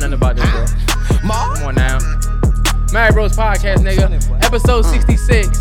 nothing 0.00 0.14
about 0.14 0.36
this, 0.36 0.50
bro. 0.50 0.64
Ma, 1.22 1.54
Come 1.54 1.68
on 1.68 1.74
now. 1.74 1.98
Mary 2.92 3.12
Bros 3.12 3.36
Podcast, 3.36 3.84
nigga. 3.84 4.08
Episode 4.42 4.84
uh-huh. 4.84 4.92
66. 4.92 5.58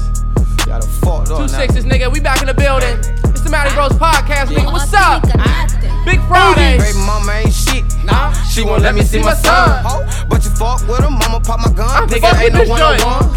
got 0.65 0.83
a 0.83 0.87
fault 0.87 1.27
Two 1.27 1.47
sixes, 1.47 1.85
nigga. 1.85 2.11
We 2.11 2.19
back 2.19 2.41
in 2.41 2.47
the 2.47 2.53
building. 2.53 2.97
It's 3.29 3.41
the 3.41 3.49
Mary 3.49 3.69
Bros 3.75 3.91
Podcast, 3.93 4.47
nigga. 4.47 4.71
What's 4.71 4.93
up? 4.93 5.23
Big 6.05 6.21
Friday. 6.27 6.79
Baby 6.79 6.97
mama 7.05 7.43
ain't 7.43 7.53
shit. 7.53 7.83
Nah, 8.05 8.31
she 8.47 8.63
won't 8.63 8.81
let 8.81 8.95
me 8.95 9.01
see 9.01 9.19
my 9.19 9.33
son. 9.33 9.83
But 10.29 10.43
you 10.45 10.51
fuck 10.51 10.87
with 10.87 11.03
him, 11.03 11.19
mama 11.19 11.39
pop 11.41 11.59
my 11.59 11.71
gun. 11.73 12.07
Nigga 12.07 12.41
ain't 12.41 12.53
no 12.53 12.63
one 12.63 12.81
on 12.81 12.97
one. 13.03 13.29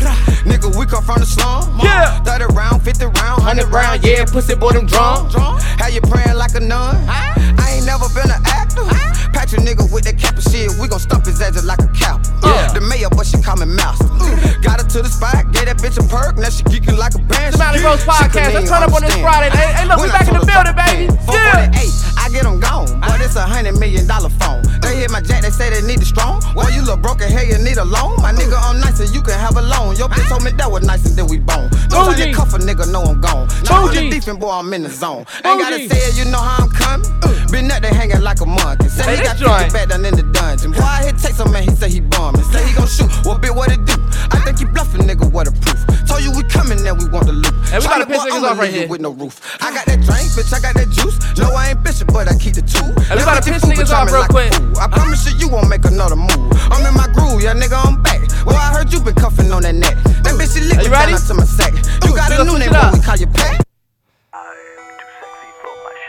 Nigga, 0.46 0.71
we 0.79 0.87
come 0.87 1.03
from 1.03 1.19
the 1.19 1.27
slum. 1.27 1.79
Yeah. 1.82 2.23
30 2.23 2.55
round, 2.55 2.82
50 2.82 3.05
round, 3.05 3.43
100 3.43 3.69
round. 3.69 4.05
Yeah, 4.05 4.25
pussy 4.25 4.55
boy, 4.55 4.73
them 4.73 4.87
drunk. 4.87 5.32
How 5.34 5.89
you 5.89 6.00
praying 6.00 6.37
like 6.37 6.55
a 6.55 6.61
nun? 6.61 6.96
I 7.09 7.75
ain't 7.75 7.87
never 7.87 8.09
been 8.14 8.30
an 8.30 8.41
actor. 8.46 9.12
Patch 9.43 9.54
a 9.54 9.56
nigga 9.56 9.90
with 9.90 10.04
that 10.06 10.14
cap 10.22 10.38
and 10.38 10.46
shit. 10.54 10.70
We 10.79 10.86
gon' 10.86 11.02
stump 11.02 11.27
his 11.27 11.42
ass 11.42 11.59
like 11.66 11.83
a 11.83 11.91
cap. 11.91 12.23
Yeah. 12.46 12.70
Uh, 12.70 12.78
the 12.78 12.80
mayor, 12.80 13.10
but 13.10 13.27
she 13.27 13.42
call 13.42 13.59
me 13.59 13.66
master. 13.66 14.06
Uh, 14.06 14.30
got 14.62 14.78
her 14.78 14.87
to 14.87 15.02
the 15.02 15.10
spot, 15.10 15.50
gave 15.50 15.66
that 15.66 15.83
bitch 15.83 15.98
a 15.98 16.06
perk. 16.06 16.38
Now 16.38 16.46
she 16.46 16.62
geeking 16.70 16.95
like 16.95 17.19
a 17.19 17.23
band. 17.27 17.55
The 17.55 17.59
Mally 17.59 17.83
Bros 17.83 18.06
Podcast. 18.06 18.55
Let's 18.55 18.70
turn 18.70 18.86
up 18.86 18.95
on 18.95 19.02
this. 19.02 19.19
Friday. 19.19 19.50
Hey, 19.50 19.83
hey, 19.83 19.86
look, 19.91 19.98
we 19.98 20.06
back 20.14 20.30
in 20.30 20.38
the 20.38 20.47
building, 20.47 20.78
baby. 20.78 21.10
Yeah. 21.27 21.74
I 22.23 22.30
get 22.30 22.47
them 22.47 22.62
gone. 22.62 22.86
But 23.02 23.19
it's 23.19 23.34
a 23.34 23.42
hundred 23.42 23.83
million 23.83 24.06
dollar 24.06 24.30
phone. 24.30 24.62
They 24.78 24.95
hit 24.95 25.10
my 25.10 25.19
jack, 25.19 25.42
they 25.42 25.50
say 25.50 25.74
they 25.74 25.83
need 25.83 25.98
it 25.98 26.06
strong. 26.06 26.38
Well, 26.55 26.70
you 26.70 26.86
look 26.86 27.02
broken, 27.02 27.27
hey, 27.27 27.50
you 27.50 27.59
need 27.59 27.83
a 27.83 27.84
loan. 27.84 28.22
My 28.22 28.30
nigga, 28.30 28.55
I'm 28.55 28.78
nice 28.78 29.02
and 29.02 29.11
you 29.11 29.27
can 29.27 29.34
have 29.34 29.59
a 29.59 29.62
loan. 29.62 29.98
Your 29.98 30.06
bitch 30.06 30.30
told 30.30 30.47
me 30.47 30.55
that 30.55 30.70
was 30.70 30.86
nice 30.86 31.02
and 31.02 31.19
then 31.19 31.27
we 31.27 31.42
bone. 31.42 31.66
Don't 31.91 32.14
to 32.14 32.30
cuff 32.30 32.55
a 32.55 32.62
nigga, 32.62 32.86
know 32.95 33.02
I'm 33.02 33.20
gone. 33.20 33.50
Now 33.66 33.83
I'm 33.83 33.91
Bougie. 33.91 34.11
beefing, 34.11 34.38
boy, 34.38 34.55
I'm 34.55 34.72
in 34.72 34.84
the 34.86 34.91
zone. 34.91 35.27
Ain't 35.42 35.59
gotta 35.59 35.83
say 35.83 35.98
it, 36.06 36.14
you 36.14 36.30
know 36.30 36.38
how 36.38 36.62
I'm 36.62 36.70
coming. 36.70 37.11
Uh. 37.27 37.33
Been 37.52 37.70
up 37.70 37.83
there 37.83 37.92
hanging 37.92 38.22
like 38.22 38.41
a 38.41 38.47
monkey. 38.47 38.88
Say 38.88 39.16
he 39.16 39.22
this 39.22 39.31
got 39.38 39.60
joint. 39.60 39.72
back 39.72 39.88
down 39.88 40.04
in 40.04 40.14
the 40.14 40.22
dungeon. 40.22 40.72
Boy, 40.72 40.82
I 40.82 41.04
hit 41.04 41.18
take 41.18 41.34
some 41.34 41.52
man, 41.52 41.62
he 41.64 41.70
say 41.74 41.88
he 41.91 42.00
bumming. 42.00 42.42
Say 42.52 42.66
he 42.66 42.74
gon' 42.74 42.86
shoot, 42.86 43.11
well, 43.25 43.39
bitch, 43.39 43.55
what 43.55 43.70
it 43.72 43.84
do? 43.84 43.94
I 44.30 44.41
think 44.44 44.58
he 44.58 44.64
bluffing, 44.64 45.02
nigga, 45.02 45.30
what 45.30 45.48
a 45.48 45.52
proof. 45.52 45.80
Told 46.06 46.22
you 46.22 46.33
we 46.33 46.42
coming, 46.44 46.83
now 46.84 46.94
we 46.94 47.08
want 47.08 47.27
the 47.27 47.33
loot. 47.33 47.55
Hey, 47.69 47.78
we 47.78 47.84
gotta 47.86 48.06
piss 48.06 48.22
boy, 48.22 48.30
niggas 48.30 48.50
off 48.50 48.58
right 48.58 48.72
here. 48.72 48.89
With 48.89 49.00
no 49.00 49.11
roof. 49.11 49.41
I 49.61 49.72
got 49.72 49.86
that 49.86 50.00
drink, 50.05 50.28
bitch, 50.36 50.52
I 50.52 50.61
got 50.61 50.74
that 50.74 50.91
juice. 50.91 51.16
No, 51.39 51.52
I 51.55 51.70
ain't 51.72 51.83
bishop, 51.83 52.12
but 52.12 52.28
I 52.28 52.36
keep 52.36 52.55
the 52.55 52.62
two. 52.62 52.84
Hey, 53.08 53.16
we 53.16 53.24
gotta 53.24 53.41
get 53.41 53.55
piss 53.55 53.64
food, 53.64 53.74
niggas 53.74 53.91
but 53.91 54.08
off 54.08 54.12
real 54.12 54.28
quick. 54.28 54.52
I 54.78 54.86
promise 54.89 55.24
you, 55.28 55.39
you 55.39 55.48
won't 55.48 55.69
make 55.69 55.84
another 55.84 56.17
move. 56.17 56.52
I'm 56.69 56.84
in 56.84 56.94
my 56.94 57.08
groove, 57.12 57.42
yeah, 57.42 57.55
nigga, 57.55 57.78
I'm 57.80 58.02
back. 58.02 58.20
Well, 58.44 58.56
I 58.56 58.72
heard 58.74 58.92
you 58.92 59.00
been 59.00 59.14
cuffing 59.14 59.52
on 59.52 59.62
that 59.62 59.74
neck. 59.74 59.96
That 60.24 60.34
bitch, 60.36 60.55
she 60.55 60.61
Are 60.61 60.69
licked 60.69 60.84
you 60.84 60.91
me 60.91 60.96
down 60.96 61.12
ready? 61.12 61.27
to 61.27 61.34
my 61.34 61.44
sack. 61.44 61.72
You 62.05 62.14
got 62.14 62.33
a 62.33 62.44
new 62.44 62.58
switch 62.58 62.69
name, 62.69 62.72
but 62.72 62.92
we 62.92 63.00
call 63.00 63.17
you 63.17 63.27
Pat. 63.28 63.64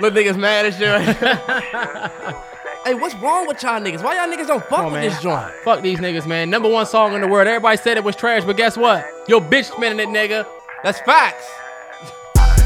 Look, 0.02 0.14
niggas 0.16 0.38
mad 0.38 0.66
as 0.66 0.76
shit. 0.76 2.44
hey, 2.86 2.94
what's 2.94 3.16
wrong 3.16 3.48
with 3.48 3.62
y'all 3.64 3.80
niggas? 3.80 4.04
Why 4.04 4.16
y'all 4.16 4.34
niggas 4.34 4.48
don't 4.48 4.64
fuck 4.66 4.80
on, 4.80 4.86
with 4.86 4.94
man. 4.96 5.10
this 5.10 5.22
joint? 5.22 5.52
Fuck 5.64 5.82
these 5.82 6.00
niggas, 6.00 6.28
man. 6.28 6.50
Number 6.50 6.70
one 6.70 6.86
song 6.86 7.14
in 7.14 7.22
the 7.22 7.28
world. 7.28 7.48
Everybody 7.48 7.78
said 7.78 7.98
it 7.98 8.04
was 8.04 8.16
trash, 8.16 8.44
but 8.44 8.58
guess 8.58 8.78
what? 8.78 9.06
Your 9.28 9.42
bitch 9.42 9.72
spinning 9.74 10.00
it, 10.00 10.10
nigga. 10.10 10.46
That's 10.84 11.00
facts. 11.02 11.46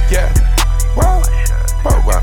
Yeah. 0.09 0.31
Whoa. 0.95 1.19
Whoa, 1.83 1.99
whoa. 2.07 2.21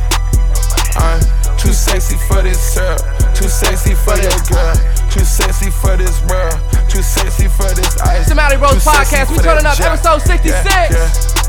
I'm 0.96 1.20
too 1.58 1.74
sexy 1.74 2.16
for 2.26 2.40
this 2.40 2.74
girl. 2.74 2.96
Too 3.34 3.46
sexy 3.46 3.94
for 3.94 4.16
this 4.16 4.48
girl. 4.48 4.74
Too 5.10 5.20
sexy 5.22 5.70
for 5.70 5.94
this 5.94 6.24
world. 6.24 6.58
Too 6.88 7.02
sexy 7.02 7.46
for 7.48 7.68
this 7.74 8.00
ice. 8.00 8.20
It's 8.20 8.28
the 8.30 8.34
Mally 8.34 8.56
Bros 8.56 8.82
Podcast. 8.82 9.30
We 9.30 9.36
for 9.36 9.42
turning 9.42 9.66
up 9.66 9.76
jack. 9.76 9.92
episode 9.92 10.22
66. 10.22 10.64
Yeah, 10.64 10.88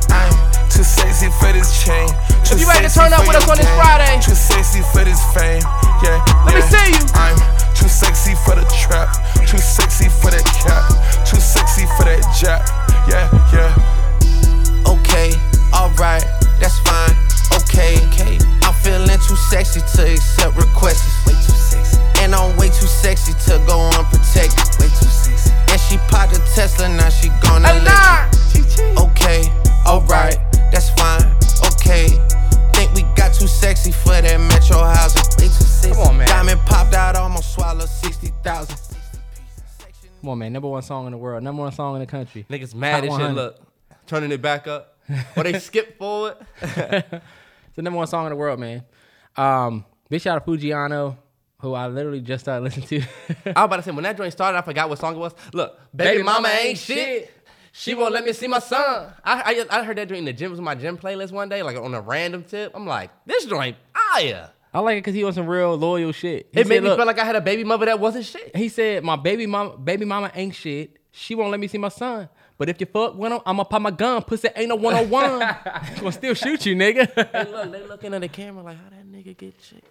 yeah. 0.10 0.52
Too 0.69 0.83
sexy 0.83 1.30
for 1.39 1.52
this 1.53 1.71
chain. 1.83 2.08
Too 2.44 2.55
If 2.55 2.61
you 2.61 2.67
ready 2.67 2.85
to 2.85 2.89
sexy 2.89 2.99
turn 2.99 3.13
up 3.13 3.23
for 3.23 3.33
with 3.33 3.44
us 3.44 3.49
on 3.49 3.58
this. 3.58 3.69
Friday. 3.80 4.13
Too 4.21 4.35
sexy 4.35 4.81
for 4.91 5.03
this 5.03 5.21
fame. 5.33 5.63
Yeah. 6.03 6.19
Let 6.45 6.55
me 6.55 6.61
see 6.61 6.91
you. 6.91 7.03
I'm 7.16 7.38
too 7.75 7.88
sexy 7.88 8.35
for 8.45 8.55
the 8.55 8.66
trap. 8.73 9.13
Too 9.47 9.58
sexy 9.58 10.09
for 10.09 10.31
that 10.31 10.45
cap. 10.61 10.83
Too 11.25 11.39
sexy 11.39 11.86
for 11.97 12.05
that 12.05 12.23
jack. 12.36 12.66
Yeah, 13.08 13.30
yeah. 13.53 13.71
Okay, 14.89 15.33
alright, 15.73 16.25
that's 16.59 16.80
fine. 16.81 17.14
Okay, 17.54 17.98
okay. 18.09 18.37
I'm 18.64 18.73
feeling 18.81 19.20
too 19.21 19.36
sexy 19.49 19.81
to 19.81 20.14
accept 20.14 20.55
requests. 20.58 21.05
Way 21.25 21.33
too 21.33 21.54
sexy. 21.54 22.02
And 22.21 22.33
I'm 22.33 22.55
way 22.58 22.67
too 22.70 22.89
sexy 22.89 23.33
to 23.45 23.64
go 23.67 23.89
unprotected. 23.93 24.58
Way 24.80 24.89
too 24.89 25.09
sexy. 25.09 25.52
And 25.75 25.81
she 25.81 25.97
popped 26.08 26.31
a 26.31 26.39
Tesla, 26.55 26.87
now 26.87 27.09
she 27.09 27.27
gonna 27.43 27.67
Hey, 27.67 27.83
let 27.83 27.83
nah. 27.83 28.31
you. 28.55 29.09
Okay, 29.11 29.43
alright, 29.86 30.37
that's 30.71 30.89
fine. 30.91 31.21
Okay. 31.73 32.08
Think 32.71 32.93
we 32.93 33.02
got 33.13 33.33
too 33.33 33.45
sexy 33.45 33.91
for 33.91 34.21
that 34.21 34.39
metro 34.39 34.77
housing. 34.77 35.21
Way 35.37 35.47
too 35.47 35.63
sexy. 35.65 35.91
Come 35.91 36.08
on, 36.08 36.17
man. 36.17 36.27
Diamond 36.30 36.61
popped 36.61 36.93
out, 36.93 37.17
almost 37.17 37.53
swallowed 37.53 37.89
60,000. 37.89 38.73
Come 40.21 40.30
on, 40.30 40.37
man. 40.37 40.53
Number 40.53 40.69
one 40.69 40.81
song 40.81 41.08
in 41.08 41.11
the 41.11 41.17
world. 41.17 41.43
Number 41.43 41.61
one 41.63 41.73
song 41.73 41.95
in 41.95 41.99
the 41.99 42.07
country. 42.07 42.45
Niggas 42.49 42.73
mad 42.73 43.03
as 43.03 43.09
Top 43.09 43.19
shit. 43.19 43.33
Look, 43.33 43.59
turning 44.07 44.31
it 44.31 44.42
back 44.42 44.67
up. 44.67 44.97
Or 45.36 45.43
they 45.43 45.59
skip 45.59 45.97
forward. 45.97 46.37
It's 47.67 47.75
the 47.75 47.81
number 47.81 47.97
one 47.97 48.07
song 48.07 48.25
in 48.27 48.30
the 48.30 48.37
world, 48.37 48.57
man. 48.61 48.86
Um, 49.36 49.83
big 50.07 50.21
shout 50.21 50.37
out 50.37 50.45
to 50.45 50.49
Fujiano, 50.52 51.17
who 51.65 51.73
I 51.73 51.87
literally 51.87 52.21
just 52.21 52.45
started 52.45 52.64
listening 52.76 52.87
to. 52.87 53.02
I 53.55 53.61
was 53.61 53.65
about 53.65 53.76
to 53.77 53.83
say 53.83 53.92
when 53.92 54.03
that 54.03 54.17
joint 54.17 54.31
started, 54.31 54.58
I 54.58 54.61
forgot 54.61 54.89
what 54.89 54.99
song 54.99 55.15
it 55.15 55.20
was. 55.20 55.33
Look, 55.53 55.77
baby, 55.95 56.23
mama 56.23 56.48
ain't 56.49 56.77
shit. 56.77 57.31
She 57.73 57.93
won't 57.93 58.14
let 58.14 58.23
me 58.23 58.31
see 58.31 58.48
my 58.48 58.59
son. 58.59 59.11
I, 59.23 59.65
I 59.70 59.80
I 59.80 59.83
heard 59.83 59.98
that 59.98 60.08
joint 60.08 60.20
in 60.20 60.25
the 60.25 60.33
gym. 60.33 60.48
It 60.48 60.52
was 60.52 60.61
my 60.61 60.75
gym 60.75 60.98
playlist 60.98 61.31
one 61.31 61.49
day, 61.49 61.61
like 61.61 61.75
on 61.75 61.93
a 61.93 61.99
random 61.99 62.43
tip. 62.43 62.71
I'm 62.73 62.87
like, 62.87 63.11
this 63.25 63.45
joint, 63.45 63.75
fire. 64.14 64.52
I 64.73 64.80
like 64.80 64.98
it 64.98 64.99
because 64.99 65.14
he 65.14 65.23
on 65.23 65.33
some 65.33 65.48
real 65.48 65.75
loyal 65.77 66.11
shit. 66.11 66.48
He 66.52 66.61
It 66.61 66.67
made 66.67 66.83
me 66.83 66.89
feel 66.95 67.05
like 67.05 67.20
I 67.20 67.25
had 67.25 67.36
a 67.36 67.42
baby 67.42 67.64
mother 67.64 67.86
that 67.86 67.99
wasn't 67.99 68.25
shit. 68.25 68.55
he 68.55 68.70
said, 68.70 69.04
my 69.04 69.15
baby 69.15 69.45
mama, 69.45 69.77
baby 69.77 70.05
mama 70.05 70.31
ain't 70.36 70.54
shit. 70.55 70.98
She 71.11 71.33
won't 71.33 71.52
let 71.52 71.59
me 71.61 71.67
see 71.67 71.77
my 71.77 71.87
son. 71.89 72.27
But 72.58 72.70
if 72.70 72.80
you 72.80 72.86
fuck 72.86 73.15
with 73.15 73.31
him, 73.31 73.39
I'ma 73.45 73.64
pop 73.65 73.81
my 73.81 73.92
gun. 73.92 74.21
Pussy 74.23 74.49
ain't 74.55 74.70
no 74.70 74.75
101. 74.75 75.42
I'm 75.65 75.95
gonna 75.95 76.11
still 76.11 76.33
shoot 76.33 76.65
you, 76.65 76.75
nigga. 76.75 77.08
Hey, 77.14 77.52
look, 77.52 77.71
they 77.71 77.83
looking 77.87 78.14
at 78.14 78.21
the 78.21 78.27
camera 78.30 78.64
like, 78.64 78.77
how 78.77 78.89
that 78.89 79.05
nigga 79.09 79.36
get 79.37 79.54
shit? 79.61 79.83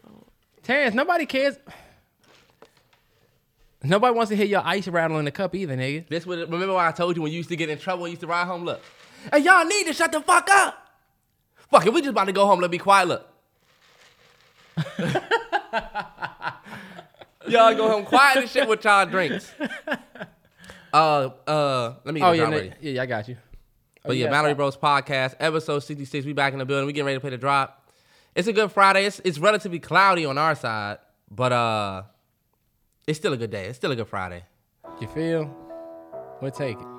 Terrence, 0.64 0.94
nobody 0.94 1.26
cares. 1.26 1.56
Nobody 3.82 4.14
wants 4.16 4.30
to 4.30 4.36
hear 4.36 4.46
your 4.46 4.62
ice 4.64 4.88
rattle 4.88 5.18
in 5.18 5.26
the 5.26 5.30
cup 5.30 5.54
either, 5.54 5.76
nigga. 5.76 6.08
This 6.08 6.24
was 6.26 6.40
remember 6.40 6.72
why 6.72 6.88
I 6.88 6.92
told 6.92 7.16
you 7.16 7.22
when 7.22 7.30
you 7.32 7.36
used 7.36 7.50
to 7.50 7.56
get 7.56 7.68
in 7.68 7.78
trouble, 7.78 8.06
you 8.06 8.12
used 8.12 8.22
to 8.22 8.26
ride 8.26 8.46
home. 8.46 8.64
Look, 8.64 8.80
hey, 9.30 9.40
y'all 9.40 9.64
need 9.66 9.86
to 9.86 9.92
shut 9.92 10.10
the 10.10 10.22
fuck 10.22 10.48
up. 10.50 10.88
Fuck 11.70 11.84
it, 11.86 11.92
we 11.92 12.00
just 12.00 12.10
about 12.10 12.24
to 12.24 12.32
go 12.32 12.46
home. 12.46 12.60
Let 12.60 12.70
me 12.70 12.78
quiet. 12.78 13.08
Look. 13.08 13.28
y'all 17.46 17.74
go 17.74 17.90
home 17.90 18.04
quiet 18.06 18.38
and 18.38 18.48
shit 18.48 18.66
with 18.66 18.82
y'all 18.84 19.06
drinks. 19.06 19.52
Uh, 20.94 21.30
uh, 21.48 21.94
let 22.04 22.14
me 22.14 22.20
get 22.20 22.26
Oh 22.28 22.30
yeah, 22.30 22.48
ready. 22.48 22.72
yeah, 22.80 23.02
I 23.02 23.06
got 23.06 23.26
you. 23.26 23.36
But 24.04 24.16
yeah, 24.16 24.26
yeah, 24.26 24.30
Mallory. 24.30 24.54
Bros 24.54 24.76
podcast, 24.76 25.34
episode 25.40 25.80
66. 25.80 26.24
We 26.24 26.32
back 26.32 26.52
in 26.52 26.60
the 26.60 26.64
building. 26.64 26.86
We 26.86 26.92
getting 26.92 27.06
ready 27.06 27.16
to 27.16 27.20
play 27.20 27.30
the 27.30 27.36
drop. 27.36 27.83
It's 28.34 28.48
a 28.48 28.52
good 28.52 28.72
Friday. 28.72 29.04
It's, 29.06 29.20
it's 29.24 29.38
relatively 29.38 29.78
cloudy 29.78 30.26
on 30.26 30.38
our 30.38 30.54
side, 30.54 30.98
but 31.30 31.52
uh, 31.52 32.02
it's 33.06 33.18
still 33.18 33.32
a 33.32 33.36
good 33.36 33.50
day. 33.50 33.66
It's 33.66 33.76
still 33.76 33.92
a 33.92 33.96
good 33.96 34.08
Friday. 34.08 34.44
You 35.00 35.06
feel? 35.08 35.56
We'll 36.40 36.50
take 36.50 36.78
it. 36.78 36.93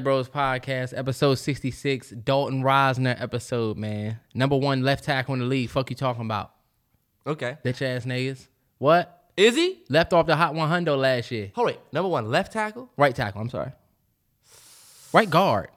Bros 0.00 0.28
Podcast, 0.28 0.96
episode 0.96 1.36
66, 1.36 2.10
Dalton 2.10 2.62
Risner 2.62 3.20
episode, 3.20 3.76
man. 3.76 4.20
Number 4.34 4.56
one 4.56 4.82
left 4.82 5.04
tackle 5.04 5.34
in 5.34 5.40
the 5.40 5.46
league. 5.46 5.70
Fuck 5.70 5.90
you 5.90 5.96
talking 5.96 6.22
about? 6.24 6.52
Okay. 7.26 7.56
Bitch 7.64 7.82
ass 7.82 8.04
niggas. 8.04 8.46
What? 8.78 9.24
Is 9.36 9.54
he? 9.56 9.82
Left 9.88 10.12
off 10.12 10.26
the 10.26 10.36
Hot 10.36 10.54
100 10.54 10.96
last 10.96 11.30
year. 11.30 11.50
Hold 11.54 11.66
wait. 11.66 11.78
Number 11.92 12.08
one, 12.08 12.30
left 12.30 12.52
tackle. 12.52 12.90
Right 12.96 13.14
tackle, 13.14 13.40
I'm 13.40 13.50
sorry. 13.50 13.72
Right 15.12 15.28
guard. 15.28 15.68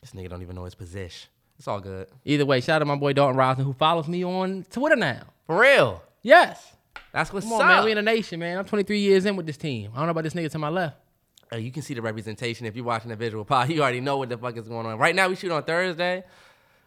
This 0.00 0.12
nigga 0.12 0.30
don't 0.30 0.42
even 0.42 0.56
know 0.56 0.64
his 0.64 0.74
position. 0.74 1.28
It's 1.58 1.68
all 1.68 1.80
good. 1.80 2.08
Either 2.24 2.46
way, 2.46 2.60
shout 2.60 2.76
out 2.76 2.78
to 2.80 2.84
my 2.86 2.96
boy 2.96 3.12
Dalton 3.12 3.36
Risner 3.36 3.64
who 3.64 3.74
follows 3.74 4.08
me 4.08 4.24
on 4.24 4.64
Twitter 4.70 4.96
now. 4.96 5.22
For 5.46 5.60
real. 5.60 6.02
Yes. 6.22 6.74
That's 7.12 7.32
what's 7.32 7.44
Come 7.44 7.54
on, 7.54 7.60
up. 7.62 7.66
man. 7.66 7.84
We 7.84 7.90
in 7.90 7.96
the 7.96 8.02
nation, 8.02 8.40
man. 8.40 8.56
I'm 8.58 8.64
23 8.64 8.98
years 8.98 9.26
in 9.26 9.36
with 9.36 9.46
this 9.46 9.56
team. 9.56 9.90
I 9.94 9.98
don't 9.98 10.06
know 10.06 10.10
about 10.12 10.24
this 10.24 10.34
nigga 10.34 10.50
to 10.52 10.58
my 10.58 10.68
left. 10.68 10.96
Uh, 11.52 11.56
you 11.56 11.72
can 11.72 11.82
see 11.82 11.94
the 11.94 12.02
representation 12.02 12.66
if 12.66 12.76
you're 12.76 12.84
watching 12.84 13.10
the 13.10 13.16
visual 13.16 13.44
pod. 13.44 13.68
You 13.70 13.82
already 13.82 14.00
know 14.00 14.18
what 14.18 14.28
the 14.28 14.38
fuck 14.38 14.56
is 14.56 14.68
going 14.68 14.86
on. 14.86 14.98
Right 14.98 15.14
now, 15.14 15.28
we 15.28 15.36
shoot 15.36 15.50
on 15.50 15.62
Thursday. 15.64 16.24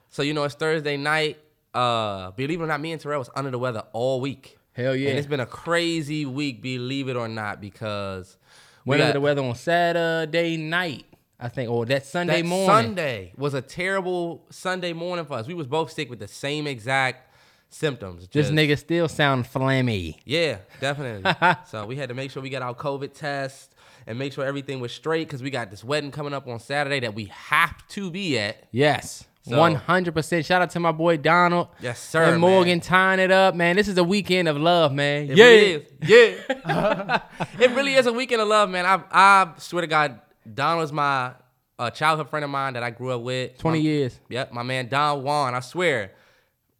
So, 0.10 0.22
you 0.22 0.34
know, 0.34 0.44
it's 0.44 0.56
Thursday 0.56 0.96
night. 0.98 1.38
Uh, 1.74 2.32
believe 2.32 2.62
it 2.62 2.64
or 2.64 2.68
not, 2.68 2.80
me 2.80 2.92
and 2.92 3.02
Terrell 3.02 3.20
was 3.20 3.30
under 3.36 3.50
the 3.52 3.58
weather 3.60 3.84
all 3.94 4.22
week. 4.22 4.58
Hell 4.74 4.96
yeah. 4.96 5.10
And 5.10 5.18
it's 5.18 5.28
been 5.28 5.40
a 5.40 5.46
crazy 5.46 6.26
week, 6.26 6.62
believe 6.62 7.10
it 7.10 7.16
or 7.16 7.28
not, 7.28 7.60
because 7.62 8.38
We 8.86 8.92
Went 8.92 9.02
under 9.02 9.10
got- 9.10 9.18
the 9.18 9.22
weather 9.22 9.42
on 9.42 9.56
Saturday 9.56 10.56
night, 10.58 11.06
I 11.40 11.50
think, 11.50 11.70
or 11.70 11.86
that 11.88 12.06
Sunday 12.06 12.42
that 12.42 12.48
morning. 12.48 12.68
Sunday 12.68 13.34
was 13.38 13.54
a 13.56 13.62
terrible 13.62 14.46
Sunday 14.50 14.94
morning 14.94 15.26
for 15.26 15.34
us. 15.34 15.48
We 15.48 15.54
was 15.56 15.68
both 15.68 15.92
sick 15.92 16.10
with 16.10 16.20
the 16.20 16.28
same 16.28 16.68
exact 16.68 17.32
symptoms. 17.70 18.28
This 18.28 18.48
just- 18.48 18.52
nigga 18.52 18.78
still 18.78 19.08
sound 19.10 19.46
flammy. 19.46 20.18
Yeah, 20.26 20.58
definitely. 20.80 21.34
so 21.68 21.86
we 21.88 21.96
had 21.96 22.10
to 22.10 22.16
make 22.16 22.30
sure 22.32 22.42
we 22.44 22.50
got 22.52 22.62
our 22.62 22.76
COVID 22.76 23.14
test 23.14 23.73
and 24.08 24.20
make 24.20 24.34
sure 24.34 24.46
everything 24.46 24.80
was 24.80 24.92
straight 24.92 25.28
because 25.28 25.42
we 25.42 25.50
got 25.50 25.72
this 25.72 25.84
wedding 25.84 26.12
coming 26.12 26.34
up 26.34 26.48
on 26.48 26.60
Saturday 26.60 27.00
that 27.02 27.16
we 27.16 27.26
have 27.26 27.88
to 27.90 28.10
be 28.12 28.38
at. 28.40 28.68
Yes. 28.72 29.26
One 29.46 29.76
hundred 29.76 30.14
percent. 30.14 30.46
Shout 30.46 30.62
out 30.62 30.70
to 30.70 30.80
my 30.80 30.94
boy 30.94 31.18
Donald. 31.18 31.68
Yes, 31.82 32.00
sir, 32.00 32.24
And 32.24 32.40
Morgan 32.40 32.76
man. 32.76 32.80
tying 32.80 33.20
it 33.20 33.30
up, 33.30 33.56
man. 33.56 33.76
This 33.76 33.90
is 33.90 33.98
a 33.98 34.04
weekend 34.04 34.48
of 34.48 34.56
love, 34.56 34.94
man. 34.94 35.30
It 35.30 35.38
yeah. 35.38 35.46
really 35.46 35.72
is. 35.74 35.84
Yeah. 36.08 37.20
it 37.60 37.72
really 37.72 37.96
is 37.96 38.06
a 38.06 38.14
weekend 38.14 38.42
of 38.42 38.48
love, 38.48 38.70
man. 38.70 38.86
I 38.86 39.02
I 39.12 39.52
swear 39.58 39.82
to 39.82 39.88
God, 39.88 40.22
Donald's 40.52 40.94
my 40.94 41.34
uh, 41.78 41.90
childhood 41.90 42.30
friend 42.30 42.46
of 42.46 42.52
mine 42.52 42.74
that 42.74 42.84
I 42.84 42.90
grew 42.92 43.12
up 43.12 43.22
with. 43.22 43.58
Twenty 43.58 43.80
My- 43.80 43.84
years. 43.84 44.18
Yep, 44.30 44.54
my 44.54 44.64
man 44.64 44.88
Don 44.88 45.24
Juan. 45.24 45.56
I 45.56 45.60
swear, 45.60 46.14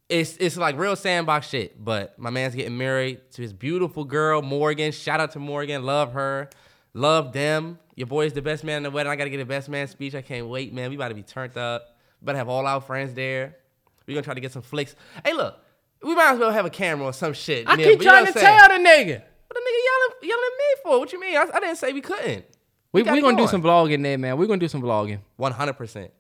it's 0.08 0.38
it's 0.38 0.56
like 0.56 0.78
real 0.78 0.96
sandbox 0.96 1.50
shit. 1.50 1.84
But 1.84 2.18
my 2.18 2.30
man's 2.30 2.56
getting 2.56 2.78
married 2.78 3.20
to 3.34 3.42
his 3.42 3.52
beautiful 3.52 4.06
girl 4.06 4.42
Morgan. 4.42 4.94
Shout 4.94 5.20
out 5.20 5.32
to 5.34 5.40
Morgan. 5.40 5.84
Love 5.84 6.14
her. 6.14 6.50
Love 6.94 7.34
them. 7.34 7.80
Your 7.96 8.08
boy's 8.08 8.34
the 8.34 8.42
best 8.42 8.64
man 8.64 8.78
in 8.78 8.84
the 8.84 8.92
wedding. 8.92 9.12
I 9.12 9.16
gotta 9.16 9.30
get 9.30 9.40
a 9.40 9.46
best 9.46 9.70
man 9.70 9.88
speech. 9.88 10.16
I 10.16 10.22
can't 10.22 10.48
wait, 10.48 10.74
man. 10.74 10.90
We 10.90 10.96
about 10.96 11.10
to 11.10 11.16
be 11.16 11.24
turned 11.24 11.58
up. 11.58 11.96
We 12.22 12.26
about 12.26 12.34
to 12.34 12.38
have 12.40 12.50
all 12.50 12.66
our 12.66 12.82
friends 12.82 13.14
there. 13.14 13.58
We 14.06 14.14
gonna 14.14 14.24
try 14.24 14.34
to 14.34 14.42
get 14.42 14.52
some 14.52 14.62
flicks. 14.62 14.96
Hey, 15.24 15.34
look, 15.34 15.58
we 16.02 16.16
might 16.16 16.34
as 16.34 16.40
well 16.40 16.52
have 16.52 16.66
a 16.66 16.70
camera 16.70 17.08
or 17.08 17.14
some 17.14 17.34
shit. 17.34 17.68
I 17.68 17.76
there, 17.76 17.86
keep 17.86 18.00
but 18.00 18.06
you 18.06 18.12
know 18.12 18.22
trying 18.22 18.34
to 18.34 18.40
tell 18.40 18.68
the 18.68 18.84
nigga. 18.84 19.22
What 19.22 19.54
the 19.54 19.62
nigga 19.62 19.82
yelling, 19.86 20.30
yelling 20.30 20.44
at 20.46 20.58
me 20.58 20.82
for? 20.84 21.00
What 21.00 21.14
you 21.14 21.20
mean? 21.20 21.38
I, 21.38 21.46
I 21.54 21.60
didn't 21.60 21.78
say 21.78 21.94
we 21.94 22.02
couldn't. 22.02 22.46
We 22.92 23.04
got 23.04 23.14
we 23.14 23.22
gonna 23.22 23.38
do 23.38 23.48
some 23.48 23.64
vlogging 23.64 24.04
there, 24.04 24.18
man. 24.18 24.38
We 24.38 24.46
gonna 24.46 24.60
do 24.60 24.68
some 24.68 24.82
vlogging. 24.82 25.20
One 25.38 25.52
hundred 25.52 25.74
percent. 25.74 26.12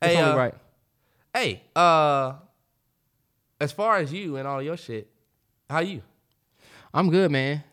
Hey, 0.00 0.16
uh, 0.16 0.36
right. 0.36 0.54
hey, 1.34 1.62
uh, 1.74 2.34
as 3.60 3.72
far 3.72 3.98
as 3.98 4.12
you 4.12 4.36
and 4.36 4.46
all 4.46 4.62
your 4.62 4.76
shit, 4.76 5.10
how 5.68 5.80
you? 5.80 6.02
I'm 6.94 7.10
good, 7.10 7.30
man. 7.30 7.64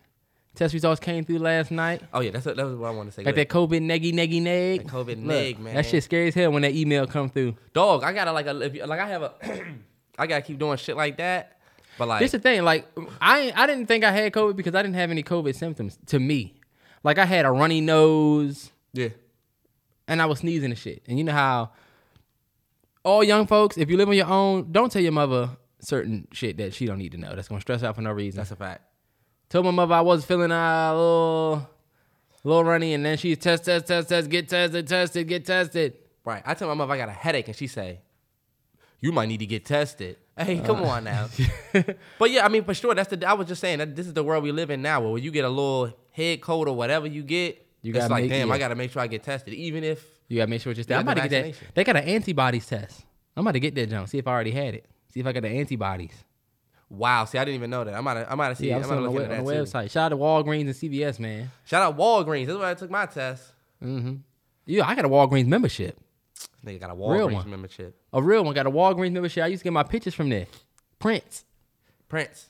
Test 0.58 0.74
results 0.74 1.00
came 1.00 1.24
through 1.24 1.38
last 1.38 1.70
night. 1.70 2.02
Oh 2.12 2.20
yeah, 2.20 2.32
that's 2.32 2.44
what, 2.44 2.58
that 2.58 2.66
was 2.66 2.76
what 2.76 2.88
I 2.88 2.90
want 2.92 3.10
to 3.10 3.14
say. 3.14 3.24
Got 3.24 3.36
that 3.36 3.48
COVID 3.48 3.80
neggy 3.80 4.12
neggy 4.12 4.42
neg. 4.42 4.84
That 4.84 4.92
COVID 4.92 5.18
neg, 5.18 5.60
man. 5.60 5.76
That 5.76 5.86
shit 5.86 6.04
scary 6.04 6.30
as 6.30 6.34
hell 6.34 6.52
when 6.52 6.64
that 6.64 6.74
email 6.74 7.06
come 7.06 7.30
through. 7.30 7.56
dog. 7.74 8.04
I 8.04 8.12
gotta 8.12 8.32
like 8.32 8.48
a 8.48 8.54
like 8.54 9.00
I 9.00 9.08
have 9.08 9.22
a 9.22 9.34
I 10.18 10.26
gotta 10.26 10.42
keep 10.42 10.58
doing 10.58 10.78
shit 10.78 10.98
like 10.98 11.18
that. 11.18 11.60
But 12.00 12.08
like 12.08 12.22
This 12.22 12.32
the 12.32 12.40
thing, 12.40 12.64
like 12.64 12.88
I 13.22 13.54
I 13.56 13.68
didn't 13.68 13.86
think 13.86 14.04
I 14.04 14.12
had 14.12 14.34
COVID 14.34 14.56
because 14.56 14.74
I 14.74 14.82
didn't 14.82 14.96
have 14.96 15.12
any 15.12 15.22
COVID 15.22 15.56
symptoms 15.56 16.00
to 16.08 16.20
me. 16.20 16.56
Like 17.04 17.20
I 17.20 17.26
had 17.26 17.46
a 17.46 17.52
runny 17.52 17.80
nose 17.80 18.72
yeah, 18.94 19.10
and 20.08 20.20
I 20.22 20.26
was 20.26 20.40
sneezing 20.40 20.72
and 20.72 20.78
shit. 20.80 21.04
And 21.08 21.20
you 21.20 21.24
know 21.24 21.34
how 21.34 21.72
all 23.04 23.24
young 23.24 23.46
folks, 23.46 23.78
if 23.78 23.92
you 23.92 23.98
live 23.98 24.10
on 24.10 24.16
your 24.16 24.28
own, 24.28 24.72
don't 24.72 24.92
tell 24.92 25.04
your 25.04 25.12
mother 25.12 25.52
certain 25.82 26.28
shit 26.32 26.58
that 26.58 26.74
she 26.74 26.88
don't 26.88 26.98
need 26.98 27.12
to 27.12 27.20
know. 27.20 27.36
That's 27.36 27.48
gonna 27.48 27.62
stress 27.62 27.84
out 27.84 27.96
for 27.96 28.02
no 28.02 28.12
reason. 28.12 28.38
that's 28.40 28.50
a 28.50 28.56
fact. 28.56 28.82
Told 29.50 29.66
my 29.66 29.72
mother 29.72 29.94
I 29.96 30.02
was 30.02 30.26
feeling 30.26 30.52
uh, 30.52 30.56
a 30.56 30.94
little, 30.94 31.70
little 32.44 32.64
runny, 32.66 32.94
and 32.94 33.06
then 33.06 33.18
she 33.18 33.36
test, 33.36 33.66
test, 33.66 33.88
test, 33.88 34.10
test, 34.10 34.30
get 34.30 34.50
tested, 34.50 34.88
tested, 34.88 35.28
get 35.28 35.46
tested. 35.46 35.94
Right. 36.26 36.44
I 36.46 36.54
tell 36.54 36.68
my 36.68 36.74
mother 36.74 36.94
I 36.94 36.98
got 36.98 37.08
a 37.10 37.14
headache, 37.14 37.48
and 37.48 37.56
she 37.56 37.68
say, 37.68 38.02
"You 39.00 39.12
might 39.14 39.28
need 39.28 39.38
to 39.40 39.46
get 39.46 39.64
tested." 39.66 40.18
Hey, 40.38 40.60
come 40.60 40.82
Uh. 40.84 40.88
on 40.90 41.04
now. 41.06 41.30
but 42.20 42.30
yeah, 42.30 42.46
I 42.46 42.50
mean, 42.50 42.64
for 42.66 42.74
sure, 42.74 42.94
that's 42.94 43.10
the. 43.10 43.26
I 43.28 43.34
was 43.34 43.48
just 43.48 43.62
saying 43.62 43.80
that 43.80 43.96
this 43.96 44.06
is 44.06 44.14
the 44.14 44.24
world 44.24 44.44
we 44.44 44.52
live 44.52 44.70
in 44.70 44.82
now, 44.82 45.00
where 45.02 45.18
you 45.18 45.32
get 45.32 45.46
a 45.46 45.50
little 45.50 45.94
head 46.12 46.42
cold 46.42 46.68
or 46.68 46.76
whatever 46.76 47.08
you 47.08 47.24
get, 47.24 47.66
You 47.82 47.94
it's 47.96 48.10
like, 48.10 48.24
make- 48.24 48.32
damn, 48.32 48.50
yeah. 48.50 48.54
I 48.54 48.58
gotta 48.58 48.76
make 48.76 48.92
sure 48.92 49.02
I 49.02 49.08
get 49.08 49.24
tested, 49.24 49.54
even 49.54 49.84
if. 49.86 50.04
You 50.28 50.38
gotta 50.38 50.50
make 50.50 50.62
sure 50.62 50.72
it's 50.72 50.78
just 50.78 50.90
that. 50.90 50.98
I'm 51.00 51.08
about 51.08 51.24
to 51.24 51.30
get 51.30 51.54
that. 51.56 51.74
They 51.74 51.84
got 51.86 51.96
an 51.96 52.04
antibodies 52.04 52.66
test. 52.68 53.06
I'm 53.38 53.42
about 53.48 53.54
to 53.54 53.62
get 53.62 53.76
that 53.76 53.90
junk. 53.90 54.10
See 54.10 54.18
if 54.18 54.28
I 54.28 54.32
already 54.32 54.52
had 54.52 54.74
it. 54.76 54.86
See 55.14 55.22
if 55.22 55.26
I 55.26 55.32
got 55.32 55.44
the 55.44 55.50
antibodies. 55.50 56.12
Wow. 56.90 57.26
See, 57.26 57.38
I 57.38 57.44
didn't 57.46 57.56
even 57.56 57.70
know 57.70 57.84
that. 57.84 57.94
I'm 57.94 58.04
gonna, 58.04 58.26
I'm 58.30 58.38
gonna 58.38 58.56
see. 58.56 58.70
Yeah, 58.70 58.78
I'm 58.78 58.84
gonna 58.84 58.98
on, 58.98 59.04
the, 59.04 59.12
web- 59.12 59.30
that 59.30 59.40
on 59.40 59.46
the 59.46 59.54
too. 59.54 59.62
website. 59.64 59.92
Shout 59.92 60.06
out 60.12 60.16
to 60.16 60.18
Walgreens 60.18 60.62
and 60.62 60.70
CVS, 60.70 61.20
man. 61.20 61.52
Shout 61.66 61.82
out 61.84 61.98
Walgreens. 61.98 62.48
That's 62.48 62.58
where 62.58 62.68
I 62.68 62.74
took 62.76 62.90
my 62.90 63.06
test. 63.06 63.44
Mhm. 63.84 64.20
Yeah, 64.66 64.88
I 64.88 64.96
got 64.96 65.06
a 65.06 65.10
Walgreens 65.10 65.48
membership. 65.48 65.98
Nigga 66.66 66.80
got 66.80 66.90
a 66.92 66.94
Real 66.94 67.28
Walgreens 67.30 67.34
one. 67.34 67.50
membership. 67.50 68.00
A 68.14 68.22
real 68.22 68.44
one. 68.44 68.54
Got 68.56 68.68
a 68.68 68.72
Walgreens 68.72 69.12
membership. 69.12 69.44
I 69.44 69.48
used 69.48 69.62
to 69.62 69.64
get 69.66 69.74
my 69.74 69.84
pictures 69.84 70.14
from 70.14 70.30
there. 70.30 70.48
Prints. 71.00 71.46
Prince. 72.10 72.50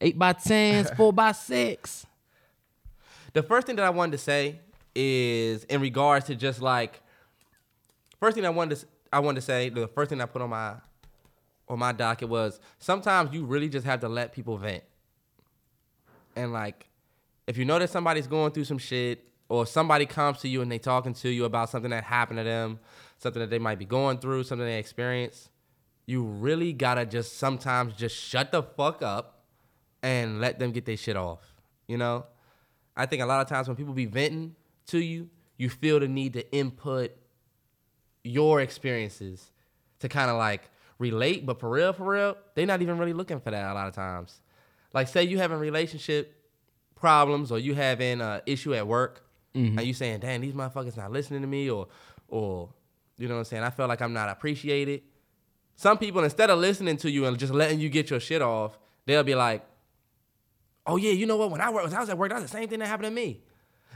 Eight 0.00 0.18
by 0.18 0.32
tens, 0.34 0.90
four 0.90 1.12
by 1.12 1.32
six. 1.32 2.06
The 3.32 3.42
first 3.42 3.66
thing 3.66 3.76
that 3.76 3.84
I 3.84 3.90
wanted 3.90 4.12
to 4.12 4.18
say 4.18 4.60
is 4.94 5.64
in 5.64 5.80
regards 5.80 6.26
to 6.26 6.34
just 6.34 6.60
like 6.62 7.00
first 8.20 8.34
thing 8.34 8.44
I 8.46 8.50
wanted 8.50 8.76
to 8.78 8.86
I 9.12 9.20
wanted 9.20 9.36
to 9.40 9.46
say 9.46 9.68
the 9.70 9.88
first 9.88 10.10
thing 10.10 10.20
I 10.20 10.26
put 10.26 10.40
on 10.42 10.50
my 10.50 10.74
on 11.68 11.78
my 11.78 11.92
docket 11.92 12.28
was 12.28 12.60
sometimes 12.78 13.32
you 13.32 13.44
really 13.44 13.68
just 13.68 13.86
have 13.86 14.00
to 14.00 14.08
let 14.08 14.32
people 14.32 14.56
vent. 14.56 14.84
And 16.34 16.52
like 16.52 16.88
if 17.46 17.56
you 17.56 17.64
know 17.64 17.78
that 17.78 17.90
somebody's 17.90 18.26
going 18.26 18.52
through 18.52 18.64
some 18.64 18.78
shit 18.78 19.24
or 19.48 19.66
somebody 19.66 20.06
comes 20.06 20.40
to 20.40 20.48
you 20.48 20.62
and 20.62 20.70
they 20.70 20.78
talking 20.78 21.14
to 21.14 21.28
you 21.28 21.44
about 21.44 21.70
something 21.70 21.90
that 21.90 22.04
happened 22.04 22.38
to 22.38 22.44
them, 22.44 22.80
something 23.18 23.40
that 23.40 23.50
they 23.50 23.58
might 23.58 23.78
be 23.78 23.84
going 23.84 24.18
through, 24.18 24.42
something 24.42 24.66
they 24.66 24.78
experience, 24.78 25.50
you 26.06 26.22
really 26.22 26.72
gotta 26.72 27.06
just 27.06 27.38
sometimes 27.38 27.94
just 27.94 28.16
shut 28.16 28.52
the 28.52 28.62
fuck 28.62 29.02
up 29.02 29.44
and 30.02 30.40
let 30.40 30.58
them 30.58 30.72
get 30.72 30.84
their 30.84 30.96
shit 30.96 31.16
off. 31.16 31.54
You 31.86 31.98
know? 31.98 32.26
I 32.96 33.06
think 33.06 33.22
a 33.22 33.26
lot 33.26 33.40
of 33.40 33.48
times 33.48 33.68
when 33.68 33.76
people 33.76 33.92
be 33.92 34.06
venting 34.06 34.54
to 34.86 34.98
you, 34.98 35.28
you 35.56 35.68
feel 35.68 36.00
the 36.00 36.08
need 36.08 36.32
to 36.34 36.52
input 36.52 37.12
your 38.24 38.60
experiences 38.60 39.50
to 40.00 40.08
kind 40.08 40.30
of 40.30 40.36
like 40.36 40.70
relate, 40.98 41.44
but 41.44 41.60
for 41.60 41.68
real, 41.68 41.92
for 41.92 42.04
real, 42.04 42.36
they're 42.54 42.66
not 42.66 42.82
even 42.82 42.98
really 42.98 43.12
looking 43.12 43.40
for 43.40 43.50
that 43.50 43.70
a 43.70 43.74
lot 43.74 43.88
of 43.88 43.94
times. 43.94 44.40
Like 44.92 45.08
say 45.08 45.24
you 45.24 45.38
having 45.38 45.58
relationship 45.58 46.34
problems 46.94 47.52
or 47.52 47.58
you 47.58 47.74
having 47.74 48.20
an 48.20 48.40
issue 48.46 48.74
at 48.74 48.86
work 48.86 49.24
mm-hmm. 49.54 49.78
and 49.78 49.86
you 49.86 49.94
saying, 49.94 50.20
damn, 50.20 50.40
these 50.40 50.54
motherfuckers 50.54 50.96
not 50.96 51.12
listening 51.12 51.42
to 51.42 51.46
me 51.46 51.70
or 51.70 51.88
or 52.28 52.70
you 53.18 53.28
know 53.28 53.34
what 53.34 53.40
I'm 53.40 53.44
saying, 53.44 53.62
I 53.62 53.70
feel 53.70 53.86
like 53.86 54.02
I'm 54.02 54.12
not 54.12 54.28
appreciated. 54.28 55.02
Some 55.76 55.98
people 55.98 56.24
instead 56.24 56.50
of 56.50 56.58
listening 56.58 56.96
to 56.98 57.10
you 57.10 57.26
and 57.26 57.38
just 57.38 57.52
letting 57.52 57.80
you 57.80 57.88
get 57.88 58.10
your 58.10 58.20
shit 58.20 58.42
off, 58.42 58.78
they'll 59.04 59.22
be 59.22 59.34
like, 59.34 59.64
oh 60.86 60.96
yeah, 60.96 61.12
you 61.12 61.26
know 61.26 61.36
what? 61.36 61.50
When 61.50 61.60
I 61.60 61.68
when 61.70 61.92
I 61.92 62.00
was 62.00 62.08
at 62.08 62.16
work, 62.16 62.30
that's 62.30 62.42
the 62.42 62.48
same 62.48 62.68
thing 62.68 62.78
that 62.78 62.86
happened 62.86 63.06
to 63.06 63.10
me. 63.10 63.42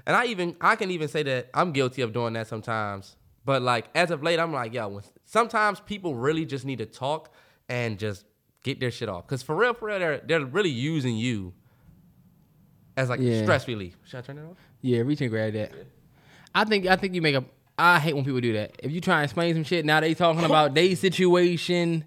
And 0.07 0.17
I 0.17 0.27
even 0.27 0.57
I 0.61 0.77
can 0.77 0.91
even 0.91 1.09
say 1.09 1.23
that 1.23 1.51
I'm 1.55 1.73
guilty 1.73 2.03
of 2.03 2.13
doing 2.13 2.35
that 2.35 2.47
sometimes. 2.47 3.17
But 3.45 3.63
like 3.63 3.87
as 3.95 4.11
of 4.11 4.23
late, 4.23 4.39
I'm 4.39 4.53
like, 4.53 4.75
yo, 4.75 4.89
when, 4.89 5.03
sometimes 5.31 5.79
people 5.79 6.15
really 6.17 6.45
just 6.45 6.65
need 6.65 6.79
to 6.79 6.87
talk 6.87 7.33
and 7.69 7.99
just 7.99 8.25
get 8.65 8.81
their 8.81 8.91
shit 8.91 9.09
off. 9.09 9.27
Cause 9.29 9.43
for 9.43 9.55
real, 9.55 9.73
for 9.75 9.87
real, 9.87 9.99
they're 10.01 10.19
they're 10.19 10.45
really 10.45 10.71
using 10.71 11.17
you 11.17 11.53
as 12.97 13.09
like 13.09 13.21
Yeah. 13.21 13.43
stress 13.43 13.67
relief. 13.69 13.97
Should 14.05 14.19
I 14.19 14.21
turn 14.23 14.39
it 14.39 14.45
off? 14.45 14.57
Yeah, 14.83 14.99
reach 15.01 15.21
and 15.21 15.31
grab 15.31 15.53
that. 15.55 15.73
I 16.55 16.65
think 16.65 16.87
I 16.87 16.97
think 16.97 17.15
you 17.15 17.23
make 17.23 17.37
a. 17.37 17.45
I 17.79 17.99
hate 17.99 18.15
when 18.15 18.25
people 18.25 18.41
do 18.41 18.53
that. 18.55 18.75
If 18.83 18.91
you 18.91 19.01
try 19.01 19.17
and 19.17 19.25
explain 19.25 19.55
some 19.55 19.65
shit, 19.65 19.85
now 19.87 20.01
they 20.01 20.13
talking 20.15 20.45
about 20.45 20.75
their 20.79 20.95
situation, 20.97 22.05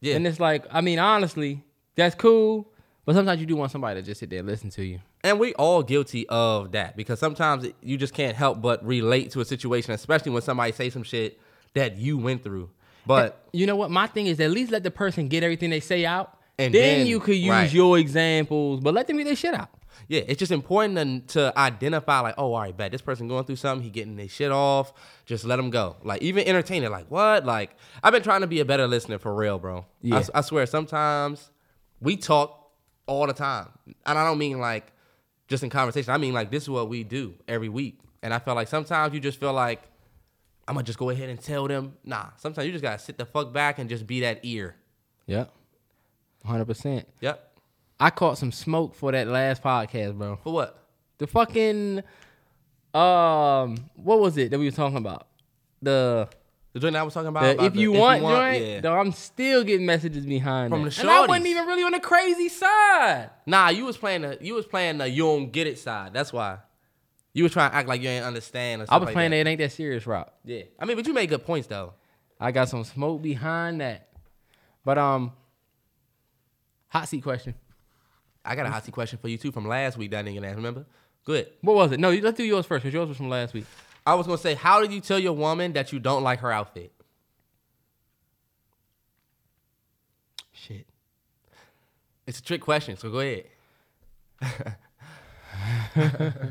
Yeah. 0.00 0.16
and 0.16 0.26
it's 0.26 0.40
like, 0.40 0.64
I 0.72 0.80
mean, 0.80 0.98
honestly, 0.98 1.62
that's 1.94 2.16
cool, 2.16 2.72
but 3.04 3.14
sometimes 3.14 3.40
you 3.40 3.46
do 3.46 3.54
want 3.54 3.70
somebody 3.70 4.00
to 4.00 4.04
just 4.04 4.18
sit 4.20 4.30
there 4.30 4.40
and 4.40 4.48
listen 4.48 4.70
to 4.70 4.84
you. 4.84 4.98
And 5.22 5.38
we 5.38 5.52
all 5.54 5.82
guilty 5.84 6.26
of 6.28 6.72
that 6.72 6.96
because 6.96 7.20
sometimes 7.20 7.66
you 7.80 7.96
just 7.96 8.12
can't 8.14 8.36
help 8.36 8.60
but 8.60 8.84
relate 8.84 9.30
to 9.32 9.40
a 9.40 9.44
situation, 9.44 9.92
especially 9.92 10.32
when 10.32 10.42
somebody 10.42 10.72
say 10.72 10.90
some 10.90 11.02
shit 11.04 11.38
that 11.74 11.96
you 11.96 12.18
went 12.18 12.42
through. 12.44 12.70
But 13.06 13.48
You 13.52 13.66
know 13.66 13.76
what? 13.76 13.90
My 13.90 14.06
thing 14.06 14.26
is 14.26 14.38
at 14.40 14.50
least 14.50 14.70
let 14.70 14.82
the 14.82 14.90
person 14.90 15.28
get 15.28 15.42
everything 15.42 15.70
they 15.70 15.80
say 15.80 16.04
out, 16.04 16.36
And 16.58 16.74
then, 16.74 16.98
then- 16.98 17.06
you 17.06 17.20
could 17.20 17.36
use 17.36 17.50
right. 17.50 17.72
your 17.72 17.98
examples, 17.98 18.80
but 18.80 18.92
let 18.94 19.06
them 19.06 19.16
get 19.16 19.24
their 19.24 19.36
shit 19.36 19.54
out. 19.54 19.70
yeah, 20.08 20.20
it's 20.26 20.38
just 20.38 20.52
important 20.52 21.28
to, 21.28 21.50
to 21.52 21.58
identify 21.58 22.20
like, 22.20 22.34
oh, 22.38 22.52
all 22.54 22.60
right, 22.60 22.76
bad. 22.76 22.92
This 22.92 23.00
person 23.02 23.28
going 23.28 23.44
through 23.44 23.56
something. 23.56 23.82
He 23.82 23.90
getting 23.90 24.16
their 24.16 24.28
shit 24.28 24.50
off. 24.52 24.92
Just 25.26 25.44
let 25.44 25.56
them 25.56 25.70
go. 25.70 25.96
Like 26.02 26.22
even 26.22 26.46
entertain 26.46 26.82
it. 26.84 26.90
Like 26.90 27.10
what? 27.10 27.44
Like 27.46 27.76
I've 28.02 28.12
been 28.12 28.22
trying 28.22 28.42
to 28.42 28.46
be 28.46 28.60
a 28.60 28.64
better 28.64 28.86
listener 28.86 29.18
for 29.18 29.34
real, 29.34 29.58
bro. 29.58 29.78
I 29.80 29.84
Yeah. 30.02 30.16
s- 30.18 30.30
I, 30.34 30.40
swear. 30.42 30.66
Sometimes 30.66 31.50
we 32.00 32.16
talk 32.16 32.70
all 33.06 33.26
the 33.26 33.32
time, 33.32 33.68
and 34.06 34.18
I 34.18 34.24
don't 34.24 34.38
mean 34.38 34.58
like 34.60 34.92
just 35.48 35.62
in 35.62 35.70
conversation. 35.70 36.12
I 36.12 36.18
mean 36.18 36.32
like 36.34 36.50
this 36.50 36.64
is 36.64 36.70
what 36.70 36.88
we 36.88 37.04
do 37.04 37.34
every 37.48 37.68
week. 37.70 37.98
And 38.22 38.32
I 38.34 38.38
feel 38.38 38.54
like 38.54 38.68
sometimes 38.68 39.14
you 39.14 39.20
just 39.20 39.38
feel 39.40 39.52
like 39.52 39.82
I'm 40.68 40.74
gonna 40.74 40.84
just 40.84 40.98
go 40.98 41.10
ahead 41.10 41.28
and 41.30 41.40
tell 41.40 41.66
them. 41.66 41.94
Nah. 42.04 42.26
Sometimes 42.36 42.66
you 42.66 42.72
just 42.72 42.82
gotta 42.82 42.98
sit 42.98 43.16
the 43.18 43.24
fuck 43.26 43.52
back 43.52 43.78
and 43.78 43.88
just 43.88 44.06
be 44.06 44.20
that 44.20 44.40
ear. 44.44 44.76
Yep, 45.26 45.50
hundred 46.44 46.66
percent. 46.66 47.08
Yep. 47.20 47.44
I 47.98 48.10
caught 48.10 48.38
some 48.38 48.52
smoke 48.52 48.94
for 48.94 49.10
that 49.12 49.26
last 49.26 49.62
podcast, 49.62 50.16
bro. 50.16 50.36
For 50.36 50.52
what? 50.52 50.84
The 51.18 51.26
fucking 51.26 52.02
um, 52.94 53.76
what 53.96 54.20
was 54.20 54.36
it 54.36 54.50
that 54.50 54.58
we 54.58 54.66
were 54.66 54.70
talking 54.70 54.96
about? 54.98 55.26
The, 55.82 56.28
The 56.72 56.80
joint 56.80 56.96
I 56.96 57.02
was 57.02 57.14
talking 57.14 57.28
about. 57.28 57.42
the 57.42 57.52
about 57.54 57.66
if 57.66 57.72
the 57.74 57.80
you 57.80 57.92
want 57.92 58.22
joint, 58.22 58.64
yeah. 58.64 58.80
though 58.80 58.94
I'm 58.94 59.12
still 59.12 59.64
getting 59.64 59.86
messages 59.86 60.24
behind 60.26 60.70
From 60.70 60.84
that. 60.84 60.94
the 60.94 61.00
and 61.02 61.10
I 61.10 61.26
wasn't 61.26 61.46
even 61.46 61.66
really 61.66 61.82
on 61.82 61.92
the 61.92 62.00
crazy 62.00 62.48
side. 62.48 63.30
Nah, 63.46 63.68
you 63.70 63.84
was 63.84 63.96
playing 63.96 64.22
the 64.22 64.38
you 64.40 64.54
was 64.54 64.66
playing 64.66 64.98
the 64.98 65.08
you 65.08 65.22
don't 65.24 65.50
get 65.50 65.66
it 65.66 65.78
side. 65.78 66.12
That's 66.12 66.32
why. 66.32 66.58
You 67.38 67.44
was 67.44 67.52
trying 67.52 67.70
to 67.70 67.76
act 67.76 67.88
like 67.88 68.02
you 68.02 68.08
ain't 68.08 68.24
understand. 68.24 68.82
Or 68.82 68.86
I 68.88 68.96
was 68.96 69.06
like 69.06 69.14
playing 69.14 69.30
that. 69.30 69.36
It 69.36 69.46
ain't 69.46 69.60
that 69.60 69.70
serious 69.70 70.08
route. 70.08 70.28
Yeah, 70.44 70.62
I 70.76 70.86
mean, 70.86 70.96
but 70.96 71.06
you 71.06 71.12
made 71.12 71.28
good 71.28 71.46
points 71.46 71.68
though. 71.68 71.92
I 72.40 72.50
got 72.50 72.68
some 72.68 72.82
smoke 72.82 73.22
behind 73.22 73.80
that. 73.80 74.08
But 74.84 74.98
um, 74.98 75.30
hot 76.88 77.06
seat 77.08 77.20
question. 77.20 77.54
I 78.44 78.56
got 78.56 78.66
a 78.66 78.70
hot 78.70 78.84
seat 78.84 78.90
question 78.90 79.20
for 79.20 79.28
you 79.28 79.38
too 79.38 79.52
from 79.52 79.68
last 79.68 79.96
week. 79.96 80.10
That 80.10 80.24
nigga 80.24 80.44
asked. 80.44 80.56
Remember? 80.56 80.84
Good. 81.24 81.48
What 81.60 81.76
was 81.76 81.92
it? 81.92 82.00
No, 82.00 82.10
let's 82.10 82.36
do 82.36 82.42
yours 82.42 82.66
first 82.66 82.82
because 82.82 82.92
yours 82.92 83.06
was 83.06 83.16
from 83.16 83.28
last 83.28 83.54
week. 83.54 83.66
I 84.04 84.16
was 84.16 84.26
gonna 84.26 84.36
say, 84.36 84.54
how 84.54 84.80
did 84.80 84.90
you 84.90 85.00
tell 85.00 85.20
your 85.20 85.34
woman 85.34 85.74
that 85.74 85.92
you 85.92 86.00
don't 86.00 86.24
like 86.24 86.40
her 86.40 86.50
outfit? 86.50 86.92
Shit. 90.50 90.88
It's 92.26 92.40
a 92.40 92.42
trick 92.42 92.62
question, 92.62 92.96
so 92.96 93.12
go 93.12 93.20
ahead. 93.20 93.46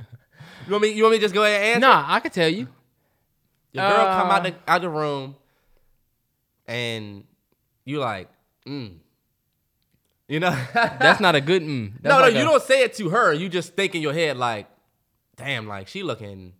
you 0.67 0.71
want 0.71 0.81
me? 0.83 0.89
You 0.89 1.03
want 1.03 1.13
me 1.13 1.17
to 1.19 1.23
just 1.23 1.33
go 1.33 1.43
ahead 1.43 1.61
and 1.61 1.83
answer? 1.83 1.87
Nah, 1.87 2.05
I 2.07 2.19
could 2.19 2.33
tell 2.33 2.47
you. 2.49 2.67
Your 3.73 3.87
girl 3.87 4.05
come 4.05 4.29
out 4.29 4.45
Uh, 4.45 4.49
the 4.49 4.55
out 4.67 4.81
the 4.81 4.89
room, 4.89 5.35
and 6.67 7.23
you 7.85 7.99
like, 7.99 8.29
mm. 8.67 8.97
You 10.27 10.39
know? 10.41 10.49
That's 10.73 11.19
not 11.21 11.35
a 11.35 11.41
good. 11.41 11.61
Mm. 11.61 11.93
That's 12.01 12.13
no, 12.13 12.19
no. 12.21 12.27
You 12.27 12.39
a- 12.41 12.43
don't 12.51 12.61
say 12.63 12.81
it 12.83 12.93
to 12.95 13.09
her. 13.09 13.33
You 13.33 13.47
just 13.49 13.75
think 13.75 13.95
in 13.95 14.01
your 14.01 14.13
head 14.13 14.35
like, 14.37 14.67
damn, 15.37 15.67
like 15.67 15.87
she 15.87 16.03
looking 16.03 16.53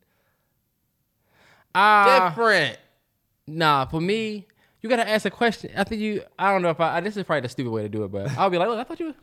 Ah, 1.75 2.29
different. 2.29 2.77
Nah, 3.45 3.85
for 3.85 4.01
me, 4.01 4.45
you 4.81 4.89
gotta 4.89 5.07
ask 5.07 5.25
a 5.25 5.29
question. 5.29 5.71
I 5.75 5.83
think 5.83 6.01
you. 6.01 6.23
I 6.39 6.51
don't 6.51 6.61
know 6.61 6.69
if 6.69 6.79
I. 6.79 6.99
This 7.01 7.17
is 7.17 7.23
probably 7.23 7.41
the 7.41 7.49
stupid 7.49 7.71
way 7.71 7.83
to 7.83 7.89
do 7.89 8.03
it, 8.03 8.11
but 8.11 8.29
I'll 8.37 8.49
be 8.49 8.57
like, 8.57 8.67
look, 8.67 8.79
I 8.79 8.83
thought 8.83 8.99
you. 8.99 9.13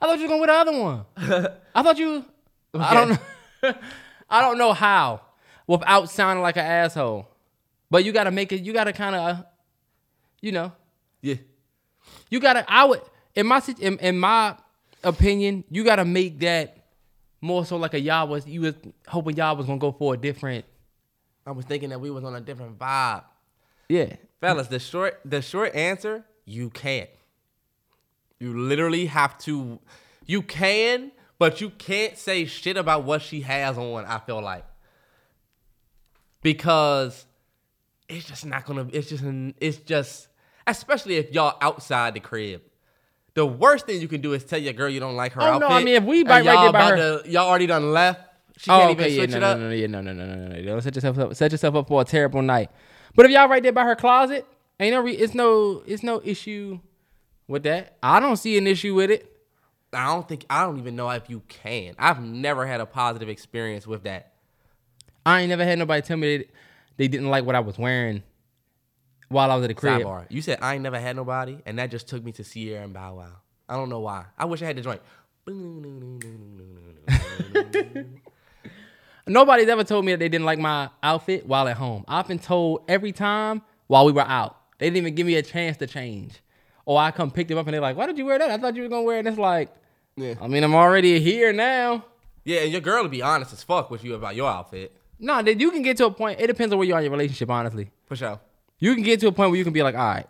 I 0.00 0.06
thought 0.06 0.18
you 0.18 0.24
were 0.24 0.28
going 0.28 0.40
with 0.40 0.48
the 0.50 0.54
other 0.54 0.78
one. 0.78 1.04
I 1.74 1.82
thought 1.82 1.98
you. 1.98 2.24
I 2.74 2.94
don't 2.94 3.08
know. 3.10 3.18
I 4.30 4.40
don't 4.40 4.58
know 4.58 4.72
how 4.72 5.20
without 5.66 6.10
sounding 6.10 6.42
like 6.42 6.56
an 6.56 6.64
asshole. 6.66 7.28
But 7.90 8.04
you 8.04 8.12
gotta 8.12 8.30
make 8.30 8.52
it. 8.52 8.62
You 8.62 8.72
gotta 8.72 8.92
kind 8.92 9.14
of, 9.14 9.44
you 10.40 10.52
know, 10.52 10.72
Yeah. 11.20 11.34
you 12.30 12.40
gotta. 12.40 12.64
I 12.66 12.84
would 12.86 13.02
in 13.34 13.46
my 13.46 13.60
in, 13.80 13.98
in 13.98 14.18
my 14.18 14.56
opinion, 15.04 15.64
you 15.70 15.84
gotta 15.84 16.04
make 16.04 16.40
that 16.40 16.78
more 17.40 17.66
so 17.66 17.76
like 17.76 17.94
a 17.94 18.00
y'all 18.00 18.28
was. 18.28 18.46
You 18.46 18.62
was 18.62 18.74
hoping 19.06 19.36
y'all 19.36 19.56
was 19.56 19.66
gonna 19.66 19.78
go 19.78 19.92
for 19.92 20.14
a 20.14 20.16
different. 20.16 20.64
I 21.46 21.50
was 21.50 21.64
thinking 21.66 21.90
that 21.90 22.00
we 22.00 22.10
was 22.10 22.24
on 22.24 22.34
a 22.34 22.40
different 22.40 22.78
vibe. 22.78 23.24
Yeah. 23.88 24.16
Fellas, 24.40 24.68
the 24.68 24.78
short 24.78 25.20
the 25.24 25.42
short 25.42 25.74
answer, 25.74 26.24
you 26.46 26.70
can't. 26.70 27.10
You 28.40 28.58
literally 28.58 29.06
have 29.06 29.36
to 29.40 29.78
you 30.24 30.40
can, 30.42 31.12
but 31.38 31.60
you 31.60 31.70
can't 31.70 32.16
say 32.16 32.44
shit 32.44 32.76
about 32.76 33.04
what 33.04 33.22
she 33.22 33.40
has 33.42 33.76
on, 33.78 34.04
I 34.04 34.18
feel 34.18 34.40
like. 34.42 34.64
Because 36.42 37.26
it's 38.08 38.26
just 38.26 38.44
not 38.44 38.64
gonna 38.66 38.86
it's 38.92 39.08
just 39.08 39.24
it's 39.60 39.78
just 39.78 40.28
especially 40.66 41.16
if 41.16 41.32
y'all 41.32 41.56
outside 41.60 42.14
the 42.14 42.20
crib. 42.20 42.62
The 43.34 43.46
worst 43.46 43.86
thing 43.86 44.00
you 44.00 44.08
can 44.08 44.20
do 44.20 44.34
is 44.34 44.44
tell 44.44 44.58
your 44.60 44.74
girl 44.74 44.88
you 44.90 45.00
don't 45.00 45.16
like 45.16 45.32
her 45.32 45.40
Oh, 45.40 45.58
no. 45.58 45.68
I 45.68 45.82
mean, 45.82 45.94
if 45.94 46.04
we 46.04 46.20
and 46.20 46.28
right- 46.28 46.44
there 46.44 46.72
by 46.72 46.90
her- 46.90 47.22
to- 47.22 47.30
y'all 47.30 47.48
already 47.48 47.66
done 47.66 47.92
left. 47.92 48.20
She 48.58 48.70
Oh, 48.70 48.78
can't 48.78 48.90
okay, 48.90 49.06
even 49.06 49.12
yeah, 49.12 49.18
switch 49.18 49.30
no, 49.30 49.36
it 49.36 49.40
no, 49.40 49.46
up. 49.46 49.58
no, 49.58 49.68
no, 49.68 49.74
yeah, 49.74 49.86
no, 49.86 50.00
no, 50.02 50.12
no, 50.12 50.26
no, 50.26 50.34
no, 50.34 50.48
no. 50.54 50.62
Don't 50.62 50.82
set 50.82 50.94
yourself 50.94 51.18
up. 51.18 51.34
Set 51.34 51.50
yourself 51.50 51.74
up 51.74 51.88
for 51.88 52.02
a 52.02 52.04
terrible 52.04 52.42
night. 52.42 52.70
But 53.14 53.24
if 53.24 53.32
y'all 53.32 53.48
right 53.48 53.62
there 53.62 53.72
by 53.72 53.84
her 53.84 53.96
closet, 53.96 54.46
ain't 54.78 54.92
no, 54.92 55.00
re- 55.00 55.14
it's 55.16 55.34
no, 55.34 55.82
it's 55.86 56.02
no 56.02 56.20
issue 56.22 56.78
with 57.48 57.62
that. 57.62 57.96
I 58.02 58.20
don't 58.20 58.36
see 58.36 58.58
an 58.58 58.66
issue 58.66 58.94
with 58.94 59.10
it. 59.10 59.31
I 59.92 60.06
don't 60.06 60.28
think 60.28 60.46
I 60.48 60.64
don't 60.64 60.78
even 60.78 60.96
know 60.96 61.10
if 61.10 61.28
you 61.28 61.42
can. 61.48 61.94
I've 61.98 62.22
never 62.22 62.66
had 62.66 62.80
a 62.80 62.86
positive 62.86 63.28
experience 63.28 63.86
with 63.86 64.04
that. 64.04 64.32
I 65.24 65.40
ain't 65.40 65.50
never 65.50 65.64
had 65.64 65.78
nobody 65.78 66.02
tell 66.02 66.16
me 66.16 66.38
that 66.38 66.50
they 66.96 67.08
didn't 67.08 67.28
like 67.28 67.44
what 67.44 67.54
I 67.54 67.60
was 67.60 67.78
wearing 67.78 68.22
while 69.28 69.50
I 69.50 69.54
was 69.54 69.64
at 69.64 69.68
the 69.68 69.74
crib. 69.74 70.02
Sidebar. 70.02 70.26
You 70.30 70.42
said 70.42 70.58
I 70.62 70.74
ain't 70.74 70.82
never 70.82 70.98
had 70.98 71.16
nobody, 71.16 71.58
and 71.66 71.78
that 71.78 71.90
just 71.90 72.08
took 72.08 72.24
me 72.24 72.32
to 72.32 72.44
Ciara 72.44 72.84
and 72.84 72.94
Bow 72.94 73.16
Wow. 73.16 73.32
I 73.68 73.76
don't 73.76 73.88
know 73.88 74.00
why. 74.00 74.26
I 74.36 74.44
wish 74.44 74.62
I 74.62 74.66
had 74.66 74.76
the 74.76 74.82
joint. 74.82 75.00
Nobody's 79.26 79.68
ever 79.68 79.84
told 79.84 80.04
me 80.04 80.12
that 80.12 80.18
they 80.18 80.28
didn't 80.28 80.44
like 80.44 80.58
my 80.58 80.90
outfit 81.02 81.46
while 81.46 81.68
at 81.68 81.76
home. 81.76 82.04
I've 82.08 82.28
been 82.28 82.38
told 82.38 82.82
every 82.88 83.12
time 83.12 83.62
while 83.86 84.04
we 84.04 84.12
were 84.12 84.22
out. 84.22 84.58
They 84.78 84.86
didn't 84.86 84.98
even 84.98 85.14
give 85.14 85.26
me 85.26 85.36
a 85.36 85.42
chance 85.42 85.76
to 85.78 85.86
change. 85.86 86.40
Or 86.84 86.98
I 86.98 87.12
come 87.12 87.30
pick 87.30 87.48
them 87.48 87.58
up 87.58 87.66
and 87.66 87.74
they're 87.74 87.80
like, 87.80 87.96
"Why 87.96 88.06
did 88.06 88.18
you 88.18 88.26
wear 88.26 88.38
that? 88.38 88.50
I 88.50 88.58
thought 88.58 88.74
you 88.74 88.82
were 88.82 88.88
gonna 88.88 89.04
wear 89.04 89.16
it." 89.16 89.20
And 89.20 89.28
it's 89.28 89.38
like, 89.38 89.70
Yeah. 90.16 90.34
I 90.40 90.46
mean, 90.46 90.62
I'm 90.64 90.74
already 90.74 91.20
here 91.20 91.52
now. 91.52 92.04
Yeah, 92.44 92.60
and 92.60 92.72
your 92.72 92.80
girl 92.80 93.02
will 93.02 93.08
be 93.10 93.22
honest 93.22 93.52
as 93.52 93.62
fuck 93.62 93.90
with 93.90 94.02
you 94.04 94.14
about 94.14 94.34
your 94.34 94.50
outfit. 94.50 94.94
No, 95.18 95.40
that 95.42 95.60
you 95.60 95.70
can 95.70 95.82
get 95.82 95.96
to 95.98 96.06
a 96.06 96.10
point. 96.10 96.40
It 96.40 96.48
depends 96.48 96.72
on 96.72 96.78
where 96.78 96.86
you 96.88 96.94
are 96.94 96.98
in 96.98 97.04
your 97.04 97.12
relationship. 97.12 97.48
Honestly, 97.48 97.90
For 98.06 98.16
sure. 98.16 98.40
you 98.78 98.94
can 98.94 99.04
get 99.04 99.20
to 99.20 99.28
a 99.28 99.32
point 99.32 99.50
where 99.50 99.58
you 99.58 99.64
can 99.64 99.72
be 99.72 99.82
like, 99.82 99.94
"All 99.94 100.00
right, 100.00 100.26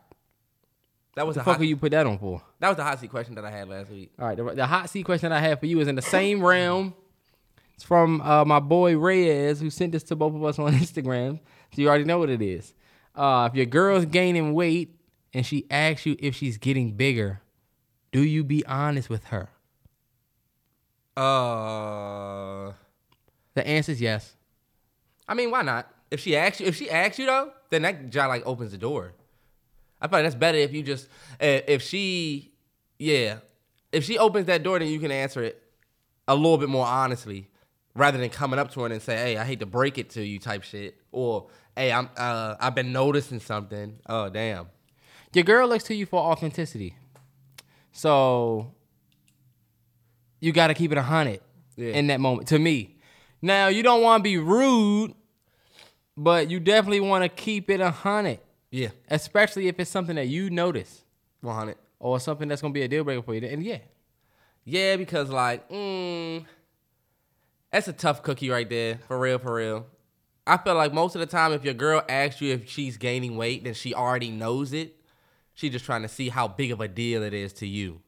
That 1.16 1.26
was 1.26 1.36
the 1.36 1.40
a 1.40 1.44
fuck 1.44 1.54
hot, 1.56 1.60
are 1.62 1.64
you 1.64 1.76
put 1.76 1.92
that 1.92 2.06
on 2.06 2.18
for?" 2.18 2.42
that 2.60 2.68
was 2.68 2.76
the 2.76 2.84
hot 2.84 3.00
seat 3.00 3.10
question 3.10 3.34
that 3.36 3.44
I 3.44 3.50
had 3.50 3.68
last 3.68 3.90
week. 3.90 4.12
All 4.18 4.26
right, 4.26 4.36
the, 4.36 4.44
the 4.44 4.66
hot 4.66 4.90
seat 4.90 5.04
question 5.04 5.30
that 5.30 5.36
I 5.36 5.40
had 5.40 5.58
for 5.60 5.66
you 5.66 5.80
is 5.80 5.88
in 5.88 5.94
the 5.94 6.02
same 6.02 6.42
realm. 6.44 6.94
It's 7.74 7.84
from 7.84 8.20
uh, 8.20 8.44
my 8.44 8.60
boy 8.60 8.98
Reyes, 8.98 9.60
who 9.60 9.70
sent 9.70 9.92
this 9.92 10.02
to 10.04 10.16
both 10.16 10.34
of 10.34 10.44
us 10.44 10.58
on 10.58 10.72
Instagram. 10.74 11.40
So 11.74 11.80
you 11.80 11.88
already 11.88 12.04
know 12.04 12.18
what 12.18 12.28
it 12.28 12.42
is. 12.42 12.74
Uh, 13.14 13.48
if 13.50 13.56
your 13.56 13.66
girl's 13.66 14.04
gaining 14.04 14.52
weight 14.52 14.94
and 15.32 15.44
she 15.46 15.66
asks 15.70 16.04
you 16.04 16.16
if 16.18 16.34
she's 16.36 16.58
getting 16.58 16.92
bigger, 16.92 17.40
do 18.12 18.22
you 18.22 18.44
be 18.44 18.64
honest 18.66 19.08
with 19.08 19.24
her? 19.24 19.48
Uh, 21.16 22.73
The 23.54 23.66
answer 23.66 23.92
is 23.92 24.00
yes. 24.00 24.35
I 25.28 25.35
mean, 25.35 25.50
why 25.50 25.62
not? 25.62 25.88
If 26.11 26.21
she 26.21 26.37
asks 26.37 26.61
you, 26.61 26.66
if 26.66 26.76
she 26.76 26.90
asks 26.90 27.19
you 27.19 27.26
though, 27.26 27.52
then 27.71 27.83
that 27.83 28.11
job 28.11 28.28
like 28.28 28.42
opens 28.47 28.73
the 28.73 28.78
door. 28.78 29.12
I 30.00 30.07
like 30.07 30.25
that's 30.25 30.35
better 30.35 30.59
if 30.59 30.73
you 30.73 30.83
just 30.83 31.09
eh, 31.40 31.61
if 31.69 31.81
she, 31.83 32.52
yeah, 32.99 33.38
if 33.92 34.04
she 34.04 34.19
opens 34.19 34.47
that 34.47 34.62
door, 34.62 34.78
then 34.78 34.88
you 34.88 34.99
can 34.99 35.11
answer 35.12 35.42
it 35.42 35.62
a 36.26 36.35
little 36.35 36.59
bit 36.59 36.69
more 36.69 36.87
honestly, 36.87 37.49
rather 37.95 38.19
than 38.19 38.28
coming 38.31 38.59
up 38.59 38.73
to 38.73 38.81
her 38.81 38.87
and 38.87 39.00
say, 39.00 39.16
"Hey, 39.16 39.37
I 39.37 39.45
hate 39.45 39.61
to 39.61 39.66
break 39.66 39.97
it 39.99 40.11
to 40.11 40.25
you," 40.25 40.38
type 40.38 40.64
shit, 40.64 40.97
or 41.12 41.49
"Hey, 41.76 41.92
I'm 41.92 42.11
uh, 42.16 42.57
I've 42.59 42.75
been 42.75 42.92
noticing 42.92 43.38
something." 43.40 43.99
Oh, 44.07 44.28
damn. 44.28 44.66
Your 45.35 45.45
girl 45.45 45.69
looks 45.69 45.85
to 45.85 45.95
you 45.95 46.04
for 46.04 46.21
authenticity. 46.21 46.97
So 47.92 48.75
you 50.42 50.52
got 50.52 50.66
to 50.66 50.75
keep 50.75 50.92
it 50.92 50.99
a 50.99 51.02
hundred 51.02 51.40
Yeah. 51.76 51.92
in 51.92 52.08
that 52.08 52.20
moment. 52.20 52.49
To 52.49 52.58
me, 52.58 52.96
now 53.40 53.68
you 53.68 53.82
don't 53.82 54.02
want 54.02 54.20
to 54.20 54.22
be 54.25 54.37
rude, 54.37 55.14
but 56.16 56.50
you 56.50 56.61
definitely 56.61 57.00
want 57.00 57.22
to 57.25 57.28
keep 57.30 57.70
it 57.70 57.80
a 57.80 57.90
hundred, 57.90 58.40
Yeah, 58.70 58.88
especially 59.08 59.68
if 59.68 59.78
it's 59.80 59.90
something 59.90 60.16
that 60.16 60.26
you 60.28 60.50
notice 60.50 61.02
one 61.40 61.54
hundred. 61.54 61.76
or 61.99 62.18
something 62.20 62.49
that's 62.49 62.61
gonna 62.61 62.75
be 62.75 62.82
a 62.82 62.88
deal 62.88 63.04
breaker 63.04 63.22
for 63.22 63.34
you. 63.34 63.46
And 63.49 63.62
yeah, 63.62 63.78
Yeah, 64.64 64.96
because 64.96 65.30
like, 65.30 65.68
mm, 65.70 66.44
that's 67.70 67.88
a 67.88 67.92
tough 67.92 68.22
cookie 68.22 68.50
right 68.50 68.68
there, 68.68 68.99
for 69.08 69.18
real, 69.18 69.38
for 69.38 69.54
real. 69.54 69.87
I 70.46 70.56
feel 70.56 70.75
like 70.75 70.92
most 70.92 71.14
of 71.14 71.20
the 71.20 71.26
time, 71.26 71.52
if 71.52 71.64
your 71.64 71.75
girl 71.75 72.02
asks 72.08 72.40
you 72.40 72.52
if 72.52 72.68
she's 72.68 72.96
gaining 72.96 73.37
weight, 73.37 73.62
then 73.64 73.75
she 73.75 73.94
already 73.94 74.28
knows 74.30 74.72
it. 74.72 74.96
She's 75.54 75.70
just 75.70 75.84
trying 75.84 76.02
to 76.02 76.08
see 76.08 76.30
how 76.30 76.49
big 76.49 76.72
of 76.72 76.80
a 76.80 76.88
deal 76.88 77.22
it 77.22 77.32
is 77.32 77.52
to 77.54 77.66
you. 77.66 78.00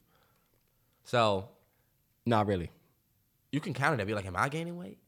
So 1.04 1.48
not 2.26 2.46
really. 2.46 2.70
you 3.52 3.60
can 3.60 3.74
counter 3.74 3.96
that. 3.96 4.06
Be 4.06 4.14
like, 4.14 4.26
am 4.26 4.36
I 4.36 4.48
gaining 4.48 4.76
weight? 4.76 4.98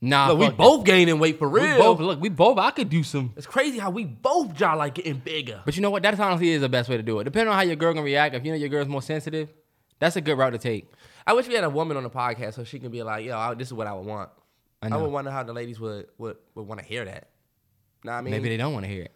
Nah, 0.00 0.28
Look, 0.28 0.38
we 0.38 0.50
both 0.50 0.84
gaining 0.84 1.18
weight 1.18 1.38
for 1.38 1.48
real. 1.48 1.64
We 1.64 1.78
both 1.78 2.00
look. 2.00 2.20
We 2.20 2.28
both. 2.28 2.58
I 2.58 2.70
could 2.70 2.90
do 2.90 3.02
some. 3.02 3.32
It's 3.34 3.46
crazy 3.46 3.78
how 3.78 3.90
we 3.90 4.04
both 4.04 4.54
jaw 4.54 4.74
like 4.74 4.94
getting 4.94 5.18
bigger. 5.18 5.62
But 5.64 5.74
you 5.74 5.82
know 5.82 5.90
what? 5.90 6.02
That 6.02 6.20
honestly 6.20 6.50
is 6.50 6.60
the 6.60 6.68
best 6.68 6.88
way 6.90 6.98
to 6.98 7.02
do 7.02 7.18
it. 7.20 7.24
Depending 7.24 7.48
on 7.48 7.54
how 7.54 7.62
your 7.62 7.76
girl 7.76 7.94
gonna 7.94 8.04
react. 8.04 8.34
If 8.34 8.44
you 8.44 8.52
know 8.52 8.58
your 8.58 8.68
girl's 8.68 8.88
more 8.88 9.00
sensitive, 9.00 9.52
that's 9.98 10.16
a 10.16 10.20
good 10.20 10.36
route 10.36 10.50
to 10.50 10.58
take. 10.58 10.90
I 11.26 11.32
wish 11.32 11.48
we 11.48 11.54
had 11.54 11.64
a 11.64 11.70
woman 11.70 11.96
on 11.96 12.02
the 12.02 12.10
podcast 12.10 12.54
so 12.54 12.64
she 12.64 12.78
can 12.78 12.90
be 12.90 13.02
like, 13.02 13.24
yo, 13.24 13.36
I, 13.36 13.54
this 13.54 13.68
is 13.68 13.72
what 13.74 13.86
I 13.86 13.94
would 13.94 14.04
want. 14.06 14.28
I 14.82 14.88
I, 14.88 14.96
would 14.98 15.10
wonder 15.10 15.30
how 15.30 15.42
the 15.42 15.54
ladies 15.54 15.80
would 15.80 16.06
would, 16.18 16.36
would 16.54 16.66
want 16.68 16.78
to 16.80 16.86
hear 16.86 17.06
that. 17.06 17.28
Nah, 18.04 18.18
I 18.18 18.20
mean, 18.20 18.32
Maybe 18.32 18.50
they 18.50 18.58
don't 18.58 18.74
want 18.74 18.84
to 18.84 18.90
hear 18.92 19.04
it. 19.04 19.12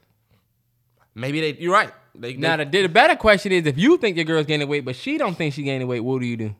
maybe 1.14 1.40
they. 1.42 1.60
You're 1.60 1.74
right. 1.74 1.92
They, 2.14 2.34
Now 2.34 2.56
they, 2.56 2.64
the, 2.64 2.82
the 2.82 2.88
better 2.88 3.16
question 3.16 3.52
is 3.52 3.66
if 3.66 3.76
you 3.78 3.98
think 3.98 4.16
your 4.16 4.24
girl's 4.24 4.46
gaining 4.46 4.66
weight, 4.66 4.84
but 4.86 4.96
she 4.96 5.18
don't 5.18 5.36
think 5.36 5.52
she 5.54 5.62
gaining 5.62 5.86
weight, 5.86 6.00
what 6.00 6.20
do 6.20 6.26
you 6.26 6.38
do? 6.38 6.56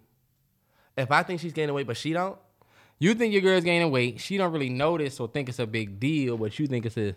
If 1.02 1.10
I 1.10 1.22
think 1.22 1.40
she's 1.40 1.52
gaining 1.52 1.74
weight, 1.74 1.86
but 1.86 1.96
she 1.96 2.12
don't, 2.12 2.38
You 2.98 3.14
think 3.14 3.32
your 3.32 3.42
girl's 3.42 3.64
gaining 3.64 3.90
weight, 3.90 4.20
she 4.20 4.36
don't 4.36 4.52
really 4.52 4.68
notice 4.70 5.18
or 5.20 5.28
think 5.28 5.48
it's 5.48 5.58
a 5.58 5.66
big 5.66 5.98
deal, 6.00 6.36
but 6.36 6.58
you 6.58 6.66
think 6.66 6.86
it's 6.86 6.96
a 6.96 7.14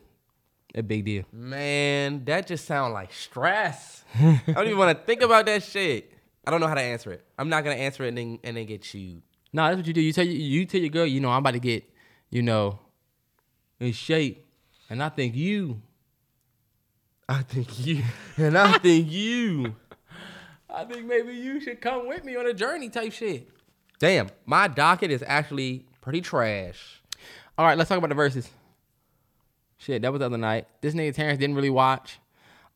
a 0.75 0.82
big 0.82 1.06
deal. 1.06 1.24
man, 1.32 2.25
that 2.25 2.48
just 2.48 2.66
sounds 2.66 2.94
like 2.94 3.13
stress. 3.13 4.04
I 4.20 4.42
don't 4.48 4.66
even 4.66 4.78
want 4.78 4.98
to 4.98 5.06
think 5.06 5.22
about 5.22 5.46
that 5.46 5.62
shit. 5.62 6.12
I 6.46 6.50
don't 6.52 6.60
know 6.62 6.68
how 6.68 6.74
to 6.74 6.82
answer 6.82 7.12
it. 7.12 7.24
I'm 7.38 7.48
not 7.48 7.63
gonna 7.63 7.75
answer 7.75 8.04
it 8.06 8.10
and 8.10 8.18
then 8.18 8.40
and 8.44 8.58
then 8.58 8.66
get 8.66 8.82
chewed. 8.82 9.22
No, 9.54 9.66
that's 9.66 9.78
what 9.78 9.86
you 9.86 9.94
do. 9.94 10.02
You 10.02 10.12
tell 10.12 10.25
you, 10.25 10.34
you 10.34 10.66
tell 10.66 10.82
your 10.82 10.90
girl, 10.90 11.06
you 11.06 11.20
know, 11.20 11.30
I'm 11.30 11.40
about 11.40 11.52
to 11.52 11.60
get, 11.60 11.84
you 12.32 12.42
know, 12.42 12.80
in 13.80 13.92
shape, 13.94 14.48
and 14.90 15.04
I 15.04 15.10
think 15.10 15.36
you, 15.36 15.80
I 17.30 17.44
think 17.44 17.86
you, 17.86 18.02
and 18.38 18.58
I 18.58 18.78
think 18.80 19.12
you. 19.12 19.75
I 20.74 20.86
think 20.86 21.06
maybe 21.06 21.34
you 21.36 21.62
should 21.62 21.82
come 21.82 22.08
with 22.08 22.24
me 22.25 22.36
on 22.36 22.48
a 22.48 22.54
journey 22.54 22.90
type 22.90 23.13
shit. 23.13 23.48
Damn, 24.03 24.27
my 24.45 24.67
docket 24.67 25.12
is 25.12 25.24
actually 25.25 25.86
pretty 26.01 26.19
trash. 26.19 27.01
All 27.57 27.65
right, 27.65 27.77
let's 27.77 27.88
talk 27.88 27.98
about 27.98 28.10
the 28.10 28.15
Verzuz. 28.15 28.50
Shit, 29.77 30.01
that 30.01 30.12
was 30.12 30.19
the 30.19 30.25
other 30.25 30.38
night. 30.38 30.67
This 30.81 30.93
nigga 30.93 31.15
Terrence 31.15 31.39
didn't 31.39 31.55
really 31.55 31.69
watch. 31.69 32.19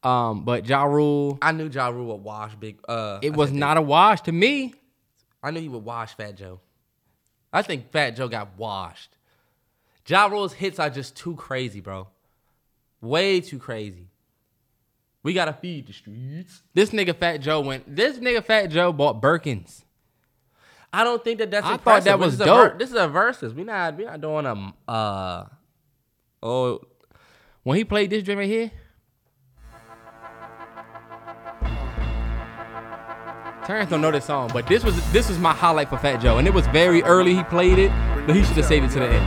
Um, 0.04 0.46
but 0.46 0.66
Ja 0.66 0.86
Rule, 0.86 1.38
I 1.42 1.52
knew 1.52 1.68
Ja 1.68 1.90
Rule 1.90 2.06
would 2.14 2.24
wash 2.24 2.56
big. 2.56 2.80
Uh, 2.88 3.20
it 3.22 3.34
I 3.34 3.36
was 3.36 3.52
not 3.52 3.76
a 3.76 3.82
wash 3.82 4.22
to 4.22 4.32
me. 4.32 4.74
I 5.44 5.52
knew 5.52 5.60
he 5.60 5.68
would 5.68 5.84
wash 5.84 6.16
Fat 6.16 6.38
Joe. 6.38 6.62
I 7.52 7.62
think 7.62 7.92
Fat 7.92 8.12
Joe 8.12 8.30
got 8.30 8.58
washed. 8.58 9.18
Ja 10.08 10.28
Rule's 10.28 10.54
hits 10.54 10.80
are 10.80 10.90
just 10.90 11.18
too 11.18 11.36
crazy, 11.36 11.82
bro. 11.82 12.08
Way 13.02 13.42
too 13.42 13.60
crazy. 13.60 14.08
We 15.24 15.34
gotta 15.34 15.52
feed 15.52 15.88
the 15.88 15.94
streets. 15.94 16.64
This 16.74 16.92
nigga 16.92 17.14
Fat 17.14 17.42
Joe 17.42 17.60
went. 17.60 17.94
This 17.94 18.18
nigga 18.18 18.42
Fat 18.46 18.68
Joe 18.68 18.94
bought 18.94 19.22
Birkins. 19.22 19.84
I 21.00 21.04
don't 21.04 21.24
think 21.24 21.38
that 21.40 21.52
that's. 21.52 21.66
I 21.66 21.78
thought 21.78 22.04
impressive. 22.04 22.06
that 22.06 22.18
This 22.18 22.26
was 22.26 22.34
is 22.36 22.42
a 22.42 22.46
ver- 22.46 22.70
dope. 22.70 22.80
this 22.80 22.90
is 22.90 22.96
a 22.96 23.08
Verzuz. 23.08 23.54
We 23.54 23.64
not 23.64 23.96
we 23.98 24.06
not 24.06 24.20
doing 24.22 24.46
a 24.46 24.92
uh 24.92 25.46
oh 26.42 26.82
When 27.64 27.78
he 27.78 27.84
played 27.84 28.10
this 28.10 28.24
joint 28.24 28.40
right 28.40 28.48
here, 28.48 28.72
Terrence 33.66 33.90
don't 33.90 34.00
know 34.02 34.12
this 34.12 34.26
song, 34.26 34.50
but 34.54 34.66
this 34.68 34.84
was 34.84 34.96
this 35.12 35.28
was 35.28 35.38
my 35.40 35.52
highlight 35.54 35.90
for 35.90 35.98
Fat 35.98 36.18
Joe, 36.22 36.38
and 36.38 36.48
it 36.48 36.54
was 36.54 36.66
very 36.68 37.04
early. 37.04 37.36
He 37.36 37.44
played 37.44 37.78
it, 37.78 37.92
but 38.26 38.34
he 38.36 38.44
should 38.44 38.56
have 38.58 38.66
saved 38.66 38.86
it 38.86 38.92
to 38.94 39.00
the 39.00 39.08
end. 39.10 39.26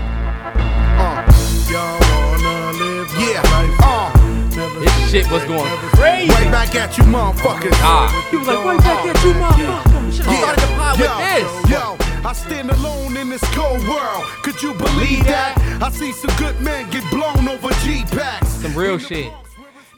Yeah, 3.21 3.43
uh, 3.83 4.81
This 4.81 5.11
shit 5.11 5.31
was 5.31 5.45
going 5.45 5.71
crazy. 5.95 6.31
right 6.33 6.51
back 6.51 6.75
at 6.75 6.97
you, 6.97 7.05
motherfuckers. 7.05 7.71
Ah, 7.83 8.09
he 8.31 8.37
was 8.39 8.49
like, 8.49 8.65
"Right 8.65 8.79
back 8.79 9.07
at 9.07 9.25
you, 9.25 9.33
motherfucker." 9.35 9.90
Should 10.13 10.27
have 10.27 10.39
started 10.39 10.61
the 10.63 10.67
pod 10.77 11.01
with 11.01 11.19
this. 11.19 11.71
Yo, 11.71 11.97
I 12.29 12.33
stand 12.33 12.71
alone 12.71 13.17
in 13.17 13.29
this 13.29 13.43
cold 13.55 13.87
world. 13.89 14.25
Could 14.43 14.63
you 14.63 14.75
believe 14.75 15.25
that? 15.25 15.57
I 15.83 15.91
see 15.91 16.13
some 16.13 16.35
good 16.37 16.61
men 16.61 16.89
get 16.91 17.09
blown 17.11 17.49
over 17.49 17.71
G 17.85 18.05
packs. 18.11 18.49
Some 18.49 18.75
real 18.75 18.99
shit. 18.99 19.33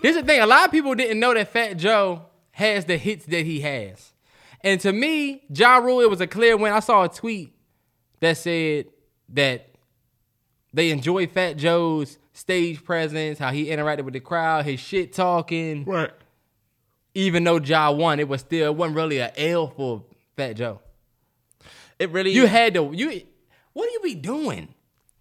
This 0.02 0.16
is 0.16 0.22
the 0.22 0.26
thing: 0.26 0.40
a 0.40 0.46
lot 0.46 0.66
of 0.66 0.70
people 0.70 0.94
didn't 0.94 1.20
know 1.20 1.34
that 1.34 1.48
Fat 1.48 1.76
Joe 1.76 2.26
has 2.52 2.84
the 2.84 2.96
hits 2.96 3.24
that 3.26 3.46
he 3.46 3.60
has, 3.60 4.12
and 4.60 4.80
to 4.80 4.92
me, 4.92 5.42
Ja 5.48 5.76
Rule, 5.78 6.00
it 6.00 6.10
was 6.10 6.20
a 6.20 6.26
clear 6.26 6.56
win. 6.56 6.72
I 6.72 6.80
saw 6.80 7.04
a 7.04 7.08
tweet 7.08 7.54
that 8.20 8.36
said 8.36 8.86
that 9.30 9.68
they 10.72 10.90
enjoy 10.90 11.26
Fat 11.26 11.56
Joe's 11.56 12.18
stage 12.32 12.84
presence, 12.84 13.38
how 13.38 13.50
he 13.50 13.66
interacted 13.66 14.04
with 14.04 14.14
the 14.14 14.20
crowd, 14.20 14.64
his 14.64 14.80
shit 14.80 15.12
talking. 15.12 15.84
Right. 15.84 16.10
Even 17.14 17.44
though 17.44 17.58
Ja 17.58 17.90
won, 17.90 18.20
it 18.20 18.28
was 18.28 18.40
still 18.40 18.66
it 18.66 18.74
wasn't 18.76 18.96
really 18.96 19.18
a 19.18 19.32
L 19.36 19.68
for 19.68 20.04
Fat 20.36 20.54
Joe. 20.54 20.80
It 21.98 22.10
really 22.10 22.32
You 22.32 22.46
had 22.46 22.74
to 22.74 22.90
you. 22.94 23.22
What 23.74 23.86
do 23.86 23.92
you 23.92 24.00
be 24.02 24.14
doing? 24.14 24.68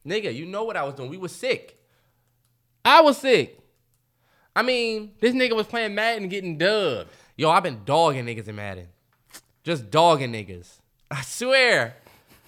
nigga, 0.07 0.33
you 0.33 0.45
know 0.47 0.63
what 0.63 0.75
I 0.75 0.83
was 0.83 0.95
doing. 0.95 1.09
We 1.09 1.17
was 1.17 1.31
sick. 1.31 1.77
I 2.83 3.01
was 3.01 3.17
sick. 3.17 3.59
I 4.55 4.63
mean, 4.63 5.11
This 5.19 5.33
nigga 5.35 5.55
was 5.55 5.67
playing 5.67 5.93
Madden 5.95 6.27
getting 6.27 6.57
dubbed. 6.57 7.09
yo, 7.37 7.49
I've 7.49 7.63
been 7.63 7.81
dogging 7.85 8.25
niggas 8.25 8.47
in 8.47 8.55
Madden. 8.55 8.87
Just 9.63 9.91
dogging 9.91 10.31
niggas. 10.31 10.67
I 11.09 11.21
swear. 11.21 11.95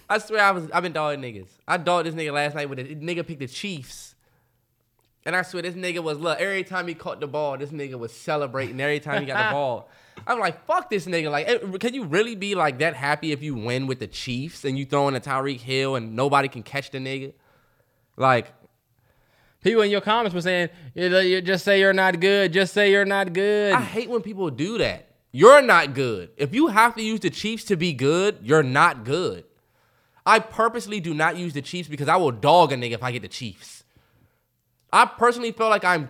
I 0.10 0.18
swear 0.18 0.42
I 0.44 0.52
was 0.52 0.70
I've 0.72 0.84
been 0.84 0.94
dogging 0.94 1.22
niggas. 1.22 1.48
I 1.68 1.78
dogged 1.78 2.08
this 2.08 2.16
nigga 2.16 2.34
last 2.34 2.56
night 2.56 2.70
with 2.70 2.80
a 2.80 2.84
nigga 2.84 3.26
picked 3.26 3.40
the 3.40 3.48
Chiefs. 3.48 4.13
And 5.26 5.36
I 5.36 5.42
swear 5.42 5.62
this 5.62 5.76
nigga 5.76 6.00
was 6.00 6.18
look, 6.20 6.40
every 6.40 6.64
time 6.64 6.88
he 6.88 6.94
caught 6.94 7.20
the 7.20 7.28
ball, 7.28 7.58
this 7.58 7.72
nigga 7.72 7.96
was 7.98 8.12
celebrating 8.12 8.80
every 8.80 9.00
time 9.00 9.22
he 9.22 9.28
got 9.28 9.50
the 9.50 9.54
ball. 9.56 9.90
I'm 10.28 10.40
like, 10.40 10.66
fuck 10.66 10.90
this 10.90 11.06
nigga. 11.06 11.32
Like, 11.32 11.48
eh, 11.48 11.60
can 11.80 11.94
you 11.94 12.04
really 12.04 12.36
be 12.36 12.56
like 12.56 12.80
that 12.80 12.96
happy 12.96 13.32
if 13.32 13.42
you 13.42 13.56
win 13.56 13.88
with 13.88 14.00
the 14.00 14.08
Chiefs 14.08 14.64
and 14.66 14.78
you 14.78 14.86
throw 14.86 15.08
in 15.08 15.16
a 15.16 15.20
Tyreek 15.20 15.62
Hill 15.62 15.96
and 15.96 16.16
nobody 16.16 16.48
can 16.48 16.62
catch 16.62 16.92
the 16.92 17.00
nigga? 17.00 17.34
Like, 18.16 18.54
People 19.64 19.82
in 19.82 19.92
your 19.92 20.02
comments 20.02 20.36
were 20.36 20.42
saying, 20.42 20.70
you 20.94 21.42
just 21.42 21.64
say 21.64 21.80
you're 21.80 21.94
not 21.94 22.20
good. 22.20 22.52
Just 22.52 22.74
say 22.74 22.92
you're 22.92 23.06
not 23.06 23.32
good. 23.32 23.74
I 23.74 23.82
hate 23.82 24.10
when 24.10 24.22
people 24.22 24.50
do 24.50 24.78
that. 24.80 25.08
You're 25.32 25.62
not 25.62 25.94
good. 25.94 26.32
If 26.38 26.54
you 26.54 26.68
have 26.68 26.96
to 26.96 27.02
use 27.02 27.22
the 27.22 27.30
Chiefs 27.30 27.64
to 27.66 27.78
be 27.78 27.94
good, 27.94 28.40
you're 28.44 28.62
not 28.62 29.06
good. 29.06 29.46
I 30.26 30.40
purposely 30.40 31.00
do 31.00 31.14
not 31.14 31.38
use 31.38 31.54
the 31.54 31.62
Chiefs 31.62 31.88
because 31.88 32.10
I 32.10 32.18
will 32.18 32.32
dog 32.32 32.74
a 32.74 32.76
nigga 32.76 32.92
if 32.92 33.04
I 33.04 33.12
get 33.12 33.22
the 33.22 33.30
Chiefs. 33.30 33.83
I 34.94 35.06
personally 35.06 35.52
feel 35.52 35.70
like 35.70 35.84
I'm. 35.84 36.08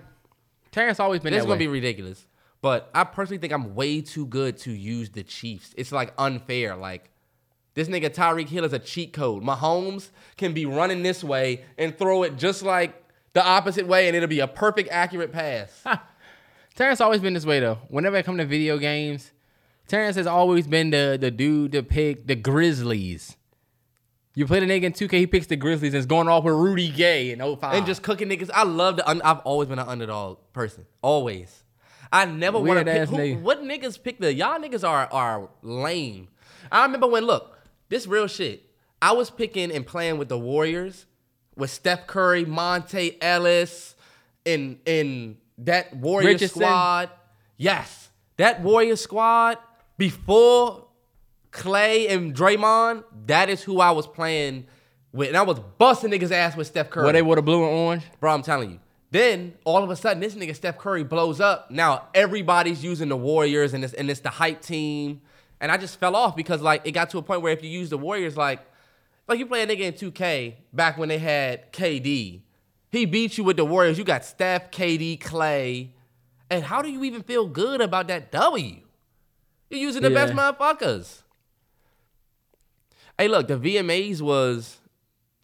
Terrence 0.72 1.00
always 1.00 1.22
been 1.22 1.32
This 1.32 1.40
is 1.40 1.46
gonna 1.46 1.54
way. 1.54 1.60
be 1.60 1.68
ridiculous, 1.68 2.28
but 2.62 2.90
I 2.94 3.06
personally 3.06 3.38
think 3.38 3.54
I'm 3.54 3.76
way 3.76 4.02
too 4.02 4.26
good 4.26 4.58
to 4.60 4.72
use 4.72 5.10
the 5.10 5.24
Chiefs. 5.24 5.74
It's 5.78 5.92
like 5.92 6.14
unfair. 6.18 6.76
Like 6.76 7.10
this 7.76 7.88
nigga 7.88 8.10
Tyreek 8.10 8.50
Hill 8.50 8.66
is 8.66 8.74
a 8.74 8.80
cheat 8.80 9.14
code. 9.14 9.42
Mahomes 9.44 10.10
can 10.36 10.54
be 10.54 10.66
running 10.66 11.02
this 11.02 11.24
way 11.24 11.64
and 11.78 11.98
throw 11.98 12.24
it 12.24 12.38
just 12.38 12.62
like 12.62 13.02
the 13.34 13.44
opposite 13.44 13.88
way, 13.88 14.08
and 14.08 14.16
it'll 14.18 14.28
be 14.28 14.42
a 14.42 14.48
perfect, 14.48 14.90
accurate 14.92 15.32
pass. 15.32 15.84
Terrence 16.76 17.00
always 17.00 17.22
been 17.22 17.34
this 17.34 17.46
way 17.46 17.60
though. 17.62 17.80
Whenever 17.88 18.18
it 18.18 18.26
come 18.26 18.38
to 18.38 18.46
video 18.46 18.78
games, 18.78 19.32
Terrence 19.88 20.18
has 20.18 20.28
always 20.28 20.68
been 20.68 20.90
the 20.90 21.18
the 21.20 21.32
dude 21.32 21.72
to 21.72 21.84
pick 21.84 22.28
the 22.28 22.36
Grizzlies. 22.36 23.38
You 24.36 24.48
play 24.48 24.60
the 24.60 24.66
nigga 24.66 24.84
in 24.84 24.94
2K, 24.94 25.12
he 25.12 25.28
picks 25.28 25.46
the 25.48 25.56
Grizzlies 25.56 25.94
and 25.94 26.00
is 26.00 26.08
going 26.08 26.28
off 26.28 26.44
with 26.44 26.56
Rudy 26.56 26.90
Gay 26.90 27.32
in 27.32 27.40
05. 27.40 27.74
and 27.76 27.86
just 27.86 28.02
cooking 28.02 28.30
niggas. 28.30 28.50
I 28.54 28.64
love 28.64 28.98
the. 28.98 29.08
Un- 29.08 29.22
I've 29.24 29.40
always 29.40 29.70
been 29.70 29.80
an 29.80 29.88
underdog 29.88 30.40
person. 30.54 30.86
Always. 31.02 31.64
I 32.12 32.26
never 32.26 32.60
want 32.60 32.80
to 32.80 32.86
pick. 32.86 33.10
Who, 33.10 33.18
nigga. 33.18 33.42
what 33.42 33.62
niggas 33.62 34.02
pick 34.02 34.20
the? 34.20 34.34
Y'all 34.34 34.60
niggas 34.60 34.88
are 34.88 35.08
are 35.12 35.50
lame. 35.62 36.30
I 36.72 36.84
remember 36.84 37.08
when 37.08 37.26
look 37.26 37.60
this 37.90 38.08
real 38.08 38.28
shit. 38.28 38.64
I 39.02 39.12
was 39.12 39.30
picking 39.30 39.72
and 39.72 39.86
playing 39.86 40.18
with 40.18 40.30
the 40.30 40.40
Warriors 40.40 41.06
with 41.56 41.70
Steph 41.70 42.08
Curry, 42.08 42.46
Monta 42.46 43.16
Ellis, 43.22 43.96
in 44.46 44.80
in 44.86 45.38
that 45.60 45.96
Warrior 45.96 46.30
Richardson. 46.30 46.62
squad. 46.62 47.10
Yes, 47.58 48.10
that 48.38 48.62
Warrior 48.62 48.96
squad 48.96 49.58
before 49.98 50.88
Klay 51.54 52.12
and 52.12 52.36
Draymond. 52.36 53.04
That 53.28 53.50
is 53.50 53.64
who 53.64 53.80
I 53.80 53.92
was 53.92 54.08
playing 54.08 54.66
with, 55.14 55.30
and 55.30 55.38
I 55.38 55.44
was 55.44 55.60
busting 55.78 56.12
niggas 56.12 56.32
ass 56.32 56.58
with 56.58 56.68
Steph 56.68 56.90
Curry. 56.90 57.04
Where 57.06 57.14
they 57.14 57.22
would 57.22 57.38
have 57.38 57.46
blue 57.46 57.64
and 57.64 57.74
orange. 57.74 58.04
Bro, 58.20 58.34
I'm 58.34 58.42
telling 58.42 58.72
you. 58.72 58.80
Then 59.12 59.54
all 59.64 59.84
of 59.84 59.92
a 59.92 59.96
sudden, 59.96 60.20
this 60.20 60.34
nigga 60.34 60.56
Steph 60.56 60.80
Curry 60.80 61.04
blows 61.04 61.40
up. 61.40 61.70
Now 61.70 62.08
everybody's 62.16 62.84
using 62.84 63.10
the 63.10 63.16
Warriors 63.16 63.76
and 63.76 63.84
it's 63.84 63.94
and 63.94 64.10
it's 64.10 64.22
the 64.22 64.30
hype 64.30 64.62
team. 64.62 65.22
And 65.62 65.72
I 65.72 65.78
just 65.78 66.00
fell 66.00 66.16
off 66.16 66.36
because 66.36 66.62
like 66.62 66.82
it 66.86 66.94
got 66.94 67.12
to 67.12 67.20
a 67.20 67.22
point 67.22 67.44
where 67.44 67.54
if 67.54 67.64
you 67.64 67.70
use 67.70 67.92
the 67.92 67.98
Warriors, 67.98 68.36
like 68.36 68.60
like 69.28 69.38
you 69.38 69.46
play 69.46 69.62
a 69.62 69.68
nigga 69.68 69.82
in 69.82 69.94
2K 69.94 70.56
back 70.74 70.98
when 70.98 71.10
they 71.10 71.20
had 71.20 71.72
KD. 71.72 72.42
He 72.92 73.06
beat 73.06 73.38
you 73.38 73.44
with 73.44 73.58
the 73.58 73.66
Warriors. 73.66 73.98
You 73.98 74.04
got 74.04 74.26
Steph, 74.26 74.72
KD, 74.72 75.20
Klay. 75.20 75.90
And 76.50 76.64
how 76.64 76.82
do 76.82 76.90
you 76.90 77.04
even 77.04 77.24
feel 77.24 77.48
good 77.48 77.82
about 77.82 78.08
that 78.08 78.32
W? 78.32 78.82
You're 79.70 79.80
using 79.80 80.04
the 80.04 80.12
best 80.12 80.34
motherfuckers. 80.34 81.23
Hey, 83.24 83.30
look, 83.30 83.48
the 83.48 83.56
VMAs 83.58 84.20
was 84.20 84.80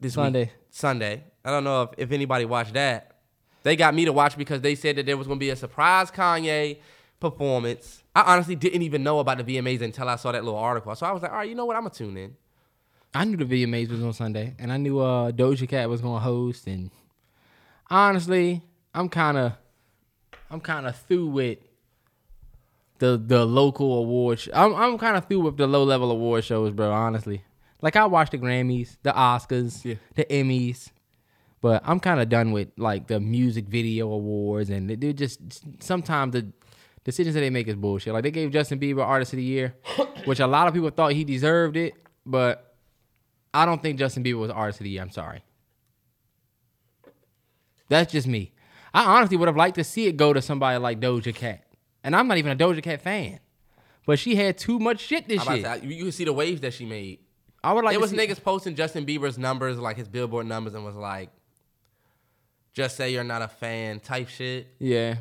this 0.01 0.17
week- 0.17 0.25
Sunday. 0.25 0.51
Sunday. 0.69 1.23
I 1.45 1.49
don't 1.49 1.63
know 1.63 1.83
if, 1.83 1.91
if 1.97 2.11
anybody 2.11 2.43
watched 2.43 2.73
that. 2.73 3.21
They 3.63 3.77
got 3.77 3.95
me 3.95 4.03
to 4.03 4.11
watch 4.11 4.37
because 4.37 4.59
they 4.59 4.75
said 4.75 4.97
that 4.97 5.05
there 5.05 5.15
was 5.15 5.27
going 5.27 5.39
to 5.39 5.45
be 5.45 5.49
a 5.49 5.55
surprise 5.55 6.11
Kanye 6.11 6.79
performance. 7.21 8.03
I 8.13 8.33
honestly 8.33 8.57
didn't 8.57 8.81
even 8.81 9.01
know 9.01 9.19
about 9.19 9.37
the 9.37 9.45
VMAs 9.45 9.79
until 9.81 10.09
I 10.09 10.17
saw 10.17 10.33
that 10.33 10.43
little 10.43 10.59
article. 10.59 10.93
So 10.93 11.05
I 11.05 11.13
was 11.13 11.21
like, 11.21 11.31
all 11.31 11.37
right, 11.37 11.47
you 11.47 11.55
know 11.55 11.63
what? 11.65 11.77
I'm 11.77 11.83
going 11.83 11.91
to 11.91 11.97
tune 11.97 12.17
in. 12.17 12.35
I 13.13 13.23
knew 13.23 13.37
the 13.37 13.45
VMAs 13.45 13.89
was 13.89 14.03
on 14.03 14.11
Sunday, 14.11 14.55
and 14.59 14.73
I 14.73 14.75
knew 14.75 14.99
uh, 14.99 15.31
Doja 15.31 15.65
Cat 15.65 15.87
was 15.87 16.01
gonna 16.01 16.19
host. 16.19 16.67
And 16.67 16.91
honestly, 17.89 18.61
I'm 18.93 19.07
kind 19.07 19.37
of, 19.37 19.53
I'm 20.51 20.59
kind 20.59 20.85
of 20.85 20.97
through 20.97 21.27
with 21.27 21.59
the 22.97 23.17
the 23.17 23.45
local 23.45 23.99
award. 23.99 24.41
Sh- 24.41 24.49
I'm 24.53 24.75
I'm 24.75 24.97
kind 24.97 25.15
of 25.15 25.27
through 25.29 25.39
with 25.39 25.55
the 25.55 25.65
low 25.65 25.85
level 25.85 26.11
award 26.11 26.43
shows, 26.43 26.71
bro. 26.71 26.91
Honestly, 26.91 27.41
like 27.81 27.95
I 27.95 28.05
watch 28.05 28.29
the 28.31 28.37
Grammys, 28.37 28.97
the 29.03 29.11
Oscars, 29.11 29.83
Yeah. 29.85 29.95
the 30.15 30.25
Emmys, 30.25 30.89
but 31.61 31.81
I'm 31.85 31.99
kind 31.99 32.19
of 32.19 32.29
done 32.29 32.51
with 32.51 32.69
like 32.77 33.07
the 33.07 33.19
music 33.19 33.65
video 33.67 34.11
awards, 34.11 34.69
and 34.69 34.89
they're 34.89 35.13
just 35.13 35.39
sometimes 35.83 36.33
the 36.33 36.47
decisions 37.03 37.35
that 37.35 37.41
they 37.41 37.49
make 37.49 37.67
is 37.67 37.75
bullshit. 37.75 38.13
Like 38.13 38.23
they 38.23 38.31
gave 38.31 38.51
Justin 38.51 38.79
Bieber 38.79 39.03
Artist 39.05 39.33
of 39.33 39.37
the 39.37 39.43
Year, 39.43 39.75
which 40.25 40.39
a 40.39 40.47
lot 40.47 40.67
of 40.67 40.73
people 40.73 40.89
thought 40.89 41.13
he 41.13 41.23
deserved 41.23 41.77
it, 41.77 41.93
but 42.25 42.75
I 43.53 43.65
don't 43.65 43.81
think 43.81 43.97
Justin 43.97 44.23
Bieber 44.23 44.39
was 44.39 44.51
Artist 44.51 44.79
of 44.79 44.83
the 44.85 44.89
Year. 44.91 45.01
I'm 45.01 45.09
sorry. 45.11 45.43
That's 47.87 48.11
just 48.11 48.27
me. 48.27 48.51
I 48.93 49.17
honestly 49.17 49.37
would 49.37 49.47
have 49.47 49.57
liked 49.57 49.75
to 49.75 49.83
see 49.83 50.07
it 50.07 50.17
go 50.17 50.33
to 50.33 50.41
somebody 50.41 50.77
like 50.77 50.99
Doja 50.99 51.33
Cat, 51.33 51.63
and 52.03 52.15
I'm 52.15 52.27
not 52.27 52.37
even 52.37 52.51
a 52.51 52.55
Doja 52.55 52.81
Cat 52.83 53.01
fan, 53.01 53.39
but 54.05 54.19
she 54.19 54.35
had 54.35 54.57
too 54.57 54.79
much 54.79 54.99
shit 54.99 55.27
this 55.27 55.45
year. 55.47 55.63
say, 55.63 55.79
you 55.83 55.89
you 55.89 56.03
can 56.05 56.11
see 56.11 56.25
the 56.25 56.33
waves 56.33 56.61
that 56.61 56.73
she 56.73 56.85
made. 56.85 57.19
I 57.63 57.73
would 57.73 57.83
like. 57.83 57.93
To 57.95 57.99
was 57.99 58.11
see- 58.11 58.17
niggas 58.17 58.41
posting 58.43 58.75
Justin 58.75 59.05
Bieber's 59.05 59.37
numbers, 59.37 59.77
like 59.77 59.97
his 59.97 60.07
Billboard 60.07 60.45
numbers, 60.47 60.73
and 60.73 60.83
was 60.85 60.95
like, 60.95 61.29
just 62.73 62.95
say 62.95 63.11
you're 63.11 63.23
not 63.23 63.41
a 63.41 63.47
fan 63.47 63.99
type 63.99 64.29
shit. 64.29 64.67
Yeah. 64.79 65.15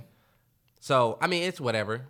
So, 0.80 1.18
I 1.20 1.26
mean, 1.26 1.42
it's 1.42 1.60
whatever. 1.60 2.02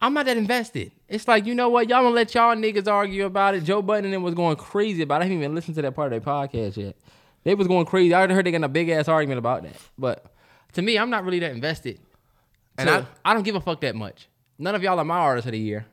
I'm 0.00 0.14
not 0.14 0.26
that 0.26 0.36
invested. 0.36 0.92
It's 1.08 1.26
like, 1.26 1.46
you 1.46 1.54
know 1.54 1.68
what? 1.68 1.88
Y'all 1.88 2.02
gonna 2.02 2.14
let 2.14 2.34
y'all 2.34 2.54
niggas 2.54 2.86
argue 2.86 3.24
about 3.24 3.54
it. 3.54 3.64
Joe 3.64 3.82
Budden 3.82 4.04
and 4.04 4.14
them 4.14 4.22
was 4.22 4.34
going 4.34 4.56
crazy 4.56 5.02
about 5.02 5.16
it. 5.16 5.24
I 5.24 5.24
haven't 5.24 5.38
even 5.38 5.54
listened 5.54 5.74
to 5.76 5.82
that 5.82 5.92
part 5.92 6.12
of 6.12 6.22
their 6.24 6.32
podcast 6.34 6.76
yet. 6.76 6.96
They 7.44 7.54
was 7.54 7.66
going 7.66 7.86
crazy. 7.86 8.14
I 8.14 8.18
already 8.18 8.34
heard 8.34 8.46
they 8.46 8.52
got 8.52 8.62
a 8.62 8.68
big 8.68 8.88
ass 8.90 9.08
argument 9.08 9.38
about 9.38 9.62
that. 9.64 9.76
But 9.98 10.24
to 10.74 10.82
me, 10.82 10.98
I'm 10.98 11.10
not 11.10 11.24
really 11.24 11.40
that 11.40 11.50
invested. 11.52 11.98
And 12.78 12.88
And 12.88 13.06
I- 13.24 13.30
I, 13.30 13.34
don't 13.34 13.42
give 13.42 13.56
a 13.56 13.60
fuck 13.60 13.80
that 13.80 13.96
much. 13.96 14.28
None 14.58 14.74
of 14.76 14.82
y'all 14.82 14.98
are 14.98 15.04
my 15.04 15.16
artists 15.18 15.46
of 15.46 15.52
the 15.52 15.58
year. 15.58 15.86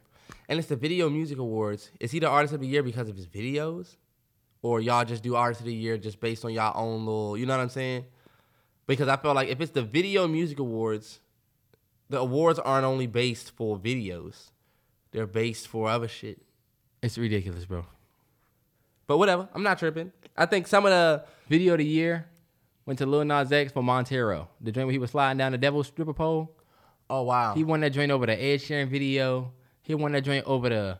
And 0.50 0.58
it's 0.58 0.68
the 0.68 0.76
Video 0.76 1.10
Music 1.12 1.38
Awards. 1.38 1.92
Is 2.00 2.12
he 2.12 2.18
the 2.18 2.28
artist 2.28 2.56
of 2.56 2.60
the 2.60 2.66
year 2.68 2.82
because 2.82 3.08
of 3.08 3.16
his 3.16 3.28
videos? 3.28 3.96
Or 4.64 4.82
y'all 4.82 5.06
just 5.06 5.22
do 5.22 5.36
artist 5.36 5.62
of 5.62 5.68
the 5.68 5.74
year 5.74 5.98
just 5.98 6.20
based 6.20 6.44
on 6.44 6.52
y'all 6.52 6.74
own 6.76 7.06
little, 7.06 7.38
you 7.38 7.46
know 7.46 7.56
what 7.56 7.62
I'm 7.62 7.70
saying? 7.70 8.06
Because 8.88 9.08
I 9.08 9.16
feel 9.16 9.36
like 9.36 9.48
if 9.48 9.62
it's 9.62 9.72
the 9.72 9.84
Video 9.84 10.28
Music 10.28 10.58
Awards, 10.58 11.20
the 12.10 12.20
awards 12.20 12.58
aren't 12.58 12.84
only 12.84 13.06
based 13.06 13.52
for 13.52 13.78
videos. 13.78 14.50
They're 15.12 15.28
based 15.28 15.68
for 15.68 15.88
other 15.88 16.08
shit. 16.08 16.42
It's 17.04 17.18
ridiculous, 17.18 17.66
bro. 17.66 17.86
But 19.06 19.20
whatever, 19.20 19.48
I'm 19.54 19.64
not 19.64 19.78
tripping. 19.78 20.12
I 20.36 20.48
think 20.48 20.66
some 20.66 20.84
of 20.86 20.92
the 20.92 21.26
Video 21.48 21.74
of 21.74 21.78
the 21.78 21.86
year 21.86 22.26
went 22.88 22.98
to 23.00 23.06
Lil 23.06 23.24
Nas 23.24 23.52
X 23.52 23.72
for 23.72 23.84
Montero. 23.84 24.50
The 24.62 24.72
joint 24.72 24.88
where 24.88 24.94
he 24.94 25.00
was 25.00 25.12
sliding 25.12 25.38
down 25.38 25.52
the 25.52 25.58
devil's 25.60 25.88
stripper 25.88 26.14
pole. 26.14 26.52
oh 27.10 27.22
wow, 27.22 27.54
He 27.54 27.64
won 27.64 27.82
that 27.82 27.92
joint 27.92 28.12
over 28.12 28.26
the 28.26 28.34
Ed 28.34 28.58
Sheeran 28.58 28.90
video. 28.90 29.54
He 29.90 29.96
won 29.96 30.12
that 30.12 30.22
joint 30.22 30.46
over 30.46 30.70
the 30.70 31.00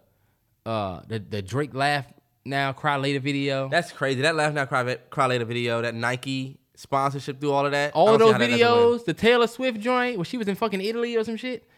uh 0.66 1.02
the, 1.08 1.20
the 1.20 1.44
Drake 1.44 1.76
laugh 1.76 2.12
now 2.44 2.74
cry 2.74 2.98
later 2.98 3.20
video. 3.20 3.70
that's 3.70 3.92
crazy. 3.92 4.22
That 4.22 4.36
Laugh 4.36 4.52
Now 4.52 4.66
Cry, 4.66 4.96
Cry 5.12 5.28
Later 5.28 5.46
video, 5.46 5.84
that 5.84 5.94
Nike 5.94 6.58
sponsorship 6.76 7.40
through 7.40 7.52
all 7.52 7.68
of 7.68 7.72
that. 7.74 7.94
All 7.94 8.08
don't 8.08 8.14
of 8.16 8.20
see 8.20 8.24
those 8.24 8.32
how 8.32 8.38
that 8.40 8.48
doesn't 8.48 8.60
win. 8.60 9.00
videos, 9.00 9.06
the 9.06 9.14
Taylor 9.14 9.46
Swift 9.46 9.80
joint 9.80 10.18
where 10.18 10.26
she 10.26 10.40
was 10.40 10.48
in 10.48 10.56
fucking 10.56 10.82
Italy 10.82 11.16
or 11.16 11.24
some 11.24 11.36
shit. 11.36 11.70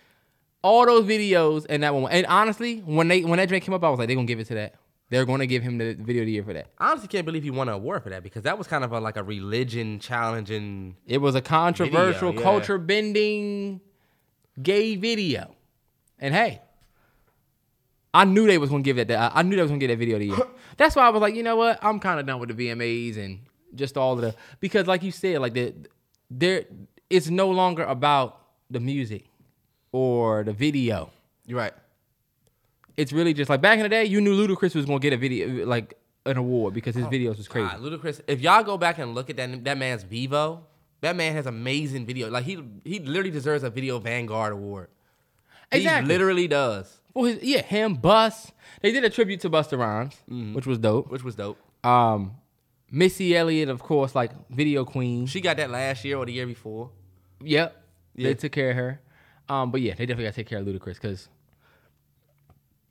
All 0.62 0.86
those 0.86 1.04
videos 1.04 1.65
and 1.67 1.84
that 1.84 1.93
one. 1.93 2.10
And 2.13 2.26
honestly, 2.28 2.80
when 2.80 3.10
they 3.10 3.26
when 3.26 3.39
that 3.39 3.50
joint 3.50 3.62
came 3.65 3.74
up, 3.74 3.84
I 3.84 3.89
was 3.89 4.00
like, 4.00 4.08
they're 4.08 4.15
gonna 4.15 4.26
give 4.26 4.39
it 4.39 4.47
to 4.47 4.54
that. 4.54 4.76
They're 5.10 5.26
gonna 5.26 5.47
give 5.47 5.63
him 5.63 5.80
the 5.80 5.95
video 5.95 6.21
of 6.21 6.28
the 6.28 6.32
year 6.32 6.45
for 6.45 6.54
that. 6.54 6.67
I 6.78 6.91
honestly 6.91 7.10
can't 7.10 7.26
believe 7.26 7.43
he 7.43 7.52
won 7.52 7.67
an 7.67 7.74
award 7.74 8.04
for 8.04 8.10
that 8.12 8.24
because 8.24 8.43
that 8.43 8.58
was 8.58 8.67
kind 8.67 8.86
of 8.86 8.93
a, 8.93 9.02
like 9.02 9.17
a 9.17 9.24
religion 9.24 10.00
challenging. 10.00 10.95
It 11.06 11.17
was 11.17 11.36
a 11.36 11.41
controversial, 11.41 12.30
Video, 12.30 12.39
yeah. 12.39 12.41
culture 12.41 12.78
bending 12.78 13.82
gay 14.63 14.95
video. 14.95 15.56
And 16.17 16.34
hey, 16.34 16.62
I 18.13 18.26
knew 18.26 18.45
they 18.45 18.58
was 18.58 18.69
gonna 18.69 18.84
give 18.84 18.97
that. 18.97 19.32
I 19.34 19.41
knew 19.41 19.56
they 19.56 19.62
was 19.62 19.71
gonna 19.71 19.80
get 19.80 19.88
that 19.88 19.97
video 19.97 20.19
to 20.19 20.26
you. 20.26 20.50
That's 20.78 20.95
why 20.95 21.04
I 21.04 21.10
was 21.10 21.21
like, 21.21 21.36
you 21.36 21.43
know 21.43 21.56
what? 21.56 21.80
I'm 21.82 22.00
kind 22.00 22.19
of 22.19 22.26
done 22.26 22.39
with 22.39 22.56
the 22.56 22.67
VMAs 22.67 23.17
and 23.17 23.39
just 23.76 23.97
all 23.97 24.13
of 24.13 24.21
the 24.21 24.36
because, 24.60 24.88
like 24.88 25.04
you 25.04 25.12
said, 25.12 25.39
like 25.39 25.54
the 25.54 25.74
there, 26.30 26.65
it's 27.10 27.30
no 27.30 27.50
longer 27.50 27.84
about 27.84 28.41
the 28.69 28.80
music 28.80 29.26
or 29.91 30.43
the 30.43 30.54
video. 30.54 31.12
You're 31.45 31.60
right. 31.60 31.74
It's 32.97 33.13
really 33.13 33.34
just 33.34 33.50
like 33.50 33.62
back 33.62 33.78
in 33.78 33.84
the 33.84 33.89
day, 33.89 34.06
you 34.06 34.19
knew 34.19 34.36
Ludacris 34.36 34.76
was 34.76 34.86
gonna 34.86 35.00
get 35.00 35.13
a 35.13 35.17
video 35.17 35.65
like 35.65 35.97
an 36.26 36.38
award 36.38 36.74
because 36.74 36.95
his 36.95 37.06
oh 37.06 37.10
videos 37.10 37.38
was 37.38 37.47
crazy. 37.47 37.67
God, 37.67 37.80
Ludacris. 37.82 38.21
If 38.28 38.41
y'all 38.41 38.63
go 38.63 38.78
back 38.78 39.00
and 39.00 39.15
look 39.15 39.30
at 39.30 39.38
that 39.38 39.63
that 39.63 39.78
man's 39.78 40.04
Vevo, 40.04 40.62
that 41.02 41.15
man 41.15 41.34
has 41.34 41.45
amazing 41.45 42.06
video. 42.06 42.30
Like 42.30 42.45
he 42.45 42.63
he 42.84 43.00
literally 43.00 43.32
deserves 43.32 43.63
a 43.63 43.69
Video 43.69 44.00
Vanguard 44.00 44.54
award. 44.54 44.89
Exactly. 45.71 46.06
He 46.06 46.08
literally 46.08 46.47
does, 46.47 47.00
Well, 47.13 47.26
his, 47.26 47.43
yeah, 47.43 47.62
him, 47.62 47.95
Bus. 47.95 48.52
They 48.82 48.91
did 48.91 49.04
a 49.04 49.10
tribute 49.10 49.41
to 49.41 49.50
Busta 49.50 49.78
Rhymes, 49.78 50.15
which 50.56 50.65
was 50.65 50.78
dope. 50.80 51.12
which 51.12 51.24
was 51.24 51.36
dope. 51.36 51.58
Um, 51.86 52.36
Missy 52.89 53.36
Elliott, 53.36 53.69
of 53.69 53.82
course, 53.82 54.15
like 54.15 54.32
video 54.50 54.86
queen. 54.86 55.26
She 55.26 55.41
got 55.41 55.58
that 55.58 55.69
last 55.69 56.04
year 56.06 56.17
or 56.17 56.26
the 56.26 56.32
year 56.34 56.45
before. 56.47 56.89
yep, 57.43 57.84
Yeah. 58.15 58.28
they 58.30 58.34
took 58.36 58.52
care 58.52 58.69
of 58.71 58.76
her. 58.78 59.02
Um, 59.50 59.71
but 59.71 59.82
yeah, 59.82 59.93
they 59.95 60.06
definitely 60.06 60.26
got 60.26 60.32
to 60.32 60.36
take 60.36 60.47
care 60.47 60.60
of 60.60 60.65
Ludacris 60.65 60.93
because 60.95 61.28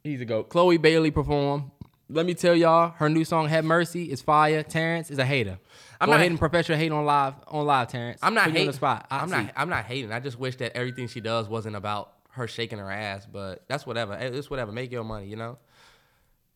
he's 0.05 0.21
a 0.21 0.25
goat. 0.25 0.49
Chloe 0.49 0.77
Bailey 0.79 1.11
performed. 1.11 1.71
Let 2.09 2.27
me 2.27 2.35
tell 2.35 2.55
y'all, 2.57 2.91
her 2.97 3.09
new 3.09 3.25
song 3.25 3.49
"Have 3.49 3.65
Mercy" 3.65 4.11
is 4.11 4.21
fire. 4.21 4.63
Terrence 4.65 5.11
is 5.11 5.19
a 5.19 5.25
hater. 5.25 5.59
I'm 6.01 6.07
Go 6.07 6.13
not- 6.13 6.21
hating 6.23 6.39
professional 6.39 6.77
hate 6.77 6.91
on 6.91 7.05
live 7.05 7.35
on 7.47 7.65
live, 7.67 7.89
Terrence. 7.89 8.19
I'm 8.23 8.35
not 8.35 8.45
Put 8.45 8.53
hating. 8.53 8.63
on 8.63 8.73
the 8.73 8.77
spot. 8.77 9.07
I 9.11 9.19
I'm 9.21 9.29
see. 9.29 9.37
not. 9.37 9.53
I'm 9.57 9.69
not 9.69 9.85
hating. 9.85 10.11
I 10.13 10.19
just 10.21 10.39
wish 10.39 10.57
that 10.57 10.77
everything 10.77 11.07
she 11.09 11.21
does 11.21 11.49
wasn't 11.49 11.77
about 11.77 12.13
her 12.33 12.47
shaking 12.47 12.79
her 12.79 12.91
ass. 12.91 13.27
But 13.31 13.65
that's 13.69 13.87
whatever. 13.87 14.15
It's 14.15 14.51
whatever. 14.51 14.73
Make 14.73 14.93
your 14.93 15.05
money. 15.05 15.27
You 15.27 15.37
know. 15.37 15.59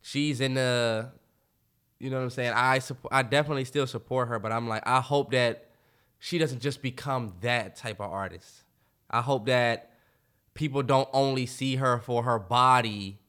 She's 0.03 0.41
in 0.41 0.55
the. 0.55 1.11
You 1.99 2.11
know 2.11 2.17
what 2.17 2.25
I'm 2.25 2.31
saying? 2.31 2.53
I 2.55 2.81
support. 2.81 3.15
I 3.15 3.23
definitely 3.23 3.65
still 3.65 3.87
support 3.87 4.29
her, 4.29 4.39
but 4.39 4.53
I'm 4.53 4.69
like, 4.69 4.83
I 4.87 5.01
hope 5.01 5.31
that 5.31 5.71
she 6.19 6.39
doesn't 6.39 6.61
just 6.61 6.83
become 6.83 7.35
that 7.41 7.77
type 7.77 8.01
of 8.01 8.11
artist. 8.11 8.65
I 9.11 9.21
hope 9.21 9.47
that 9.47 9.91
people 10.55 10.83
don't 10.83 11.09
only 11.13 11.47
see 11.47 11.77
her 11.77 11.99
for 11.99 12.23
her 12.25 12.39
body 12.39 13.21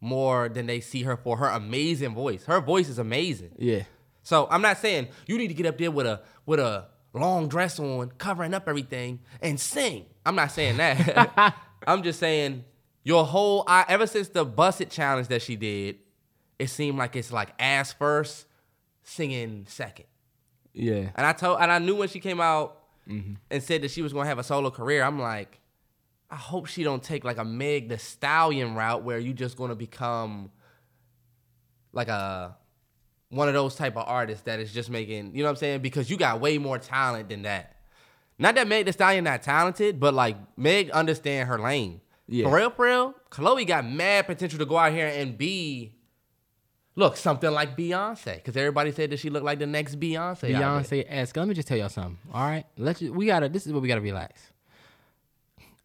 more 0.00 0.48
than 0.48 0.66
they 0.66 0.80
see 0.80 1.02
her 1.04 1.16
for 1.16 1.36
her 1.36 1.46
amazing 1.46 2.14
voice. 2.14 2.44
Her 2.44 2.60
voice 2.60 2.88
is 2.88 2.98
amazing. 2.98 3.52
Yeah. 3.58 3.84
So 4.22 4.48
I'm 4.50 4.62
not 4.62 4.78
saying 4.78 5.08
you 5.26 5.38
need 5.38 5.48
to 5.48 5.54
get 5.54 5.66
up 5.66 5.78
there 5.78 5.90
with 5.90 6.06
a 6.06 6.20
with 6.44 6.60
a 6.60 6.88
long 7.14 7.48
dress 7.48 7.78
on, 7.78 8.10
covering 8.18 8.54
up 8.54 8.68
everything, 8.68 9.20
and 9.40 9.58
sing. 9.58 10.06
I'm 10.24 10.34
not 10.34 10.50
saying 10.50 10.76
that. 10.78 11.54
I'm 11.86 12.02
just 12.02 12.18
saying 12.18 12.64
your 13.04 13.24
whole 13.24 13.64
I 13.66 13.84
ever 13.88 14.06
since 14.06 14.28
the 14.28 14.44
busted 14.44 14.90
challenge 14.90 15.28
that 15.28 15.42
she 15.42 15.56
did, 15.56 15.98
it 16.58 16.68
seemed 16.68 16.98
like 16.98 17.16
it's 17.16 17.32
like 17.32 17.50
ass 17.58 17.92
first, 17.92 18.46
singing 19.02 19.66
second. 19.68 20.06
Yeah. 20.72 21.10
And 21.14 21.26
I 21.26 21.32
told 21.32 21.60
and 21.60 21.70
I 21.70 21.78
knew 21.78 21.96
when 21.96 22.08
she 22.08 22.20
came 22.20 22.40
out 22.40 22.78
mm-hmm. 23.08 23.34
and 23.50 23.62
said 23.62 23.82
that 23.82 23.90
she 23.90 24.02
was 24.02 24.12
gonna 24.12 24.28
have 24.28 24.38
a 24.38 24.44
solo 24.44 24.70
career, 24.70 25.02
I'm 25.02 25.18
like, 25.18 25.60
I 26.30 26.36
hope 26.36 26.66
she 26.66 26.82
don't 26.82 27.02
take 27.02 27.24
like 27.24 27.38
a 27.38 27.44
Meg 27.44 27.88
the 27.88 27.98
Stallion 27.98 28.74
route 28.74 29.02
where 29.02 29.18
you 29.18 29.34
just 29.34 29.56
gonna 29.56 29.74
become 29.74 30.50
like 31.92 32.08
a 32.08 32.56
one 33.28 33.48
of 33.48 33.54
those 33.54 33.74
type 33.74 33.96
of 33.96 34.04
artists 34.06 34.44
that 34.44 34.60
is 34.60 34.72
just 34.72 34.90
making, 34.90 35.34
you 35.34 35.42
know 35.42 35.48
what 35.48 35.50
I'm 35.50 35.56
saying? 35.56 35.80
Because 35.80 36.10
you 36.10 36.18
got 36.18 36.40
way 36.40 36.58
more 36.58 36.78
talent 36.78 37.30
than 37.30 37.42
that. 37.42 37.76
Not 38.42 38.56
that 38.56 38.66
Meg 38.66 38.86
the 38.86 38.92
Stallion 38.92 39.22
not 39.22 39.40
talented, 39.42 40.00
but 40.00 40.14
like 40.14 40.36
Meg 40.56 40.90
understand 40.90 41.48
her 41.48 41.60
lane. 41.60 42.00
Yeah. 42.26 42.46
For 42.46 42.56
real, 42.56 42.70
for 42.70 42.86
real, 42.86 43.14
Chloe 43.30 43.64
got 43.64 43.86
mad 43.86 44.26
potential 44.26 44.58
to 44.58 44.66
go 44.66 44.76
out 44.76 44.92
here 44.92 45.06
and 45.06 45.38
be 45.38 45.92
look 46.96 47.16
something 47.16 47.52
like 47.52 47.76
Beyonce. 47.76 48.34
Because 48.34 48.56
everybody 48.56 48.90
said 48.90 49.10
that 49.10 49.20
she 49.20 49.30
looked 49.30 49.44
like 49.44 49.60
the 49.60 49.66
next 49.68 50.00
Beyonce. 50.00 50.16
out 50.56 50.80
of 50.80 50.92
it. 50.92 51.06
Beyonce 51.06 51.06
ask. 51.08 51.36
Let 51.36 51.46
me 51.46 51.54
just 51.54 51.68
tell 51.68 51.78
y'all 51.78 51.88
something. 51.88 52.18
All 52.34 52.42
right, 52.42 52.64
let's. 52.76 52.98
Just, 52.98 53.12
we 53.12 53.26
gotta. 53.26 53.48
This 53.48 53.64
is 53.64 53.72
what 53.72 53.80
we 53.80 53.86
gotta 53.86 54.00
relax. 54.00 54.50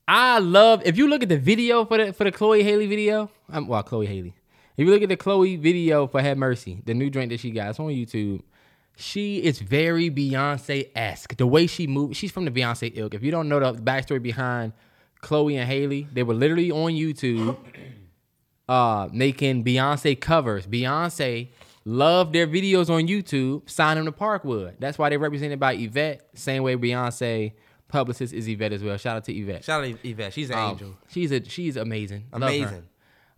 I 0.08 0.40
love. 0.40 0.82
If 0.84 0.98
you 0.98 1.08
look 1.08 1.22
at 1.22 1.30
the 1.30 1.38
video 1.38 1.86
for 1.86 2.04
the 2.04 2.12
for 2.12 2.24
the 2.24 2.32
Chloe 2.32 2.64
Halle 2.64 2.88
video, 2.88 3.30
um, 3.52 3.68
well, 3.68 3.84
Chloe 3.84 4.08
Halle. 4.08 4.34
If 4.78 4.88
you 4.88 4.92
look 4.92 5.04
at 5.04 5.10
the 5.10 5.18
Chloe 5.18 5.58
video 5.58 6.08
for 6.08 6.22
Have 6.22 6.40
Mercy, 6.40 6.82
the 6.84 6.96
new 6.96 7.12
drink 7.12 7.30
that 7.30 7.40
she 7.40 7.52
got, 7.52 7.70
it's 7.70 7.80
on 7.80 7.90
YouTube. 7.90 8.42
She 9.00 9.38
is 9.44 9.60
very 9.60 10.10
Beyonce 10.10 10.90
esque. 10.96 11.38
The 11.38 11.46
way 11.48 11.68
she 11.68 11.86
moves, 11.88 12.18
she's 12.18 12.32
from 12.32 12.46
the 12.46 12.52
Beyonce 12.52 12.92
ilk. 12.96 13.14
If 13.14 13.22
you 13.24 13.30
don't 13.32 13.48
know 13.48 13.60
the 13.60 13.80
backstory 13.82 14.22
behind 14.22 14.74
Chloe 15.22 15.56
and 15.58 15.70
Halle, 15.70 16.08
they 16.12 16.24
were 16.24 16.34
literally 16.34 16.72
on 16.72 16.92
YouTube 16.94 17.56
uh, 18.70 19.08
making 19.12 19.64
Beyonce 19.64 20.20
covers. 20.20 20.66
Beyonce 20.68 21.50
loved 21.86 22.34
their 22.34 22.48
videos 22.48 22.90
on 22.90 23.08
YouTube, 23.08 23.70
signed 23.70 23.98
them 23.98 24.06
to 24.06 24.12
Parkwood. 24.12 24.74
That's 24.80 24.98
why 24.98 25.10
they're 25.10 25.20
represented 25.20 25.60
by 25.60 25.74
Yvette. 25.74 26.28
Same 26.34 26.64
way 26.64 26.76
Beyonce 26.76 27.54
publicist 27.88 28.34
is 28.34 28.48
Yvette 28.48 28.74
as 28.74 28.84
well. 28.84 28.98
Shout 28.98 29.18
out 29.18 29.24
to 29.26 29.34
Yvette. 29.34 29.64
Shout 29.64 29.84
out 29.84 30.02
to 30.02 30.10
Yvette. 30.10 30.34
She's 30.34 30.50
an 30.50 30.58
Um, 30.58 30.72
angel. 30.72 30.98
She's 31.08 31.32
a 31.32 31.44
she's 31.46 31.78
amazing. 31.78 32.26
Amazing. 32.34 32.84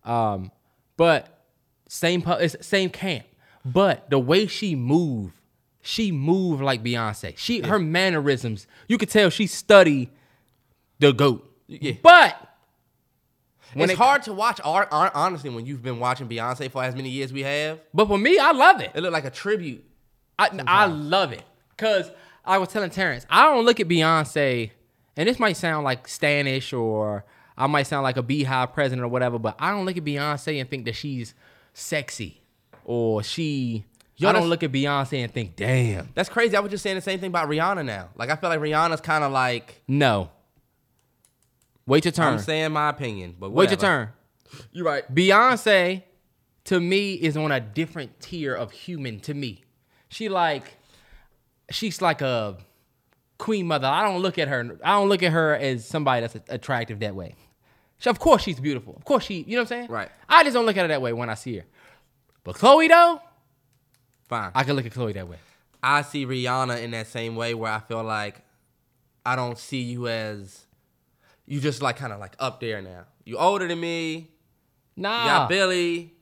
Um, 0.04 0.52
but 0.98 1.28
same 1.88 2.24
same 2.62 2.90
camp. 2.90 3.26
But 3.66 4.10
the 4.10 4.18
way 4.18 4.48
she 4.48 4.74
moved, 4.74 5.34
she 5.82 6.12
moved 6.12 6.62
like 6.62 6.84
Beyonce. 6.84 7.38
She 7.38 7.62
her 7.62 7.80
mannerisms, 7.80 8.68
you 8.88 8.98
could 8.98 9.10
tell 9.10 9.30
she 9.30 9.48
studied 9.48 10.10
the 11.00 11.12
goat. 11.14 11.46
Yeah. 11.68 11.94
But 12.02 12.36
when 13.74 13.90
it's 13.90 14.00
it- 14.00 14.02
hard 14.02 14.24
to 14.24 14.34
watch 14.34 14.60
art, 14.64 14.90
hon- 14.92 15.12
honestly, 15.14 15.50
when 15.50 15.66
you've 15.66 15.84
been 15.84 16.00
watching 16.00 16.28
Beyonce 16.28 16.70
for 16.72 16.84
as 16.84 16.96
many 16.96 17.10
years 17.10 17.32
we 17.32 17.44
have. 17.44 17.80
but 17.94 18.08
for 18.08 18.18
me, 18.18 18.38
I 18.38 18.52
love 18.52 18.82
it. 18.82 18.92
It 18.96 19.02
looked 19.02 19.14
like 19.14 19.26
a 19.26 19.30
tribute. 19.30 19.84
I, 20.38 20.50
I 20.66 20.86
love 20.86 21.34
it 21.34 21.44
because 21.76 22.10
I 22.46 22.58
was 22.58 22.70
telling 22.70 22.90
Terrence, 22.90 23.26
I 23.30 23.44
don't 23.44 23.66
look 23.66 23.80
at 23.80 23.88
Beyonce, 23.88 24.72
and 25.18 25.28
this 25.30 25.38
might 25.38 25.58
sound 25.58 25.84
like 25.84 26.08
Stanish 26.08 26.72
or 26.78 27.26
I 27.58 27.68
might 27.68 27.88
sound 27.88 28.04
like 28.04 28.16
a 28.18 28.24
BeyHive 28.24 28.74
president 28.74 29.04
or 29.04 29.10
whatever, 29.10 29.38
but 29.38 29.56
I 29.60 29.72
don't 29.72 29.86
look 29.86 29.98
at 29.98 30.04
Beyonce 30.06 30.60
and 30.62 30.70
think 30.70 30.86
that 30.86 30.96
she's 30.96 31.34
sexy 31.74 32.42
or 32.86 33.22
she. 33.22 33.86
Yo, 34.22 34.30
I 34.30 34.34
don't 34.34 34.50
look 34.50 34.64
at 34.64 34.72
Beyonce 34.72 35.24
and 35.24 35.34
think, 35.34 35.56
damn, 35.56 36.10
That's 36.14 36.28
crazy. 36.30 36.56
I 36.56 36.60
was 36.60 36.70
just 36.72 36.84
saying 36.84 36.96
the 36.98 37.02
same 37.02 37.20
thing 37.20 37.30
about 37.30 37.50
Rihanna 37.50 37.86
now. 37.86 38.10
Like 38.16 38.30
I 38.30 38.36
feel 38.36 38.50
like 38.50 38.60
Rihanna's 38.60 39.02
kind 39.02 39.24
of 39.24 39.32
like 39.32 39.82
no. 39.88 40.30
Wait 41.86 42.06
your 42.06 42.12
turn. 42.12 42.34
I'm 42.34 42.40
saying 42.40 42.72
my 42.72 42.90
opinion, 42.90 43.36
but 43.40 43.52
Wait 43.52 43.70
your 43.70 43.78
turn. 43.78 44.10
You're 44.72 44.86
right. 44.86 45.04
Beyonce, 45.14 46.04
to 46.66 46.80
me, 46.80 47.14
is 47.14 47.36
on 47.38 47.52
a 47.52 47.60
different 47.60 48.20
tier 48.20 48.54
of 48.54 48.72
human. 48.72 49.20
To 49.22 49.34
me, 49.34 49.64
she 50.10 50.28
like, 50.30 50.66
she's 51.72 52.02
like 52.02 52.22
a 52.22 52.58
queen 53.38 53.68
mother. 53.68 53.88
I 53.88 54.04
don't 54.04 54.22
look 54.22 54.38
at 54.38 54.48
her. 54.50 54.78
I 54.84 54.92
don't 55.00 55.10
look 55.10 55.24
at 55.24 55.32
her 55.32 55.56
as 55.56 55.88
somebody 55.88 56.22
that's 56.22 56.36
attractive 56.50 57.00
that 57.00 57.16
way. 57.16 57.36
She- 58.00 58.10
Of 58.10 58.20
course 58.20 58.44
she's 58.44 58.60
beautiful. 58.60 58.96
Of 58.96 59.06
course 59.06 59.24
she, 59.26 59.44
you 59.48 59.56
know 59.56 59.62
what 59.64 59.72
I'm 59.72 59.80
saying? 59.80 59.88
Right. 59.90 60.10
I 60.28 60.44
just 60.44 60.54
don't 60.54 60.66
look 60.66 60.78
at 60.78 60.82
her 60.82 60.88
that 60.90 61.02
way 61.02 61.14
when 61.14 61.30
I 61.30 61.36
see 61.36 61.58
her. 61.58 61.66
But 62.44 62.56
Chloe 62.56 62.88
though, 62.88 63.22
Fine. 64.30 64.52
I 64.56 64.64
can 64.64 64.76
look 64.76 64.86
at 64.86 64.94
Chloe 64.94 65.12
that 65.14 65.28
way. 65.28 65.38
I 65.82 66.04
see 66.04 66.26
Rihanna 66.26 66.84
in 66.84 66.92
that 66.92 67.08
same 67.08 67.36
way 67.36 67.54
where 67.54 67.72
I 67.72 67.80
feel 67.80 68.04
like 68.04 68.42
I 69.26 69.36
don't 69.36 69.58
see 69.58 69.82
you 69.82 70.08
as 70.08 70.66
you 71.46 71.60
just 71.60 71.82
like 71.82 71.98
kind 71.98 72.14
of 72.14 72.20
like 72.20 72.36
up 72.40 72.60
there 72.62 72.82
now. 72.82 73.06
You 73.26 73.38
older 73.38 73.68
than 73.68 73.80
me. 73.80 74.30
Nah. 74.96 75.24
You 75.24 75.30
got 75.30 75.50
Billy. 75.50 76.14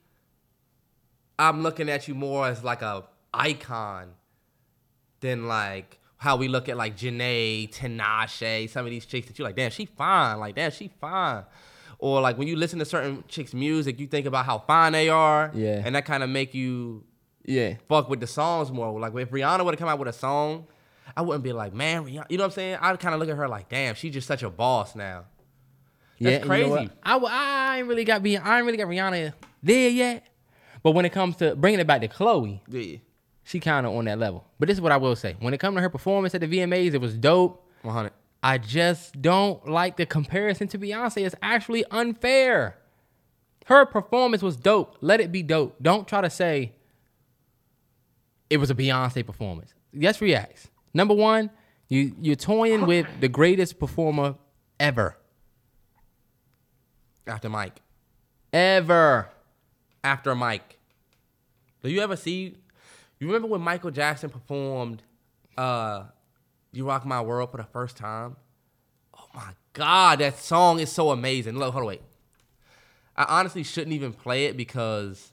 I'm 1.37 1.63
looking 1.63 1.89
at 1.89 2.07
you 2.07 2.15
more 2.15 2.47
as 2.47 2.63
like 2.63 2.81
a 2.81 3.03
icon 3.33 4.13
than 5.19 5.47
like 5.47 5.99
how 6.17 6.37
we 6.37 6.47
look 6.47 6.69
at 6.69 6.77
like 6.77 6.97
Janae, 6.97 7.69
Tinashe, 7.69 8.69
some 8.69 8.85
of 8.85 8.91
these 8.91 9.05
chicks 9.05 9.27
that 9.27 9.37
you're 9.37 9.47
like, 9.47 9.55
damn, 9.55 9.69
she 9.69 9.85
fine. 9.85 10.39
Like, 10.39 10.55
damn, 10.55 10.71
she 10.71 10.89
fine. 10.99 11.43
Or 11.99 12.21
like 12.21 12.37
when 12.37 12.47
you 12.47 12.55
listen 12.55 12.79
to 12.79 12.85
certain 12.85 13.23
chicks' 13.27 13.53
music, 13.53 13.99
you 13.99 14.07
think 14.07 14.25
about 14.25 14.45
how 14.45 14.59
fine 14.59 14.93
they 14.93 15.09
are. 15.09 15.51
Yeah. 15.53 15.81
And 15.83 15.95
that 15.95 16.05
kind 16.05 16.23
of 16.23 16.29
make 16.29 16.53
you 16.53 17.03
Yeah. 17.47 17.75
fuck 17.89 18.09
with 18.09 18.19
the 18.19 18.27
songs 18.27 18.71
more. 18.71 18.99
Like 18.99 19.15
if 19.15 19.31
Rihanna 19.31 19.63
would 19.65 19.73
have 19.73 19.79
come 19.79 19.89
out 19.89 19.97
with 19.97 20.07
a 20.09 20.13
song, 20.13 20.67
I 21.15 21.21
wouldn't 21.21 21.43
be 21.43 21.53
like, 21.53 21.73
man, 21.73 22.03
Rihanna. 22.05 22.25
You 22.29 22.37
know 22.37 22.43
what 22.43 22.49
I'm 22.49 22.51
saying? 22.51 22.77
I'd 22.81 22.99
kind 22.99 23.15
of 23.15 23.19
look 23.19 23.29
at 23.29 23.37
her 23.37 23.47
like, 23.47 23.69
damn, 23.69 23.95
she's 23.95 24.13
just 24.13 24.27
such 24.27 24.43
a 24.43 24.49
boss 24.49 24.95
now. 24.95 25.25
That's 26.19 26.43
you 26.45 26.49
know 26.49 26.67
what? 26.69 26.77
crazy. 26.77 26.91
I, 27.03 27.15
I 27.17 27.77
ain't 27.79 27.87
really 27.87 28.03
got 28.03 28.21
be 28.21 28.37
I 28.37 28.57
ain't 28.57 28.65
really 28.65 28.77
got 28.77 28.87
Rihanna 28.87 29.33
there 29.63 29.89
yet. 29.89 30.27
But 30.83 30.91
when 30.91 31.05
it 31.05 31.11
comes 31.11 31.37
to 31.37 31.55
bringing 31.55 31.79
it 31.79 31.87
back 31.87 32.01
to 32.01 32.07
Chloe, 32.07 32.61
Yeah. 32.67 32.97
she 33.43 33.59
kind 33.59 33.85
of 33.85 33.93
on 33.95 34.05
that 34.05 34.19
level. 34.19 34.45
But 34.59 34.67
this 34.67 34.77
is 34.77 34.81
what 34.81 34.91
I 34.91 34.97
will 34.97 35.15
say: 35.15 35.35
when 35.39 35.53
it 35.53 35.59
comes 35.59 35.75
to 35.77 35.81
her 35.81 35.89
performance 35.89 36.35
at 36.35 36.41
the 36.41 36.47
VMAs, 36.47 36.93
it 36.93 37.01
was 37.01 37.15
dope. 37.15 37.63
100. 37.83 38.11
I 38.43 38.57
just 38.57 39.21
don't 39.21 39.67
like 39.67 39.97
the 39.97 40.05
comparison 40.05 40.67
to 40.69 40.77
Beyonce. 40.79 41.25
It's 41.25 41.35
actually 41.41 41.83
unfair. 41.91 42.77
Her 43.65 43.85
performance 43.85 44.41
was 44.41 44.55
dope. 44.55 44.95
Let 45.01 45.19
it 45.19 45.31
be 45.31 45.43
dope. 45.43 45.75
Don't 45.81 46.07
try 46.07 46.21
to 46.21 46.29
say 46.29 46.73
it 48.49 48.57
was 48.57 48.69
a 48.69 48.75
Beyonce 48.75 49.25
performance. 49.25 49.73
Yes, 49.91 50.21
reacts. 50.21 50.67
Number 50.93 51.13
one, 51.13 51.49
you 51.89 52.13
you're 52.21 52.35
toying 52.35 52.85
with 52.85 53.07
the 53.19 53.27
greatest 53.29 53.79
performer 53.79 54.35
ever, 54.79 55.17
After 57.25 57.49
Mike. 57.49 57.81
ever. 58.53 59.29
After 60.03 60.35
Mike. 60.35 60.77
Do 61.83 61.89
you 61.89 62.01
ever 62.01 62.15
see? 62.15 62.55
You 63.19 63.27
remember 63.27 63.47
when 63.47 63.61
Michael 63.61 63.91
Jackson 63.91 64.29
performed 64.29 65.03
uh, 65.57 66.03
"You 66.71 66.87
Rock 66.87 67.05
My 67.05 67.21
World" 67.21 67.51
for 67.51 67.57
the 67.57 67.63
first 67.65 67.97
time? 67.97 68.35
Oh 69.17 69.27
my 69.33 69.51
God, 69.73 70.19
that 70.19 70.37
song 70.39 70.79
is 70.79 70.91
so 70.91 71.11
amazing. 71.11 71.57
Look, 71.57 71.73
hold 71.73 71.83
on, 71.83 71.87
wait. 71.87 72.01
I 73.15 73.25
honestly 73.39 73.63
shouldn't 73.63 73.93
even 73.93 74.13
play 74.13 74.45
it 74.45 74.55
because 74.55 75.31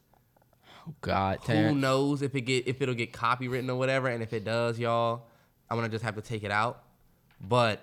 God, 1.01 1.39
who 1.41 1.47
Terrence. 1.47 1.77
knows 1.81 2.23
if 2.23 2.35
it 2.35 2.43
get 2.43 2.67
if 2.67 2.81
it'll 2.83 2.95
get 2.95 3.13
copywritten 3.13 3.69
or 3.69 3.77
whatever. 3.77 4.09
And 4.09 4.23
if 4.23 4.33
it 4.33 4.45
does, 4.45 4.79
y'all, 4.79 5.27
I'm 5.71 5.77
gonna 5.77 5.89
just 5.89 6.05
have 6.05 6.15
to 6.17 6.23
take 6.23 6.43
it 6.45 6.51
out. 6.51 6.83
But 7.41 7.81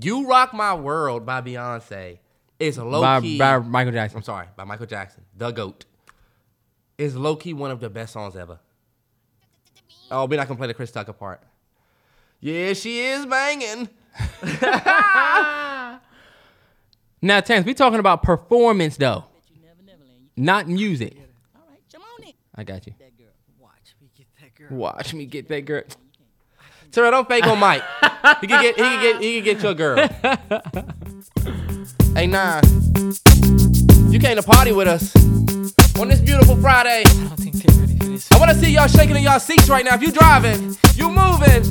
"You 0.00 0.26
Rock 0.28 0.52
My 0.54 0.74
World" 0.74 1.26
by 1.26 1.40
Beyonce 1.40 2.18
is 2.58 2.78
low 2.78 3.00
by, 3.00 3.20
key. 3.20 3.38
by 3.38 3.58
Michael 3.58 3.92
Jackson. 3.92 4.18
I'm 4.18 4.22
sorry, 4.22 4.46
by 4.56 4.64
Michael 4.64 4.86
Jackson, 4.86 5.24
the 5.36 5.50
GOAT, 5.50 5.84
is 6.98 7.16
low 7.16 7.36
key 7.36 7.52
one 7.54 7.70
of 7.70 7.80
the 7.80 7.90
best 7.90 8.12
songs 8.12 8.36
ever. 8.36 8.58
Oh, 10.10 10.26
we're 10.26 10.36
not 10.36 10.48
gonna 10.48 10.58
play 10.58 10.66
the 10.66 10.74
Chris 10.74 10.90
Tucker 10.90 11.12
part. 11.12 11.42
Yeah, 12.40 12.72
she 12.72 13.00
is 13.00 13.26
banging. 13.26 13.88
Now, 17.22 17.40
Terrence, 17.40 17.66
we 17.66 17.74
talking 17.74 17.98
about 17.98 18.22
performance 18.22 18.96
though, 18.96 19.24
not 20.36 20.66
music. 20.68 21.16
All 21.54 21.62
right, 21.68 21.78
come 21.92 22.02
on 22.02 22.22
in. 22.26 22.32
I 22.60 22.62
got 22.62 22.86
you. 22.86 22.92
That 22.98 23.16
girl. 23.16 23.28
Watch 23.58 23.94
me 24.02 24.10
get 24.14 24.26
that 24.38 24.54
girl. 24.54 24.68
Watch 24.78 25.14
me 25.14 25.24
get 25.24 25.48
that 25.48 25.64
girl. 25.64 25.82
Terrell, 26.92 27.10
don't 27.10 27.26
fake 27.26 27.46
on 27.46 27.58
Mike. 27.58 27.82
He 28.42 28.46
can 28.46 28.60
get, 28.60 28.76
he 28.76 28.82
can 28.82 29.00
get, 29.00 29.22
he 29.22 29.34
can 29.36 29.44
get 29.44 29.62
your 29.62 29.72
girl. 29.72 29.96
hey, 32.14 32.26
nah, 32.26 32.60
you 34.10 34.18
came 34.18 34.36
to 34.36 34.42
party 34.42 34.72
with 34.72 34.88
us 34.88 35.16
on 35.98 36.08
this 36.08 36.20
beautiful 36.20 36.54
Friday. 36.56 37.02
I 37.06 37.12
don't 37.14 37.38
think 37.38 37.54
they're 37.54 37.80
ready 37.80 37.96
for 37.96 38.04
this. 38.04 38.30
I 38.30 38.38
wanna 38.38 38.54
see 38.54 38.70
y'all 38.70 38.88
shaking 38.88 39.16
in 39.16 39.22
y'all 39.22 39.40
seats 39.40 39.70
right 39.70 39.82
now. 39.82 39.94
If 39.94 40.02
you 40.02 40.12
driving, 40.12 40.76
you 40.96 41.08
moving. 41.08 41.64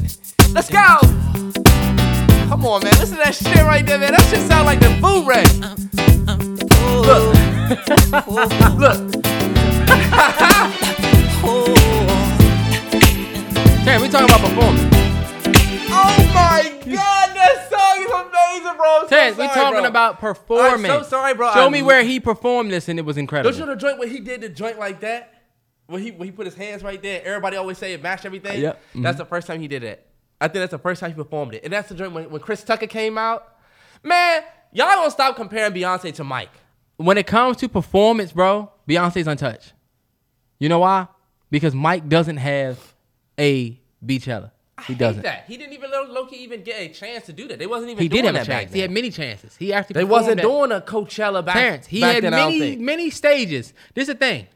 Let's 0.53 0.71
go. 0.71 0.97
Come 2.49 2.65
on, 2.65 2.83
man. 2.83 2.93
Listen 2.97 3.17
to 3.17 3.23
that 3.25 3.35
shit 3.35 3.57
right 3.57 3.85
there, 3.85 3.99
man. 3.99 4.13
That 4.13 4.23
shit 4.23 4.39
sound 4.49 4.65
like 4.65 4.79
the 4.79 4.89
food 4.99 5.27
ray. 5.27 5.45
Terrence, 13.83 14.03
we 14.03 14.09
talking 14.09 14.29
about 14.29 14.41
performance. 14.41 14.81
Oh 15.91 16.31
my 16.33 16.63
god, 16.85 17.35
that 17.35 17.67
song 17.69 18.03
is 18.03 18.11
amazing, 18.11 18.77
bro. 18.77 18.95
I'm 18.97 19.01
so 19.03 19.07
Terrence, 19.07 19.37
we 19.37 19.47
talking 19.47 19.79
bro. 19.79 19.87
about 19.87 20.19
performance. 20.19 20.93
I'm 20.93 21.03
so 21.03 21.09
sorry, 21.09 21.33
bro. 21.33 21.51
Show 21.53 21.65
I- 21.67 21.69
me 21.69 21.81
where 21.81 22.03
he 22.03 22.19
performed 22.19 22.71
this, 22.71 22.87
and 22.89 22.99
it 22.99 23.05
was 23.05 23.17
incredible. 23.17 23.51
Don't 23.51 23.59
you 23.59 23.65
know 23.65 23.73
the 23.73 23.79
joint 23.81 23.97
when 23.97 24.09
he 24.09 24.19
did 24.19 24.41
the 24.41 24.49
joint 24.49 24.77
like 24.77 24.99
that? 24.99 25.33
When 25.87 26.01
he 26.03 26.11
when 26.11 26.27
he 26.27 26.31
put 26.31 26.45
his 26.45 26.53
hands 26.55 26.83
right 26.83 27.01
there, 27.01 27.21
everybody 27.25 27.57
always 27.57 27.77
say 27.79 27.93
it 27.93 28.03
matched 28.03 28.25
everything. 28.25 28.61
Yep. 28.61 28.79
Mhm. 28.93 29.03
That's 29.03 29.17
the 29.17 29.25
first 29.25 29.47
time 29.47 29.59
he 29.59 29.67
did 29.67 29.83
it. 29.83 30.05
I 30.39 30.47
think 30.47 30.61
that's 30.61 30.71
the 30.71 30.77
first 30.77 30.99
time 31.01 31.09
he 31.09 31.15
performed 31.15 31.55
it. 31.55 31.63
And 31.63 31.73
that's 31.73 31.89
the 31.89 31.95
joint 31.95 32.13
when, 32.13 32.29
when 32.29 32.41
Chris 32.41 32.63
Tucker 32.63 32.85
came 32.87 33.17
out. 33.17 33.55
Man, 34.03 34.43
y'all 34.71 34.87
gonna 34.87 35.09
stop 35.09 35.35
comparing 35.35 35.73
Beyonce 35.73 36.13
to 36.15 36.23
Mike. 36.23 36.51
when 36.97 37.17
it 37.17 37.25
comes 37.25 37.57
to 37.57 37.67
performance, 37.67 38.31
bro, 38.33 38.71
Beyonce's 38.87 39.25
untouched. 39.27 39.73
You 40.59 40.69
know 40.69 40.79
why? 40.79 41.07
Because 41.49 41.73
Mike 41.73 42.07
doesn't 42.09 42.37
have 42.37 42.77
a 43.39 43.79
Beachella. 44.05 44.51
He 44.87 44.93
I 44.93 44.97
doesn't. 44.97 45.23
hate 45.23 45.29
that. 45.29 45.45
He 45.47 45.57
didn't 45.57 45.73
even 45.73 45.91
let 45.91 46.09
Loki 46.09 46.37
even 46.37 46.63
get 46.63 46.79
a 46.79 46.87
chance 46.89 47.25
to 47.25 47.33
do 47.33 47.47
that. 47.49 47.59
They 47.59 47.67
wasn't 47.67 47.91
even 47.91 48.01
He 48.01 48.07
doing 48.07 48.23
did 48.23 48.27
have 48.27 48.35
a 48.35 48.37
that 48.39 48.47
back 48.47 48.61
chance. 48.63 48.73
He 48.73 48.79
had 48.79 48.91
many 48.91 49.09
chances. 49.11 49.55
He 49.57 49.73
actually 49.73 49.95
They 49.95 50.03
wasn't 50.05 50.37
that. 50.37 50.41
doing 50.43 50.71
a 50.71 50.79
Coachella 50.79 51.43
back, 51.43 51.55
Terrence, 51.55 51.87
he 51.87 51.99
back 51.99 52.15
had 52.15 52.23
then, 52.23 52.31
many 52.31 52.75
many 52.77 53.09
stages. 53.09 53.73
This 53.93 54.03
is 54.03 54.13
the 54.13 54.15
thing. 54.15 54.47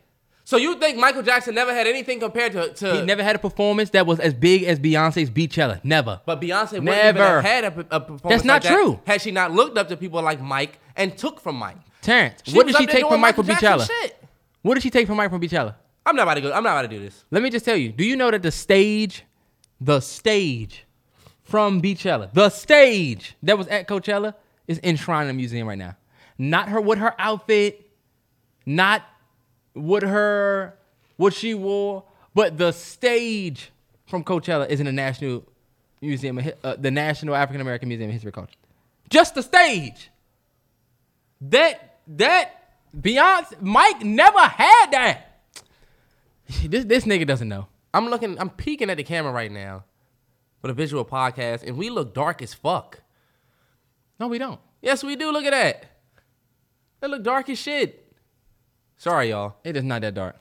So 0.46 0.58
you 0.58 0.76
think 0.78 0.98
Michael 0.98 1.24
Jackson 1.24 1.56
never 1.56 1.74
had 1.74 1.88
anything 1.88 2.20
compared 2.20 2.52
to, 2.54 2.74
to 2.74 2.96
He 2.96 3.02
never 3.02 3.24
had 3.24 3.36
a 3.36 3.40
performance 3.40 3.90
that 3.92 4.06
was 4.06 4.20
as 4.20 4.34
big 4.34 4.64
as 4.64 4.78
Beyonce's 4.80 5.30
Beachella. 5.30 5.80
Never. 5.86 6.20
But 6.26 6.42
Beyonce 6.42 6.82
Never. 6.84 7.10
even 7.40 7.44
had 7.46 7.64
a, 7.64 7.68
a 7.68 8.00
performance 8.02 8.22
That's 8.24 8.44
not 8.44 8.54
like 8.56 8.64
that 8.64 8.74
true. 8.76 9.00
had 9.06 9.22
she 9.22 9.32
not 9.32 9.52
looked 9.52 9.78
up 9.78 9.88
to 9.90 9.98
people 9.98 10.22
like 10.22 10.42
Mike 10.42 10.80
and 10.98 11.18
took 11.18 11.40
from 11.42 11.56
Mike. 11.56 11.78
Terrence, 12.02 12.42
She 12.46 12.54
what 12.56 12.68
did 12.68 12.76
she 12.78 12.86
take 12.86 13.06
from 13.08 13.20
Michael 13.22 13.44
Jackson 13.44 13.70
Beachella? 13.70 13.88
shit. 13.88 14.24
What 14.62 14.74
did 14.76 14.84
she 14.84 14.90
take 14.90 15.08
from 15.08 15.18
Mike 15.18 15.30
from 15.30 15.42
Beachella? 15.42 15.76
I'm 16.06 16.16
not 16.16 16.24
about 16.24 16.34
to 16.36 16.42
go. 16.42 16.52
I'm 16.52 16.64
not 16.64 16.72
about 16.72 16.82
to 16.84 16.88
do 16.88 17.00
this. 17.00 17.26
Let 17.32 17.44
me 17.44 17.50
just 17.50 17.66
tell 17.66 17.78
you. 17.78 17.92
Do 17.92 18.04
you 18.04 18.16
know 18.16 18.30
that 18.32 18.42
the 18.42 18.52
stage, 18.52 19.24
the 19.80 20.00
stage 20.00 20.86
from 21.44 21.82
Beachella, 21.82 22.34
the 22.34 22.50
stage 22.50 23.36
that 23.44 23.58
was 23.58 23.68
at 23.68 23.88
Coachella 23.88 24.34
is 24.68 24.80
enshrined 24.84 25.30
in 25.30 25.36
a 25.36 25.38
museum 25.38 25.68
right 25.68 25.78
now. 25.78 25.96
Not 26.38 26.70
her 26.70 26.82
with 26.82 27.00
her 27.00 27.14
outfit, 27.20 27.90
not 28.66 29.04
with 29.74 30.04
her 30.04 30.78
what 31.18 31.34
she 31.34 31.54
wore, 31.54 32.04
but 32.34 32.58
the 32.58 32.72
stage 32.72 33.72
from 34.08 34.24
Coachella 34.24 34.68
is 34.68 34.80
in 34.80 34.86
the 34.86 34.92
National 34.92 35.44
Museum, 36.02 36.40
uh, 36.64 36.76
the 36.78 36.92
National 36.92 37.36
African 37.36 37.62
American 37.62 37.88
Museum 37.88 38.10
of 38.10 38.14
History 38.14 38.30
and 38.30 38.36
Culture. 38.36 38.56
Just 39.10 39.36
the 39.36 39.44
stage. 39.44 40.10
That 41.42 42.00
that 42.08 42.78
Beyonce, 42.98 43.62
Mike 43.62 44.02
never 44.02 44.40
had 44.40 44.92
that. 44.92 45.33
This 46.70 46.86
this 46.86 47.06
nigga 47.06 47.26
doesn't 47.26 47.50
know. 47.50 47.68
I'm 47.94 48.10
looking. 48.10 48.40
I'm 48.40 48.50
peeking 48.50 48.90
at 48.90 48.98
the 48.98 49.04
camera 49.04 49.32
right 49.32 49.52
now 49.52 49.84
with 50.62 50.72
a 50.72 50.74
visual 50.74 51.06
podcast, 51.06 51.64
and 51.64 51.78
we 51.78 51.90
look 51.90 52.14
dark 52.14 52.42
as 52.42 52.54
fuck. 52.54 53.02
No, 54.20 54.28
we 54.28 54.38
don't. 54.38 54.60
Yes, 54.82 55.04
we 55.04 55.16
do. 55.16 55.32
Look 55.32 55.46
at 55.46 55.52
that. 55.52 55.86
That 57.02 57.10
look 57.10 57.24
dark 57.24 57.50
as 57.50 57.58
shit. 57.58 58.14
Sorry, 58.98 59.30
y'all. 59.30 59.56
It 59.64 59.76
is 59.76 59.84
not 59.84 60.02
that 60.02 60.14
dark. 60.14 60.38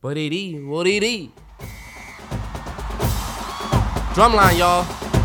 But 0.00 0.16
it 0.16 0.34
is 0.34 0.64
what 0.64 0.86
it 0.86 1.02
is. 1.02 1.28
Drumline, 4.14 4.58
y'all. 4.58 5.15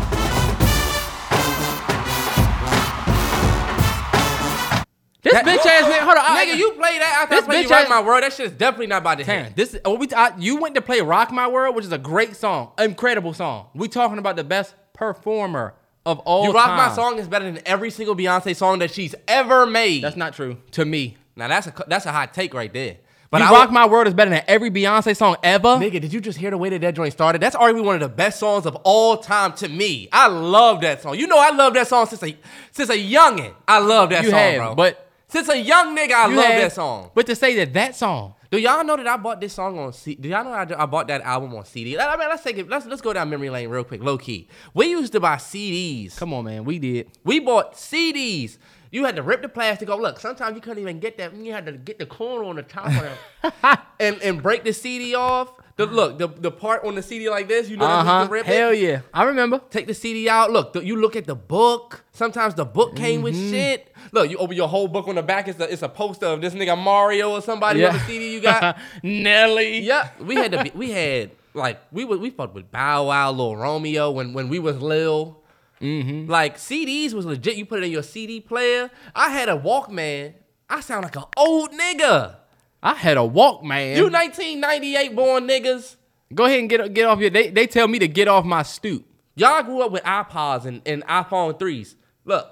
This 5.22 5.34
That- 5.34 5.44
bitch 5.44 5.64
ass 5.64 5.84
nigga. 5.84 5.98
Hold 6.00 6.18
on, 6.18 6.24
I- 6.26 6.44
Nigga, 6.46 6.56
you 6.58 6.72
play 6.72 6.98
that 6.98 7.18
after 7.22 7.34
I 7.34 7.38
This 7.38 7.46
play 7.46 7.60
bitch 7.60 7.62
You 7.64 7.70
Rock 7.70 7.82
ass- 7.84 7.88
My 7.90 8.00
World. 8.02 8.22
That 8.24 8.32
shit 8.32 8.46
is 8.46 8.52
definitely 8.52 8.88
not 8.88 9.02
about 9.02 9.18
to 9.18 9.24
Terrence, 9.24 9.48
hit. 9.48 9.56
this 9.56 9.76
what 9.84 10.00
we 10.00 10.08
I, 10.16 10.32
you 10.36 10.56
went 10.56 10.74
to 10.74 10.82
play 10.82 11.00
"Rock 11.00 11.30
My 11.30 11.46
World," 11.46 11.76
which 11.76 11.84
is 11.84 11.92
a 11.92 11.98
great 11.98 12.34
song, 12.34 12.72
incredible 12.78 13.32
song. 13.32 13.66
We 13.74 13.86
talking 13.88 14.18
about 14.18 14.34
the 14.36 14.42
best 14.44 14.74
performer 14.94 15.74
of 16.04 16.18
all 16.20 16.46
You 16.46 16.52
Rock 16.52 16.66
time. 16.66 16.76
My 16.88 16.94
Song 16.94 17.18
is 17.18 17.28
better 17.28 17.44
than 17.44 17.60
every 17.64 17.90
single 17.90 18.16
Beyonce 18.16 18.56
song 18.56 18.80
that 18.80 18.90
she's 18.90 19.14
ever 19.28 19.64
made. 19.66 20.02
That's 20.02 20.16
not 20.16 20.34
true 20.34 20.56
to 20.72 20.84
me. 20.84 21.16
Now 21.36 21.46
that's 21.48 21.68
a 21.68 21.72
that's 21.86 22.06
a 22.06 22.12
hot 22.12 22.34
take 22.34 22.52
right 22.54 22.72
there. 22.72 22.96
But 23.30 23.40
you 23.40 23.46
I 23.46 23.50
Rock 23.52 23.68
wa- 23.68 23.74
My 23.74 23.86
World 23.86 24.08
is 24.08 24.14
better 24.14 24.30
than 24.30 24.42
every 24.48 24.70
Beyonce 24.70 25.16
song 25.16 25.36
ever. 25.42 25.68
Nigga, 25.68 26.00
did 26.00 26.12
you 26.12 26.20
just 26.20 26.36
hear 26.38 26.50
the 26.50 26.58
way 26.58 26.68
that 26.70 26.80
that 26.82 26.94
joint 26.94 27.12
started? 27.12 27.40
That's 27.40 27.56
arguably 27.56 27.84
one 27.84 27.94
of 27.94 28.00
the 28.02 28.08
best 28.08 28.38
songs 28.40 28.66
of 28.66 28.74
all 28.82 29.16
time 29.18 29.52
to 29.54 29.68
me. 29.68 30.08
I 30.12 30.26
love 30.26 30.80
that 30.82 31.00
song. 31.02 31.14
You 31.14 31.26
know 31.28 31.38
I 31.38 31.50
love 31.50 31.72
that 31.74 31.86
song 31.88 32.06
since 32.06 32.22
a 32.24 32.36
since 32.72 32.90
a 32.90 32.96
youngin. 32.98 33.54
I 33.68 33.78
love 33.78 34.10
that 34.10 34.24
You 34.24 34.30
song, 34.30 34.38
have, 34.38 34.56
bro. 34.56 34.74
but- 34.74 35.01
since 35.32 35.48
a 35.48 35.58
young 35.58 35.96
nigga, 35.96 36.12
I 36.12 36.28
You 36.28 36.36
love 36.36 36.46
that 36.46 36.72
song. 36.72 37.10
But 37.14 37.26
to 37.26 37.34
say 37.34 37.56
that 37.56 37.72
that 37.72 37.96
song, 37.96 38.34
Do 38.50 38.58
y'all 38.58 38.84
know 38.84 38.96
that 38.96 39.06
I 39.06 39.16
bought 39.16 39.40
this 39.40 39.54
song 39.54 39.78
on 39.78 39.94
C? 39.94 40.14
Do 40.14 40.28
y'all 40.28 40.44
know 40.44 40.50
I, 40.50 40.66
I 40.82 40.86
bought 40.86 41.08
that 41.08 41.22
album 41.22 41.54
on 41.54 41.64
CD? 41.64 41.98
I 41.98 42.16
mean, 42.18 42.28
let's 42.28 42.42
take 42.44 42.58
it. 42.58 42.68
Let's 42.68 42.84
let's 42.84 43.00
go 43.00 43.14
down 43.14 43.30
memory 43.30 43.48
lane 43.48 43.70
real 43.70 43.82
quick, 43.82 44.02
low 44.02 44.18
key. 44.18 44.48
We 44.74 44.90
used 44.90 45.12
to 45.12 45.20
buy 45.20 45.36
CDs. 45.36 46.16
come 46.16 46.34
on, 46.34 46.44
man, 46.44 46.64
we 46.64 46.78
did. 46.78 47.08
We 47.24 47.40
bought 47.40 47.74
CDs. 47.74 48.58
You 48.90 49.06
had 49.06 49.16
to 49.16 49.22
rip 49.22 49.40
the 49.40 49.48
plastic 49.48 49.88
off. 49.88 50.00
Look, 50.00 50.20
sometimes 50.20 50.54
you 50.54 50.60
couldn't 50.60 50.82
even 50.82 51.00
get 51.00 51.16
that. 51.16 51.34
You 51.34 51.52
had 51.52 51.64
to 51.64 51.72
get 51.72 51.98
the 51.98 52.04
corner 52.04 52.44
on 52.44 52.56
the 52.56 52.62
top 52.62 52.88
of 52.88 53.02
it 53.02 53.78
and 54.00 54.20
and 54.20 54.42
break 54.42 54.64
the 54.64 54.74
CD 54.74 55.14
off. 55.14 55.50
The 55.76 55.86
look, 55.86 56.18
the, 56.18 56.28
the 56.28 56.50
part 56.50 56.84
on 56.84 56.94
the 56.94 57.02
CD 57.02 57.30
like 57.30 57.48
this. 57.48 57.68
You 57.70 57.76
know, 57.78 57.86
Uh 57.86 57.88
that 57.88 58.02
you 58.02 58.08
huh. 58.10 58.22
can 58.24 58.30
rip 58.32 58.46
Hell 58.46 58.70
it. 58.70 58.80
yeah, 58.80 59.00
I 59.14 59.24
remember. 59.24 59.60
Take 59.70 59.86
the 59.86 59.94
CD 59.94 60.28
out. 60.28 60.50
Look, 60.50 60.74
the, 60.74 60.84
you 60.84 60.96
look 61.00 61.16
at 61.16 61.26
the 61.26 61.34
book. 61.34 62.04
Sometimes 62.12 62.54
the 62.54 62.64
book 62.66 62.94
came 62.94 63.22
with 63.22 63.34
Mm-hmm. 63.34 63.50
shit. 63.50 63.94
Look, 64.12 64.30
you 64.30 64.36
open 64.36 64.54
your 64.56 64.68
whole 64.68 64.86
book 64.88 65.08
on 65.08 65.14
the 65.14 65.22
back. 65.22 65.48
It's 65.48 65.58
a, 65.58 65.72
it's 65.72 65.82
a 65.82 65.88
poster 65.88 66.26
of 66.26 66.40
this 66.42 66.52
nigga 66.54 66.76
Mario 66.76 67.30
or 67.30 67.40
somebody 67.42 67.84
on 67.84 67.94
the 67.94 68.00
CD 68.00 68.34
you 68.34 68.40
got. 68.40 68.76
Nelly. 69.02 69.80
Yeah, 69.80 70.10
we 70.20 70.34
had 70.34 70.52
to 70.52 70.62
be, 70.64 70.70
we 70.74 70.90
had 70.90 71.30
like 71.54 71.80
we 71.90 72.04
was 72.04 72.18
we 72.18 72.30
fucked 72.30 72.54
with 72.54 72.70
Bow 72.70 73.06
Wow, 73.08 73.30
Lil 73.32 73.56
Romeo 73.56 74.10
when 74.10 74.32
when 74.34 74.48
we 74.48 74.58
was 74.58 74.80
Lil. 74.82 75.38
Mm-hmm. 75.80 76.30
Like 76.30 76.58
CDs 76.58 77.12
was 77.12 77.26
legit. 77.26 77.56
You 77.56 77.66
put 77.66 77.80
it 77.80 77.84
in 77.86 77.90
your 77.90 78.02
CD 78.04 78.40
player. 78.40 78.90
I 79.14 79.30
had 79.30 79.48
a 79.48 79.56
Walkman. 79.56 80.34
I 80.70 80.80
sound 80.80 81.02
like 81.04 81.16
an 81.16 81.24
old 81.36 81.72
nigga. 81.72 82.36
I 82.82 82.94
had 82.94 83.16
a 83.16 83.20
Walkman. 83.20 83.96
You 83.96 84.04
1998 84.04 85.14
born 85.14 85.46
niggas. 85.46 85.96
Go 86.34 86.46
ahead 86.46 86.60
and 86.60 86.68
get 86.68 86.92
get 86.94 87.06
off 87.06 87.20
your. 87.20 87.30
They 87.30 87.50
they 87.50 87.66
tell 87.66 87.86
me 87.86 87.98
to 88.00 88.08
get 88.08 88.28
off 88.28 88.44
my 88.44 88.62
stoop. 88.62 89.06
Y'all 89.34 89.62
grew 89.62 89.80
up 89.82 89.92
with 89.92 90.02
iPods 90.02 90.66
and, 90.66 90.82
and 90.84 91.04
iPhone 91.06 91.58
3s. 91.58 91.94
Look, 92.24 92.46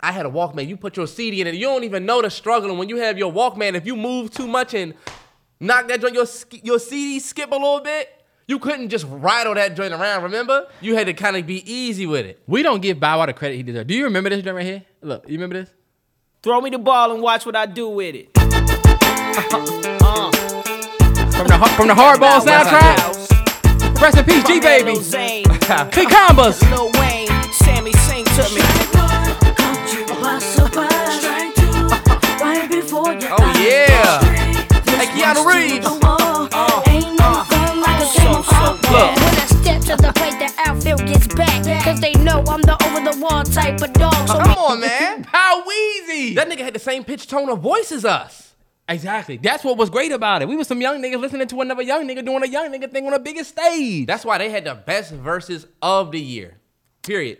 I 0.00 0.10
had 0.12 0.24
a 0.24 0.30
Walkman. 0.30 0.66
You 0.66 0.76
put 0.76 0.96
your 0.96 1.06
CD 1.06 1.40
in 1.40 1.46
it. 1.46 1.54
You 1.54 1.66
don't 1.66 1.84
even 1.84 2.06
know 2.06 2.22
the 2.22 2.30
struggle. 2.30 2.70
And 2.70 2.78
when 2.78 2.88
you 2.88 2.96
have 2.96 3.18
your 3.18 3.32
Walkman, 3.32 3.74
if 3.74 3.86
you 3.86 3.94
move 3.94 4.30
too 4.30 4.46
much 4.46 4.72
and 4.74 4.94
knock 5.60 5.88
that 5.88 6.00
joint, 6.00 6.14
your, 6.14 6.26
your 6.62 6.78
CD 6.78 7.20
skip 7.20 7.50
a 7.50 7.54
little 7.54 7.80
bit, 7.80 8.08
you 8.48 8.58
couldn't 8.58 8.88
just 8.88 9.06
rattle 9.08 9.54
that 9.54 9.76
joint 9.76 9.92
around, 9.92 10.22
remember? 10.22 10.66
You 10.80 10.96
had 10.96 11.06
to 11.06 11.14
kind 11.14 11.36
of 11.36 11.46
be 11.46 11.70
easy 11.70 12.06
with 12.06 12.26
it. 12.26 12.42
We 12.46 12.62
don't 12.62 12.80
give 12.80 12.98
Bow 12.98 13.18
Wow 13.18 13.26
the 13.26 13.32
credit 13.34 13.56
he 13.56 13.62
deserves. 13.62 13.86
Do 13.86 13.94
you 13.94 14.04
remember 14.04 14.30
this 14.30 14.42
joint 14.42 14.56
right 14.56 14.66
here? 14.66 14.82
Look, 15.02 15.28
you 15.28 15.34
remember 15.34 15.60
this? 15.60 15.70
Throw 16.42 16.60
me 16.60 16.70
the 16.70 16.78
ball 16.78 17.12
and 17.12 17.22
watch 17.22 17.46
what 17.46 17.54
I 17.54 17.66
do 17.66 17.88
with 17.88 18.14
it. 18.14 18.41
From 19.32 19.64
the 21.48 21.72
from 21.76 21.88
the 21.88 21.94
Hardball 21.94 22.40
soundtrack. 22.40 24.00
Rest 24.00 24.18
in 24.18 24.24
peace, 24.24 24.44
G 24.44 24.60
baby. 24.60 24.96
Zane, 24.96 25.44
Big 25.48 26.08
combos. 26.08 26.60
Lil 26.70 26.90
Wayne, 27.00 27.28
Sammy 27.52 27.92
sing 27.92 28.24
to 28.24 28.42
me. 28.54 28.60
Oh, 33.34 33.60
yeah. 33.64 34.20
Hey, 34.84 35.06
Keanu 35.06 35.46
Reeves. 35.46 35.86
Uh, 35.86 36.82
look. 38.92 39.16
When 39.16 39.24
I 39.24 39.46
step 39.46 39.80
to 39.82 39.96
the 39.96 40.12
plate, 40.14 40.38
the 40.38 40.52
outfield 40.66 41.06
gets 41.06 41.26
back. 41.34 41.84
Cause 41.84 42.00
they 42.00 42.12
know 42.14 42.44
I'm 42.46 42.60
the 42.60 42.76
over 42.84 43.00
the 43.10 43.18
wall 43.18 43.42
type 43.44 43.80
of 43.80 43.92
dog. 43.94 44.14
So 44.28 44.38
Come 44.38 44.52
on, 44.52 44.80
man. 44.80 45.24
How 45.24 45.62
Weezy. 45.62 46.34
That 46.34 46.48
nigga 46.48 46.60
had 46.60 46.74
the 46.74 46.78
same 46.80 47.04
pitch 47.04 47.26
tone 47.26 47.48
of 47.48 47.60
voice 47.60 47.92
as 47.92 48.04
us. 48.04 48.51
Exactly. 48.88 49.36
That's 49.36 49.64
what 49.64 49.76
was 49.76 49.90
great 49.90 50.12
about 50.12 50.42
it. 50.42 50.48
We 50.48 50.56
were 50.56 50.64
some 50.64 50.80
young 50.80 51.02
niggas 51.02 51.20
listening 51.20 51.46
to 51.48 51.60
another 51.60 51.82
young 51.82 52.06
nigga 52.06 52.24
doing 52.24 52.42
a 52.42 52.46
young 52.46 52.72
nigga 52.72 52.90
thing 52.90 53.06
on 53.06 53.14
a 53.14 53.18
biggest 53.18 53.50
stage. 53.50 54.06
That's 54.06 54.24
why 54.24 54.38
they 54.38 54.50
had 54.50 54.64
the 54.64 54.74
best 54.74 55.12
verses 55.12 55.66
of 55.80 56.12
the 56.12 56.20
year. 56.20 56.58
Period. 57.02 57.38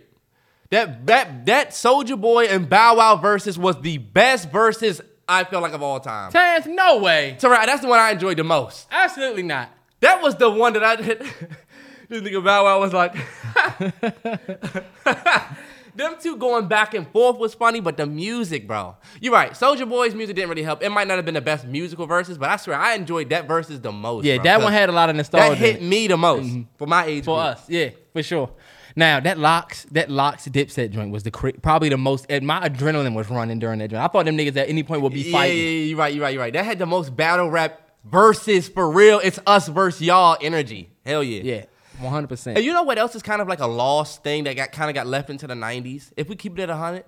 That 0.69 1.05
that 1.05 1.45
that 1.45 1.73
Soldier 1.73 2.15
Boy 2.15 2.45
and 2.45 2.67
Bow 2.67 2.97
Wow 2.97 3.17
verses 3.17 3.59
was 3.59 3.79
the 3.81 3.97
best 3.97 4.49
verses 4.49 5.01
I 5.27 5.43
feel 5.43 5.61
like 5.61 5.73
of 5.73 5.83
all 5.83 5.99
time. 5.99 6.31
Terrence, 6.31 6.65
no 6.65 6.97
way. 6.97 7.35
So 7.39 7.49
right, 7.49 7.65
that's 7.65 7.81
the 7.81 7.87
one 7.87 7.99
I 7.99 8.11
enjoyed 8.11 8.37
the 8.37 8.43
most. 8.43 8.87
Absolutely 8.91 9.43
not. 9.43 9.69
That 9.99 10.21
was 10.21 10.35
the 10.35 10.49
one 10.49 10.73
that 10.73 10.83
I 10.83 10.95
did. 10.95 11.19
this 12.09 12.21
nigga 12.21 12.43
Bow 12.43 12.63
Wow 12.63 12.79
was 12.79 12.93
like, 12.93 13.15
them 15.95 16.15
two 16.19 16.37
going 16.37 16.67
back 16.67 16.93
and 16.93 17.07
forth 17.11 17.37
was 17.37 17.53
funny, 17.53 17.79
but 17.79 17.97
the 17.97 18.05
music, 18.05 18.67
bro. 18.67 18.95
You're 19.21 19.33
right. 19.33 19.55
Soldier 19.55 19.85
Boy's 19.85 20.15
music 20.15 20.35
didn't 20.35 20.49
really 20.49 20.63
help. 20.63 20.83
It 20.83 20.89
might 20.89 21.07
not 21.07 21.15
have 21.17 21.25
been 21.25 21.33
the 21.33 21.41
best 21.41 21.65
musical 21.65 22.05
verses, 22.07 22.37
but 22.37 22.49
I 22.49 22.57
swear 22.57 22.77
I 22.77 22.93
enjoyed 22.95 23.29
that 23.29 23.47
verses 23.47 23.81
the 23.81 23.91
most. 23.91 24.25
Yeah, 24.25 24.37
bro, 24.37 24.43
that 24.43 24.61
one 24.61 24.73
had 24.73 24.89
a 24.89 24.93
lot 24.93 25.09
of 25.09 25.15
nostalgia. 25.15 25.49
that 25.49 25.57
hit 25.57 25.81
me 25.81 26.07
the 26.07 26.17
most 26.17 26.45
mm-hmm. 26.47 26.61
for 26.77 26.87
my 26.87 27.05
age 27.05 27.25
for 27.25 27.35
group. 27.35 27.57
us. 27.57 27.69
Yeah, 27.69 27.89
for 28.11 28.23
sure. 28.23 28.51
Now 28.95 29.19
that 29.19 29.39
LOX, 29.39 29.85
that 29.91 30.09
LOX 30.09 30.47
Dipset 30.47 30.91
joint 30.91 31.11
was 31.11 31.23
the 31.23 31.31
probably 31.31 31.89
the 31.89 31.97
most. 31.97 32.25
And 32.29 32.45
my 32.45 32.67
adrenaline 32.67 33.15
was 33.15 33.29
running 33.29 33.59
during 33.59 33.79
that 33.79 33.89
joint. 33.89 34.03
I 34.03 34.07
thought 34.07 34.25
them 34.25 34.37
niggas 34.37 34.55
at 34.55 34.69
any 34.69 34.83
point 34.83 35.01
would 35.01 35.13
be 35.13 35.21
Yeah, 35.21 35.31
fighting. 35.31 35.57
yeah, 35.57 35.63
yeah, 35.63 35.69
you're 35.69 35.97
right, 35.97 36.13
you're 36.13 36.23
right, 36.23 36.33
you're 36.33 36.41
right. 36.41 36.53
That 36.53 36.65
had 36.65 36.79
the 36.79 36.85
most 36.85 37.15
battle 37.15 37.49
rap 37.49 37.79
versus 38.05 38.67
for 38.67 38.89
real. 38.91 39.19
It's 39.23 39.39
us 39.47 39.67
versus 39.67 40.01
y'all 40.01 40.37
energy. 40.41 40.91
Hell 41.05 41.23
yeah. 41.23 41.41
Yeah, 41.43 41.65
one 41.99 42.11
hundred 42.11 42.19
And 42.23 42.29
percent. 42.29 42.57
And 42.57 42.65
you 42.65 42.73
know 42.73 42.83
what 42.83 42.97
else 42.97 43.15
is 43.15 43.21
kind 43.21 43.41
of 43.41 43.47
like 43.47 43.59
a 43.59 43.67
lost 43.67 44.23
thing 44.23 44.45
that 44.45 44.55
got 44.55 44.71
kind 44.71 44.89
of 44.89 44.95
got 44.95 45.07
left 45.07 45.29
into 45.29 45.47
the 45.47 45.53
90s? 45.53 46.11
If 46.17 46.29
we 46.29 46.35
keep 46.35 46.57
it 46.57 46.63
at 46.63 46.69
100, 46.69 47.05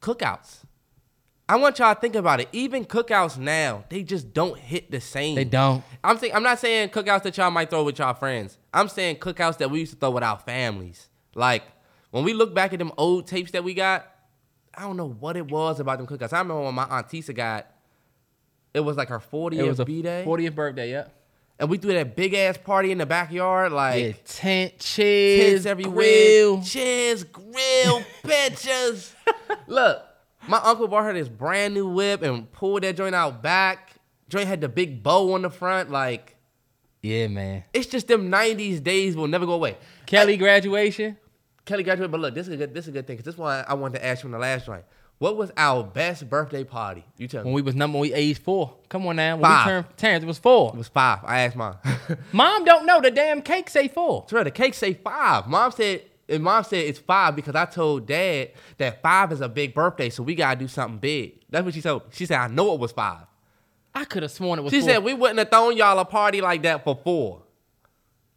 cookouts. 0.00 0.64
I 1.48 1.56
want 1.56 1.80
y'all 1.80 1.92
to 1.92 2.00
think 2.00 2.14
about 2.14 2.40
it. 2.40 2.48
Even 2.52 2.84
cookouts 2.84 3.36
now, 3.36 3.84
they 3.88 4.04
just 4.04 4.32
don't 4.32 4.56
hit 4.56 4.92
the 4.92 5.00
same. 5.00 5.34
They 5.34 5.44
don't. 5.44 5.82
I'm 6.04 6.16
saying 6.16 6.32
I'm 6.32 6.44
not 6.44 6.60
saying 6.60 6.90
cookouts 6.90 7.24
that 7.24 7.36
y'all 7.36 7.50
might 7.50 7.70
throw 7.70 7.82
with 7.82 7.98
y'all 7.98 8.14
friends. 8.14 8.56
I'm 8.72 8.88
saying 8.88 9.16
cookouts 9.16 9.58
that 9.58 9.68
we 9.68 9.80
used 9.80 9.92
to 9.92 9.98
throw 9.98 10.12
with 10.12 10.22
our 10.22 10.38
families. 10.38 11.08
Like 11.34 11.64
when 12.12 12.22
we 12.22 12.34
look 12.34 12.54
back 12.54 12.72
at 12.72 12.78
them 12.78 12.92
old 12.96 13.26
tapes 13.26 13.50
that 13.50 13.64
we 13.64 13.74
got, 13.74 14.06
I 14.72 14.82
don't 14.82 14.96
know 14.96 15.08
what 15.08 15.36
it 15.36 15.50
was 15.50 15.80
about 15.80 15.98
them 15.98 16.06
cookouts. 16.06 16.32
I 16.32 16.38
remember 16.38 16.62
when 16.62 16.74
my 16.74 16.84
aunt 16.84 17.08
Tisa 17.08 17.34
got, 17.34 17.66
it 18.72 18.80
was 18.80 18.96
like 18.96 19.08
her 19.08 19.18
40th 19.18 19.54
It 19.54 19.62
was 19.64 19.80
a 19.80 19.84
B 19.84 20.02
day, 20.02 20.22
fortieth 20.24 20.54
birthday. 20.54 20.92
Yeah. 20.92 21.06
And 21.60 21.68
we 21.70 21.78
threw 21.78 21.92
that 21.92 22.16
big 22.16 22.34
ass 22.34 22.56
party 22.56 22.90
in 22.90 22.98
the 22.98 23.06
backyard. 23.06 23.70
Like 23.70 24.02
Yeah, 24.02 24.12
tent, 24.24 24.78
chairs, 24.78 25.66
everywhere, 25.66 25.94
grill. 25.94 26.62
chairs, 26.62 27.22
grill, 27.22 28.02
pictures. 28.24 29.14
Look, 29.68 30.02
my 30.48 30.58
uncle 30.58 30.88
bought 30.88 31.04
her 31.04 31.12
this 31.12 31.28
brand 31.28 31.74
new 31.74 31.86
whip 31.86 32.22
and 32.22 32.50
pulled 32.50 32.82
that 32.82 32.96
joint 32.96 33.14
out 33.14 33.42
back. 33.42 33.92
Joint 34.28 34.48
had 34.48 34.60
the 34.60 34.68
big 34.68 35.02
bow 35.02 35.34
on 35.34 35.42
the 35.42 35.50
front. 35.50 35.90
Like 35.90 36.36
Yeah, 37.02 37.28
man. 37.28 37.64
it's 37.72 37.86
just 37.86 38.08
them 38.08 38.30
'90s 38.30 38.82
days 38.82 39.14
will 39.16 39.28
never 39.28 39.46
go 39.46 39.52
away. 39.52 39.76
Kelly 40.06 40.36
graduation. 40.36 41.16
Kelly 41.66 41.82
graduated, 41.84 42.10
but 42.10 42.20
look, 42.20 42.34
this 42.34 42.48
is 42.48 42.54
a 42.54 42.56
good. 42.56 42.74
This 42.74 42.84
is 42.86 42.88
a 42.88 42.92
good 42.92 43.06
thing 43.06 43.16
because 43.16 43.26
this 43.26 43.34
is 43.34 43.38
why 43.38 43.64
I 43.68 43.74
wanted 43.74 43.98
to 43.98 44.04
ask 44.06 44.24
you 44.24 44.28
in 44.28 44.32
the 44.32 44.38
last 44.38 44.66
joint. 44.66 44.84
What 45.20 45.36
was 45.36 45.52
our 45.58 45.84
best 45.84 46.30
birthday 46.30 46.64
party? 46.64 47.04
You 47.18 47.28
tell 47.28 47.42
me. 47.42 47.48
When 47.48 47.54
we 47.54 47.60
was 47.60 47.74
number, 47.74 47.98
we 47.98 48.14
aged 48.14 48.42
four. 48.42 48.74
Come 48.88 49.06
on 49.06 49.16
now. 49.16 49.36
When 49.36 49.42
Five. 49.44 49.66
we 49.66 49.70
turned 49.70 49.86
Terrence, 49.98 50.24
it 50.24 50.26
was 50.26 50.38
four. 50.38 50.70
It 50.72 50.78
was 50.78 50.88
five. 50.88 51.18
I 51.24 51.40
asked 51.40 51.56
mom. 51.56 51.76
Mom 52.32 52.64
don't 52.64 52.86
know 52.86 53.02
the 53.02 53.10
damn 53.10 53.42
cake 53.42 53.68
say 53.68 53.86
four. 53.86 54.24
Swear, 54.30 54.44
the 54.44 54.50
cake 54.50 54.72
say 54.72 54.94
five. 54.94 55.46
Mom 55.46 55.72
said, 55.72 56.04
and 56.26 56.42
mom 56.42 56.64
said 56.64 56.86
it's 56.86 56.98
five 56.98 57.36
because 57.36 57.54
I 57.54 57.66
told 57.66 58.06
dad 58.06 58.52
that 58.78 59.02
five 59.02 59.30
is 59.30 59.42
a 59.42 59.48
big 59.50 59.74
birthday, 59.74 60.08
so 60.08 60.22
we 60.22 60.34
gotta 60.34 60.58
do 60.58 60.66
something 60.68 60.98
big. 60.98 61.38
That's 61.50 61.66
what 61.66 61.74
she 61.74 61.82
told. 61.82 62.04
She 62.12 62.24
said, 62.24 62.38
I 62.38 62.46
know 62.48 62.72
it 62.72 62.80
was 62.80 62.92
five. 62.92 63.26
I 63.94 64.06
could 64.06 64.22
have 64.22 64.32
sworn 64.32 64.58
it 64.58 64.62
was. 64.62 64.72
She 64.72 64.80
four. 64.80 64.88
said 64.88 65.04
we 65.04 65.12
wouldn't 65.12 65.38
have 65.38 65.50
thrown 65.50 65.76
y'all 65.76 65.98
a 65.98 66.06
party 66.06 66.40
like 66.40 66.62
that 66.62 66.82
for 66.82 66.98
four. 67.04 67.42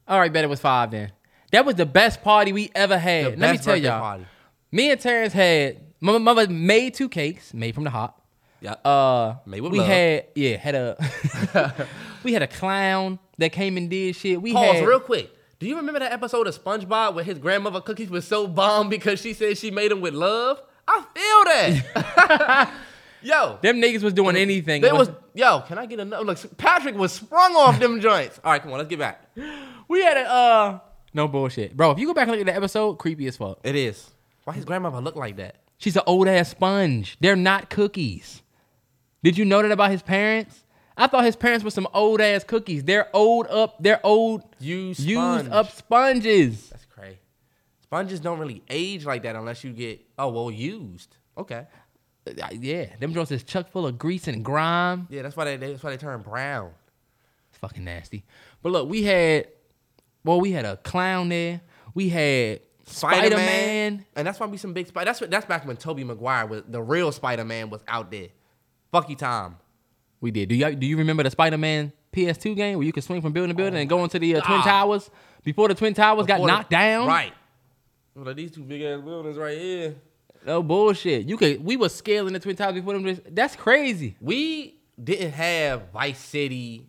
All 0.06 0.20
right, 0.20 0.34
bet 0.34 0.44
it 0.44 0.50
was 0.50 0.60
five 0.60 0.92
then. 0.92 1.14
That 1.54 1.66
was 1.66 1.76
the 1.76 1.86
best 1.86 2.22
party 2.24 2.52
we 2.52 2.72
ever 2.76 2.98
had. 2.98 3.36
The 3.36 3.38
Let 3.38 3.52
me 3.54 3.58
tell 3.58 3.78
y'all. 3.78 4.02
party. 4.02 4.26
Me 4.70 4.92
and 4.92 5.00
Terrence 5.00 5.32
had 5.32 5.78
my 6.04 6.18
mother 6.18 6.48
made 6.48 6.94
two 6.94 7.08
cakes 7.10 7.54
made 7.54 7.74
from 7.74 7.86
the 7.86 7.90
hop. 7.90 8.20
Yeah. 8.60 8.74
Uh, 8.74 9.36
Made 9.46 9.62
with 9.62 9.74
we 9.74 9.80
love. 9.80 9.88
had 9.88 10.26
yeah 10.36 10.56
had 10.58 10.76
a 10.76 11.88
we 12.24 12.32
had 12.34 12.42
a 12.42 12.48
clown 12.48 13.20
that 13.38 13.52
came 13.52 13.76
and 13.78 13.90
did 13.90 14.16
shit. 14.16 14.42
We 14.42 14.54
Pause 14.54 14.76
had 14.80 14.88
real 14.88 15.00
quick. 15.00 15.30
Do 15.60 15.68
you 15.68 15.76
remember 15.78 16.00
that 16.00 16.12
episode 16.12 16.48
of 16.48 16.62
SpongeBob 16.62 17.14
where 17.16 17.24
his 17.24 17.40
grandmother 17.40 17.82
cookies 17.82 18.10
was 18.10 18.26
so 18.28 18.48
bomb 18.48 18.90
because 18.90 19.20
she 19.22 19.34
said 19.34 19.58
she 19.58 19.72
made 19.72 19.92
them 19.92 20.02
with 20.02 20.14
love? 20.14 20.62
I 20.88 21.02
feel 21.14 21.84
that. 21.96 22.74
Yo, 23.22 23.58
them 23.62 23.78
niggas 23.82 24.04
was 24.04 24.14
doing 24.14 24.36
anything. 24.36 24.82
they 24.82 24.92
was 24.92 25.10
yo. 25.34 25.62
Can 25.62 25.78
I 25.78 25.86
get 25.86 26.02
another? 26.02 26.26
Look, 26.26 26.58
Patrick 26.58 26.96
was 26.96 27.14
sprung 27.14 27.56
off 27.56 27.80
them 27.80 28.02
joints. 28.02 28.40
All 28.44 28.52
right, 28.52 28.62
come 28.62 28.72
on, 28.74 28.78
let's 28.80 28.90
get 28.90 29.00
back. 29.00 29.30
we 29.88 30.04
had 30.04 30.18
a 30.18 30.30
uh 30.30 30.80
no 31.14 31.30
bullshit, 31.30 31.76
bro. 31.78 31.92
If 31.92 32.00
you 32.00 32.08
go 32.08 32.14
back 32.14 32.24
and 32.28 32.32
look 32.32 32.42
at 32.42 32.46
the 32.48 32.56
episode, 32.56 32.96
creepy 32.96 33.28
as 33.28 33.38
fuck. 33.38 33.60
It 33.64 33.76
is. 33.78 34.10
Why 34.44 34.54
his 34.54 34.66
grandmother 34.66 35.00
look 35.00 35.16
like 35.16 35.38
that? 35.38 35.56
She's 35.78 35.96
an 35.96 36.04
old 36.08 36.28
ass 36.28 36.50
sponge. 36.50 37.18
They're 37.20 37.36
not 37.36 37.70
cookies. 37.70 38.42
Did 39.24 39.38
you 39.38 39.46
know 39.46 39.62
that 39.62 39.72
about 39.72 39.92
his 39.92 40.02
parents? 40.02 40.64
I 40.96 41.08
thought 41.08 41.26
his 41.26 41.36
parents 41.36 41.64
were 41.64 41.72
some 41.72 41.88
old 41.94 42.22
ass 42.22 42.44
cookies. 42.44 42.84
They're 42.84 43.10
old 43.16 43.48
up. 43.48 43.82
They're 43.82 44.06
old 44.06 44.44
Used 44.60 45.00
used 45.00 45.50
up 45.50 45.72
sponges. 45.72 46.70
That's 46.70 46.86
crazy. 46.86 47.18
Sponges 47.82 48.20
don't 48.20 48.40
really 48.40 48.62
age 48.70 49.06
like 49.06 49.24
that 49.24 49.36
unless 49.36 49.64
you 49.64 49.72
get 49.72 50.02
oh 50.18 50.30
well 50.30 50.52
used. 50.52 51.16
Okay. 51.38 51.66
Uh, 52.28 52.32
Yeah, 52.60 52.96
them 53.00 53.14
joints 53.14 53.32
is 53.32 53.44
chuck 53.44 53.70
full 53.72 53.88
of 53.88 53.98
grease 53.98 54.28
and 54.28 54.46
grime. 54.46 55.08
Yeah, 55.10 55.24
that's 55.24 55.36
why 55.36 55.46
they, 55.46 55.58
that's 55.58 55.84
why 55.84 55.90
they 55.92 55.98
turn 55.98 56.22
brown. 56.22 56.72
It's 57.50 57.58
fucking 57.58 57.84
nasty. 57.84 58.24
But 58.62 58.72
look, 58.72 58.88
we 58.90 59.04
had, 59.04 59.48
well, 60.24 60.40
we 60.40 60.52
had 60.52 60.66
a 60.66 60.78
clown 60.78 61.30
there. 61.30 61.62
We 61.94 62.10
had 62.10 62.62
Spider 62.86 63.38
Man. 63.38 64.06
and 64.16 64.28
that's 64.28 64.40
why 64.40 64.46
we 64.48 64.58
some 64.58 64.74
big 64.74 64.88
Spider. 64.88 65.06
That's 65.06 65.22
what, 65.22 65.32
that's 65.32 65.46
back 65.46 65.66
when 65.66 65.78
Tobey 65.78 66.04
Maguire 66.04 66.46
was 66.46 66.64
the 66.68 66.82
real 66.82 67.12
Spider 67.12 67.46
Man 67.46 67.70
was 67.70 67.82
out 67.88 68.12
there. 68.12 68.28
Fuck 68.92 69.10
you, 69.10 69.16
Tom. 69.16 69.58
We 70.22 70.32
did. 70.32 70.50
Do 70.50 70.56
you 70.56 70.76
do 70.76 70.86
you 70.86 70.98
remember 70.98 71.24
the 71.24 71.32
Spider 71.32 71.58
Man 71.58 71.92
PS2 72.14 72.56
game 72.56 72.78
where 72.78 72.86
you 72.86 72.94
could 72.94 73.04
swing 73.04 73.22
from 73.22 73.32
building 73.34 73.50
to 73.50 73.56
building 73.56 73.80
and 73.80 73.90
go 73.90 74.04
into 74.04 74.20
the 74.20 74.36
uh, 74.36 74.42
Twin 74.42 74.62
Towers 74.62 75.10
before 75.44 75.68
the 75.68 75.76
Twin 75.76 75.94
Towers 75.94 76.26
got 76.26 76.36
Before 76.36 76.48
the- 76.48 76.54
knocked 76.54 76.70
down? 76.70 77.08
Right. 77.08 77.34
Well, 78.16 78.26
like 78.26 78.36
these 78.36 78.52
two 78.52 78.64
big 78.64 78.82
ass 78.84 79.02
buildings 79.02 79.38
right 79.38 79.58
here. 79.58 79.96
No 80.46 80.62
bullshit. 80.62 81.26
You 81.28 81.38
could. 81.38 81.64
We 81.64 81.78
were 81.78 81.90
scaling 81.90 82.34
the 82.34 82.40
Twin 82.40 82.56
Towers 82.56 82.76
before 82.76 82.94
them. 83.00 83.20
That's 83.32 83.56
crazy. 83.56 84.16
We 84.22 84.76
didn't 85.02 85.32
have 85.32 85.90
Vice 85.92 86.20
City. 86.20 86.86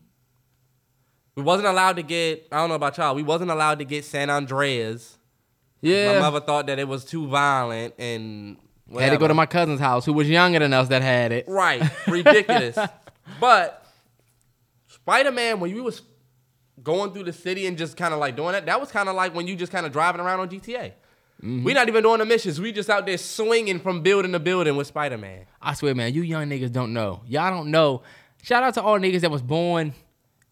We 1.37 1.43
wasn't 1.43 1.69
allowed 1.69 1.97
to 1.97 2.03
get. 2.03 2.47
I 2.53 2.59
don't 2.59 2.69
know 2.69 2.75
about 2.75 2.99
y'all. 2.99 3.15
We 3.15 3.23
wasn't 3.23 3.51
allowed 3.51 3.79
to 3.79 3.85
get 3.85 4.05
San 4.05 4.29
Andreas. 4.29 5.19
Yeah. 5.85 6.15
My 6.15 6.21
mother 6.21 6.41
thought 6.41 6.67
that 6.67 6.79
it 6.79 6.89
was 6.89 7.05
too 7.05 7.27
violent 7.27 7.95
and 7.99 8.57
Had 8.99 9.11
to 9.11 9.19
go 9.19 9.29
to 9.29 9.35
my 9.35 9.47
cousin's 9.47 9.81
house, 9.81 10.07
who 10.07 10.15
was 10.15 10.29
younger 10.29 10.59
than 10.59 10.73
us, 10.73 10.89
that 10.89 11.03
had 11.03 11.31
it. 11.31 11.45
Right. 11.47 11.83
Ridiculous. 12.07 12.79
but 13.39 13.87
Spider 14.87 15.31
Man, 15.31 15.61
when 15.61 15.75
you 15.75 15.85
was 15.85 16.03
going 16.83 17.13
through 17.13 17.25
the 17.25 17.33
city 17.33 17.67
and 17.67 17.77
just 17.77 17.97
kind 17.97 18.15
of 18.15 18.21
like 18.21 18.35
doing 18.35 18.53
that, 18.53 18.65
that 18.67 18.81
was 18.81 18.91
kind 18.91 19.09
of 19.09 19.15
like 19.15 19.35
when 19.35 19.47
you 19.47 19.57
just 19.57 19.71
kind 19.71 19.85
of 19.85 19.93
driving 19.93 20.21
around 20.23 20.41
on 20.41 20.49
GTA. 20.49 20.93
Mm-hmm. 21.43 21.65
We 21.65 21.75
not 21.75 21.89
even 21.89 22.03
doing 22.03 22.19
the 22.21 22.25
missions. 22.25 22.59
We 22.59 22.73
just 22.73 22.89
out 22.89 23.05
there 23.05 23.19
swinging 23.19 23.81
from 23.81 24.01
building 24.01 24.33
to 24.33 24.39
building 24.39 24.77
with 24.77 24.87
Spider 24.87 25.19
Man. 25.19 25.45
I 25.61 25.75
swear, 25.75 25.95
man, 25.95 26.15
you 26.15 26.23
young 26.23 26.49
niggas 26.49 26.73
don't 26.73 26.95
know. 26.95 27.21
Y'all 27.27 27.51
don't 27.51 27.71
know. 27.71 28.03
Shout 28.43 28.63
out 28.63 28.75
to 28.75 28.83
all 28.83 28.99
niggas 28.99 29.21
that 29.21 29.31
was 29.31 29.43
born 29.43 29.93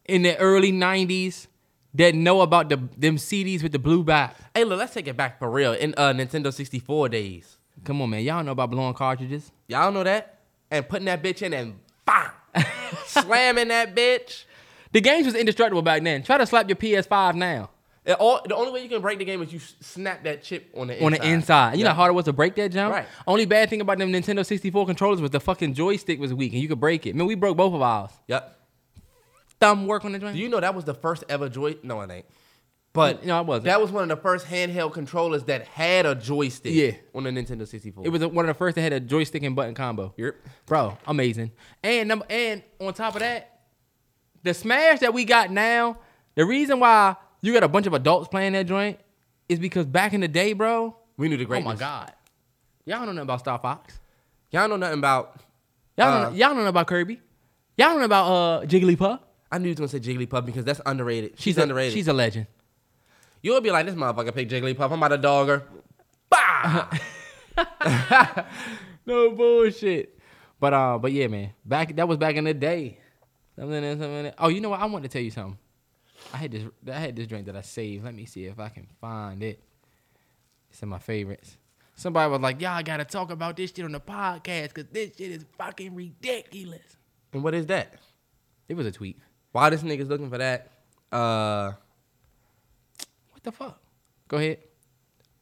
in 0.05 0.23
the 0.23 0.37
early 0.37 0.73
'90s 0.73 1.47
that 1.95 2.15
know 2.15 2.41
about 2.41 2.69
the 2.69 2.77
them 2.97 3.17
CDs 3.17 3.63
with 3.63 3.73
the 3.73 3.79
blue 3.79 4.03
back. 4.03 4.37
Hey, 4.55 4.65
look, 4.65 4.79
let's 4.79 4.95
take 4.95 5.07
it 5.07 5.17
back 5.17 5.39
for 5.39 5.51
real. 5.51 5.73
In 5.73 5.95
uh, 5.97 6.13
Nintendo 6.13 6.53
64 6.53 7.09
days, 7.09 7.59
Come 7.85 8.01
on, 8.03 8.11
man. 8.11 8.23
Y'all 8.23 8.45
know 8.45 8.53
about 8.53 8.71
blowing 8.71 8.95
cartridges. 8.95 9.51
y'all 9.67 9.91
know 9.91 10.05
that, 10.05 10.39
and 10.71 10.89
putting 10.89 11.07
that 11.07 11.23
bitch 11.23 11.43
in 11.43 11.53
and 11.53 11.79
bang, 12.05 12.31
slamming 13.07 13.69
that 13.69 13.95
bitch. 13.95 14.45
The 14.93 15.01
games 15.01 15.27
was 15.27 15.35
indestructible 15.35 15.83
back 15.83 16.03
then. 16.03 16.23
Try 16.23 16.39
to 16.39 16.47
slap 16.47 16.69
your 16.69 16.77
PS5 16.77 17.35
now 17.35 17.71
all, 18.19 18.41
the 18.47 18.57
only 18.57 18.73
way 18.73 18.83
you 18.83 18.89
can 18.89 19.01
break 19.01 19.19
the 19.19 19.25
game 19.25 19.43
is 19.43 19.53
you 19.53 19.61
snap 19.81 20.25
that 20.25 20.43
chip 20.43 20.71
on 20.77 20.89
the 20.89 20.95
inside. 20.95 21.05
on 21.05 21.13
the 21.13 21.29
inside. 21.29 21.79
You 21.79 21.85
know 21.85 21.91
how 21.91 21.97
hard 21.97 22.11
it 22.11 22.15
was 22.15 22.25
to 22.25 22.33
break 22.33 22.57
that 22.57 22.73
jump? 22.73 22.93
Right. 22.93 23.07
Only 23.27 23.47
bad 23.47 23.71
thing 23.71 23.81
about 23.81 23.99
them 23.99 24.13
Nintendo 24.13 24.45
64 24.45 24.87
controllers 24.87 25.21
was 25.21 25.31
the 25.31 25.41
fucking 25.41 25.75
joystick 25.75 26.19
was 26.19 26.35
weak 26.35 26.53
and 26.53 26.61
you 26.61 26.69
could 26.69 26.81
break 26.81 27.07
it. 27.07 27.15
Man, 27.15 27.27
we 27.27 27.37
broke 27.37 27.57
both 27.57 27.75
of 27.75 27.83
ours. 27.83 28.11
Yep. 28.27 28.59
Thumb 29.63 29.87
work 29.87 30.05
on 30.05 30.13
the 30.13 30.19
joint. 30.19 30.35
Do 30.35 30.41
you 30.41 30.49
know 30.49 30.61
that 30.61 30.75
was 30.75 30.85
the 30.85 30.95
first 30.95 31.25
ever 31.29 31.49
joy? 31.49 31.77
No, 31.83 32.01
it 32.01 32.11
ain't. 32.11 32.27
But 32.93 33.25
No, 33.25 33.41
it 33.41 33.47
wasn't. 33.47 33.65
That 33.67 33.81
was 33.81 33.91
one 33.91 34.03
of 34.03 34.09
the 34.11 34.21
first 34.21 34.47
handheld 34.47 34.93
controllers 34.93 35.45
that 35.45 35.67
had 35.69 36.05
a 36.05 36.15
joystick. 36.15 36.75
Yeah. 36.75 36.91
On 37.15 37.23
the 37.25 37.31
Nintendo 37.31 37.67
64. 37.67 38.05
It 38.05 38.11
was 38.11 38.21
one 38.27 38.45
of 38.45 38.49
the 38.49 38.59
first 38.59 38.75
that 38.75 38.83
had 38.83 38.93
a 38.93 39.01
joystick 39.01 39.43
and 39.45 39.57
button 39.57 39.75
combo. 39.75 40.13
Yep. 40.17 40.35
Bro, 40.67 40.99
amazing. 41.07 41.53
And 41.83 42.09
number 42.09 42.27
and 42.29 42.63
on 42.81 42.93
top 42.93 43.15
of 43.15 43.21
that, 43.21 43.61
the 44.43 44.53
Smash 44.53 44.99
that 44.99 45.15
we 45.15 45.25
got 45.25 45.51
now, 45.51 45.97
the 46.35 46.45
reason 46.45 46.81
why 46.81 47.17
you 47.41 47.53
got 47.55 47.63
a 47.63 47.69
bunch 47.69 47.87
of 47.87 47.95
adults 47.95 48.29
playing 48.29 48.53
that 48.53 48.67
joint 48.67 48.99
is 49.49 49.59
because 49.59 49.87
back 49.87 50.13
in 50.13 50.21
the 50.21 50.29
day, 50.29 50.53
bro. 50.53 50.97
We 51.17 51.29
knew 51.29 51.37
the 51.37 51.45
great 51.45 51.63
Oh 51.63 51.65
my 51.65 51.77
god, 51.77 52.13
y'all 52.85 52.99
don't 52.99 53.07
know 53.07 53.13
nothing 53.13 53.23
about 53.23 53.41
Star 53.41 53.59
Fox. 53.59 54.01
Y'all 54.51 54.69
know 54.69 54.77
nothing 54.77 54.99
about. 54.99 55.41
Y'all 55.97 56.09
Uh, 56.09 56.23
don't, 56.25 56.35
y'all 56.37 56.49
don't 56.55 56.59
know 56.65 56.67
about 56.69 56.87
Kirby. 56.89 57.21
Y'all 57.77 57.89
don't 57.91 58.01
know 58.01 58.05
about 58.05 58.27
uh 58.27 58.67
Jigglypuff. 58.67 59.21
I 59.53 59.59
knew 59.59 59.67
you 59.67 59.77
was 59.79 59.79
gonna 59.79 59.89
say 59.89 60.01
Jigglypuff 60.01 60.47
because 60.47 60.65
that's 60.65 60.81
underrated. 60.85 61.33
She's, 61.35 61.43
She's 61.43 61.59
a, 61.59 61.63
underrated. 61.63 61.93
She's 61.93 62.09
a 62.09 62.13
legend. 62.13 62.47
You'll 63.43 63.61
be 63.61 63.71
like, 63.71 63.87
this 63.87 63.95
motherfucker 63.95 64.35
picked 64.35 64.51
Jigglypuff. 64.51 64.91
I'm 64.91 64.95
about 64.95 65.09
to 65.09 65.19
dog 65.19 65.49
her. 65.49 65.63
Bah! 66.31 66.89
No 69.07 69.31
bullshit. 69.31 70.19
But 70.61 70.73
uh, 70.73 70.99
but 70.99 71.13
yeah, 71.13 71.27
man. 71.27 71.51
Back 71.65 71.97
that 71.97 72.07
was 72.07 72.19
back 72.19 72.37
in 72.37 72.45
the 72.45 72.55
day. 72.55 72.99
Something 73.57 73.85
and 73.85 74.01
something. 74.01 74.33
Oh, 74.39 74.49
you 74.49 74.61
know 74.61 74.71
what? 74.71 74.81
I 74.81 74.87
want 74.87 75.03
to 75.05 75.09
tell 75.09 75.23
you 75.23 75.31
something. 75.31 75.59
I 76.33 76.37
had 76.37 76.53
this. 76.53 76.63
I 76.89 76.99
had 76.99 77.17
this 77.17 77.27
drink 77.27 77.47
that 77.47 77.57
I 77.57 77.63
saved. 77.63 78.05
Let 78.05 78.15
me 78.15 78.27
see 78.27 78.47
if 78.47 78.59
I 78.59 78.69
can 78.69 78.87
find 79.01 79.43
it. 79.43 79.63
It's 80.71 80.83
in 80.83 80.89
my 80.89 80.99
favorites. 80.99 81.57
Somebody 81.97 82.31
was 82.31 82.41
like, 82.41 82.61
"Y'all 82.61 82.83
gotta 82.83 83.05
talk 83.05 83.31
about 83.31 83.57
this 83.57 83.73
shit 83.75 83.85
on 83.85 83.93
the 83.93 84.01
podcast 84.01 84.69
because 84.69 84.87
this 84.93 85.17
shit 85.17 85.33
is 85.33 85.45
fucking 85.59 85.95
ridiculous." 85.95 86.97
and 87.33 87.43
what 87.43 87.55
is 87.55 87.67
that? 87.67 87.95
It 88.69 88.75
was 88.75 88.87
a 88.87 88.93
tweet. 88.93 89.19
Why 89.53 89.71
this 89.71 89.83
nigga's 89.83 90.09
looking 90.09 90.31
for 90.31 90.39
that? 90.39 90.71
Uh, 91.11 91.73
What 93.33 93.43
the 93.43 93.53
fuck? 93.53 93.79
Go 94.29 94.39
ahead. 94.39 94.59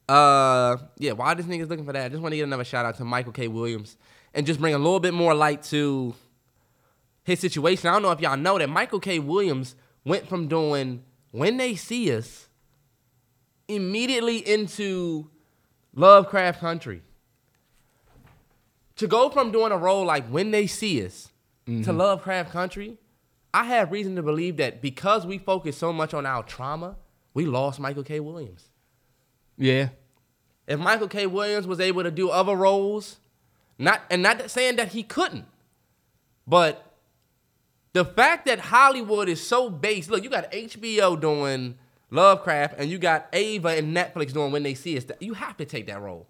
uh, 0.09 0.77
yeah. 0.97 1.13
Why 1.13 1.33
this 1.33 1.45
nigga's 1.45 1.69
looking 1.69 1.85
for 1.85 1.93
that? 1.93 2.05
I 2.05 2.09
just 2.09 2.21
want 2.21 2.33
to 2.33 2.37
get 2.37 2.43
another 2.43 2.65
shout 2.65 2.85
out 2.85 2.97
to 2.97 3.05
Michael 3.05 3.31
K. 3.31 3.47
Williams 3.47 3.95
and 4.33 4.45
just 4.45 4.59
bring 4.59 4.73
a 4.73 4.77
little 4.77 4.99
bit 4.99 5.13
more 5.13 5.33
light 5.33 5.63
to 5.63 6.13
his 7.23 7.39
situation. 7.39 7.87
I 7.87 7.93
don't 7.93 8.01
know 8.01 8.11
if 8.11 8.19
y'all 8.19 8.35
know 8.37 8.57
that 8.57 8.69
Michael 8.69 8.99
K. 8.99 9.19
Williams 9.19 9.75
went 10.03 10.27
from 10.27 10.47
doing 10.49 11.03
When 11.31 11.55
They 11.57 11.75
See 11.75 12.13
Us 12.13 12.49
immediately 13.69 14.37
into 14.39 15.29
Lovecraft 15.95 16.59
Country. 16.59 17.01
To 18.97 19.07
go 19.07 19.29
from 19.29 19.51
doing 19.51 19.71
a 19.71 19.77
role 19.77 20.05
like 20.05 20.27
When 20.27 20.51
They 20.51 20.67
See 20.67 21.05
Us 21.05 21.29
to 21.67 21.93
Lovecraft 21.93 22.51
Country, 22.51 22.97
I 23.53 23.65
have 23.65 23.91
reason 23.91 24.15
to 24.15 24.23
believe 24.23 24.57
that 24.57 24.81
because 24.81 25.25
we 25.25 25.37
focus 25.37 25.77
so 25.77 25.91
much 25.91 26.13
on 26.13 26.25
our 26.25 26.43
trauma, 26.43 26.95
we 27.33 27.45
lost 27.45 27.79
Michael 27.79 28.03
K. 28.03 28.19
Williams. 28.19 28.69
Yeah. 29.57 29.89
If 30.67 30.79
Michael 30.79 31.07
K. 31.07 31.27
Williams 31.27 31.67
was 31.67 31.79
able 31.79 32.03
to 32.03 32.11
do 32.11 32.29
other 32.29 32.55
roles, 32.55 33.17
not 33.77 34.01
and 34.09 34.21
not 34.21 34.49
saying 34.49 34.77
that 34.77 34.89
he 34.89 35.03
couldn't, 35.03 35.45
but 36.47 36.85
the 37.93 38.05
fact 38.05 38.45
that 38.45 38.59
Hollywood 38.59 39.27
is 39.27 39.45
so 39.45 39.69
based, 39.69 40.09
look, 40.09 40.23
you 40.23 40.29
got 40.29 40.49
HBO 40.51 41.19
doing 41.19 41.77
Lovecraft 42.09 42.75
and 42.77 42.89
you 42.89 42.97
got 42.97 43.27
Ava 43.33 43.69
and 43.69 43.95
Netflix 43.95 44.33
doing 44.33 44.51
When 44.51 44.63
They 44.63 44.75
See 44.75 44.97
Us. 44.97 45.05
You 45.19 45.33
have 45.33 45.57
to 45.57 45.65
take 45.65 45.87
that 45.87 46.01
role. 46.01 46.27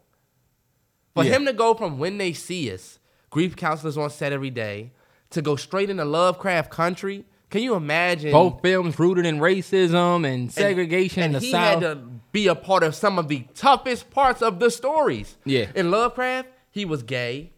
For 1.14 1.24
Yeah. 1.24 1.32
him 1.36 1.46
to 1.46 1.54
go 1.54 1.74
from 1.76 2.00
When 2.00 2.18
They 2.18 2.34
See 2.34 2.72
Us, 2.74 2.98
grief 3.30 3.56
counselors 3.56 3.98
on 3.98 4.10
set 4.10 4.32
every 4.34 4.50
day, 4.50 4.92
to 5.32 5.42
go 5.42 5.56
straight 5.56 5.90
into 5.90 6.06
Lovecraft 6.06 6.70
Country, 6.72 7.26
can 7.50 7.62
you 7.64 7.76
imagine? 7.76 8.32
Both 8.32 8.62
films 8.62 8.98
rooted 9.00 9.26
in 9.26 9.40
racism 9.40 10.26
and 10.32 10.52
segregation 10.52 11.24
and 11.24 11.36
in 11.36 11.40
the 11.42 11.46
he 11.46 11.52
South. 11.52 11.74
had 11.74 11.80
to 11.82 11.96
be 12.32 12.48
a 12.48 12.56
part 12.56 12.84
of 12.84 12.96
some 12.96 13.20
of 13.20 13.28
the 13.28 13.46
toughest 13.56 14.10
parts 14.12 14.42
of 14.42 14.60
the 14.60 14.70
stories. 14.72 15.38
Yeah. 15.44 15.68
In 15.76 15.92
Lovecraft, 15.92 16.48
he 16.72 16.86
was 16.86 17.04
gay. 17.04 17.52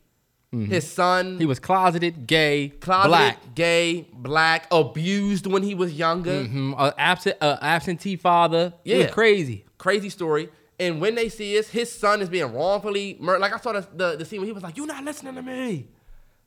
His 0.51 0.87
son 0.87 1.39
he 1.39 1.47
was 1.47 1.57
closeted, 1.57 2.27
gay, 2.27 2.69
closeted, 2.79 3.09
black. 3.09 3.55
gay, 3.55 4.07
black, 4.13 4.67
abused 4.71 5.47
when 5.47 5.63
he 5.63 5.73
was 5.73 5.93
younger. 5.93 6.43
Mm, 6.45 6.75
a 6.77 6.93
absent, 6.95 7.37
uh, 7.41 7.57
absentee 7.59 8.15
father. 8.17 8.71
It 8.85 8.97
was 8.97 9.05
Yeah. 9.05 9.09
crazy. 9.11 9.65
Crazy 9.79 10.09
story. 10.09 10.49
And 10.79 11.01
when 11.01 11.15
they 11.15 11.27
see 11.29 11.57
us, 11.57 11.69
his 11.69 11.91
son 11.91 12.21
is 12.21 12.29
being 12.29 12.53
wrongfully 12.53 13.17
murdered. 13.19 13.39
Like 13.41 13.51
I 13.53 13.57
saw 13.57 13.71
the, 13.73 13.87
the, 13.95 14.15
the 14.17 14.25
scene 14.25 14.41
where 14.41 14.45
he 14.45 14.51
was 14.53 14.61
like, 14.61 14.77
"You're 14.77 14.85
not 14.85 15.03
listening 15.03 15.33
to 15.33 15.41
me." 15.41 15.87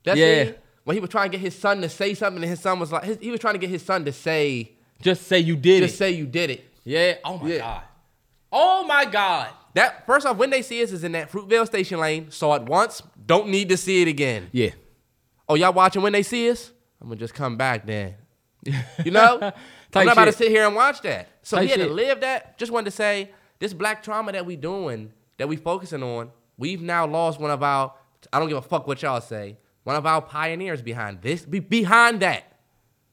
That 0.05 0.15
Yeah. 0.15 0.43
scene 0.45 0.55
when 0.87 0.95
he 0.95 1.01
was 1.01 1.09
trying 1.09 1.29
to 1.29 1.37
get 1.37 1.41
his 1.41 1.53
son 1.53 1.81
to 1.81 1.89
say 1.89 2.13
something, 2.13 2.41
and 2.41 2.49
his 2.49 2.61
son 2.61 2.79
was 2.79 2.93
like, 2.93 3.03
his, 3.03 3.17
he 3.19 3.29
was 3.29 3.41
trying 3.41 3.55
to 3.55 3.59
get 3.59 3.69
his 3.69 3.83
son 3.83 4.05
to 4.05 4.13
say, 4.13 4.71
Just 5.01 5.27
say 5.27 5.37
you 5.39 5.57
did 5.57 5.83
it. 5.83 5.87
just 5.87 5.95
it. 5.95 5.97
say 5.97 6.11
you 6.11 6.25
did 6.25 6.49
it. 6.49 6.63
yeah. 6.85 7.15
Oh 7.25 7.37
my 7.39 7.49
Yeah. 7.49 7.57
god. 7.57 7.81
Oh 8.53 8.85
my 8.87 9.03
god. 9.03 9.49
That 9.73 10.05
first 10.05 10.25
off, 10.25 10.37
when 10.37 10.49
they 10.49 10.61
see 10.61 10.81
us 10.81 10.93
is 10.93 11.03
in 11.03 11.11
that 11.11 11.29
Fruitvale 11.29 11.65
station 11.65 11.99
lane. 11.99 12.31
Saw 12.31 12.55
it 12.55 12.63
once, 12.63 13.03
don't 13.25 13.49
need 13.49 13.67
to 13.67 13.75
see 13.75 14.01
it 14.01 14.07
again. 14.07 14.47
Yeah. 14.53 14.69
Oh, 15.49 15.55
y'all 15.55 15.73
watching 15.73 16.01
when 16.01 16.13
they 16.13 16.23
see 16.23 16.49
us? 16.49 16.71
I'm 17.01 17.09
gonna 17.09 17.19
just 17.19 17.33
come 17.33 17.57
back 17.57 17.85
then. 17.85 18.15
You 19.03 19.11
know? 19.11 19.39
I'm 19.93 20.05
not 20.05 20.13
about 20.13 20.25
to 20.25 20.31
sit 20.31 20.51
here 20.51 20.65
and 20.65 20.73
watch 20.75 21.01
that. 21.01 21.27
So 21.43 21.57
Type 21.57 21.65
he 21.65 21.71
had 21.71 21.79
to 21.81 21.93
live 21.93 22.21
that. 22.21 22.57
Just 22.57 22.71
wanted 22.71 22.85
to 22.85 22.91
say, 22.91 23.31
this 23.59 23.73
black 23.73 24.03
trauma 24.03 24.31
that 24.31 24.45
we 24.45 24.55
doing, 24.55 25.11
that 25.37 25.47
we 25.49 25.57
focusing 25.57 26.01
on, 26.03 26.31
we've 26.57 26.81
now 26.81 27.05
lost 27.07 27.39
one 27.41 27.51
of 27.51 27.61
our, 27.61 27.93
I 28.31 28.39
don't 28.39 28.47
give 28.47 28.57
a 28.57 28.61
fuck 28.61 28.87
what 28.87 29.01
y'all 29.01 29.21
say, 29.21 29.57
one 29.87 29.95
of 29.95 30.05
our 30.05 30.21
pioneers 30.21 30.81
behind 30.81 31.21
this, 31.21 31.45
be, 31.45 31.61
behind 31.61 32.19
that. 32.19 32.43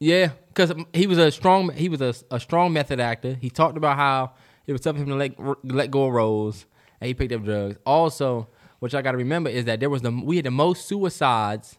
Yeah, 0.00 0.32
because 0.48 0.72
he 0.92 1.06
was 1.06 1.18
a 1.18 1.30
strong 1.30 1.72
he 1.72 1.88
was 1.88 2.00
a, 2.00 2.12
a 2.32 2.40
strong 2.40 2.72
method 2.72 2.98
actor. 2.98 3.38
He 3.40 3.48
talked 3.48 3.76
about 3.76 3.96
how 3.96 4.32
it 4.66 4.72
was 4.72 4.80
tough 4.80 4.96
for 4.96 5.02
him 5.02 5.10
to 5.10 5.14
let 5.14 5.64
let 5.64 5.92
go 5.92 6.06
of 6.06 6.12
roles, 6.12 6.66
and 7.00 7.06
he 7.06 7.14
picked 7.14 7.32
up 7.32 7.44
drugs. 7.44 7.76
Also, 7.86 8.48
which 8.80 8.92
I 8.92 9.02
got 9.02 9.12
to 9.12 9.18
remember 9.18 9.50
is 9.50 9.66
that 9.66 9.78
there 9.78 9.88
was 9.88 10.02
the 10.02 10.10
we 10.10 10.34
had 10.34 10.46
the 10.46 10.50
most 10.50 10.88
suicides. 10.88 11.78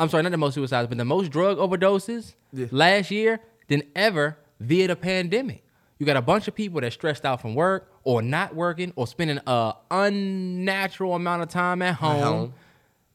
I'm 0.00 0.08
sorry, 0.08 0.24
not 0.24 0.32
the 0.32 0.38
most 0.38 0.54
suicides, 0.54 0.88
but 0.88 0.98
the 0.98 1.04
most 1.04 1.30
drug 1.30 1.58
overdoses 1.58 2.34
last 2.72 3.12
year 3.12 3.38
than 3.68 3.84
ever 3.94 4.38
via 4.58 4.88
the 4.88 4.96
pandemic. 4.96 5.64
You 6.00 6.06
got 6.06 6.16
a 6.16 6.22
bunch 6.22 6.48
of 6.48 6.56
people 6.56 6.80
that 6.80 6.92
stressed 6.92 7.24
out 7.24 7.40
from 7.40 7.54
work 7.54 7.92
or 8.02 8.22
not 8.22 8.56
working 8.56 8.92
or 8.96 9.06
spending 9.06 9.38
a 9.46 9.74
unnatural 9.88 11.14
amount 11.14 11.42
of 11.42 11.48
time 11.48 11.80
at 11.80 11.94
home. 11.94 12.54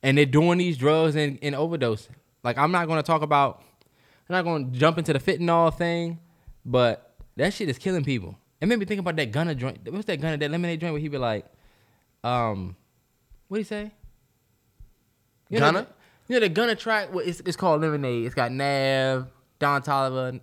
And 0.04 0.18
they're 0.18 0.26
doing 0.26 0.58
these 0.60 0.78
drugs 0.78 1.16
and, 1.16 1.39
and 1.41 1.56
overdosing. 1.56 2.10
Like 2.43 2.58
I'm 2.58 2.72
not 2.72 2.88
gonna 2.88 3.04
talk 3.04 3.22
about, 3.22 3.62
I'm 4.30 4.34
not 4.36 4.43
gonna 4.43 4.66
jump 4.72 4.98
into 4.98 5.14
the 5.14 5.20
fentanyl 5.20 5.76
thing, 5.76 6.20
but 6.66 7.16
that 7.36 7.54
shit 7.54 7.70
is 7.70 7.78
killing 7.78 8.04
people. 8.04 8.38
It 8.62 8.68
made 8.68 8.80
me 8.80 8.86
think 8.86 9.00
about 9.00 9.16
that 9.18 9.32
Gunna 9.32 9.54
joint. 9.56 9.80
What's 9.91 10.06
that 10.06 10.20
Gunna 10.22 10.38
that 10.38 10.50
lemonade 10.52 10.80
joint 10.82 10.93
where 10.93 11.02
he 11.02 11.08
be 11.08 11.18
like, 11.18 11.45
um, 12.24 12.76
what 13.48 13.58
he 13.58 13.64
say? 13.64 13.91
You 15.50 15.60
know 15.60 15.66
Gunna? 15.68 15.80
that- 15.80 15.95
You 16.28 16.36
know 16.36 16.39
the 16.41 16.50
Gunna 16.50 16.76
track? 16.76 17.14
Well, 17.14 17.26
it's, 17.26 17.39
it's 17.41 17.56
called 17.56 17.82
Lemonade. 17.82 18.26
It's 18.26 18.36
got 18.36 18.52
Nav, 18.52 19.28
Don 19.60 19.82
Toliver, 19.82 20.39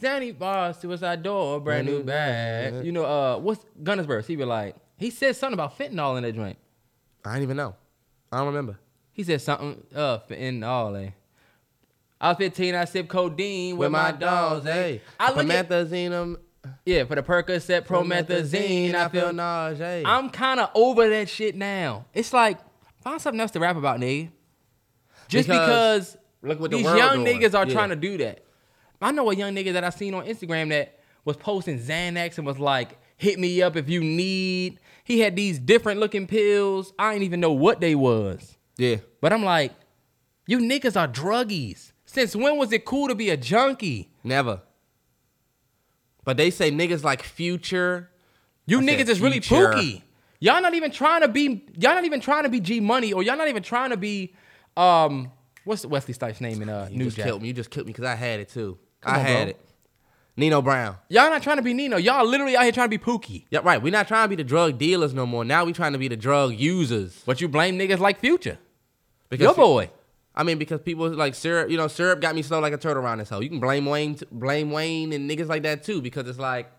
Xanny 0.00 0.36
Bars, 0.36 0.76
Suicide 0.78 1.22
Door, 1.22 1.60
brand 1.60 1.86
new 1.86 2.02
bag. 2.02 2.84
You 2.84 2.92
know, 2.92 3.04
uh, 3.04 3.38
what's 3.38 3.64
Gunna's 3.82 4.06
verse? 4.06 4.26
He 4.26 4.36
be 4.36 4.44
like, 4.44 4.76
he 4.96 5.10
said 5.10 5.36
something 5.36 5.54
about 5.54 5.78
fentanyl 5.78 6.16
in 6.16 6.22
that 6.24 6.34
joint. 6.34 6.58
I 7.24 7.30
didn't 7.34 7.44
even 7.44 7.56
know. 7.56 7.74
I 8.30 8.38
don't 8.38 8.48
remember. 8.48 8.78
He 9.12 9.22
said 9.24 9.40
something 9.40 9.82
uh 9.94 10.18
fentanyl. 10.28 11.06
Eh? 11.06 11.10
I 12.20 12.28
was 12.28 12.36
15, 12.38 12.74
I 12.76 12.84
sipped 12.84 13.08
codeine 13.08 13.76
with, 13.76 13.90
my 13.90 14.12
dogs. 14.12 14.64
Hey, 14.64 15.00
I 15.18 15.32
look 15.32 15.48
at, 15.50 15.68
Promethazine, 15.68 16.12
um, 16.12 16.36
yeah 16.86 17.04
for 17.04 17.16
the 17.16 17.22
Percocet, 17.22 17.82
promethazine. 17.84 18.94
I 18.94 19.08
feel 19.08 19.32
nausea. 19.32 20.04
I'm 20.06 20.30
kind 20.30 20.60
of 20.60 20.70
over 20.74 21.08
that 21.08 21.28
shit 21.28 21.56
now. 21.56 22.04
It's 22.14 22.32
like 22.32 22.58
find 23.02 23.20
something 23.20 23.40
else 23.40 23.50
to 23.52 23.60
rap 23.60 23.76
about, 23.76 23.98
nigga. 23.98 24.30
Just 25.28 25.48
Because 25.48 26.12
because, 26.12 26.16
look 26.42 26.60
what 26.60 26.70
the 26.70 26.76
these 26.76 26.86
world 26.86 26.98
young 26.98 27.24
doing. 27.24 27.40
niggas 27.40 27.54
are 27.58 27.66
Yeah. 27.66 27.72
trying 27.72 27.88
to 27.90 27.96
do 27.96 28.16
that. 28.18 28.44
I 29.00 29.10
know 29.10 29.28
a 29.30 29.34
young 29.34 29.52
nigga 29.54 29.72
that 29.72 29.82
I 29.82 29.90
seen 29.90 30.14
on 30.14 30.24
Instagram 30.24 30.68
that 30.68 31.00
was 31.24 31.36
posting 31.36 31.78
Xanax 31.80 32.38
and 32.38 32.46
was 32.46 32.58
like, 32.60 32.98
"Hit 33.16 33.38
me 33.40 33.60
up 33.62 33.74
if 33.76 33.88
you 33.88 34.00
need." 34.00 34.78
He 35.02 35.18
had 35.18 35.34
these 35.34 35.58
different 35.58 35.98
looking 35.98 36.28
pills. 36.28 36.92
I 37.00 37.12
didn't 37.12 37.24
even 37.24 37.40
know 37.40 37.50
what 37.52 37.80
they 37.80 37.96
was. 37.96 38.56
Yeah. 38.82 38.96
But 39.20 39.32
I'm 39.32 39.44
like, 39.44 39.72
you 40.46 40.58
niggas 40.58 41.00
are 41.00 41.08
druggies. 41.08 41.92
Since 42.04 42.34
when 42.36 42.56
was 42.58 42.72
it 42.72 42.84
cool 42.84 43.08
to 43.08 43.14
be 43.14 43.30
a 43.30 43.36
junkie? 43.36 44.10
Never. 44.24 44.60
But 46.24 46.36
they 46.36 46.50
say 46.50 46.70
niggas 46.70 47.02
like 47.04 47.22
Future. 47.22 48.10
You 48.66 48.80
I 48.80 48.82
niggas 48.82 49.08
is 49.08 49.20
really 49.20 49.40
pooky. 49.40 50.02
Y'all 50.40 50.60
not 50.60 50.74
even 50.74 50.90
trying 50.90 51.20
to 51.22 51.28
be. 51.28 51.64
Y'all 51.78 51.94
not 51.94 52.04
even 52.04 52.20
trying 52.20 52.42
to 52.44 52.48
be 52.48 52.60
G 52.60 52.80
Money, 52.80 53.12
or 53.12 53.22
y'all 53.22 53.36
not 53.36 53.48
even 53.48 53.62
trying 53.62 53.90
to 53.90 53.96
be. 53.96 54.34
Um, 54.76 55.30
what's 55.64 55.86
Wesley 55.86 56.14
Snipes' 56.14 56.40
name 56.40 56.62
in 56.62 56.68
uh 56.68 56.88
You 56.90 56.98
New 56.98 57.04
just 57.06 57.16
Jack? 57.16 57.26
killed 57.26 57.42
me. 57.42 57.48
You 57.48 57.54
just 57.54 57.70
killed 57.70 57.86
me 57.86 57.92
because 57.92 58.04
I 58.04 58.14
had 58.14 58.40
it 58.40 58.48
too. 58.48 58.78
Come 59.00 59.14
I 59.14 59.18
on, 59.18 59.24
had 59.24 59.44
bro. 59.44 59.50
it. 59.50 59.60
Nino 60.36 60.62
Brown. 60.62 60.96
Y'all 61.08 61.28
not 61.28 61.42
trying 61.42 61.56
to 61.56 61.62
be 61.62 61.74
Nino. 61.74 61.98
Y'all 61.98 62.26
literally 62.26 62.56
out 62.56 62.62
here 62.62 62.72
trying 62.72 62.90
to 62.90 62.98
be 62.98 63.02
Pookie. 63.04 63.44
Yeah, 63.50 63.60
right. 63.62 63.82
We're 63.82 63.92
not 63.92 64.08
trying 64.08 64.24
to 64.24 64.28
be 64.28 64.36
the 64.36 64.44
drug 64.48 64.78
dealers 64.78 65.12
no 65.12 65.26
more. 65.26 65.44
Now 65.44 65.64
we 65.64 65.72
trying 65.72 65.92
to 65.92 65.98
be 65.98 66.08
the 66.08 66.16
drug 66.16 66.54
users. 66.54 67.22
But 67.26 67.40
you 67.40 67.48
blame 67.48 67.78
niggas 67.78 67.98
like 67.98 68.18
Future. 68.18 68.58
Because 69.32 69.56
Your 69.56 69.66
boy. 69.66 69.90
I 70.34 70.42
mean, 70.44 70.58
because 70.58 70.80
people 70.82 71.08
like 71.08 71.34
syrup, 71.34 71.70
you 71.70 71.78
know, 71.78 71.88
syrup 71.88 72.20
got 72.20 72.34
me 72.34 72.42
slow 72.42 72.60
like 72.60 72.74
a 72.74 72.76
turtle 72.76 73.02
around 73.02 73.18
this 73.18 73.30
hole. 73.30 73.42
You 73.42 73.48
can 73.48 73.60
blame 73.60 73.86
Wayne, 73.86 74.18
blame 74.30 74.70
Wayne 74.70 75.12
and 75.12 75.28
niggas 75.28 75.48
like 75.48 75.62
that 75.62 75.82
too, 75.82 76.02
because 76.02 76.28
it's 76.28 76.38
like 76.38 76.70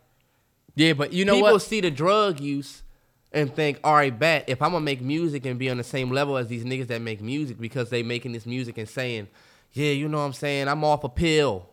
Yeah, 0.75 0.93
but 0.93 1.13
you 1.13 1.25
know 1.25 1.33
what? 1.33 1.39
people 1.39 1.51
what? 1.53 1.61
see 1.63 1.81
the 1.81 1.89
drug 1.89 2.39
use 2.39 2.83
and 3.31 3.51
think, 3.53 3.79
all 3.83 3.95
right, 3.95 4.17
bet 4.17 4.45
if 4.47 4.61
I'm 4.61 4.71
gonna 4.71 4.85
make 4.85 5.01
music 5.01 5.47
and 5.47 5.57
be 5.57 5.67
on 5.69 5.77
the 5.77 5.83
same 5.83 6.11
level 6.11 6.37
as 6.37 6.47
these 6.47 6.63
niggas 6.63 6.87
that 6.87 7.01
make 7.01 7.21
music 7.21 7.59
because 7.59 7.89
they 7.89 8.03
making 8.03 8.33
this 8.33 8.45
music 8.45 8.77
and 8.77 8.87
saying, 8.87 9.27
yeah, 9.71 9.91
you 9.91 10.07
know 10.07 10.19
what 10.19 10.25
I'm 10.25 10.33
saying, 10.33 10.67
I'm 10.67 10.83
off 10.83 11.03
a 11.03 11.09
pill. 11.09 11.67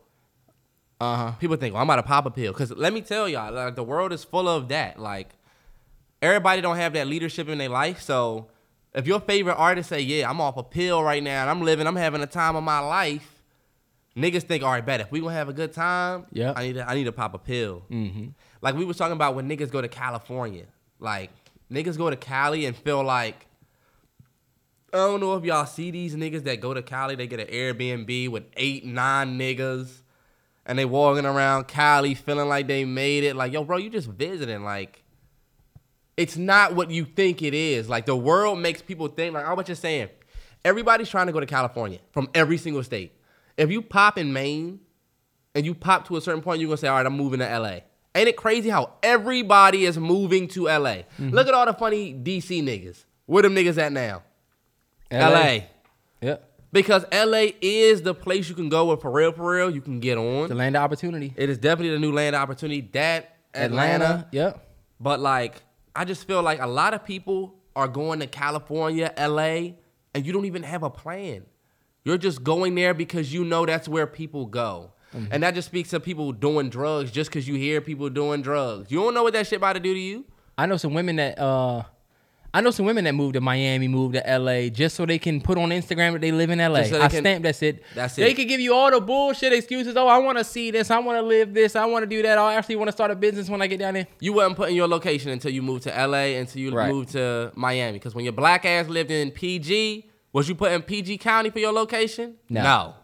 Uh 0.99 1.17
huh. 1.17 1.33
People 1.33 1.57
think, 1.57 1.75
well, 1.75 1.83
I'm 1.83 1.89
about 1.89 1.97
to 1.97 2.03
pop 2.05 2.25
a 2.25 2.31
pill. 2.31 2.55
Cause 2.55 2.71
let 2.73 2.95
me 2.95 3.03
tell 3.03 3.29
y'all, 3.29 3.53
like 3.53 3.75
the 3.75 3.83
world 3.83 4.13
is 4.13 4.25
full 4.25 4.49
of 4.49 4.69
that. 4.69 4.99
Like 4.99 5.29
everybody 6.23 6.63
don't 6.63 6.77
have 6.77 6.95
that 6.95 7.07
leadership 7.07 7.49
in 7.51 7.59
their 7.59 7.69
life. 7.69 8.01
So 8.01 8.49
if 8.95 9.07
your 9.07 9.21
favorite 9.21 9.55
artist 9.55 9.89
say, 9.89 10.01
yeah, 10.01 10.29
I'm 10.29 10.41
off 10.41 10.57
a 10.57 10.63
pill 10.63 11.03
right 11.03 11.23
now 11.23 11.43
and 11.43 11.51
I'm 11.51 11.63
living, 11.63 11.87
I'm 11.87 11.97
having 11.97 12.23
a 12.23 12.27
time 12.27 12.57
of 12.57 12.65
my 12.65 12.81
life, 12.81 13.41
niggas 14.17 14.43
think, 14.43 14.63
all 14.65 14.71
right, 14.71 14.85
bet 14.85 15.01
if 15.01 15.11
we 15.13 15.21
gonna 15.21 15.33
have 15.35 15.49
a 15.49 15.53
good 15.53 15.73
time, 15.73 16.27
Yep. 16.33 16.59
I 16.59 16.63
need 16.63 16.73
to 16.75 16.89
I 16.89 16.95
need 16.95 17.05
to 17.05 17.13
pop 17.13 17.35
a 17.35 17.39
pill. 17.39 17.83
Mm-hmm. 17.91 18.29
Like 18.61 18.75
we 18.75 18.85
was 18.85 18.97
talking 18.97 19.13
about 19.13 19.35
when 19.35 19.49
niggas 19.49 19.71
go 19.71 19.81
to 19.81 19.89
California. 19.89 20.67
Like 20.99 21.31
niggas 21.71 21.97
go 21.97 22.11
to 22.11 22.17
Cali 22.17 22.67
and 22.67 22.77
feel 22.77 23.03
like 23.03 23.47
I 24.93 24.97
don't 24.97 25.21
know 25.21 25.37
if 25.37 25.45
y'all 25.45 25.67
see 25.67 25.93
these 25.93 26.17
niggas 26.17 26.43
that 26.45 26.61
go 26.61 26.75
to 26.75 26.83
Cali, 26.83 27.15
they 27.15 27.29
get 27.29 27.39
an 27.39 27.47
Airbnb 27.47 28.29
with 28.29 28.43
eight, 28.57 28.85
nine 28.85 29.39
niggas, 29.39 30.01
and 30.67 30.77
they 30.77 30.85
walking 30.85 31.25
around 31.25 31.69
Cali 31.69 32.15
feeling 32.15 32.49
like 32.49 32.67
they 32.67 32.85
made 32.85 33.23
it. 33.23 33.37
Like, 33.37 33.53
yo, 33.53 33.63
bro, 33.63 33.77
you 33.77 33.89
just 33.89 34.09
visiting. 34.09 34.65
Like, 34.65 35.05
it's 36.21 36.37
not 36.37 36.75
what 36.75 36.91
you 36.91 37.07
think 37.07 37.41
it 37.41 37.55
is. 37.55 37.89
Like, 37.89 38.05
the 38.05 38.15
world 38.15 38.59
makes 38.59 38.83
people 38.83 39.09
think, 39.09 39.33
like, 39.33 39.47
I 39.47 39.55
was 39.55 39.65
just 39.65 39.81
saying, 39.81 40.11
everybody's 40.67 41.09
trying 41.09 41.29
to 41.29 41.33
go 41.33 41.41
to 41.41 41.47
California 41.47 41.99
from 42.13 42.29
every 42.35 42.59
single 42.59 42.83
state. 42.83 43.13
If 43.57 43.71
you 43.71 43.81
pop 43.81 44.19
in 44.19 44.31
Maine 44.31 44.81
and 45.55 45.65
you 45.65 45.75
pop 45.75 46.07
to 46.09 46.17
a 46.17 46.21
certain 46.21 46.43
point, 46.43 46.61
you're 46.61 46.69
gonna 46.69 46.77
say, 46.77 46.89
all 46.89 46.97
right, 46.97 47.07
I'm 47.07 47.17
moving 47.17 47.41
to 47.41 47.59
LA. 47.59 47.79
Ain't 48.15 48.29
it 48.29 48.37
crazy 48.37 48.69
how 48.69 48.93
everybody 49.03 49.87
is 49.87 49.97
moving 49.97 50.47
to 50.49 50.65
LA? 50.65 50.69
Mm-hmm. 50.69 51.31
Look 51.31 51.49
at 51.49 51.55
all 51.55 51.65
the 51.65 51.73
funny 51.73 52.13
DC 52.13 52.63
niggas. 52.63 53.05
Where 53.25 53.43
them 53.43 53.55
niggas 53.55 53.79
at 53.79 53.91
now? 53.91 54.23
LA. 55.11 55.61
Yep. 56.21 56.51
Because 56.71 57.07
LA 57.11 57.53
is 57.63 58.03
the 58.03 58.13
place 58.15 58.51
you 58.51 58.55
can 58.55 58.69
go 58.69 58.91
with 58.91 59.01
for 59.01 59.11
real, 59.11 59.33
for 59.33 59.51
real, 59.55 59.71
you 59.71 59.81
can 59.81 60.01
get 60.01 60.19
on. 60.19 60.51
The 60.51 60.55
land 60.55 60.77
of 60.77 60.83
opportunity. 60.83 61.33
It 61.35 61.49
is 61.49 61.57
definitely 61.57 61.93
the 61.93 61.99
new 61.99 62.13
land 62.13 62.37
of 62.37 62.43
opportunity. 62.43 62.83
That 62.93 63.37
Atlanta. 63.55 64.29
Yep. 64.33 64.67
But 65.01 65.21
like, 65.21 65.63
I 65.95 66.05
just 66.05 66.27
feel 66.27 66.43
like 66.43 66.61
a 66.61 66.67
lot 66.67 66.95
of 66.95 67.05
people 67.05 67.55
are 67.77 67.89
going 67.89 68.21
to 68.21 68.27
California, 68.27 69.13
LA, 69.19 69.73
and 70.15 70.25
you 70.27 70.33
don't 70.33 70.45
even 70.47 70.63
have 70.63 70.83
a 70.83 70.91
plan. 70.91 71.45
You're 72.05 72.19
just 72.19 72.43
going 72.43 72.75
there 72.75 72.95
because 72.95 73.33
you 73.33 73.45
know 73.45 73.67
that's 73.67 73.89
where 73.89 74.07
people 74.07 74.47
go. 74.47 74.93
And 75.33 75.43
that 75.43 75.57
just 75.57 75.67
speaks 75.67 75.91
to 75.91 75.99
people 75.99 76.31
doing 76.31 76.71
drugs 76.71 77.11
just 77.11 77.31
because 77.31 77.49
you 77.49 77.57
hear 77.57 77.81
people 77.81 78.09
doing 78.11 78.43
drugs. 78.43 78.93
You 78.93 79.01
don't 79.01 79.13
know 79.13 79.25
what 79.25 79.33
that 79.33 79.45
shit 79.49 79.57
about 79.57 79.73
to 79.73 79.81
do 79.81 79.93
to 79.93 79.99
you. 79.99 80.25
I 80.57 80.67
know 80.67 80.77
some 80.77 80.95
women 80.95 81.17
that 81.17 81.37
uh 81.39 81.83
I 82.53 82.61
know 82.61 82.73
some 82.73 82.85
women 82.85 83.05
that 83.05 83.15
moved 83.15 83.35
to 83.35 83.41
Miami, 83.41 83.87
moved 83.87 84.15
to 84.15 84.39
LA 84.39 84.69
just 84.71 84.97
so 84.97 85.07
they 85.07 85.19
can 85.21 85.41
put 85.41 85.57
on 85.57 85.69
Instagram 85.71 86.13
that 86.15 86.21
they 86.21 86.33
live 86.33 86.51
in 86.51 86.59
LA. 86.59 86.83
So 86.83 87.01
I 87.01 87.07
can- 87.09 87.23
stamp 87.23 87.45
that's 87.45 87.63
it. 87.63 87.83
That's 87.95 88.19
it. 88.19 88.23
They 88.23 88.35
can 88.35 88.49
give 88.49 88.59
you 88.61 88.75
all 88.75 88.91
the 88.91 89.01
bullshit 89.01 89.53
excuses. 89.53 89.97
Oh, 89.97 90.09
I 90.09 90.19
want 90.19 90.37
to 90.39 90.43
see 90.45 90.73
this. 90.73 90.91
I 90.91 90.99
want 90.99 91.17
to 91.19 91.23
live 91.23 91.55
this. 91.55 91.77
I 91.77 91.85
want 91.87 92.03
to 92.03 92.09
do 92.09 92.23
that. 92.23 92.39
Oh, 92.39 92.45
I 92.45 92.55
actually 92.55 92.75
want 92.77 92.89
to 92.89 92.93
start 92.93 93.13
a 93.13 93.15
business 93.15 93.49
when 93.49 93.63
I 93.63 93.69
get 93.69 93.79
down 93.79 93.95
there. 93.95 94.09
You 94.19 94.33
wasn't 94.33 94.57
putting 94.57 94.75
your 94.75 94.89
location 94.89 95.31
until 95.31 95.53
you 95.53 95.63
moved 95.63 95.85
to 95.85 95.91
LA, 95.97 96.39
until 96.39 96.61
you 96.61 96.73
Right. 96.73 96.89
moved 96.91 97.11
to 97.13 97.53
Miami. 97.55 97.93
Because 97.99 98.17
when 98.17 98.25
your 98.25 98.33
black 98.33 98.65
ass 98.65 98.89
lived 98.89 99.13
in 99.13 99.31
PG, 99.31 100.07
was 100.33 100.49
you 100.49 100.57
putting 100.57 100.83
PG 100.83 101.19
County 101.19 101.51
for 101.51 101.61
your 101.61 101.73
location? 101.73 102.35
No. 102.49 102.95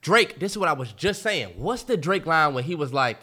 Drake, 0.00 0.38
this 0.38 0.52
is 0.52 0.58
what 0.58 0.68
I 0.68 0.72
was 0.74 0.92
just 0.92 1.22
saying. 1.22 1.54
What's 1.56 1.82
the 1.82 1.96
Drake 1.96 2.24
line 2.24 2.54
when 2.54 2.64
he 2.64 2.74
was 2.76 2.92
like, 2.92 3.18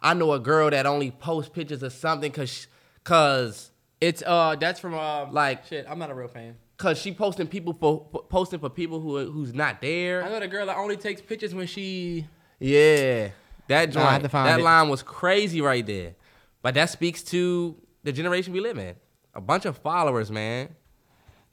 I 0.00 0.14
know 0.14 0.32
a 0.32 0.38
girl 0.38 0.70
that 0.70 0.86
only 0.86 1.10
posts 1.10 1.50
pictures 1.52 1.82
of 1.82 1.92
something 1.92 2.30
cause 2.30 2.68
cause 3.04 3.70
It's 4.00 4.22
uh 4.26 4.56
that's 4.56 4.78
from 4.80 4.94
uh 4.94 5.30
Like- 5.30 5.64
shit. 5.66 5.86
I'm 5.88 5.98
not 5.98 6.10
a 6.10 6.14
real 6.14 6.28
fan. 6.28 6.56
cause 6.76 6.98
she 7.00 7.12
posting 7.12 7.46
people 7.46 7.72
for 7.72 8.06
for- 8.12 8.24
posting 8.24 8.58
for 8.60 8.68
people 8.68 9.00
who 9.00 9.30
who's 9.30 9.54
not 9.54 9.80
there. 9.80 10.22
I 10.22 10.28
know 10.28 10.40
the 10.40 10.48
girl 10.48 10.66
that 10.66 10.76
only 10.76 10.96
takes 10.96 11.20
pictures 11.22 11.54
when 11.54 11.66
she. 11.66 12.26
Yeah. 12.60 13.30
That 13.68 13.94
Nah, 13.94 14.00
I 14.00 14.04
have 14.04 14.12
joint, 14.12 14.22
to 14.24 14.28
find 14.28 14.48
that 14.48 14.60
it. 14.60 14.62
line 14.62 14.88
was 14.88 15.02
crazy 15.02 15.60
right 15.60 15.84
there. 15.86 16.14
But 16.62 16.74
that 16.74 16.90
speaks 16.90 17.22
to 17.24 17.76
the 18.04 18.12
generation 18.12 18.52
we 18.52 18.60
live 18.60 18.78
in. 18.78 18.94
A 19.34 19.40
bunch 19.40 19.64
of 19.66 19.76
followers, 19.78 20.30
man. 20.30 20.68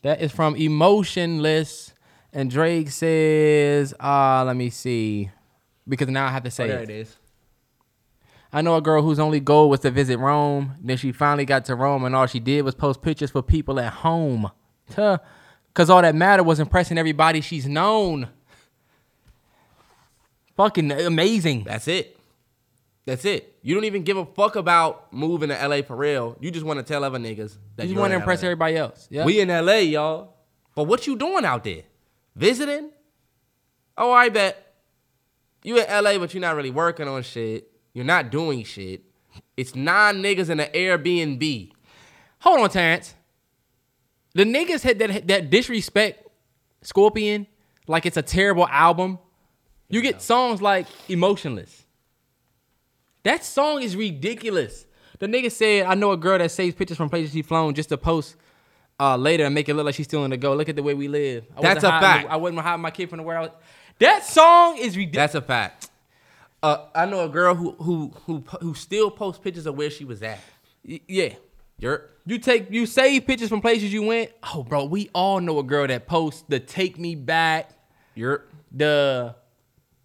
That 0.03 0.21
is 0.21 0.31
from 0.31 0.55
Emotionless, 0.55 1.93
and 2.33 2.49
Drake 2.51 2.89
says, 2.91 3.93
uh, 3.99 4.43
let 4.45 4.55
me 4.55 4.69
see, 4.69 5.31
because 5.87 6.07
now 6.09 6.25
I 6.25 6.29
have 6.29 6.43
to 6.43 6.51
say 6.51 6.65
Oh, 6.65 6.67
there 6.67 6.79
it. 6.83 6.89
it 6.89 6.93
is. 7.01 7.17
I 8.53 8.61
know 8.61 8.75
a 8.75 8.81
girl 8.81 9.01
whose 9.01 9.19
only 9.19 9.39
goal 9.39 9.69
was 9.69 9.79
to 9.79 9.89
visit 9.89 10.19
Rome. 10.19 10.75
Then 10.79 10.95
she 10.97 11.11
finally 11.11 11.43
got 11.43 11.65
to 11.65 11.75
Rome, 11.75 12.05
and 12.05 12.15
all 12.15 12.27
she 12.27 12.39
did 12.39 12.61
was 12.63 12.75
post 12.75 13.01
pictures 13.01 13.31
for 13.31 13.41
people 13.41 13.79
at 13.79 13.91
home. 13.91 14.51
Because 14.87 15.89
all 15.89 16.03
that 16.03 16.13
mattered 16.13 16.43
was 16.43 16.59
impressing 16.59 16.99
everybody 16.99 17.41
she's 17.41 17.67
known. 17.67 18.29
Fucking 20.55 20.91
amazing. 20.91 21.63
That's 21.63 21.87
it. 21.87 22.15
That's 23.05 23.25
it. 23.25 23.57
You 23.63 23.73
don't 23.73 23.85
even 23.85 24.03
give 24.03 24.17
a 24.17 24.25
fuck 24.25 24.55
about 24.55 25.11
moving 25.11 25.49
to 25.49 25.67
LA 25.67 25.81
for 25.81 25.95
real. 25.95 26.37
You 26.39 26.51
just 26.51 26.65
want 26.65 26.77
to 26.77 26.83
tell 26.83 27.03
other 27.03 27.17
niggas 27.17 27.57
that 27.75 27.87
You 27.87 27.95
you 27.95 27.99
want 27.99 28.11
to 28.11 28.17
impress 28.17 28.43
everybody 28.43 28.77
else. 28.77 29.07
Yeah. 29.09 29.25
We 29.25 29.39
in 29.39 29.49
LA, 29.49 29.77
y'all. 29.77 30.35
But 30.75 30.83
what 30.83 31.07
you 31.07 31.15
doing 31.15 31.43
out 31.43 31.63
there? 31.63 31.81
Visiting? 32.35 32.91
Oh, 33.97 34.11
I 34.11 34.29
bet. 34.29 34.75
You 35.63 35.79
in 35.79 36.03
LA, 36.03 36.19
but 36.19 36.33
you're 36.33 36.41
not 36.41 36.55
really 36.55 36.71
working 36.71 37.07
on 37.07 37.23
shit. 37.23 37.72
You're 37.93 38.05
not 38.05 38.31
doing 38.31 38.63
shit. 38.63 39.03
It's 39.55 39.75
nine 39.75 40.21
niggas 40.21 40.49
in 40.49 40.59
an 40.59 40.71
Airbnb. 40.73 41.71
Hold 42.39 42.59
on, 42.59 42.69
Terrence. 42.69 43.15
The 44.33 44.43
niggas 44.43 44.81
had 44.81 44.99
that 44.99 45.27
that 45.27 45.49
disrespect 45.49 46.27
Scorpion 46.81 47.47
like 47.87 48.05
it's 48.05 48.17
a 48.17 48.21
terrible 48.21 48.67
album. 48.67 49.19
You 49.89 50.01
get 50.01 50.21
songs 50.21 50.61
like 50.61 50.87
Emotionless. 51.09 51.85
That 53.23 53.45
song 53.45 53.81
is 53.81 53.95
ridiculous. 53.95 54.85
The 55.19 55.27
nigga 55.27 55.51
said, 55.51 55.85
I 55.85 55.93
know 55.93 56.11
a 56.11 56.17
girl 56.17 56.37
that 56.37 56.51
saves 56.51 56.75
pictures 56.75 56.97
from 56.97 57.09
places 57.09 57.31
she 57.31 57.41
flown 57.41 57.73
just 57.73 57.89
to 57.89 57.97
post 57.97 58.35
uh, 58.99 59.15
later 59.15 59.45
and 59.45 59.55
make 59.55 59.69
it 59.69 59.73
look 59.75 59.85
like 59.85 59.95
she's 59.95 60.07
still 60.07 60.25
in 60.25 60.31
the 60.31 60.37
go. 60.37 60.53
Look 60.55 60.67
at 60.67 60.75
the 60.75 60.83
way 60.83 60.93
we 60.93 61.07
live. 61.07 61.45
I 61.55 61.61
That's 61.61 61.83
a 61.83 61.91
hiding 61.91 62.07
fact. 62.07 62.29
I 62.29 62.35
wasn't 62.37 62.59
hiding 62.59 62.81
my 62.81 62.91
kid 62.91 63.09
from 63.09 63.17
the 63.17 63.23
world. 63.23 63.51
That 63.99 64.25
song 64.25 64.77
is 64.77 64.97
ridiculous. 64.97 65.33
That's 65.33 65.35
a 65.35 65.41
fact. 65.41 65.89
Uh, 66.63 66.85
I 66.95 67.05
know 67.05 67.25
a 67.25 67.29
girl 67.29 67.53
who 67.55 67.71
who 67.73 68.13
who 68.25 68.43
who 68.61 68.73
still 68.73 69.11
posts 69.11 69.39
pictures 69.43 69.65
of 69.65 69.75
where 69.75 69.89
she 69.89 70.05
was 70.05 70.23
at. 70.23 70.39
yeah. 70.83 71.33
You're 71.77 72.09
You 72.25 72.37
take 72.37 72.71
you 72.71 72.85
save 72.85 73.27
pictures 73.27 73.49
from 73.49 73.59
places 73.59 73.91
you 73.91 74.03
went. 74.03 74.31
Oh, 74.53 74.63
bro, 74.63 74.85
we 74.85 75.09
all 75.13 75.41
know 75.41 75.59
a 75.59 75.63
girl 75.63 75.85
that 75.87 76.07
posts 76.07 76.43
the 76.47 76.59
"Take 76.59 76.97
Me 76.97 77.15
Back," 77.15 77.71
you're 78.15 78.45
the 78.71 79.35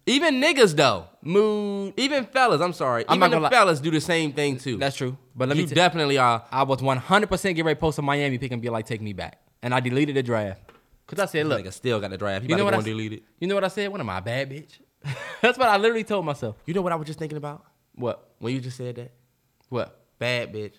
even 0.05 0.41
niggas 0.41 0.75
though. 0.75 1.05
mood. 1.21 1.93
Even 1.95 2.25
fellas, 2.25 2.59
I'm 2.59 2.73
sorry. 2.73 3.05
I'm 3.07 3.17
even 3.23 3.31
not 3.31 3.49
the 3.49 3.55
fellas 3.55 3.79
do 3.79 3.91
the 3.91 4.01
same 4.01 4.33
thing 4.33 4.57
too. 4.57 4.77
That's 4.77 4.97
true. 4.97 5.15
But 5.35 5.47
let 5.49 5.57
you 5.57 5.63
me. 5.63 5.69
T- 5.69 5.75
definitely 5.75 6.17
are. 6.17 6.43
I 6.51 6.63
was 6.63 6.81
100 6.81 7.27
percent 7.27 7.55
get 7.55 7.63
ready 7.63 7.75
to 7.75 7.79
post 7.79 7.99
a 7.99 8.01
Miami 8.01 8.37
pick 8.37 8.51
and 8.51 8.61
be 8.61 8.69
like, 8.69 8.85
"Take 8.85 9.01
me 9.01 9.13
back," 9.13 9.39
and 9.61 9.73
I 9.73 9.79
deleted 9.79 10.15
the 10.15 10.23
draft 10.23 10.61
because 11.07 11.21
I 11.23 11.31
said, 11.31 11.45
"Look, 11.45 11.63
Nigga 11.63 11.71
still 11.71 12.01
got 12.01 12.09
the 12.09 12.17
draft. 12.17 12.43
You, 12.43 12.49
you 12.49 12.55
know 12.57 12.65
what 12.65 12.73
I 12.73 12.81
delete 12.81 13.13
it? 13.13 13.23
You 13.39 13.47
know 13.47 13.55
what 13.55 13.63
I 13.63 13.69
said? 13.69 13.89
What 13.89 14.01
am 14.01 14.09
I, 14.09 14.17
a 14.17 14.21
bad 14.21 14.49
bitch?" 14.49 14.79
That's 15.41 15.57
what 15.57 15.67
I 15.69 15.77
literally 15.77 16.03
told 16.03 16.25
myself. 16.25 16.57
You 16.65 16.73
know 16.73 16.81
what 16.81 16.91
I 16.91 16.95
was 16.95 17.07
just 17.07 17.19
thinking 17.19 17.37
about 17.37 17.65
What? 17.95 18.31
when 18.39 18.53
you 18.53 18.59
just 18.59 18.77
said 18.77 18.95
that? 18.95 19.11
What? 19.69 19.99
Bad 20.17 20.53
bitch, 20.53 20.73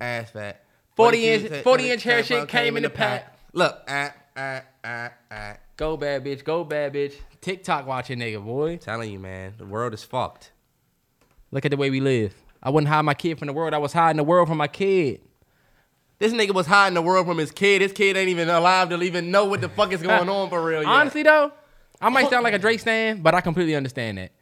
ass 0.00 0.30
fat. 0.30 0.64
40 0.96 1.28
inch- 1.28 1.62
40 1.62 1.90
inch 1.90 2.02
hair 2.02 2.22
shit 2.22 2.48
came 2.48 2.76
in 2.76 2.82
the 2.82 2.90
pack. 2.90 3.38
Look, 3.52 3.82
ah, 3.88 4.12
ah, 4.36 4.62
ah, 4.84 5.10
ah. 5.30 5.56
Go 5.76 5.96
bad 5.98 6.24
bitch. 6.24 6.42
Go 6.42 6.64
bad 6.64 6.94
bitch. 6.94 7.14
TikTok 7.42 7.86
watching 7.86 8.18
nigga 8.18 8.42
boy. 8.42 8.78
Telling 8.78 9.12
you, 9.12 9.18
man, 9.18 9.54
the 9.58 9.66
world 9.66 9.92
is 9.92 10.02
fucked. 10.02 10.52
Look 11.50 11.64
at 11.66 11.70
the 11.70 11.76
way 11.76 11.90
we 11.90 12.00
live. 12.00 12.34
I 12.62 12.70
wouldn't 12.70 12.88
hide 12.88 13.02
my 13.02 13.14
kid 13.14 13.38
from 13.38 13.46
the 13.46 13.52
world. 13.52 13.74
I 13.74 13.78
was 13.78 13.92
hiding 13.92 14.16
the 14.16 14.24
world 14.24 14.48
from 14.48 14.56
my 14.58 14.68
kid. 14.68 15.20
This 16.18 16.32
nigga 16.32 16.54
was 16.54 16.66
hiding 16.66 16.94
the 16.94 17.02
world 17.02 17.26
from 17.26 17.36
his 17.36 17.50
kid. 17.50 17.82
His 17.82 17.92
kid 17.92 18.16
ain't 18.16 18.30
even 18.30 18.48
alive 18.48 18.88
to 18.88 19.02
even 19.02 19.30
know 19.30 19.44
what 19.44 19.60
the 19.60 19.68
fuck 19.68 19.92
is 19.92 20.02
going 20.02 20.28
on 20.28 20.48
for 20.48 20.64
real. 20.64 20.82
Yet. 20.82 20.88
Honestly 20.88 21.22
though, 21.22 21.52
I 22.00 22.08
might 22.10 22.26
oh. 22.26 22.30
sound 22.30 22.44
like 22.44 22.54
a 22.54 22.58
Drake 22.58 22.80
stan, 22.80 23.22
but 23.22 23.34
I 23.34 23.40
completely 23.40 23.74
understand 23.74 24.18
that. 24.18 24.32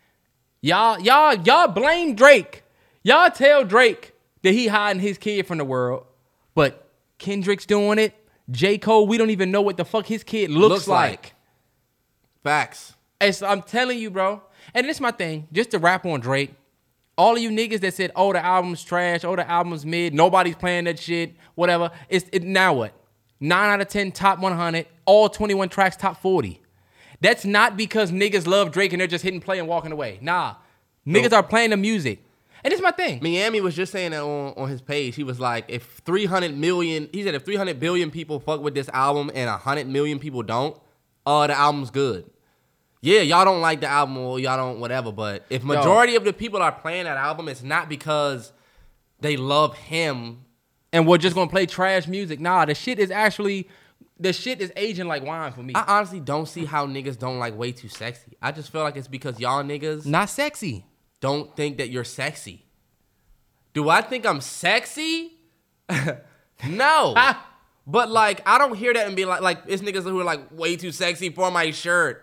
Y'all, 0.61 0.99
y'all, 1.01 1.35
y'all 1.43 1.69
blame 1.69 2.15
Drake. 2.15 2.65
Y'all 3.03 3.31
tell 3.31 3.65
Drake 3.65 4.13
that 4.43 4.53
he 4.53 4.67
hiding 4.67 5.01
his 5.01 5.19
kid 5.19 5.47
from 5.47 5.59
the 5.59 5.65
world, 5.65 6.07
but 6.55 6.91
Kendrick's 7.19 7.67
doing 7.67 7.99
it. 7.99 8.15
J. 8.51 8.79
Cole, 8.79 9.07
we 9.07 9.19
don't 9.19 9.31
even 9.31 9.51
know 9.51 9.63
what 9.63 9.77
the 9.77 9.85
fuck 9.85 10.07
his 10.07 10.23
kid 10.23 10.51
looks, 10.51 10.71
Looks 10.71 10.89
like. 10.89 11.11
like. 11.11 11.35
facts. 12.43 12.95
It's, 13.21 13.43
I'm 13.43 13.63
telling 13.63 13.99
you, 13.99 14.11
bro. 14.11 14.43
And 14.75 14.87
this 14.87 14.99
is 14.99 15.01
my 15.01 15.11
thing. 15.11 15.49
Just 15.53 15.71
to 15.71 15.79
rap 15.79 16.05
on 16.05 16.21
Drake. 16.21 16.55
All 17.17 17.37
of 17.37 17.43
you 17.43 17.51
niggas 17.51 17.81
that 17.81 17.95
said, 17.95 18.11
"Oh, 18.17 18.33
the 18.33 18.45
album's 18.45 18.83
trash. 18.83 19.25
Oh, 19.25 19.37
the 19.37 19.49
album's 19.49 19.87
mid. 19.87 20.15
Nobody's 20.15 20.57
playing 20.57 20.85
that 20.85 20.99
shit. 20.99 21.35
Whatever." 21.55 21.91
It's 22.09 22.27
it, 22.33 22.43
now 22.43 22.75
what? 22.75 22.93
Nine 23.39 23.71
out 23.71 23.81
of 23.81 23.89
ten, 23.89 24.11
top 24.11 24.41
100. 24.41 24.87
All 25.07 25.29
21 25.29 25.69
tracks, 25.69 25.97
top 25.97 26.21
40. 26.21 26.61
That's 27.25 27.47
not 27.47 27.75
because 27.79 28.13
niggas 28.13 28.47
love 28.47 28.71
Drake 28.71 28.93
and 28.93 29.01
they're 29.01 29.09
just 29.09 29.25
hitting 29.25 29.41
play 29.41 29.59
and 29.59 29.67
walking 29.67 29.93
away. 29.93 30.19
Nah, 30.21 30.57
niggas 31.07 31.33
are 31.33 31.43
playing 31.43 31.71
the 31.71 31.77
music. 31.79 32.23
And 32.63 32.71
it's 32.71 32.83
my 32.83 32.91
thing. 32.91 33.21
Miami 33.23 33.63
was 33.63 33.75
just 33.75 33.93
saying 33.93 34.11
that 34.11 34.21
on, 34.21 34.53
on 34.59 34.69
his 34.69 34.83
page. 34.83 35.17
He 35.17 35.25
was 35.25 35.41
like, 35.41 35.65
if 35.69 36.03
300 36.05 36.55
million, 36.55 37.09
he 37.13 37.23
said 37.23 37.35
if 37.35 37.43
300 37.43 37.81
billion 37.81 38.11
people 38.11 38.41
fuck 38.41 38.61
with 38.61 38.75
this 38.75 38.91
album 38.91 39.31
and 39.35 39.49
100 39.49 39.87
million 39.87 40.19
people 40.19 40.43
don't, 40.43 40.79
uh, 41.25 41.47
the 41.47 41.55
album's 41.55 41.91
good. 41.91 42.31
Yeah, 43.01 43.21
y'all 43.21 43.47
don't 43.47 43.63
like 43.63 43.81
the 43.81 43.87
album 43.87 44.19
or 44.19 44.39
y'all 44.39 44.59
don't 44.59 44.81
whatever, 44.81 45.11
but 45.11 45.47
if 45.49 45.65
majority 45.65 46.17
of 46.17 46.25
the 46.25 46.33
people 46.35 46.61
are 46.61 46.73
playing 46.73 47.05
that 47.05 47.17
album, 47.17 47.49
it's 47.49 47.63
not 47.63 47.89
because 47.89 48.53
they 49.21 49.39
love 49.39 49.75
him. 49.77 50.45
and 50.93 51.07
we're 51.07 51.19
just 51.19 51.35
gonna 51.35 51.51
play 51.51 51.65
trash 51.67 52.07
music. 52.07 52.39
Nah, 52.39 52.67
the 52.67 52.75
shit 52.75 52.99
is 52.99 53.11
actually, 53.11 53.69
the 54.19 54.33
shit 54.33 54.61
is 54.61 54.73
aging 54.77 55.07
like 55.07 55.25
wine 55.25 55.53
for 55.53 55.63
me. 55.63 55.75
I 55.75 55.85
honestly 55.99 56.21
don't 56.21 56.47
see 56.47 56.65
how 56.65 56.87
niggas 56.87 57.19
don't 57.19 57.39
like 57.39 57.57
way 57.57 57.73
too 57.73 57.89
sexy. 57.89 58.37
I 58.41 58.53
just 58.53 58.71
feel 58.71 58.83
like 58.83 58.97
it's 58.97 59.09
because 59.09 59.41
y'all 59.41 59.63
niggas 59.65 60.07
not 60.07 60.31
sexy. 60.31 60.85
don't 61.21 61.55
think 61.57 61.79
that 61.79 61.91
you're 61.91 62.05
sexy. 62.05 62.65
Do 63.73 63.89
I 63.89 64.03
think 64.03 64.25
I'm 64.25 64.41
sexy? 64.41 65.33
no. 65.89 67.15
Ah. 67.17 67.47
but 67.87 68.11
like 68.11 68.41
I 68.47 68.59
don't 68.59 68.77
hear 68.77 68.95
that 68.95 69.07
and 69.07 69.17
be 69.17 69.25
like 69.25 69.41
like 69.41 69.63
it's 69.67 69.83
niggas 69.83 70.05
who 70.05 70.21
are 70.21 70.25
like 70.25 70.41
way 70.53 70.77
too 70.77 70.93
sexy 70.93 71.31
for 71.31 71.51
my 71.51 71.71
shirt. 71.73 72.23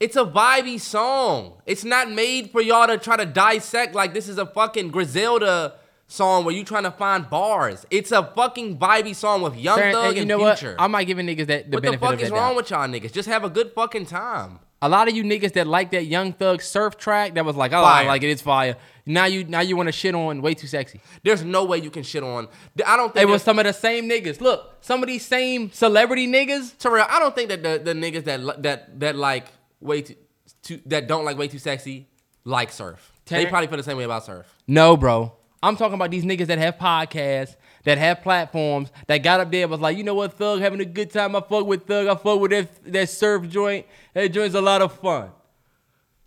It's 0.00 0.16
a 0.16 0.24
vibey 0.24 0.80
song. 0.80 1.60
It's 1.66 1.84
not 1.84 2.10
made 2.10 2.52
for 2.52 2.62
y'all 2.62 2.86
to 2.86 2.98
try 2.98 3.16
to 3.16 3.26
dissect 3.26 3.94
like 3.94 4.14
this 4.14 4.28
is 4.28 4.38
a 4.38 4.46
fucking 4.46 4.90
Griselda 4.90 5.74
song 6.08 6.44
where 6.44 6.54
you 6.54 6.64
trying 6.64 6.82
to 6.82 6.90
find 6.90 7.28
bars. 7.30 7.86
It's 7.90 8.10
a 8.10 8.24
fucking 8.34 8.78
vibey 8.78 9.14
song 9.14 9.42
with 9.42 9.54
Young 9.54 9.78
Thug 9.78 10.06
and 10.06 10.16
you 10.16 10.22
and 10.22 10.28
know 10.28 10.38
what? 10.38 10.58
Future. 10.58 10.76
I 10.78 10.88
might 10.88 11.04
give 11.04 11.18
niggas 11.18 11.46
that 11.46 11.70
the 11.70 11.76
what 11.76 11.82
the 11.84 11.98
fuck 11.98 12.20
is 12.20 12.30
wrong 12.30 12.50
doubt. 12.50 12.56
with 12.56 12.70
y'all 12.70 12.88
niggas? 12.88 13.12
Just 13.12 13.28
have 13.28 13.44
a 13.44 13.50
good 13.50 13.72
fucking 13.74 14.06
time. 14.06 14.58
A 14.80 14.88
lot 14.88 15.08
of 15.08 15.16
you 15.16 15.24
niggas 15.24 15.54
that 15.54 15.66
like 15.66 15.90
that 15.90 16.06
Young 16.06 16.32
Thug 16.32 16.62
surf 16.62 16.96
track 16.96 17.34
that 17.34 17.44
was 17.44 17.56
like, 17.56 17.72
oh, 17.72 17.82
Fire. 17.82 18.04
I 18.04 18.06
like 18.06 18.22
it, 18.22 18.30
it's 18.30 18.42
fire. 18.42 18.76
Now 19.06 19.24
you 19.24 19.44
now 19.44 19.60
you 19.60 19.76
want 19.76 19.88
to 19.88 19.92
shit 19.92 20.14
on 20.14 20.40
way 20.40 20.54
too 20.54 20.66
sexy. 20.66 21.00
There's 21.24 21.42
no 21.42 21.64
way 21.64 21.78
you 21.78 21.90
can 21.90 22.02
shit 22.02 22.22
on. 22.22 22.48
I 22.86 22.96
don't 22.96 23.12
think 23.12 23.22
It 23.22 23.30
was 23.30 23.42
some 23.42 23.58
of 23.58 23.64
the 23.64 23.72
same 23.72 24.08
niggas. 24.08 24.40
Look, 24.40 24.76
some 24.80 25.02
of 25.02 25.08
these 25.08 25.24
same 25.24 25.72
celebrity 25.72 26.26
niggas. 26.26 26.76
Terrell, 26.78 27.06
I 27.08 27.18
don't 27.18 27.34
think 27.34 27.48
that 27.48 27.62
the, 27.62 27.80
the 27.82 27.92
niggas 27.92 28.24
that 28.24 28.62
that 28.62 29.00
that 29.00 29.16
like 29.16 29.46
way 29.80 30.02
too, 30.02 30.14
too 30.62 30.80
that 30.86 31.08
don't 31.08 31.24
like 31.24 31.36
way 31.38 31.48
too 31.48 31.58
sexy 31.58 32.06
like 32.44 32.70
surf. 32.70 33.12
They 33.26 33.46
probably 33.46 33.66
feel 33.66 33.76
the 33.76 33.82
same 33.82 33.96
way 33.96 34.04
about 34.04 34.24
surf. 34.24 34.46
No, 34.66 34.96
bro. 34.96 35.32
I'm 35.62 35.76
talking 35.76 35.94
about 35.94 36.10
these 36.10 36.24
niggas 36.24 36.46
that 36.46 36.58
have 36.58 36.76
podcasts, 36.76 37.56
that 37.84 37.98
have 37.98 38.22
platforms, 38.22 38.90
that 39.06 39.18
got 39.18 39.40
up 39.40 39.50
there 39.50 39.62
and 39.62 39.70
was 39.70 39.80
like, 39.80 39.96
you 39.96 40.04
know 40.04 40.14
what, 40.14 40.34
Thug, 40.34 40.60
having 40.60 40.80
a 40.80 40.84
good 40.84 41.10
time. 41.10 41.34
I 41.34 41.40
fuck 41.40 41.66
with 41.66 41.86
Thug. 41.86 42.06
I 42.06 42.14
fuck 42.14 42.40
with 42.40 42.50
that, 42.52 42.92
that 42.92 43.08
surf 43.08 43.48
joint. 43.48 43.86
That 44.14 44.28
joint's 44.28 44.54
a 44.54 44.60
lot 44.60 44.82
of 44.82 44.92
fun. 44.98 45.30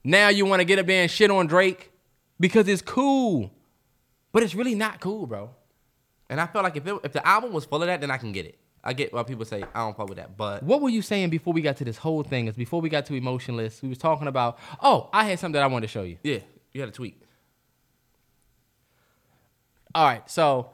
Now 0.04 0.30
you 0.30 0.46
want 0.46 0.60
to 0.60 0.66
get 0.66 0.80
up 0.80 0.88
there 0.88 1.04
and 1.04 1.12
shit 1.12 1.30
on 1.32 1.48
Drake 1.48 1.92
because 2.40 2.68
it's 2.68 2.82
cool. 2.82 3.52
But 4.32 4.44
it's 4.44 4.56
really 4.56 4.76
not 4.76 5.00
cool, 5.00 5.28
bro. 5.28 5.52
And 6.30 6.40
I 6.40 6.48
felt 6.48 6.64
like 6.64 6.78
if 6.78 6.88
it, 6.88 6.96
if 7.04 7.14
the 7.14 7.26
album 7.28 7.52
was 7.54 7.66
full 7.66 7.82
of 7.84 7.88
that, 7.88 8.02
then 8.02 8.10
I 8.10 8.18
can 8.18 8.32
get 8.32 8.46
it. 8.46 8.58
I 8.84 8.94
get 8.94 9.14
why 9.14 9.22
people 9.24 9.46
say 9.46 9.64
I 9.76 9.80
don't 9.80 9.96
fuck 9.96 10.10
with 10.10 10.18
that, 10.18 10.36
but 10.36 10.64
What 10.64 10.82
were 10.82 10.90
you 10.90 11.04
saying 11.04 11.30
before 11.30 11.54
we 11.54 11.62
got 11.62 11.78
to 11.78 11.86
this 11.86 11.98
whole 11.98 12.24
thing? 12.24 12.48
Is 12.48 12.56
before 12.56 12.82
we 12.82 12.90
got 12.90 13.06
to 13.08 13.14
emotionless, 13.14 13.82
we 13.82 13.90
was 13.90 14.00
talking 14.00 14.28
about. 14.28 14.58
Oh, 14.82 15.10
I 15.14 15.26
had 15.26 15.38
something 15.40 15.54
that 15.54 15.64
I 15.64 15.68
wanted 15.68 15.88
to 15.88 15.92
show 15.92 16.02
you. 16.02 16.18
yeah, 16.24 16.40
you 16.72 16.82
had 16.82 16.90
a 16.90 16.92
tweet. 16.92 17.22
All 19.94 20.06
right, 20.06 20.30
so 20.30 20.72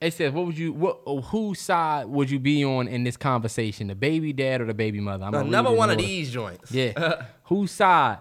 it 0.00 0.14
says, 0.14 0.32
"What 0.32 0.46
would 0.46 0.58
you? 0.58 0.72
What? 0.72 1.00
Whose 1.26 1.60
side 1.60 2.06
would 2.06 2.30
you 2.30 2.38
be 2.38 2.64
on 2.64 2.88
in 2.88 3.04
this 3.04 3.16
conversation? 3.16 3.86
The 3.88 3.94
baby 3.94 4.32
dad 4.32 4.60
or 4.60 4.66
the 4.66 4.74
baby 4.74 5.00
mother?" 5.00 5.24
I'm 5.24 5.34
Another 5.34 5.68
read 5.68 5.70
it 5.70 5.72
in 5.72 5.78
one 5.78 5.90
of 5.90 5.98
these 5.98 6.30
joints. 6.30 6.72
Yeah. 6.72 7.26
Whose 7.44 7.70
side? 7.70 8.18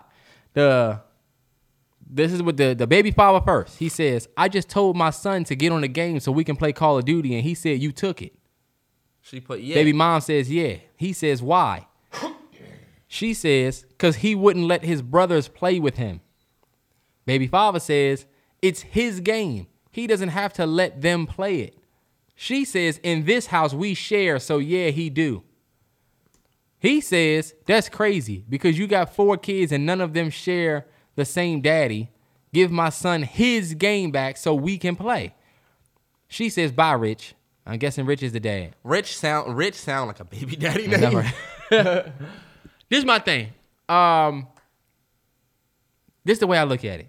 The. 0.53 1.01
This 2.16 2.32
is 2.32 2.43
with 2.43 2.57
the 2.57 2.76
the 2.76 2.86
baby 2.86 3.11
father 3.11 3.43
first. 3.43 3.80
He 3.80 3.89
says, 3.89 4.28
"I 4.38 4.49
just 4.49 4.70
told 4.70 4.95
my 4.95 5.09
son 5.09 5.45
to 5.45 5.55
get 5.55 5.72
on 5.72 5.82
the 5.82 5.88
game 5.88 6.20
so 6.20 6.32
we 6.32 6.43
can 6.43 6.55
play 6.55 6.72
Call 6.74 6.97
of 6.97 7.05
Duty, 7.05 7.34
and 7.34 7.43
he 7.43 7.55
said 7.55 7.82
you 7.82 7.91
took 7.91 8.22
it." 8.22 8.34
She 9.24 9.39
put 9.39 9.61
yeah. 9.61 9.76
Baby 9.76 9.93
mom 9.93 10.22
says, 10.22 10.51
yeah. 10.51 10.76
He 10.97 11.14
says, 11.14 11.41
why? 11.41 11.88
she 13.07 13.34
says, 13.34 13.84
because 13.84 14.18
he 14.18 14.36
wouldn't 14.36 14.68
let 14.68 14.84
his 14.84 15.01
brothers 15.01 15.47
play 15.47 15.80
with 15.80 15.95
him. 15.95 16.20
Baby 17.26 17.47
father 17.47 17.80
says, 17.80 18.26
it's 18.61 18.82
his 18.82 19.22
game. 19.22 19.68
He 19.93 20.07
doesn't 20.07 20.29
have 20.29 20.51
to 20.53 20.65
let 20.65 21.01
them 21.01 21.25
play 21.27 21.59
it. 21.59 21.77
She 22.35 22.65
says, 22.65 22.99
in 23.03 23.25
this 23.25 23.45
house 23.45 23.73
we 23.73 23.93
share, 23.93 24.39
so 24.39 24.57
yeah, 24.57 24.89
he 24.89 25.09
do. 25.09 25.43
He 26.79 26.99
says, 26.99 27.53
that's 27.67 27.87
crazy 27.87 28.43
because 28.49 28.77
you 28.77 28.87
got 28.87 29.15
four 29.15 29.37
kids 29.37 29.71
and 29.71 29.85
none 29.85 30.01
of 30.01 30.13
them 30.13 30.29
share 30.31 30.87
the 31.15 31.25
same 31.25 31.61
daddy. 31.61 32.09
Give 32.51 32.71
my 32.71 32.89
son 32.89 33.23
his 33.23 33.75
game 33.75 34.11
back 34.11 34.35
so 34.37 34.53
we 34.53 34.77
can 34.77 34.95
play. 34.95 35.35
She 36.27 36.49
says, 36.49 36.71
bye, 36.71 36.93
Rich. 36.93 37.35
I'm 37.65 37.77
guessing 37.77 38.05
Rich 38.05 38.23
is 38.23 38.33
the 38.33 38.39
dad. 38.39 38.75
Rich 38.83 39.15
sound 39.15 39.55
Rich 39.55 39.75
sound 39.75 40.07
like 40.07 40.19
a 40.19 40.25
baby 40.25 40.55
daddy 40.55 40.87
name. 40.87 41.23
This 42.89 42.99
is 42.99 43.05
my 43.05 43.17
thing. 43.17 43.47
Um, 43.89 44.47
this 46.23 46.35
is 46.35 46.39
the 46.39 46.45
way 46.45 46.59
I 46.59 46.63
look 46.63 46.85
at 46.85 46.99
it. 46.99 47.07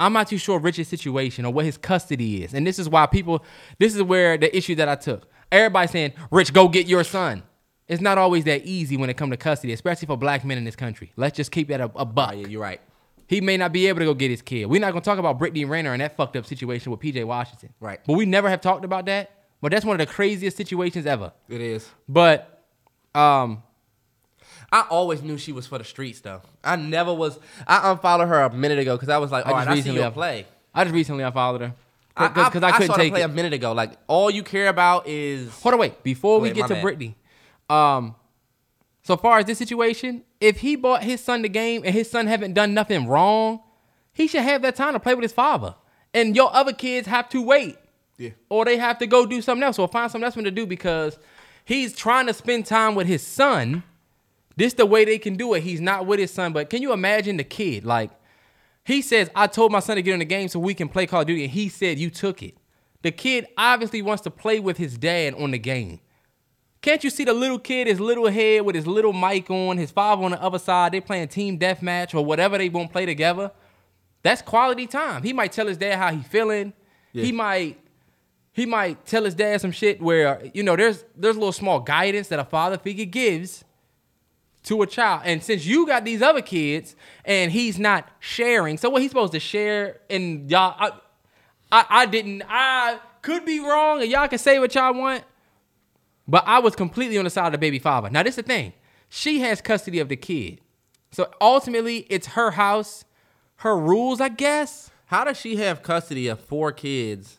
I'm 0.00 0.12
not 0.12 0.28
too 0.28 0.38
sure 0.38 0.58
Rich's 0.58 0.88
situation 0.88 1.44
or 1.44 1.52
what 1.52 1.64
his 1.64 1.76
custody 1.76 2.42
is, 2.42 2.54
and 2.54 2.66
this 2.66 2.78
is 2.78 2.88
why 2.88 3.06
people. 3.06 3.44
This 3.78 3.94
is 3.94 4.02
where 4.02 4.36
the 4.36 4.54
issue 4.56 4.74
that 4.76 4.88
I 4.88 4.96
took. 4.96 5.28
Everybody 5.52 5.88
saying, 5.88 6.12
"Rich, 6.30 6.52
go 6.52 6.68
get 6.68 6.86
your 6.86 7.04
son." 7.04 7.42
It's 7.86 8.00
not 8.00 8.16
always 8.16 8.44
that 8.44 8.64
easy 8.64 8.96
when 8.96 9.10
it 9.10 9.16
comes 9.16 9.32
to 9.32 9.36
custody, 9.36 9.72
especially 9.72 10.06
for 10.06 10.16
black 10.16 10.44
men 10.44 10.56
in 10.56 10.64
this 10.64 10.76
country. 10.76 11.12
Let's 11.16 11.36
just 11.36 11.52
keep 11.52 11.68
that 11.68 11.80
a, 11.80 11.90
a 11.96 12.04
buck. 12.04 12.30
Oh, 12.32 12.36
yeah, 12.36 12.46
you're 12.46 12.62
right. 12.62 12.80
He 13.26 13.40
may 13.40 13.56
not 13.56 13.72
be 13.72 13.86
able 13.86 14.00
to 14.00 14.04
go 14.06 14.14
get 14.14 14.30
his 14.30 14.42
kid. 14.42 14.66
We're 14.66 14.80
not 14.80 14.92
gonna 14.92 15.02
talk 15.02 15.18
about 15.18 15.38
Brittany 15.38 15.64
Renner 15.64 15.92
and 15.92 16.00
that 16.00 16.16
fucked 16.16 16.36
up 16.36 16.46
situation 16.46 16.90
with 16.90 17.00
PJ 17.00 17.24
Washington. 17.24 17.72
Right. 17.80 18.00
But 18.06 18.14
we 18.14 18.26
never 18.26 18.48
have 18.48 18.60
talked 18.60 18.84
about 18.84 19.06
that. 19.06 19.30
But 19.60 19.72
that's 19.72 19.84
one 19.84 19.98
of 19.98 20.06
the 20.06 20.12
craziest 20.12 20.56
situations 20.56 21.06
ever. 21.06 21.32
It 21.48 21.60
is. 21.60 21.88
But 22.08 22.62
um, 23.14 23.62
I 24.74 24.80
always 24.90 25.22
knew 25.22 25.38
she 25.38 25.52
was 25.52 25.68
for 25.68 25.78
the 25.78 25.84
streets 25.84 26.18
though. 26.18 26.42
I 26.64 26.74
never 26.74 27.14
was. 27.14 27.38
I 27.64 27.92
unfollowed 27.92 28.26
her 28.26 28.40
a 28.40 28.52
minute 28.52 28.80
ago 28.80 28.96
because 28.96 29.08
I 29.08 29.18
was 29.18 29.30
like, 29.30 29.46
I 29.46 29.50
oh, 29.50 29.54
just 29.54 29.68
I 29.68 29.70
see 29.70 29.76
recently 29.76 30.00
you 30.00 30.06
un- 30.06 30.12
play. 30.12 30.46
I 30.74 30.82
just 30.82 30.92
recently 30.92 31.22
unfollowed 31.22 31.60
her. 31.60 31.74
Because 32.08 32.64
I, 32.64 32.66
I, 32.66 32.70
I 32.70 32.78
couldn't 32.78 32.96
take 32.96 33.12
play 33.12 33.22
it. 33.22 33.24
a 33.24 33.28
minute 33.28 33.52
ago. 33.52 33.72
Like 33.72 33.92
all 34.08 34.32
you 34.32 34.42
care 34.42 34.66
about 34.66 35.06
is 35.06 35.48
Hold 35.60 35.74
on, 35.74 35.80
wait. 35.80 36.02
Before 36.02 36.40
we 36.40 36.50
get 36.50 36.66
to 36.66 36.74
bad. 36.74 36.82
Brittany, 36.82 37.16
um, 37.70 38.16
so 39.04 39.16
far 39.16 39.38
as 39.38 39.44
this 39.44 39.58
situation, 39.58 40.24
if 40.40 40.58
he 40.58 40.74
bought 40.74 41.04
his 41.04 41.22
son 41.22 41.42
the 41.42 41.48
game 41.48 41.82
and 41.84 41.94
his 41.94 42.10
son 42.10 42.26
haven't 42.26 42.54
done 42.54 42.74
nothing 42.74 43.06
wrong, 43.06 43.60
he 44.12 44.26
should 44.26 44.42
have 44.42 44.62
that 44.62 44.74
time 44.74 44.94
to 44.94 45.00
play 45.00 45.14
with 45.14 45.22
his 45.22 45.32
father. 45.32 45.76
And 46.12 46.34
your 46.34 46.52
other 46.52 46.72
kids 46.72 47.06
have 47.06 47.28
to 47.28 47.40
wait. 47.40 47.76
Yeah. 48.18 48.30
Or 48.48 48.64
they 48.64 48.78
have 48.78 48.98
to 48.98 49.06
go 49.06 49.24
do 49.24 49.40
something 49.40 49.62
else 49.62 49.78
or 49.78 49.86
find 49.86 50.10
something 50.10 50.24
else 50.24 50.34
to 50.34 50.50
do 50.50 50.66
because 50.66 51.16
he's 51.64 51.94
trying 51.94 52.26
to 52.26 52.34
spend 52.34 52.66
time 52.66 52.96
with 52.96 53.06
his 53.06 53.22
son. 53.22 53.84
This 54.56 54.74
the 54.74 54.86
way 54.86 55.04
they 55.04 55.18
can 55.18 55.36
do 55.36 55.54
it. 55.54 55.62
He's 55.62 55.80
not 55.80 56.06
with 56.06 56.18
his 56.18 56.30
son, 56.30 56.52
but 56.52 56.70
can 56.70 56.80
you 56.82 56.92
imagine 56.92 57.36
the 57.36 57.44
kid? 57.44 57.84
Like 57.84 58.10
he 58.84 59.02
says, 59.02 59.30
I 59.34 59.46
told 59.46 59.72
my 59.72 59.80
son 59.80 59.96
to 59.96 60.02
get 60.02 60.12
in 60.12 60.18
the 60.20 60.24
game 60.24 60.48
so 60.48 60.58
we 60.60 60.74
can 60.74 60.88
play 60.88 61.06
Call 61.06 61.22
of 61.22 61.26
Duty, 61.26 61.44
and 61.44 61.52
he 61.52 61.68
said 61.68 61.98
you 61.98 62.10
took 62.10 62.42
it. 62.42 62.54
The 63.02 63.10
kid 63.10 63.46
obviously 63.56 64.02
wants 64.02 64.22
to 64.22 64.30
play 64.30 64.60
with 64.60 64.76
his 64.76 64.96
dad 64.96 65.34
on 65.34 65.50
the 65.50 65.58
game. 65.58 66.00
Can't 66.80 67.02
you 67.02 67.10
see 67.10 67.24
the 67.24 67.32
little 67.32 67.58
kid, 67.58 67.86
his 67.86 67.98
little 67.98 68.26
head 68.26 68.64
with 68.64 68.74
his 68.74 68.86
little 68.86 69.12
mic 69.12 69.50
on, 69.50 69.78
his 69.78 69.90
father 69.90 70.22
on 70.22 70.32
the 70.32 70.42
other 70.42 70.58
side? 70.58 70.92
They 70.92 71.00
playing 71.00 71.28
team 71.28 71.58
deathmatch 71.58 72.14
or 72.14 72.24
whatever 72.24 72.58
they 72.58 72.68
won't 72.68 72.92
play 72.92 73.06
together. 73.06 73.50
That's 74.22 74.42
quality 74.42 74.86
time. 74.86 75.22
He 75.22 75.32
might 75.32 75.52
tell 75.52 75.66
his 75.66 75.78
dad 75.78 75.98
how 75.98 76.14
he 76.14 76.22
feeling. 76.22 76.72
He 77.12 77.32
might 77.32 77.78
he 78.52 78.66
might 78.66 79.04
tell 79.06 79.24
his 79.24 79.34
dad 79.34 79.60
some 79.60 79.70
shit 79.70 80.00
where 80.00 80.50
you 80.52 80.62
know 80.62 80.76
there's 80.76 81.04
there's 81.16 81.36
a 81.36 81.38
little 81.38 81.52
small 81.52 81.80
guidance 81.80 82.28
that 82.28 82.38
a 82.38 82.44
father 82.44 82.78
figure 82.78 83.04
gives 83.04 83.64
to 84.64 84.82
a 84.82 84.86
child. 84.86 85.22
And 85.24 85.42
since 85.42 85.64
you 85.64 85.86
got 85.86 86.04
these 86.04 86.22
other 86.22 86.42
kids 86.42 86.96
and 87.24 87.52
he's 87.52 87.78
not 87.78 88.08
sharing, 88.18 88.76
so 88.76 88.90
what 88.90 89.02
he's 89.02 89.10
supposed 89.10 89.32
to 89.32 89.40
share 89.40 90.00
and 90.10 90.50
y'all 90.50 90.74
I, 90.78 90.90
I 91.70 91.86
I 92.02 92.06
didn't 92.06 92.42
I 92.48 92.98
could 93.22 93.44
be 93.44 93.60
wrong 93.60 94.02
and 94.02 94.10
y'all 94.10 94.28
can 94.28 94.38
say 94.38 94.58
what 94.58 94.74
y'all 94.74 94.94
want. 94.94 95.24
But 96.26 96.44
I 96.46 96.58
was 96.58 96.74
completely 96.74 97.18
on 97.18 97.24
the 97.24 97.30
side 97.30 97.46
of 97.46 97.52
the 97.52 97.58
baby 97.58 97.78
father. 97.78 98.10
Now 98.10 98.22
this 98.22 98.32
is 98.32 98.36
the 98.36 98.42
thing. 98.42 98.72
She 99.08 99.40
has 99.40 99.60
custody 99.60 100.00
of 100.00 100.08
the 100.08 100.16
kid. 100.16 100.60
So 101.12 101.30
ultimately 101.40 102.06
it's 102.10 102.28
her 102.28 102.52
house, 102.52 103.04
her 103.56 103.76
rules, 103.78 104.20
I 104.20 104.30
guess. 104.30 104.90
how 105.06 105.24
does 105.24 105.36
she 105.38 105.56
have 105.56 105.82
custody 105.82 106.26
of 106.28 106.40
four 106.40 106.72
kids 106.72 107.38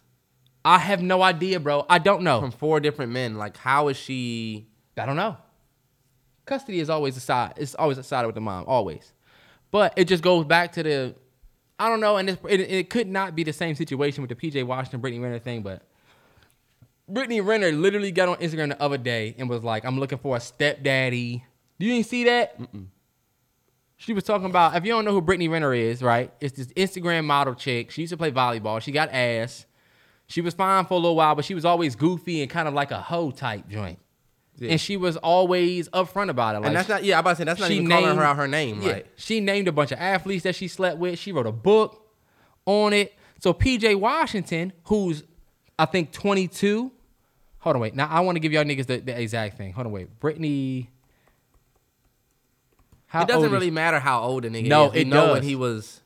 I 0.64 0.80
have 0.80 1.00
no 1.00 1.22
idea, 1.22 1.60
bro. 1.60 1.86
I 1.88 2.00
don't 2.00 2.24
know. 2.24 2.42
from 2.42 2.50
four 2.50 2.80
different 2.80 3.12
men? 3.12 3.36
Like 3.36 3.56
how 3.58 3.88
is 3.90 3.98
she? 3.98 4.68
I 4.98 5.06
don't 5.06 5.16
know. 5.16 5.38
Custody 6.46 6.80
is 6.80 6.90
always 6.90 7.18
a 7.18 7.20
side. 7.20 7.54
It's 7.58 7.76
always 7.76 7.98
a 7.98 8.04
side 8.04 8.26
with 8.26 8.36
the 8.36 8.42
mom, 8.42 8.66
always. 8.68 9.14
But 9.72 9.94
it 9.98 10.06
just 10.06 10.24
goes 10.24 10.46
back 10.46 10.72
to 10.74 10.84
the, 10.84 11.16
I 11.80 11.90
don't 11.90 12.00
know, 12.00 12.18
and 12.18 12.30
it's, 12.30 12.42
it, 12.48 12.60
it 12.62 12.90
could 12.90 13.08
not 13.08 13.36
be 13.36 13.44
the 13.44 13.54
same 13.54 13.76
situation 13.76 14.22
with 14.22 14.30
the 14.30 14.36
PJ 14.36 14.64
Washington, 14.66 15.02
Brittany 15.02 15.22
Renner 15.22 15.40
thing, 15.40 15.64
but 15.64 15.82
Brittany 17.08 17.42
Renner 17.42 17.72
literally 17.72 18.12
got 18.12 18.30
on 18.30 18.38
Instagram 18.38 18.70
the 18.70 18.82
other 18.82 18.98
day 18.98 19.36
and 19.38 19.50
was 19.50 19.64
like, 19.64 19.86
"I'm 19.86 20.00
looking 20.00 20.18
for 20.18 20.38
a 20.38 20.40
stepdaddy." 20.40 21.44
You 21.78 21.92
didn't 21.92 22.08
see 22.08 22.24
that? 22.24 22.60
She 23.98 24.14
was 24.14 24.24
talking 24.24 24.48
about 24.48 24.76
if 24.76 24.84
you 24.84 24.92
don't 24.92 25.06
know 25.06 25.12
who 25.12 25.22
Brittany 25.22 25.48
Renner 25.48 25.74
is, 25.74 26.02
right? 26.02 26.34
It's 26.42 26.58
this 26.58 26.68
Instagram 26.68 27.26
model 27.26 27.54
chick. 27.54 27.92
She 27.92 28.02
used 28.02 28.12
to 28.12 28.18
play 28.18 28.32
volleyball. 28.32 28.82
She 28.82 28.92
got 28.92 29.10
ass. 29.12 29.66
She 30.28 30.42
was 30.42 30.56
fine 30.56 30.86
for 30.86 30.96
a 30.96 30.98
little 30.98 31.16
while, 31.16 31.36
but 31.36 31.46
she 31.46 31.54
was 31.54 31.66
always 31.66 31.96
goofy 31.96 32.42
and 32.42 32.50
kind 32.50 32.68
of 32.68 32.74
like 32.74 32.90
a 32.90 33.00
hoe 33.00 33.30
type 33.30 33.68
joint. 33.68 34.00
And 34.62 34.80
she 34.80 34.96
was 34.98 35.18
always 35.18 35.90
upfront 35.90 36.30
about 36.30 36.56
it. 36.56 36.60
Like 36.60 36.68
And 36.68 36.76
that's 36.78 36.88
not. 36.90 37.04
Yeah, 37.04 37.16
I'm 37.16 37.20
about 37.22 37.32
to 37.32 37.36
say 37.38 37.44
that's 37.44 37.60
not 37.60 37.68
she 37.68 37.76
even 37.76 37.90
calling 37.90 38.16
her 38.16 38.24
out 38.24 38.38
her 38.38 38.48
name. 38.48 38.82
yeah, 38.82 38.92
Right? 38.92 39.08
She 39.18 39.40
named 39.42 39.68
a 39.68 39.72
bunch 39.72 39.92
of 39.92 40.00
athletes 40.00 40.44
that 40.44 40.56
she 40.56 40.68
slept 40.70 40.98
with. 40.98 41.20
She 41.20 41.32
wrote 41.34 41.46
a 41.48 41.52
book 41.52 42.02
on 42.66 42.94
it. 42.94 43.14
So 43.40 43.54
PJ 43.54 44.00
Washington, 44.00 44.72
who's 44.86 45.24
I 45.78 45.86
think 45.86 46.12
22. 46.14 46.92
Hold 47.60 47.76
on, 47.76 47.82
wait. 47.82 47.96
Now 47.96 48.08
I 48.08 48.22
want 48.22 48.38
to 48.38 48.40
give 48.40 48.54
y'all 48.54 48.64
niggas 48.64 48.86
the, 48.86 48.98
the 49.00 49.20
exact 49.20 49.58
thing. 49.58 49.74
Hold 49.74 49.88
on, 49.88 49.92
wait. 49.94 50.20
Brittany. 50.20 50.90
How 53.08 53.24
it 53.24 53.28
doesn't 53.28 53.46
is 53.46 53.52
really 53.52 53.68
she? 53.68 53.72
matter 53.72 54.00
how 54.00 54.22
old 54.22 54.46
a 54.46 54.50
nigga 54.50 54.68
No, 54.68 54.88
is. 54.88 54.94
We 54.94 55.00
it 55.02 55.08
know 55.08 55.28
when 55.34 55.42
does. 55.42 55.46
he 55.46 55.56
was. 55.56 56.02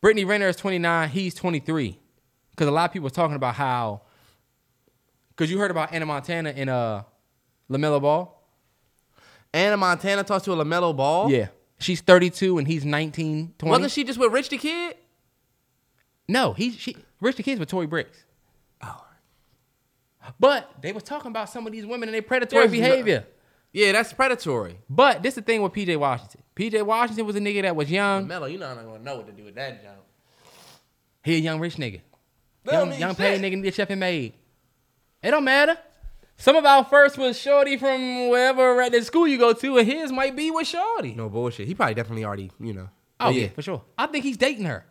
Brittany 0.00 0.24
Renner 0.24 0.48
is 0.48 0.56
29. 0.56 1.08
He's 1.10 1.34
23. 1.34 1.98
Because 2.50 2.68
a 2.68 2.70
lot 2.70 2.88
of 2.90 2.92
people 2.92 3.06
are 3.06 3.10
talking 3.10 3.36
about 3.36 3.54
how. 3.54 4.02
Because 5.40 5.50
you 5.50 5.58
heard 5.58 5.70
about 5.70 5.90
Anna 5.94 6.04
Montana 6.04 6.50
and 6.54 6.68
uh, 6.68 7.02
Lamelo 7.70 7.98
Ball. 7.98 8.44
Anna 9.54 9.78
Montana 9.78 10.22
talks 10.22 10.44
to 10.44 10.52
a 10.52 10.54
Lamelo 10.54 10.94
Ball. 10.94 11.30
Yeah. 11.30 11.48
She's 11.78 12.02
32 12.02 12.58
and 12.58 12.68
he's 12.68 12.84
19, 12.84 13.54
20. 13.56 13.70
Wasn't 13.70 13.90
she 13.90 14.04
just 14.04 14.18
with 14.18 14.34
Rich 14.34 14.50
the 14.50 14.58
Kid? 14.58 14.96
No, 16.28 16.52
he 16.52 16.72
she 16.72 16.94
Rich 17.22 17.36
the 17.36 17.42
Kids 17.42 17.58
with 17.58 17.70
Tori 17.70 17.86
Brixx. 17.86 18.08
Oh. 18.82 19.02
But 20.38 20.70
they 20.82 20.92
was 20.92 21.04
talking 21.04 21.30
about 21.30 21.48
some 21.48 21.66
of 21.66 21.72
these 21.72 21.86
women 21.86 22.10
and 22.10 22.14
their 22.14 22.20
predatory 22.20 22.66
There's 22.66 22.78
no- 22.78 22.88
behavior. 22.88 23.24
Yeah, 23.72 23.92
that's 23.92 24.12
predatory. 24.12 24.78
But 24.90 25.22
this 25.22 25.32
is 25.32 25.36
the 25.36 25.42
thing 25.42 25.62
with 25.62 25.72
PJ 25.72 25.96
Washington. 25.96 26.42
PJ 26.54 26.82
Washington 26.84 27.24
was 27.24 27.36
a 27.36 27.40
nigga 27.40 27.62
that 27.62 27.74
was 27.74 27.90
young. 27.90 28.26
Melo, 28.28 28.44
you 28.46 28.58
know 28.58 28.66
I'm 28.66 28.76
not 28.76 28.84
gonna 28.84 29.02
know 29.02 29.16
what 29.16 29.26
to 29.26 29.32
do 29.32 29.44
with 29.44 29.54
that 29.54 29.82
jump. 29.82 30.00
He 31.24 31.36
a 31.36 31.38
young 31.38 31.60
rich 31.60 31.76
nigga. 31.76 32.02
That 32.64 32.74
Young, 32.74 32.92
young 33.00 33.14
paid 33.14 33.40
nigga 33.40 33.62
get 33.62 33.72
chef 33.72 33.88
and 33.88 34.00
made. 34.00 34.34
It 35.22 35.30
don't 35.30 35.44
matter. 35.44 35.76
Some 36.36 36.56
of 36.56 36.64
our 36.64 36.84
first 36.84 37.18
was 37.18 37.38
Shorty 37.38 37.76
from 37.76 38.30
wherever 38.30 38.80
at 38.80 38.92
the 38.92 39.02
school 39.02 39.28
you 39.28 39.36
go 39.36 39.52
to, 39.52 39.76
and 39.78 39.86
his 39.86 40.10
might 40.10 40.34
be 40.34 40.50
with 40.50 40.66
Shorty. 40.66 41.14
No 41.14 41.28
bullshit. 41.28 41.66
He 41.66 41.74
probably 41.74 41.94
definitely 41.94 42.24
already, 42.24 42.50
you 42.58 42.72
know. 42.72 42.88
Oh 43.20 43.26
But 43.26 43.34
yeah. 43.34 43.48
for 43.48 43.60
sure. 43.60 43.82
I 43.98 44.06
think 44.06 44.24
he's 44.24 44.38
dating 44.38 44.64
her. 44.64 44.86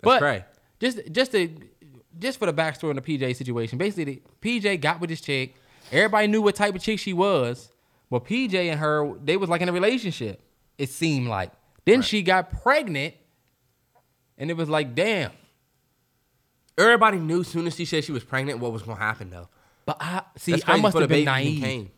but 0.00 0.22
right. 0.22 0.44
just 0.78 1.00
just 1.10 1.32
to 1.32 1.50
just 2.18 2.38
for 2.38 2.46
the 2.46 2.52
backstory 2.54 2.90
on 2.90 2.96
the 2.96 3.02
PJ 3.02 3.34
situation, 3.34 3.78
basically 3.78 4.04
the, 4.04 4.22
PJ 4.40 4.80
got 4.80 5.00
with 5.00 5.10
this 5.10 5.20
chick. 5.20 5.56
Everybody 5.90 6.28
knew 6.28 6.40
what 6.42 6.54
type 6.54 6.74
of 6.76 6.82
chick 6.82 7.00
she 7.00 7.12
was, 7.12 7.68
but 8.08 8.24
PJ 8.24 8.54
and 8.54 8.78
her 8.78 9.12
they 9.24 9.36
was 9.36 9.50
like 9.50 9.60
in 9.62 9.68
a 9.68 9.72
relationship. 9.72 10.40
It 10.78 10.90
seemed 10.90 11.26
like. 11.26 11.50
Then 11.84 12.02
she 12.02 12.22
got 12.22 12.62
pregnant, 12.62 13.14
and 14.38 14.50
it 14.50 14.56
was 14.56 14.68
like, 14.68 14.94
damn. 14.94 15.32
Everybody 16.78 17.18
knew 17.18 17.42
soon 17.42 17.66
as 17.66 17.74
she 17.74 17.84
said 17.86 18.04
she 18.04 18.12
was 18.12 18.22
pregnant 18.22 18.58
what 18.60 18.72
was 18.72 18.82
gonna 18.82 19.00
happen 19.00 19.30
though. 19.30 19.48
But 19.86 19.96
I 20.00 20.22
see, 20.36 20.60
I 20.66 20.78
must 20.78 20.98
have 20.98 21.08
been 21.08 21.24
naive. 21.24 21.90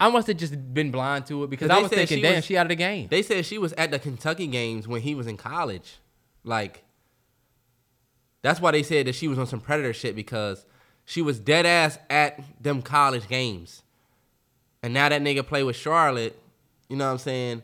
I 0.00 0.08
must 0.10 0.26
have 0.28 0.36
just 0.36 0.74
been 0.74 0.90
blind 0.90 1.26
to 1.26 1.44
it 1.44 1.50
because 1.50 1.70
I 1.70 1.78
was 1.78 1.90
thinking, 1.90 2.18
she 2.18 2.22
damn, 2.22 2.36
was- 2.36 2.44
she 2.44 2.56
out 2.56 2.66
of 2.66 2.70
the 2.70 2.76
game. 2.76 3.08
They 3.08 3.22
said 3.22 3.44
she 3.44 3.58
was 3.58 3.72
at 3.74 3.90
the 3.90 3.98
Kentucky 3.98 4.46
games 4.46 4.88
when 4.88 5.02
he 5.02 5.14
was 5.14 5.26
in 5.26 5.36
college. 5.36 5.98
Like 6.44 6.82
that's 8.42 8.60
why 8.60 8.70
they 8.72 8.82
said 8.82 9.06
that 9.06 9.14
she 9.14 9.28
was 9.28 9.38
on 9.38 9.46
some 9.46 9.60
predator 9.60 9.92
shit 9.92 10.16
because 10.16 10.64
she 11.04 11.22
was 11.22 11.38
dead 11.38 11.66
ass 11.66 11.98
at 12.10 12.40
them 12.60 12.82
college 12.82 13.28
games. 13.28 13.82
And 14.82 14.92
now 14.92 15.08
that 15.08 15.22
nigga 15.22 15.46
play 15.46 15.62
with 15.62 15.76
Charlotte, 15.76 16.36
you 16.88 16.96
know 16.96 17.06
what 17.06 17.12
I'm 17.12 17.18
saying? 17.18 17.62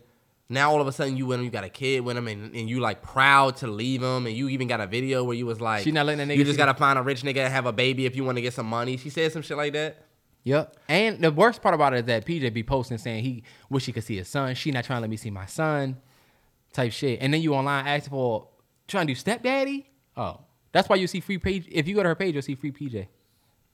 Now 0.50 0.70
all 0.70 0.80
of 0.80 0.86
a 0.86 0.92
sudden 0.92 1.16
you 1.16 1.26
went 1.26 1.40
and 1.40 1.44
you 1.44 1.50
got 1.50 1.64
a 1.64 1.68
kid 1.68 2.00
with 2.00 2.16
him 2.16 2.26
and, 2.26 2.54
and 2.54 2.70
you 2.70 2.80
like 2.80 3.02
proud 3.02 3.56
to 3.56 3.66
leave 3.66 4.02
him 4.02 4.26
and 4.26 4.34
you 4.34 4.48
even 4.48 4.66
got 4.66 4.80
a 4.80 4.86
video 4.86 5.22
where 5.22 5.36
you 5.36 5.44
was 5.44 5.60
like 5.60 5.84
She 5.84 5.92
not 5.92 6.06
letting 6.06 6.26
that 6.26 6.32
nigga 6.32 6.38
You 6.38 6.44
just 6.44 6.56
gotta 6.56 6.74
find 6.74 6.98
a 6.98 7.02
rich 7.02 7.22
nigga 7.22 7.38
and 7.38 7.52
have 7.52 7.66
a 7.66 7.72
baby 7.72 8.06
if 8.06 8.16
you 8.16 8.24
want 8.24 8.36
to 8.36 8.42
get 8.42 8.54
some 8.54 8.66
money. 8.66 8.96
She 8.96 9.10
said 9.10 9.30
some 9.32 9.42
shit 9.42 9.56
like 9.56 9.74
that. 9.74 10.06
Yep. 10.44 10.76
And 10.88 11.22
the 11.22 11.30
worst 11.30 11.60
part 11.60 11.74
about 11.74 11.92
it 11.92 12.00
is 12.00 12.04
that 12.06 12.24
PJ 12.24 12.52
be 12.54 12.62
posting 12.62 12.96
saying 12.96 13.24
he 13.24 13.42
wish 13.68 13.84
he 13.84 13.92
could 13.92 14.04
see 14.04 14.16
his 14.16 14.28
son. 14.28 14.54
She 14.54 14.70
not 14.70 14.84
trying 14.84 14.98
to 14.98 15.00
let 15.02 15.10
me 15.10 15.18
see 15.18 15.30
my 15.30 15.44
son, 15.44 15.98
type 16.72 16.92
shit. 16.92 17.20
And 17.20 17.34
then 17.34 17.42
you 17.42 17.54
online 17.54 17.86
asking 17.86 18.10
for 18.10 18.48
trying 18.86 19.06
to 19.06 19.12
do 19.12 19.18
stepdaddy. 19.18 19.90
Oh, 20.16 20.40
that's 20.72 20.88
why 20.88 20.96
you 20.96 21.06
see 21.06 21.20
free 21.20 21.36
page. 21.36 21.66
If 21.70 21.86
you 21.86 21.94
go 21.94 22.02
to 22.02 22.08
her 22.08 22.14
page, 22.14 22.34
you'll 22.34 22.42
see 22.42 22.54
free 22.54 22.72
PJ 22.72 23.08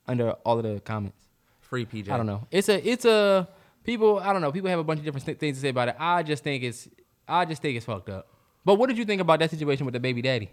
under 0.08 0.32
all 0.32 0.58
of 0.58 0.64
the 0.64 0.80
comments. 0.80 1.28
Free 1.60 1.86
PJ. 1.86 2.10
I 2.10 2.16
don't 2.16 2.26
know. 2.26 2.46
It's 2.50 2.68
a 2.68 2.88
it's 2.88 3.04
a 3.04 3.48
people. 3.84 4.18
I 4.18 4.32
don't 4.32 4.42
know. 4.42 4.50
People 4.50 4.70
have 4.70 4.78
a 4.80 4.84
bunch 4.84 4.98
of 4.98 5.04
different 5.04 5.24
th- 5.24 5.38
things 5.38 5.58
to 5.58 5.60
say 5.62 5.68
about 5.68 5.88
it. 5.88 5.96
I 5.98 6.22
just 6.22 6.42
think 6.42 6.64
it's 6.64 6.88
I 7.28 7.44
just 7.44 7.62
think 7.62 7.76
it's 7.76 7.86
fucked 7.86 8.08
up. 8.08 8.28
But 8.64 8.76
what 8.76 8.88
did 8.88 8.98
you 8.98 9.04
think 9.04 9.20
about 9.20 9.38
that 9.40 9.50
situation 9.50 9.84
with 9.84 9.92
the 9.92 10.00
baby 10.00 10.22
daddy? 10.22 10.50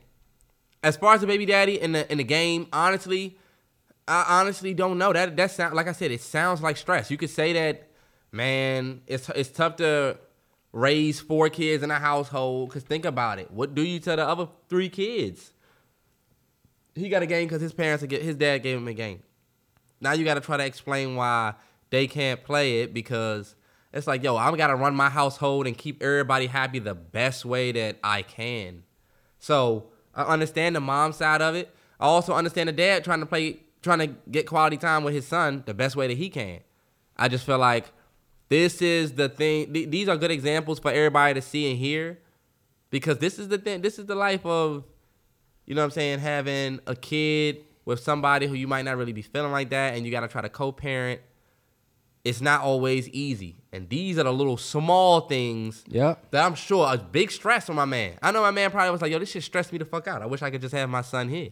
as 0.83 0.97
far 0.97 1.13
as 1.13 1.21
the 1.21 1.27
baby 1.27 1.45
daddy 1.45 1.79
in 1.79 1.91
the 1.91 2.11
in 2.11 2.17
the 2.17 2.23
game, 2.23 2.67
honestly, 2.73 3.37
I 4.07 4.25
honestly 4.41 4.73
don't 4.73 4.97
know. 4.97 5.13
That 5.13 5.35
that 5.37 5.51
sound 5.51 5.75
like 5.75 5.87
I 5.87 5.91
said, 5.91 6.11
it 6.11 6.21
sounds 6.21 6.61
like 6.61 6.77
stress. 6.77 7.11
You 7.11 7.17
could 7.17 7.29
say 7.29 7.53
that, 7.53 7.87
man, 8.31 9.01
it's 9.07 9.29
it's 9.29 9.49
tough 9.49 9.77
to 9.77 10.17
raise 10.71 11.19
four 11.19 11.49
kids 11.49 11.83
in 11.83 11.91
a 11.91 11.99
household. 11.99 12.71
Cause 12.71 12.83
think 12.83 13.05
about 13.05 13.39
it. 13.39 13.51
What 13.51 13.75
do 13.75 13.83
you 13.83 13.99
tell 13.99 14.15
the 14.15 14.27
other 14.27 14.47
three 14.69 14.89
kids? 14.89 15.53
He 16.95 17.09
got 17.09 17.23
a 17.23 17.27
game 17.27 17.47
because 17.47 17.61
his 17.61 17.73
parents 17.73 18.03
get 18.05 18.21
his 18.21 18.35
dad 18.35 18.59
gave 18.59 18.77
him 18.77 18.87
a 18.87 18.93
game. 18.93 19.21
Now 19.99 20.13
you 20.13 20.25
got 20.25 20.33
to 20.33 20.41
try 20.41 20.57
to 20.57 20.65
explain 20.65 21.15
why 21.15 21.53
they 21.91 22.07
can't 22.07 22.43
play 22.43 22.81
it 22.81 22.93
because 22.93 23.55
it's 23.93 24.07
like, 24.07 24.23
yo, 24.23 24.37
I'm 24.37 24.55
gotta 24.55 24.75
run 24.75 24.95
my 24.95 25.09
household 25.09 25.67
and 25.67 25.77
keep 25.77 26.01
everybody 26.01 26.47
happy 26.47 26.79
the 26.79 26.95
best 26.95 27.45
way 27.45 27.71
that 27.73 27.97
I 28.03 28.23
can. 28.23 28.83
So 29.39 29.91
I 30.15 30.23
understand 30.23 30.75
the 30.75 30.79
mom 30.79 31.13
side 31.13 31.41
of 31.41 31.55
it. 31.55 31.73
I 31.99 32.05
also 32.05 32.33
understand 32.33 32.69
the 32.69 32.73
dad 32.73 33.03
trying 33.03 33.19
to 33.19 33.25
play, 33.25 33.59
trying 33.81 33.99
to 33.99 34.07
get 34.29 34.47
quality 34.47 34.77
time 34.77 35.03
with 35.03 35.13
his 35.13 35.27
son 35.27 35.63
the 35.65 35.73
best 35.73 35.95
way 35.95 36.07
that 36.07 36.17
he 36.17 36.29
can. 36.29 36.61
I 37.17 37.27
just 37.27 37.45
feel 37.45 37.59
like 37.59 37.91
this 38.49 38.81
is 38.81 39.13
the 39.13 39.29
thing. 39.29 39.73
th- 39.73 39.89
these 39.89 40.07
are 40.07 40.17
good 40.17 40.31
examples 40.31 40.79
for 40.79 40.91
everybody 40.91 41.33
to 41.35 41.41
see 41.41 41.69
and 41.69 41.77
hear, 41.79 42.19
because 42.89 43.19
this 43.19 43.37
is 43.37 43.49
the 43.49 43.57
thing. 43.57 43.81
This 43.81 43.99
is 43.99 44.05
the 44.05 44.15
life 44.15 44.45
of, 44.45 44.83
you 45.65 45.75
know 45.75 45.81
what 45.81 45.85
I'm 45.85 45.91
saying, 45.91 46.19
having 46.19 46.79
a 46.87 46.95
kid 46.95 47.63
with 47.85 47.99
somebody 47.99 48.47
who 48.47 48.55
you 48.55 48.67
might 48.67 48.83
not 48.83 48.97
really 48.97 49.13
be 49.13 49.21
feeling 49.21 49.51
like 49.51 49.69
that, 49.69 49.95
and 49.95 50.05
you 50.05 50.11
got 50.11 50.21
to 50.21 50.27
try 50.27 50.41
to 50.41 50.49
co-parent. 50.49 51.21
It's 52.23 52.39
not 52.41 52.61
always 52.61 53.09
easy, 53.09 53.55
and 53.73 53.89
these 53.89 54.19
are 54.19 54.23
the 54.23 54.31
little 54.31 54.57
small 54.57 55.21
things 55.21 55.83
Yep. 55.87 56.29
that 56.31 56.45
I'm 56.45 56.53
sure 56.53 56.87
a 56.93 56.97
big 56.97 57.31
stress 57.31 57.67
on 57.69 57.75
my 57.75 57.85
man. 57.85 58.13
I 58.21 58.31
know 58.31 58.41
my 58.41 58.51
man 58.51 58.69
probably 58.69 58.91
was 58.91 59.01
like, 59.01 59.11
"Yo, 59.11 59.17
this 59.17 59.31
shit 59.31 59.41
stressed 59.41 59.71
me 59.71 59.79
the 59.79 59.85
fuck 59.85 60.07
out. 60.07 60.21
I 60.21 60.27
wish 60.27 60.43
I 60.43 60.51
could 60.51 60.61
just 60.61 60.75
have 60.75 60.87
my 60.89 61.01
son 61.01 61.29
here." 61.29 61.49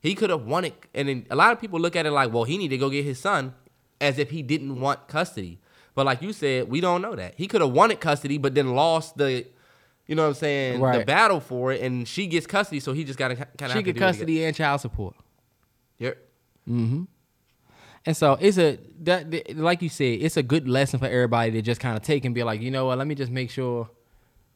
He 0.00 0.14
could 0.14 0.28
have 0.30 0.44
wanted, 0.44 0.74
and 0.94 1.08
then 1.08 1.26
a 1.30 1.36
lot 1.36 1.52
of 1.52 1.60
people 1.60 1.80
look 1.80 1.96
at 1.96 2.04
it 2.04 2.10
like, 2.10 2.32
"Well, 2.32 2.44
he 2.44 2.58
need 2.58 2.68
to 2.68 2.76
go 2.76 2.90
get 2.90 3.04
his 3.04 3.18
son," 3.18 3.54
as 4.00 4.18
if 4.18 4.30
he 4.30 4.42
didn't 4.42 4.78
want 4.80 5.08
custody. 5.08 5.58
But 5.94 6.04
like 6.06 6.20
you 6.20 6.32
said, 6.34 6.68
we 6.68 6.80
don't 6.82 7.00
know 7.00 7.14
that 7.14 7.34
he 7.36 7.46
could 7.46 7.60
have 7.62 7.70
wanted 7.70 8.00
custody, 8.00 8.36
but 8.38 8.54
then 8.54 8.74
lost 8.74 9.16
the, 9.16 9.46
you 10.06 10.14
know 10.14 10.22
what 10.22 10.28
I'm 10.28 10.34
saying, 10.34 10.80
the 10.98 11.04
battle 11.06 11.40
for 11.40 11.72
it, 11.72 11.80
and 11.82 12.06
she 12.06 12.26
gets 12.26 12.46
custody, 12.46 12.80
so 12.80 12.92
he 12.92 13.04
just 13.04 13.18
got 13.18 13.28
to 13.28 13.36
kind 13.36 13.70
of 13.72 13.72
She 13.72 13.82
get 13.82 13.96
custody 13.96 14.44
and 14.44 14.54
child 14.56 14.80
support. 14.82 15.14
Yep. 15.98 16.18
Mm-hmm. 16.68 17.02
And 18.04 18.16
so 18.16 18.36
it's 18.40 18.58
a 18.58 18.78
that 19.02 19.56
like 19.56 19.80
you 19.82 19.88
said, 19.88 20.18
it's 20.20 20.36
a 20.36 20.42
good 20.42 20.68
lesson 20.68 20.98
for 20.98 21.06
everybody 21.06 21.52
to 21.52 21.62
just 21.62 21.80
kind 21.80 21.96
of 21.96 22.02
take 22.02 22.24
and 22.24 22.34
be 22.34 22.42
like, 22.42 22.60
you 22.60 22.70
know 22.70 22.86
what, 22.86 22.98
let 22.98 23.06
me 23.06 23.14
just 23.14 23.30
make 23.30 23.50
sure 23.50 23.88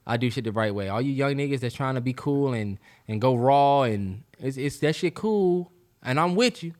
I 0.06 0.16
do 0.16 0.30
shit 0.30 0.44
the 0.44 0.52
right 0.52 0.74
way. 0.74 0.88
All 0.88 1.00
you 1.00 1.12
young 1.12 1.34
niggas 1.34 1.60
that's 1.60 1.74
trying 1.74 1.94
to 1.94 2.00
be 2.00 2.12
cool 2.12 2.52
and 2.54 2.78
and 3.06 3.20
go 3.20 3.34
raw 3.36 3.82
and 3.82 4.22
it's, 4.38 4.56
it's 4.56 4.78
that 4.80 4.96
shit 4.96 5.14
cool, 5.14 5.72
and 6.02 6.18
I'm 6.18 6.34
with 6.34 6.62
you. 6.62 6.74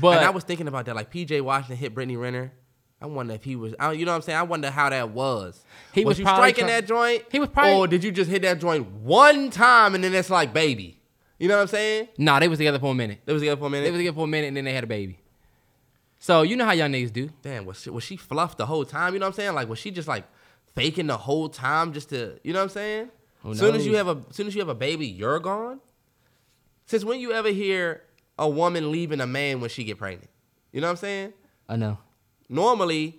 But 0.00 0.18
and 0.18 0.26
I 0.26 0.30
was 0.30 0.44
thinking 0.44 0.68
about 0.68 0.86
that, 0.86 0.96
like 0.96 1.12
PJ 1.12 1.40
Washington 1.42 1.76
hit 1.76 1.94
Brittany 1.94 2.16
Renner. 2.16 2.52
I 3.00 3.06
wonder 3.06 3.32
if 3.34 3.44
he 3.44 3.54
was, 3.54 3.74
I, 3.78 3.92
you 3.92 4.04
know 4.04 4.10
what 4.10 4.16
I'm 4.16 4.22
saying? 4.22 4.38
I 4.38 4.42
wonder 4.42 4.70
how 4.70 4.90
that 4.90 5.10
was. 5.10 5.62
He 5.92 6.04
was, 6.04 6.12
was 6.12 6.18
you 6.18 6.24
striking 6.26 6.64
try- 6.64 6.80
that 6.80 6.86
joint? 6.88 7.22
He 7.30 7.38
was 7.38 7.48
probably- 7.48 7.74
or 7.74 7.86
did 7.86 8.02
you 8.02 8.10
just 8.10 8.28
hit 8.28 8.42
that 8.42 8.58
joint 8.58 8.90
one 8.90 9.50
time 9.50 9.94
and 9.94 10.02
then 10.02 10.12
it's 10.14 10.30
like 10.30 10.52
baby? 10.52 11.00
You 11.38 11.46
know 11.46 11.54
what 11.54 11.62
I'm 11.62 11.68
saying? 11.68 12.08
nah, 12.18 12.40
they 12.40 12.48
was 12.48 12.58
together 12.58 12.80
for 12.80 12.90
a 12.90 12.94
minute. 12.94 13.20
It 13.24 13.32
was 13.32 13.40
together 13.40 13.60
for 13.60 13.68
a 13.68 13.70
minute. 13.70 13.84
They 13.84 13.90
was 13.92 14.00
together 14.00 14.16
for 14.16 14.24
a 14.24 14.26
minute 14.26 14.48
and 14.48 14.56
then 14.56 14.64
they 14.64 14.72
had 14.74 14.82
a 14.82 14.88
baby. 14.88 15.20
So 16.18 16.42
you 16.42 16.56
know 16.56 16.64
how 16.64 16.72
young 16.72 16.92
niggas 16.92 17.12
do. 17.12 17.30
Damn, 17.42 17.64
was 17.64 17.82
she, 17.82 17.90
was 17.90 18.04
she 18.04 18.16
fluffed 18.16 18.58
the 18.58 18.66
whole 18.66 18.84
time? 18.84 19.14
You 19.14 19.20
know 19.20 19.26
what 19.26 19.34
I'm 19.34 19.36
saying? 19.36 19.54
Like, 19.54 19.68
was 19.68 19.78
she 19.78 19.90
just 19.90 20.08
like 20.08 20.24
faking 20.74 21.06
the 21.06 21.16
whole 21.16 21.48
time 21.48 21.92
just 21.92 22.10
to, 22.10 22.38
you 22.42 22.52
know 22.52 22.60
what 22.60 22.64
I'm 22.64 22.70
saying? 22.70 23.10
Who 23.42 23.54
soon 23.54 23.76
as 23.76 23.86
you 23.86 23.96
have 23.96 24.08
a, 24.08 24.22
soon 24.30 24.46
as 24.48 24.54
you 24.54 24.60
have 24.60 24.68
a 24.68 24.74
baby, 24.74 25.06
you're 25.06 25.38
gone. 25.38 25.80
Since 26.86 27.04
when 27.04 27.20
you 27.20 27.32
ever 27.32 27.50
hear 27.50 28.02
a 28.38 28.48
woman 28.48 28.90
leaving 28.90 29.20
a 29.20 29.26
man 29.26 29.60
when 29.60 29.70
she 29.70 29.84
get 29.84 29.98
pregnant? 29.98 30.30
You 30.72 30.80
know 30.80 30.88
what 30.88 30.92
I'm 30.92 30.96
saying? 30.96 31.32
I 31.68 31.76
know. 31.76 31.98
Normally, 32.48 33.18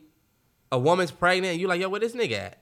a 0.72 0.80
woman's 0.80 1.12
pregnant, 1.12 1.54
and 1.54 1.62
you 1.62 1.68
like, 1.68 1.80
yo, 1.80 1.90
where 1.90 2.00
this 2.00 2.14
nigga 2.14 2.34
at? 2.34 2.58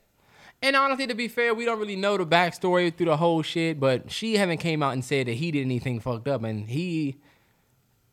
And 0.60 0.76
honestly, 0.76 1.06
to 1.06 1.14
be 1.14 1.28
fair, 1.28 1.54
we 1.54 1.64
don't 1.64 1.78
really 1.78 1.96
know 1.96 2.16
the 2.16 2.26
backstory 2.26 2.94
through 2.94 3.06
the 3.06 3.16
whole 3.16 3.42
shit. 3.42 3.78
But 3.78 4.10
she 4.10 4.36
haven't 4.36 4.58
came 4.58 4.82
out 4.82 4.92
and 4.92 5.04
said 5.04 5.28
that 5.28 5.34
he 5.34 5.50
did 5.50 5.62
anything 5.62 6.00
fucked 6.00 6.28
up, 6.28 6.42
and 6.42 6.68
he, 6.68 7.20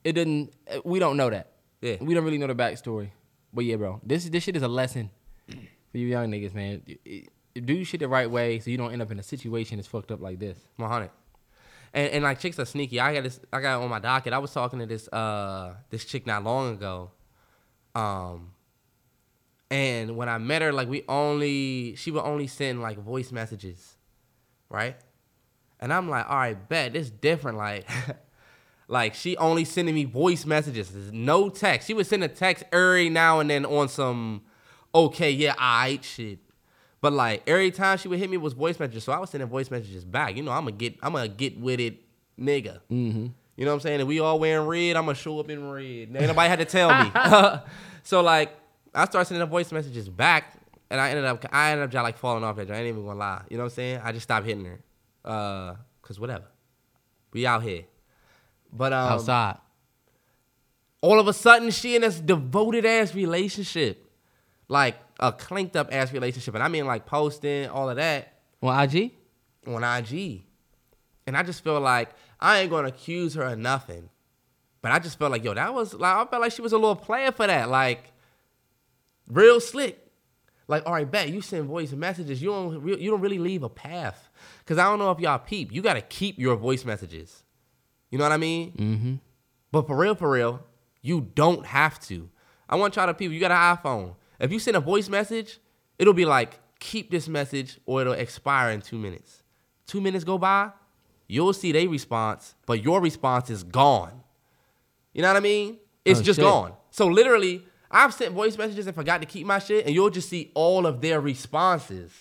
it 0.03 0.13
didn't. 0.13 0.53
We 0.83 0.99
don't 0.99 1.17
know 1.17 1.29
that. 1.29 1.51
Yeah. 1.85 1.97
we 2.01 2.13
don't 2.13 2.23
really 2.23 2.37
know 2.37 2.47
the 2.47 2.55
backstory. 2.55 3.11
But 3.53 3.65
yeah, 3.65 3.75
bro, 3.75 4.01
this 4.03 4.25
this 4.25 4.43
shit 4.43 4.55
is 4.55 4.63
a 4.63 4.67
lesson 4.67 5.11
for 5.47 5.97
you 5.97 6.07
young 6.07 6.29
niggas, 6.31 6.53
man. 6.53 6.81
Do 7.53 7.83
shit 7.85 8.01
the 8.01 8.07
right 8.07 8.29
way 8.29 8.59
so 8.59 8.69
you 8.69 8.77
don't 8.77 8.91
end 8.91 9.01
up 9.01 9.11
in 9.11 9.19
a 9.19 9.23
situation 9.23 9.77
that's 9.77 9.87
fucked 9.87 10.11
up 10.11 10.21
like 10.21 10.39
this. 10.39 10.57
100. 10.75 11.09
And, 11.93 12.11
and 12.11 12.23
like 12.23 12.39
chicks 12.39 12.59
are 12.59 12.65
sneaky. 12.65 12.99
I 12.99 13.13
got 13.13 13.23
this. 13.23 13.39
I 13.53 13.61
got 13.61 13.81
on 13.81 13.89
my 13.89 13.99
docket. 13.99 14.33
I 14.33 14.39
was 14.39 14.51
talking 14.51 14.79
to 14.79 14.85
this 14.85 15.07
uh 15.07 15.75
this 15.89 16.03
chick 16.03 16.25
not 16.25 16.43
long 16.43 16.73
ago. 16.73 17.11
Um. 17.93 18.51
And 19.71 20.15
when 20.15 20.29
I 20.29 20.37
met 20.37 20.61
her, 20.61 20.73
like 20.73 20.89
we 20.89 21.03
only 21.07 21.95
she 21.95 22.11
would 22.11 22.23
only 22.23 22.47
send 22.47 22.81
like 22.81 22.97
voice 22.97 23.31
messages, 23.31 23.95
right? 24.69 24.95
And 25.79 25.93
I'm 25.93 26.09
like, 26.09 26.29
all 26.29 26.37
right, 26.37 26.69
bet 26.69 26.93
this 26.93 27.09
different. 27.09 27.57
Like, 27.57 27.87
like 28.87 29.15
she 29.15 29.35
only 29.37 29.65
sending 29.65 29.95
me 29.95 30.05
voice 30.05 30.45
messages. 30.45 30.91
There's 30.91 31.11
no 31.11 31.49
text. 31.49 31.87
She 31.87 31.93
would 31.93 32.05
send 32.05 32.23
a 32.23 32.27
text 32.27 32.63
every 32.71 33.09
now 33.09 33.39
and 33.39 33.49
then 33.49 33.65
on 33.65 33.89
some, 33.89 34.43
okay, 34.93 35.31
yeah, 35.31 35.55
I 35.57 35.99
shit. 36.01 36.39
But 37.01 37.13
like 37.13 37.43
every 37.47 37.71
time 37.71 37.97
she 37.97 38.07
would 38.07 38.19
hit 38.19 38.29
me 38.29 38.37
was 38.37 38.53
voice 38.53 38.79
messages, 38.79 39.03
so 39.03 39.11
I 39.11 39.19
was 39.19 39.29
sending 39.29 39.49
voice 39.49 39.71
messages 39.71 40.05
back. 40.05 40.35
You 40.35 40.43
know, 40.43 40.51
I'm 40.51 40.65
gonna 40.65 40.71
get, 40.71 40.95
I'm 41.01 41.13
gonna 41.13 41.27
get 41.27 41.59
with 41.59 41.79
it, 41.79 41.99
nigga. 42.39 42.79
Mm-hmm. 42.91 43.27
You 43.57 43.63
know 43.63 43.71
what 43.71 43.75
I'm 43.75 43.79
saying? 43.81 44.01
If 44.01 44.07
we 44.07 44.19
all 44.19 44.37
wearing 44.39 44.67
red, 44.67 44.95
I'm 44.95 45.05
gonna 45.05 45.15
show 45.15 45.39
up 45.39 45.49
in 45.49 45.69
red. 45.69 45.83
Ain't 45.83 46.11
nobody 46.13 46.49
had 46.49 46.59
to 46.59 46.65
tell 46.65 47.03
me. 47.03 47.11
so 48.03 48.21
like, 48.21 48.51
I 48.93 49.05
started 49.05 49.27
sending 49.27 49.39
the 49.39 49.45
voice 49.45 49.71
messages 49.71 50.09
back, 50.09 50.57
and 50.89 50.99
I 50.99 51.09
ended 51.09 51.25
up, 51.25 51.45
I 51.51 51.71
ended 51.71 51.85
up 51.85 51.91
just 51.91 52.03
like 52.03 52.17
falling 52.17 52.43
off 52.43 52.55
that. 52.57 52.69
I 52.69 52.75
ain't 52.75 52.87
even 52.87 53.05
gonna 53.05 53.19
lie. 53.19 53.43
You 53.49 53.57
know 53.57 53.63
what 53.63 53.71
I'm 53.71 53.75
saying? 53.75 54.01
I 54.03 54.11
just 54.11 54.23
stopped 54.23 54.45
hitting 54.45 54.65
her, 54.65 54.79
uh, 55.23 55.75
cause 56.01 56.19
whatever. 56.19 56.45
We 57.33 57.45
out 57.45 57.63
here. 57.63 57.83
But 58.75 58.91
um, 58.93 59.13
Outside. 59.13 59.57
all 61.01 61.19
of 61.19 61.27
a 61.27 61.33
sudden 61.33 61.71
she 61.71 61.95
in 61.95 62.01
this 62.01 62.19
devoted 62.19 62.85
ass 62.85 63.15
relationship, 63.15 64.07
like 64.67 64.97
a 65.19 65.31
clinked 65.31 65.75
up 65.75 65.89
ass 65.93 66.11
relationship, 66.11 66.53
and 66.55 66.63
I 66.63 66.67
mean 66.67 66.85
like 66.85 67.05
posting 67.05 67.69
all 67.69 67.89
of 67.89 67.95
that 67.97 68.33
On 68.61 68.83
IG? 68.83 69.13
on 69.67 69.83
IG, 69.83 70.43
and 71.25 71.35
I 71.37 71.43
just 71.43 71.63
feel 71.63 71.79
like 71.79 72.09
I 72.39 72.59
ain't 72.59 72.69
gonna 72.69 72.89
accuse 72.89 73.33
her 73.35 73.43
of 73.43 73.57
nothing, 73.57 74.09
but 74.81 74.91
I 74.91 74.99
just 74.99 75.17
felt 75.17 75.31
like 75.31 75.43
yo, 75.43 75.53
that 75.53 75.73
was 75.73 75.93
like 75.93 76.15
I 76.15 76.25
felt 76.29 76.41
like 76.41 76.51
she 76.51 76.61
was 76.61 76.73
a 76.73 76.77
little 76.77 76.95
player 76.95 77.31
for 77.31 77.47
that, 77.47 77.69
like 77.69 78.11
real 79.27 79.59
slick. 79.61 80.01
Like, 80.67 80.87
all 80.87 80.93
right, 80.93 81.09
bet 81.09 81.29
you 81.29 81.41
send 81.41 81.65
voice 81.67 81.91
messages. 81.93 82.41
You 82.41 82.49
don't 82.49 82.87
you 82.99 83.11
don't 83.11 83.21
really 83.21 83.37
leave 83.39 83.63
a 83.63 83.69
path, 83.69 84.29
cause 84.65 84.77
I 84.77 84.83
don't 84.83 84.99
know 84.99 85.11
if 85.11 85.19
y'all 85.19 85.39
peep. 85.39 85.71
You 85.71 85.81
gotta 85.81 86.01
keep 86.01 86.37
your 86.39 86.55
voice 86.57 86.83
messages. 86.83 87.43
You 88.09 88.17
know 88.17 88.23
what 88.25 88.31
I 88.31 88.37
mean? 88.37 88.71
Mm-hmm. 88.71 89.15
But 89.71 89.87
for 89.87 89.95
real, 89.97 90.15
for 90.15 90.29
real, 90.29 90.63
you 91.01 91.21
don't 91.35 91.65
have 91.65 91.99
to. 92.07 92.29
I 92.69 92.75
want 92.77 92.95
y'all 92.95 93.07
to 93.07 93.13
people. 93.13 93.33
You 93.33 93.39
got 93.39 93.51
an 93.51 93.77
iPhone. 93.77 94.15
If 94.39 94.51
you 94.51 94.59
send 94.59 94.77
a 94.77 94.79
voice 94.79 95.09
message, 95.09 95.59
it'll 95.99 96.13
be 96.13 96.25
like 96.25 96.59
keep 96.79 97.09
this 97.11 97.27
message 97.27 97.79
or 97.85 98.01
it'll 98.01 98.13
expire 98.13 98.71
in 98.71 98.81
two 98.81 98.97
minutes. 98.97 99.43
Two 99.87 100.01
minutes 100.01 100.23
go 100.23 100.37
by, 100.37 100.71
you'll 101.27 101.53
see 101.53 101.71
their 101.71 101.87
response, 101.87 102.55
but 102.65 102.83
your 102.83 103.01
response 103.01 103.49
is 103.49 103.63
gone. 103.63 104.21
You 105.13 105.21
know 105.21 105.29
what 105.29 105.37
I 105.37 105.41
mean? 105.41 105.77
It's 106.03 106.19
Oh, 106.19 106.23
just 106.23 106.37
shit. 106.37 106.43
gone. 106.45 106.73
So 106.91 107.07
literally, 107.07 107.63
I've 107.89 108.13
sent 108.13 108.33
voice 108.33 108.57
messages 108.57 108.87
and 108.87 108.95
forgot 108.95 109.21
to 109.21 109.27
keep 109.27 109.45
my 109.45 109.59
shit, 109.59 109.85
and 109.85 109.93
you'll 109.95 110.09
just 110.09 110.27
see 110.29 110.51
all 110.53 110.85
of 110.85 111.01
their 111.01 111.21
responses, 111.21 112.11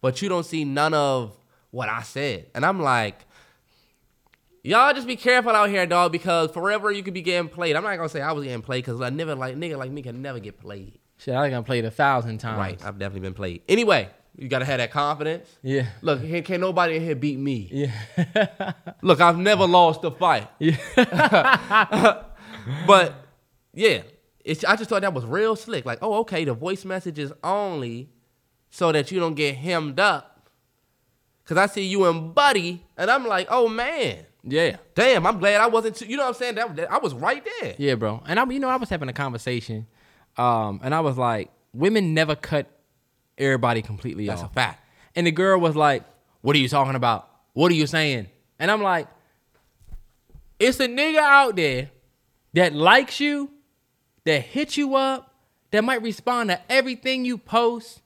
but 0.00 0.20
you 0.22 0.28
don't 0.28 0.44
see 0.46 0.64
none 0.64 0.94
of 0.94 1.36
what 1.70 1.88
I 1.88 2.02
said. 2.02 2.46
And 2.54 2.64
I'm 2.64 2.80
like, 2.80 3.24
y'all 4.64 4.92
just 4.92 5.06
be 5.06 5.14
careful 5.14 5.52
out 5.52 5.68
here, 5.68 5.86
dog, 5.86 6.10
because 6.10 6.50
forever 6.50 6.90
you 6.90 7.04
could 7.04 7.14
be 7.14 7.22
getting 7.22 7.48
played. 7.48 7.76
I'm 7.76 7.84
not 7.84 7.96
gonna 7.96 8.08
say 8.08 8.20
I 8.20 8.32
was 8.32 8.44
getting 8.44 8.62
played 8.62 8.84
because 8.84 9.00
I 9.00 9.10
never 9.10 9.36
like 9.36 9.54
nigga 9.56 9.78
like 9.78 9.92
me 9.92 10.02
can 10.02 10.20
never 10.20 10.40
get 10.40 10.58
played. 10.58 10.98
Shit, 11.18 11.34
I 11.34 11.44
think 11.44 11.54
I 11.54 11.62
played 11.62 11.84
a 11.84 11.90
thousand 11.90 12.38
times. 12.38 12.58
Right, 12.58 12.84
I've 12.84 12.98
definitely 12.98 13.20
been 13.20 13.34
played. 13.34 13.62
Anyway, 13.68 14.08
you 14.36 14.48
gotta 14.48 14.64
have 14.64 14.78
that 14.78 14.90
confidence. 14.90 15.48
Yeah. 15.62 15.86
Look, 16.02 16.22
can't, 16.22 16.44
can't 16.44 16.60
nobody 16.60 16.96
in 16.96 17.02
here 17.02 17.14
beat 17.14 17.38
me. 17.38 17.68
Yeah. 17.70 18.72
Look, 19.02 19.20
I've 19.20 19.38
never 19.38 19.66
lost 19.66 20.02
a 20.02 20.10
fight. 20.10 20.48
Yeah. 20.58 20.76
but 22.86 23.14
yeah, 23.72 24.02
it's, 24.44 24.64
I 24.64 24.76
just 24.76 24.90
thought 24.90 25.02
that 25.02 25.14
was 25.14 25.24
real 25.24 25.54
slick. 25.54 25.84
Like, 25.84 25.98
oh, 26.02 26.14
okay, 26.20 26.44
the 26.44 26.54
voice 26.54 26.84
message 26.84 27.18
is 27.18 27.32
only 27.42 28.10
so 28.70 28.90
that 28.90 29.12
you 29.12 29.20
don't 29.20 29.34
get 29.34 29.56
hemmed 29.56 30.00
up. 30.00 30.48
Cause 31.44 31.58
I 31.58 31.66
see 31.66 31.84
you 31.84 32.06
and 32.06 32.34
Buddy, 32.34 32.86
and 32.96 33.10
I'm 33.10 33.26
like, 33.26 33.48
oh 33.50 33.68
man, 33.68 34.24
yeah. 34.46 34.76
damn, 34.94 35.26
I'm 35.26 35.38
glad 35.38 35.60
I 35.60 35.66
wasn't. 35.66 35.96
Too, 35.96 36.06
you 36.06 36.16
know 36.16 36.24
what 36.24 36.28
I'm 36.28 36.34
saying? 36.34 36.54
That, 36.56 36.76
that- 36.76 36.92
I 36.92 36.98
was 36.98 37.14
right 37.14 37.46
there. 37.60 37.74
Yeah, 37.78 37.94
bro. 37.94 38.22
And 38.26 38.38
I, 38.38 38.44
you 38.50 38.60
know, 38.60 38.68
I 38.68 38.76
was 38.76 38.88
having 38.88 39.08
a 39.08 39.12
conversation, 39.12 39.86
um, 40.36 40.80
and 40.82 40.94
I 40.94 41.00
was 41.00 41.16
like, 41.18 41.50
women 41.72 42.14
never 42.14 42.36
cut 42.36 42.66
everybody 43.38 43.82
completely 43.82 44.26
That's 44.26 44.42
off. 44.42 44.50
a 44.50 44.54
fact. 44.54 44.84
And 45.16 45.26
the 45.26 45.32
girl 45.32 45.58
was 45.60 45.74
like, 45.76 46.02
"What 46.42 46.54
are 46.56 46.58
you 46.58 46.68
talking 46.68 46.94
about? 46.94 47.28
What 47.52 47.70
are 47.72 47.74
you 47.74 47.86
saying?" 47.86 48.28
And 48.58 48.70
I'm 48.70 48.82
like, 48.82 49.08
"It's 50.58 50.78
a 50.80 50.86
nigga 50.88 51.18
out 51.18 51.56
there 51.56 51.90
that 52.54 52.72
likes 52.74 53.20
you, 53.20 53.50
that 54.24 54.40
hits 54.42 54.76
you 54.76 54.94
up, 54.94 55.34
that 55.70 55.82
might 55.84 56.02
respond 56.02 56.50
to 56.50 56.60
everything 56.70 57.24
you 57.24 57.38
post." 57.38 58.02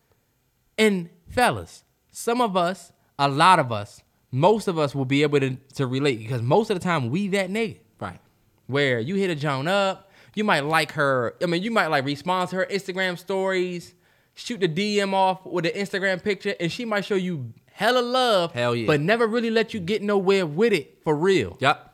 And 0.76 1.10
fellas, 1.28 1.84
some 2.12 2.40
of 2.40 2.56
us, 2.56 2.92
a 3.18 3.28
lot 3.28 3.58
of 3.58 3.72
us, 3.72 4.02
most 4.30 4.68
of 4.68 4.78
us 4.78 4.94
will 4.94 5.04
be 5.04 5.22
able 5.22 5.40
to, 5.40 5.56
to 5.74 5.86
relate 5.86 6.18
because 6.18 6.42
most 6.42 6.70
of 6.70 6.78
the 6.78 6.82
time 6.84 7.10
we 7.10 7.28
that 7.28 7.50
nigga 7.50 7.78
Right. 8.00 8.20
where 8.66 9.00
you 9.00 9.14
hit 9.16 9.30
a 9.30 9.34
Joan 9.34 9.66
up, 9.68 10.10
you 10.34 10.44
might 10.44 10.64
like 10.64 10.92
her. 10.92 11.34
I 11.42 11.46
mean, 11.46 11.62
you 11.62 11.70
might 11.70 11.86
like 11.88 12.04
respond 12.04 12.50
to 12.50 12.56
her 12.56 12.66
Instagram 12.70 13.18
stories, 13.18 13.94
shoot 14.34 14.60
the 14.60 14.68
DM 14.68 15.12
off 15.14 15.44
with 15.46 15.66
an 15.66 15.72
Instagram 15.72 16.22
picture, 16.22 16.54
and 16.60 16.70
she 16.70 16.84
might 16.84 17.04
show 17.04 17.14
you 17.16 17.52
hella 17.72 18.00
love. 18.00 18.52
Hell 18.52 18.76
yeah. 18.76 18.86
But 18.86 19.00
never 19.00 19.26
really 19.26 19.50
let 19.50 19.72
you 19.74 19.80
get 19.80 20.02
nowhere 20.02 20.46
with 20.46 20.72
it 20.72 20.98
for 21.02 21.16
real. 21.16 21.56
Yep. 21.60 21.84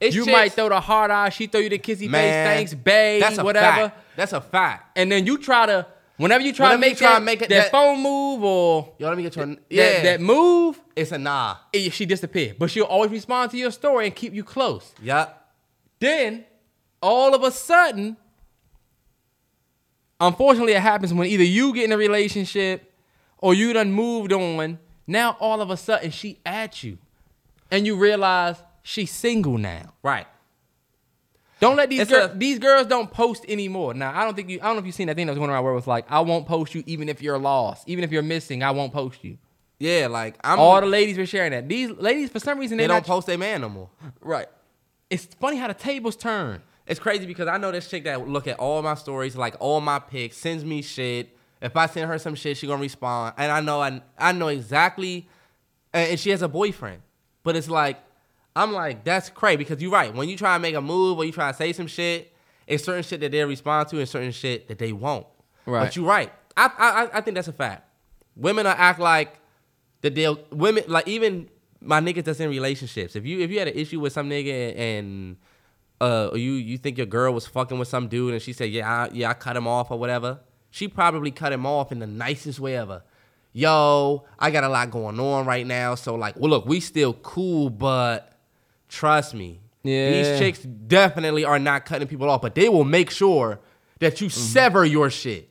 It's 0.00 0.14
You 0.16 0.24
chicks- 0.24 0.32
might 0.32 0.52
throw 0.52 0.68
the 0.68 0.80
hard 0.80 1.10
eye, 1.10 1.28
she 1.30 1.46
throw 1.46 1.60
you 1.60 1.68
the 1.68 1.78
kissy 1.78 2.08
man. 2.08 2.22
face, 2.56 2.70
thanks, 2.70 2.74
babe, 2.74 3.22
That's 3.22 3.38
a 3.38 3.44
whatever. 3.44 3.88
Fact. 3.88 3.98
That's 4.16 4.32
a 4.32 4.40
fact. 4.40 4.96
And 4.98 5.10
then 5.10 5.26
you 5.26 5.36
try 5.38 5.66
to 5.66 5.86
Whenever 6.20 6.44
you 6.44 6.52
try 6.52 6.66
to 6.68 6.76
Whenever 6.76 6.84
you 6.86 6.90
make 6.90 6.98
try 6.98 7.12
that, 7.12 7.18
to 7.20 7.24
make 7.24 7.42
it- 7.42 7.48
that, 7.48 7.62
that- 7.62 7.70
phone 7.70 8.02
move 8.02 8.44
or 8.44 8.92
Yo, 8.98 9.08
let 9.08 9.16
me 9.16 9.22
get 9.22 9.36
you. 9.36 9.42
A, 9.42 9.56
yeah, 9.70 10.02
that 10.02 10.20
move, 10.20 10.78
it's 10.94 11.12
a 11.12 11.18
nah. 11.18 11.56
eh, 11.72 11.88
she 11.90 12.04
disappeared. 12.04 12.56
But 12.58 12.70
she'll 12.70 12.84
always 12.84 13.10
respond 13.10 13.50
to 13.52 13.56
your 13.56 13.70
story 13.70 14.06
and 14.06 14.14
keep 14.14 14.34
you 14.34 14.44
close. 14.44 14.92
Yup. 15.02 15.52
Then, 15.98 16.44
all 17.02 17.34
of 17.34 17.42
a 17.42 17.50
sudden, 17.50 18.16
unfortunately, 20.20 20.74
it 20.74 20.80
happens 20.82 21.12
when 21.14 21.26
either 21.26 21.44
you 21.44 21.72
get 21.72 21.84
in 21.84 21.92
a 21.92 21.96
relationship 21.96 22.92
or 23.38 23.54
you 23.54 23.72
done 23.72 23.92
moved 23.92 24.32
on. 24.32 24.78
Now, 25.06 25.36
all 25.40 25.60
of 25.60 25.70
a 25.70 25.76
sudden, 25.76 26.10
she 26.10 26.38
at 26.44 26.82
you, 26.84 26.98
and 27.70 27.86
you 27.86 27.96
realize 27.96 28.56
she's 28.82 29.10
single 29.10 29.58
now. 29.58 29.94
Right. 30.02 30.26
Don't 31.60 31.76
let 31.76 31.90
these 31.90 32.08
girls. 32.08 32.30
these 32.34 32.58
girls 32.58 32.86
don't 32.86 33.10
post 33.10 33.44
anymore. 33.48 33.94
Now, 33.94 34.18
I 34.18 34.24
don't 34.24 34.34
think 34.34 34.48
you. 34.48 34.58
I 34.60 34.64
don't 34.64 34.76
know 34.76 34.80
if 34.80 34.86
you've 34.86 34.94
seen 34.94 35.08
that 35.08 35.16
thing 35.16 35.26
that 35.26 35.32
was 35.32 35.38
going 35.38 35.50
around 35.50 35.62
where 35.62 35.72
it 35.72 35.76
was 35.76 35.86
like, 35.86 36.06
"I 36.10 36.20
won't 36.20 36.46
post 36.46 36.74
you 36.74 36.82
even 36.86 37.08
if 37.08 37.22
you're 37.22 37.38
lost, 37.38 37.88
even 37.88 38.02
if 38.02 38.10
you're 38.10 38.22
missing. 38.22 38.62
I 38.62 38.70
won't 38.70 38.92
post 38.92 39.22
you." 39.22 39.36
Yeah, 39.78 40.08
like 40.08 40.36
I'm. 40.42 40.58
All 40.58 40.80
the 40.80 40.86
ladies 40.86 41.16
were 41.18 41.26
sharing 41.26 41.52
that. 41.52 41.68
These 41.68 41.90
ladies, 41.90 42.30
for 42.30 42.40
some 42.40 42.58
reason, 42.58 42.78
they 42.78 42.84
they 42.84 42.88
don't 42.88 43.04
post 43.06 43.26
their 43.26 43.38
man 43.38 43.60
no 43.60 43.68
more. 43.68 43.90
right. 44.20 44.48
It's 45.10 45.26
funny 45.40 45.56
how 45.56 45.68
the 45.68 45.74
tables 45.74 46.16
turn. 46.16 46.62
It's 46.86 47.00
crazy 47.00 47.26
because 47.26 47.46
I 47.46 47.56
know 47.56 47.70
this 47.70 47.88
chick 47.88 48.04
that 48.04 48.26
look 48.28 48.46
at 48.46 48.58
all 48.58 48.82
my 48.82 48.94
stories, 48.94 49.36
like 49.36 49.54
all 49.60 49.80
my 49.80 49.98
pics, 49.98 50.36
sends 50.36 50.64
me 50.64 50.82
shit. 50.82 51.36
If 51.60 51.76
I 51.76 51.86
send 51.86 52.08
her 52.08 52.18
some 52.18 52.34
shit, 52.34 52.56
she 52.56 52.66
gonna 52.66 52.80
respond, 52.80 53.34
and 53.36 53.52
I 53.52 53.60
know 53.60 53.80
I 53.82 54.00
I 54.18 54.32
know 54.32 54.48
exactly, 54.48 55.28
and 55.92 56.18
she 56.18 56.30
has 56.30 56.42
a 56.42 56.48
boyfriend. 56.48 57.02
But 57.42 57.56
it's 57.56 57.68
like, 57.68 57.98
I'm 58.56 58.72
like 58.72 59.04
that's 59.04 59.30
crazy 59.30 59.58
because 59.58 59.80
you're 59.80 59.92
right. 59.92 60.14
When 60.14 60.28
you 60.28 60.36
try 60.36 60.56
to 60.56 60.60
make 60.60 60.74
a 60.74 60.80
move 60.80 61.18
or 61.18 61.24
you 61.24 61.32
try 61.32 61.50
to 61.50 61.56
say 61.56 61.72
some 61.72 61.86
shit, 61.86 62.32
it's 62.66 62.84
certain 62.84 63.02
shit 63.02 63.20
that 63.20 63.32
they 63.32 63.44
respond 63.44 63.88
to 63.88 63.98
and 63.98 64.08
certain 64.08 64.32
shit 64.32 64.68
that 64.68 64.78
they 64.78 64.92
won't. 64.92 65.26
Right. 65.66 65.84
But 65.84 65.96
you're 65.96 66.06
right. 66.06 66.32
I 66.56 66.70
I 66.78 67.18
I 67.18 67.20
think 67.20 67.36
that's 67.36 67.48
a 67.48 67.52
fact. 67.52 67.88
Women 68.36 68.64
will 68.64 68.74
act 68.76 68.98
like 68.98 69.38
that 70.02 70.14
they'll 70.14 70.38
women 70.50 70.84
like 70.88 71.06
even 71.06 71.48
my 71.80 72.00
niggas 72.00 72.24
that's 72.24 72.40
in 72.40 72.50
relationships. 72.50 73.16
If 73.16 73.24
you 73.24 73.40
if 73.40 73.50
you 73.50 73.58
had 73.58 73.68
an 73.68 73.74
issue 73.74 74.00
with 74.00 74.12
some 74.12 74.28
nigga 74.28 74.76
and 74.78 75.36
uh 76.00 76.30
you 76.34 76.52
you 76.52 76.78
think 76.78 76.96
your 76.96 77.06
girl 77.06 77.32
was 77.32 77.46
fucking 77.46 77.78
with 77.78 77.88
some 77.88 78.08
dude 78.08 78.32
and 78.32 78.42
she 78.42 78.52
said 78.52 78.70
yeah 78.70 79.04
I, 79.04 79.10
yeah 79.12 79.30
I 79.30 79.34
cut 79.34 79.56
him 79.56 79.66
off 79.66 79.90
or 79.90 79.98
whatever, 79.98 80.40
she 80.70 80.88
probably 80.88 81.30
cut 81.30 81.52
him 81.52 81.66
off 81.66 81.92
in 81.92 81.98
the 81.98 82.06
nicest 82.06 82.60
way 82.60 82.76
ever. 82.76 83.02
Yo, 83.52 84.24
I 84.38 84.52
got 84.52 84.62
a 84.62 84.68
lot 84.68 84.92
going 84.92 85.18
on 85.18 85.44
right 85.44 85.66
now, 85.66 85.96
so 85.96 86.14
like, 86.14 86.36
well 86.36 86.50
look, 86.50 86.66
we 86.66 86.78
still 86.78 87.14
cool, 87.14 87.68
but 87.68 88.29
trust 88.90 89.34
me, 89.34 89.60
Yeah. 89.82 90.10
these 90.10 90.38
chicks 90.38 90.58
definitely 90.60 91.44
are 91.44 91.58
not 91.58 91.86
cutting 91.86 92.08
people 92.08 92.28
off, 92.28 92.42
but 92.42 92.54
they 92.54 92.68
will 92.68 92.84
make 92.84 93.10
sure 93.10 93.60
that 94.00 94.20
you 94.20 94.26
Mm-hmm. 94.26 94.40
sever 94.40 94.84
your 94.84 95.08
shit. 95.08 95.48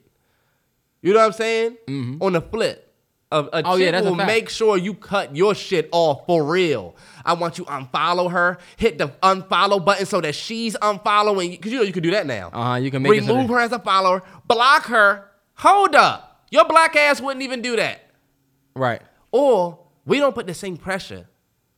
You 1.02 1.12
know 1.14 1.20
what 1.20 1.26
I'm 1.26 1.32
saying? 1.32 2.18
On 2.20 2.32
the 2.34 2.40
flip. 2.42 2.86
A, 3.32 3.38
a 3.38 3.42
Mm-hmm. 3.44 3.66
Oh, 3.66 3.78
chick 3.78 3.92
yeah, 3.92 4.00
will 4.02 4.14
make 4.16 4.48
sure 4.50 4.76
you 4.76 4.92
cut 4.92 5.34
your 5.36 5.54
shit 5.54 5.88
off 5.92 6.26
for 6.26 6.44
real. 6.44 6.96
I 7.24 7.32
want 7.34 7.58
you 7.58 7.64
unfollow 7.64 8.30
her, 8.30 8.58
hit 8.76 8.98
the 8.98 9.08
unfollow 9.22 9.82
button 9.84 10.04
so 10.04 10.20
that 10.20 10.34
she's 10.34 10.74
unfollowing. 10.76 11.52
Because 11.52 11.70
you 11.72 11.78
know 11.78 11.84
you 11.84 11.92
can 11.92 12.02
do 12.02 12.10
that 12.10 12.26
now. 12.26 12.50
Uh-huh, 12.52 12.74
you 12.76 12.90
can 12.90 13.04
so 13.04 13.10
Remove 13.10 13.48
that- 13.48 13.54
her 13.54 13.60
as 13.60 13.72
a 13.72 13.78
follower, 13.78 14.22
block 14.46 14.84
her. 14.86 15.26
Hold 15.54 15.94
up. 15.94 16.44
Your 16.50 16.64
black 16.64 16.96
ass 16.96 17.20
wouldn't 17.20 17.42
even 17.42 17.62
do 17.62 17.76
that. 17.76 18.00
Right. 18.74 19.00
Or 19.30 19.78
we 20.04 20.18
don't 20.18 20.34
put 20.34 20.46
the 20.48 20.54
same 20.54 20.76
pressure. 20.76 21.28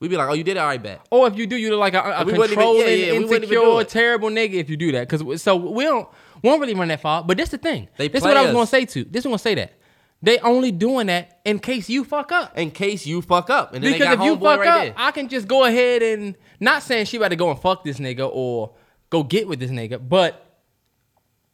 We 0.02 0.08
be 0.08 0.16
like, 0.16 0.28
oh, 0.28 0.32
you 0.32 0.42
did 0.42 0.56
it, 0.56 0.60
all 0.60 0.66
right, 0.66 0.82
bet. 0.82 1.06
Or 1.12 1.28
if 1.28 1.36
you 1.38 1.46
do, 1.46 1.56
you 1.56 1.70
look 1.70 1.78
like 1.78 1.94
a, 1.94 2.00
a 2.00 2.24
We 2.24 2.32
wouldn't 2.32 2.46
even- 2.46 2.48
controlling, 2.56 2.80
yeah, 2.80 2.86
yeah, 2.88 3.12
we 3.12 3.18
wouldn't 3.24 3.44
even 3.44 3.48
do 3.60 3.78
insecure, 3.78 3.84
terrible 4.00 4.28
nigga 4.30 4.54
if 4.54 4.68
you 4.68 4.76
do 4.76 4.90
that. 4.92 5.08
Because 5.08 5.40
so 5.40 5.54
we 5.54 5.84
don't 5.84 6.08
won't 6.42 6.60
really 6.60 6.74
run 6.74 6.88
that 6.88 7.00
far. 7.00 7.22
But 7.22 7.36
that's 7.36 7.50
the 7.50 7.58
thing. 7.58 7.88
They 7.96 8.08
this 8.08 8.18
is 8.22 8.24
what 8.26 8.36
I 8.36 8.42
was 8.42 8.52
gonna 8.52 8.66
say 8.66 8.84
to. 8.84 9.04
This 9.04 9.20
is 9.20 9.26
gonna 9.26 9.38
say 9.38 9.54
that 9.54 9.74
they 10.20 10.38
only 10.40 10.72
doing 10.72 11.06
that 11.06 11.40
in 11.44 11.60
case 11.60 11.88
you 11.88 12.02
fuck 12.04 12.32
up. 12.32 12.58
In 12.58 12.72
case 12.72 13.06
you 13.06 13.22
fuck 13.22 13.48
up. 13.48 13.74
And 13.74 13.84
then 13.84 13.92
Because 13.92 14.14
if 14.14 14.20
you 14.24 14.34
fuck 14.34 14.58
right 14.60 14.68
up, 14.68 14.82
there. 14.82 14.94
I 14.96 15.12
can 15.12 15.28
just 15.28 15.46
go 15.46 15.64
ahead 15.64 16.02
and 16.02 16.36
not 16.58 16.82
saying 16.82 17.06
she 17.06 17.16
about 17.16 17.28
to 17.28 17.36
go 17.36 17.50
and 17.50 17.60
fuck 17.60 17.84
this 17.84 17.98
nigga 17.98 18.28
or 18.32 18.72
go 19.08 19.22
get 19.22 19.46
with 19.46 19.60
this 19.60 19.70
nigga, 19.70 20.00
but 20.08 20.58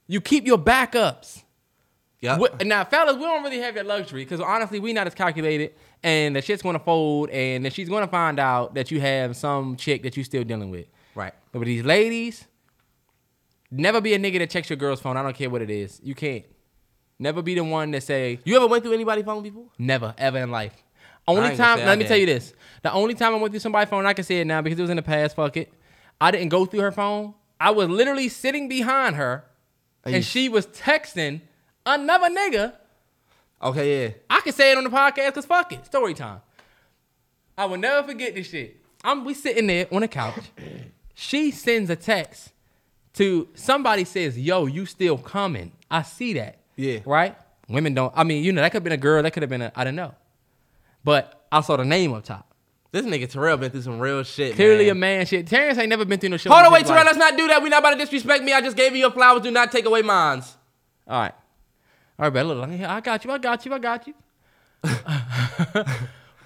you 0.07 0.21
keep 0.21 0.45
your 0.47 0.57
backups. 0.57 1.43
Wh- 2.37 2.65
Now, 2.65 2.83
fellas, 2.83 3.15
we 3.15 3.21
don't 3.23 3.43
really 3.43 3.59
have 3.59 3.75
that 3.75 3.85
luxury 3.85 4.23
because 4.25 4.41
honestly, 4.41 4.79
we 4.79 4.91
not 4.93 5.07
as 5.07 5.13
calculated, 5.15 5.73
and 6.03 6.35
the 6.35 6.41
shit's 6.41 6.61
gonna 6.61 6.79
fold, 6.79 7.29
and 7.29 7.63
then 7.65 7.71
she's 7.71 7.89
gonna 7.89 8.07
find 8.07 8.39
out 8.39 8.73
that 8.75 8.91
you 8.91 8.99
have 9.01 9.35
some 9.35 9.75
chick 9.75 10.03
that 10.03 10.15
you 10.17 10.23
still 10.23 10.43
dealing 10.43 10.69
with. 10.71 10.87
Right. 11.15 11.33
But 11.51 11.59
with 11.59 11.67
these 11.67 11.83
ladies, 11.83 12.45
never 13.71 14.01
be 14.01 14.13
a 14.13 14.19
nigga 14.19 14.39
that 14.39 14.49
checks 14.49 14.69
your 14.69 14.77
girl's 14.77 15.01
phone. 15.01 15.17
I 15.17 15.23
don't 15.23 15.35
care 15.35 15.49
what 15.49 15.61
it 15.61 15.69
is. 15.69 15.99
You 16.03 16.15
can't. 16.15 16.45
Never 17.21 17.41
be 17.41 17.53
the 17.55 17.63
one 17.63 17.91
that 17.91 18.03
say 18.03 18.39
You 18.45 18.55
ever 18.55 18.67
went 18.67 18.83
through 18.83 18.93
anybody's 18.93 19.25
phone 19.25 19.43
before? 19.43 19.65
never 19.77 20.13
ever 20.17 20.37
in 20.37 20.51
life. 20.51 20.73
Only 21.27 21.55
time. 21.55 21.79
Let 21.79 21.97
me 21.99 22.05
tell 22.05 22.17
you 22.17 22.25
this: 22.25 22.53
the 22.81 22.91
only 22.91 23.13
time 23.13 23.33
I 23.33 23.37
went 23.37 23.51
through 23.51 23.59
somebody's 23.59 23.89
phone, 23.89 24.05
I 24.05 24.13
can 24.13 24.23
say 24.23 24.39
it 24.41 24.45
now 24.45 24.61
because 24.61 24.79
it 24.79 24.81
was 24.81 24.89
in 24.89 24.95
the 24.97 25.03
past. 25.03 25.35
Fuck 25.35 25.57
it. 25.57 25.71
I 26.19 26.31
didn't 26.31 26.49
go 26.49 26.65
through 26.65 26.79
her 26.81 26.91
phone. 26.91 27.35
I 27.59 27.71
was 27.71 27.89
literally 27.89 28.29
sitting 28.29 28.67
behind 28.69 29.15
her, 29.17 29.43
And 30.05 30.23
she 30.25 30.49
was 30.49 30.65
texting 30.67 31.41
another 31.85 32.29
nigga. 32.29 32.73
Okay, 33.61 34.03
yeah. 34.03 34.11
I 34.29 34.41
can 34.41 34.53
say 34.53 34.71
it 34.71 34.77
on 34.77 34.83
the 34.83 34.89
podcast 34.89 35.27
because 35.27 35.45
fuck 35.45 35.71
it. 35.73 35.85
Story 35.85 36.13
time. 36.13 36.41
I 37.57 37.65
will 37.65 37.77
never 37.77 38.07
forget 38.07 38.33
this 38.35 38.47
shit. 38.47 38.77
I'm 39.03 39.25
we 39.25 39.33
sitting 39.33 39.67
there 39.67 39.87
on 39.91 40.01
the 40.01 40.07
couch. 40.07 40.43
She 41.21 41.51
sends 41.51 41.89
a 41.89 41.97
text 41.97 42.53
to 43.15 43.49
somebody 43.53 44.05
says, 44.05 44.39
"Yo, 44.39 44.67
you 44.67 44.85
still 44.85 45.17
coming?" 45.17 45.73
I 45.91 46.03
see 46.03 46.31
that. 46.35 46.59
Yeah. 46.77 46.99
Right. 47.05 47.35
Women 47.67 47.93
don't. 47.93 48.13
I 48.15 48.23
mean, 48.23 48.41
you 48.41 48.53
know, 48.53 48.61
that 48.61 48.71
could 48.71 48.77
have 48.77 48.83
been 48.85 48.93
a 48.93 48.97
girl. 48.97 49.21
That 49.21 49.31
could 49.31 49.43
have 49.43 49.49
been 49.49 49.63
a. 49.63 49.71
I 49.75 49.83
don't 49.83 49.97
know. 49.97 50.15
But 51.03 51.45
I 51.51 51.59
saw 51.59 51.75
the 51.75 51.83
name 51.83 52.13
up 52.13 52.23
top. 52.23 52.49
This 52.91 53.05
nigga 53.05 53.29
Terrell 53.29 53.57
been 53.57 53.69
through 53.69 53.81
some 53.81 53.99
real 53.99 54.23
shit. 54.23 54.55
Clearly 54.55 54.85
man. 54.85 54.91
a 54.91 54.95
man 54.95 55.25
shit. 55.25 55.45
Terrence 55.45 55.77
ain't 55.77 55.89
never 55.89 56.05
been 56.05 56.21
through 56.21 56.29
no 56.29 56.37
shit. 56.37 56.51
Hold 56.51 56.65
on, 56.65 56.71
wait, 56.71 56.85
Terrell. 56.85 57.03
Let's 57.03 57.17
not 57.17 57.37
do 57.37 57.47
that. 57.47 57.61
We 57.61 57.69
not 57.69 57.79
about 57.79 57.91
to 57.91 57.97
disrespect 57.97 58.43
me. 58.43 58.53
I 58.53 58.61
just 58.61 58.77
gave 58.77 58.93
you 58.93 58.99
your 58.99 59.11
flowers. 59.11 59.41
Do 59.41 59.51
not 59.51 59.73
take 59.73 59.85
away 59.85 60.01
mine. 60.01 60.41
All 61.05 61.21
right. 61.21 61.33
All 62.19 62.25
right, 62.25 62.33
but 62.33 62.45
look, 62.45 62.59
let 62.59 62.69
me- 62.69 62.83
I 62.83 62.99
got 62.99 63.23
you. 63.23 63.31
I 63.31 63.37
got 63.37 63.65
you. 63.65 63.73
I 63.73 63.79
got 63.79 64.05
you. 64.07 64.13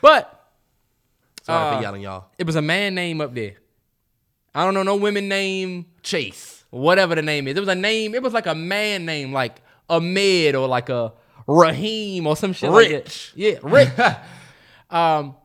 but 0.01 0.39
Sorry 1.41 1.67
Uh, 1.67 1.75
for 1.77 1.81
yelling, 1.81 2.01
y'all. 2.03 2.25
it 2.37 2.45
was 2.45 2.55
a 2.55 2.61
man 2.61 2.95
name 2.95 3.19
up 3.21 3.33
there. 3.33 3.55
I 4.55 4.63
don't 4.63 4.73
know 4.75 4.83
no 4.83 4.95
women 4.95 5.27
name, 5.27 5.87
Chase. 6.03 6.63
whatever 6.69 7.15
the 7.15 7.21
name 7.21 7.47
is. 7.47 7.57
It 7.57 7.59
was 7.59 7.69
a 7.69 7.75
name. 7.75 8.13
It 8.15 8.21
was 8.21 8.33
like 8.33 8.45
a 8.45 8.55
man 8.55 9.05
name, 9.05 9.33
like 9.33 9.61
Ahmed 9.89 10.55
or 10.55 10.67
like 10.67 10.89
a 10.89 11.11
Raheem 11.47 12.27
or 12.27 12.35
some 12.37 12.53
shit 12.53 12.69
like. 12.69 12.89
Rich. 12.89 13.33
Yeah, 13.35 13.55
Rich. 13.63 13.89
um, 14.89 15.35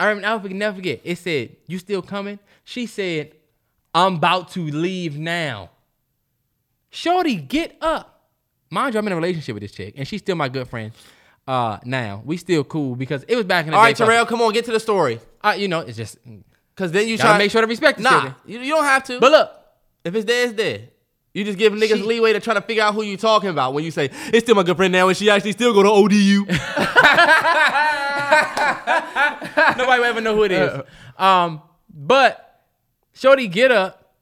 I 0.00 0.08
remember, 0.08 0.26
I'll 0.26 0.40
never 0.54 0.76
forget. 0.76 1.00
It 1.04 1.18
said, 1.18 1.56
"You 1.66 1.78
still 1.78 2.02
coming?" 2.02 2.38
She 2.64 2.86
said, 2.86 3.32
"I'm 3.94 4.16
about 4.16 4.50
to 4.52 4.60
leave 4.66 5.18
now." 5.18 5.70
Shorty, 6.90 7.36
get 7.36 7.76
up. 7.80 8.15
Mind 8.70 8.94
you, 8.94 8.98
I'm 8.98 9.06
in 9.06 9.12
a 9.12 9.16
relationship 9.16 9.54
with 9.54 9.62
this 9.62 9.72
chick, 9.72 9.94
and 9.96 10.06
she's 10.06 10.20
still 10.20 10.36
my 10.36 10.48
good 10.48 10.68
friend. 10.68 10.92
Uh, 11.46 11.78
now 11.84 12.22
we 12.24 12.36
still 12.36 12.64
cool 12.64 12.96
because 12.96 13.24
it 13.28 13.36
was 13.36 13.44
back 13.44 13.66
in 13.66 13.70
the 13.70 13.76
All 13.76 13.82
day. 13.84 13.88
right, 13.90 13.96
Terrell, 13.96 14.26
come 14.26 14.40
on, 14.42 14.52
get 14.52 14.64
to 14.64 14.72
the 14.72 14.80
story. 14.80 15.20
Uh, 15.42 15.54
you 15.56 15.68
know, 15.68 15.80
it's 15.80 15.96
just. 15.96 16.18
Cause 16.74 16.92
then 16.92 17.06
you 17.08 17.16
try 17.16 17.32
to 17.32 17.38
make 17.38 17.50
sure 17.50 17.62
to 17.62 17.66
respect 17.66 17.98
Nah, 18.00 18.32
you, 18.44 18.58
you 18.60 18.74
don't 18.74 18.84
have 18.84 19.02
to. 19.04 19.18
But 19.18 19.30
look, 19.30 19.50
if 20.04 20.14
it's 20.14 20.26
there, 20.26 20.44
it's 20.44 20.52
there. 20.54 20.80
You 21.32 21.44
just 21.44 21.56
give 21.58 21.72
niggas 21.72 21.96
She- 21.98 22.02
leeway 22.02 22.32
to 22.34 22.40
try 22.40 22.52
to 22.54 22.60
figure 22.60 22.82
out 22.82 22.94
who 22.94 23.02
you 23.02 23.16
talking 23.16 23.48
about 23.50 23.72
when 23.74 23.84
you 23.84 23.90
say 23.90 24.10
it's 24.26 24.44
still 24.44 24.54
my 24.56 24.62
good 24.62 24.76
friend 24.76 24.92
now, 24.92 25.08
and 25.08 25.16
she 25.16 25.30
actually 25.30 25.52
still 25.52 25.72
go 25.72 25.82
to 25.82 25.88
ODU. 25.90 26.44
Nobody 29.78 29.98
will 30.00 30.04
ever 30.04 30.20
know 30.20 30.34
who 30.34 30.44
it 30.44 30.52
is. 30.52 30.80
Um, 31.16 31.62
but 31.88 32.62
Shorty 33.14 33.48
get 33.48 33.70
up, 33.70 34.14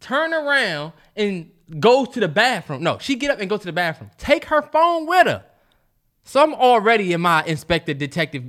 turn 0.00 0.32
around, 0.34 0.92
and 1.16 1.50
go 1.78 2.04
to 2.04 2.20
the 2.20 2.28
bathroom. 2.28 2.82
No, 2.82 2.98
she 2.98 3.14
get 3.16 3.30
up 3.30 3.40
and 3.40 3.48
go 3.48 3.56
to 3.56 3.64
the 3.66 3.72
bathroom. 3.72 4.10
Take 4.18 4.46
her 4.46 4.62
phone 4.62 5.06
with 5.06 5.26
her. 5.26 5.44
So 6.24 6.42
I'm 6.42 6.54
already 6.54 7.12
in 7.12 7.20
my 7.20 7.42
inspector 7.44 7.94
detective. 7.94 8.44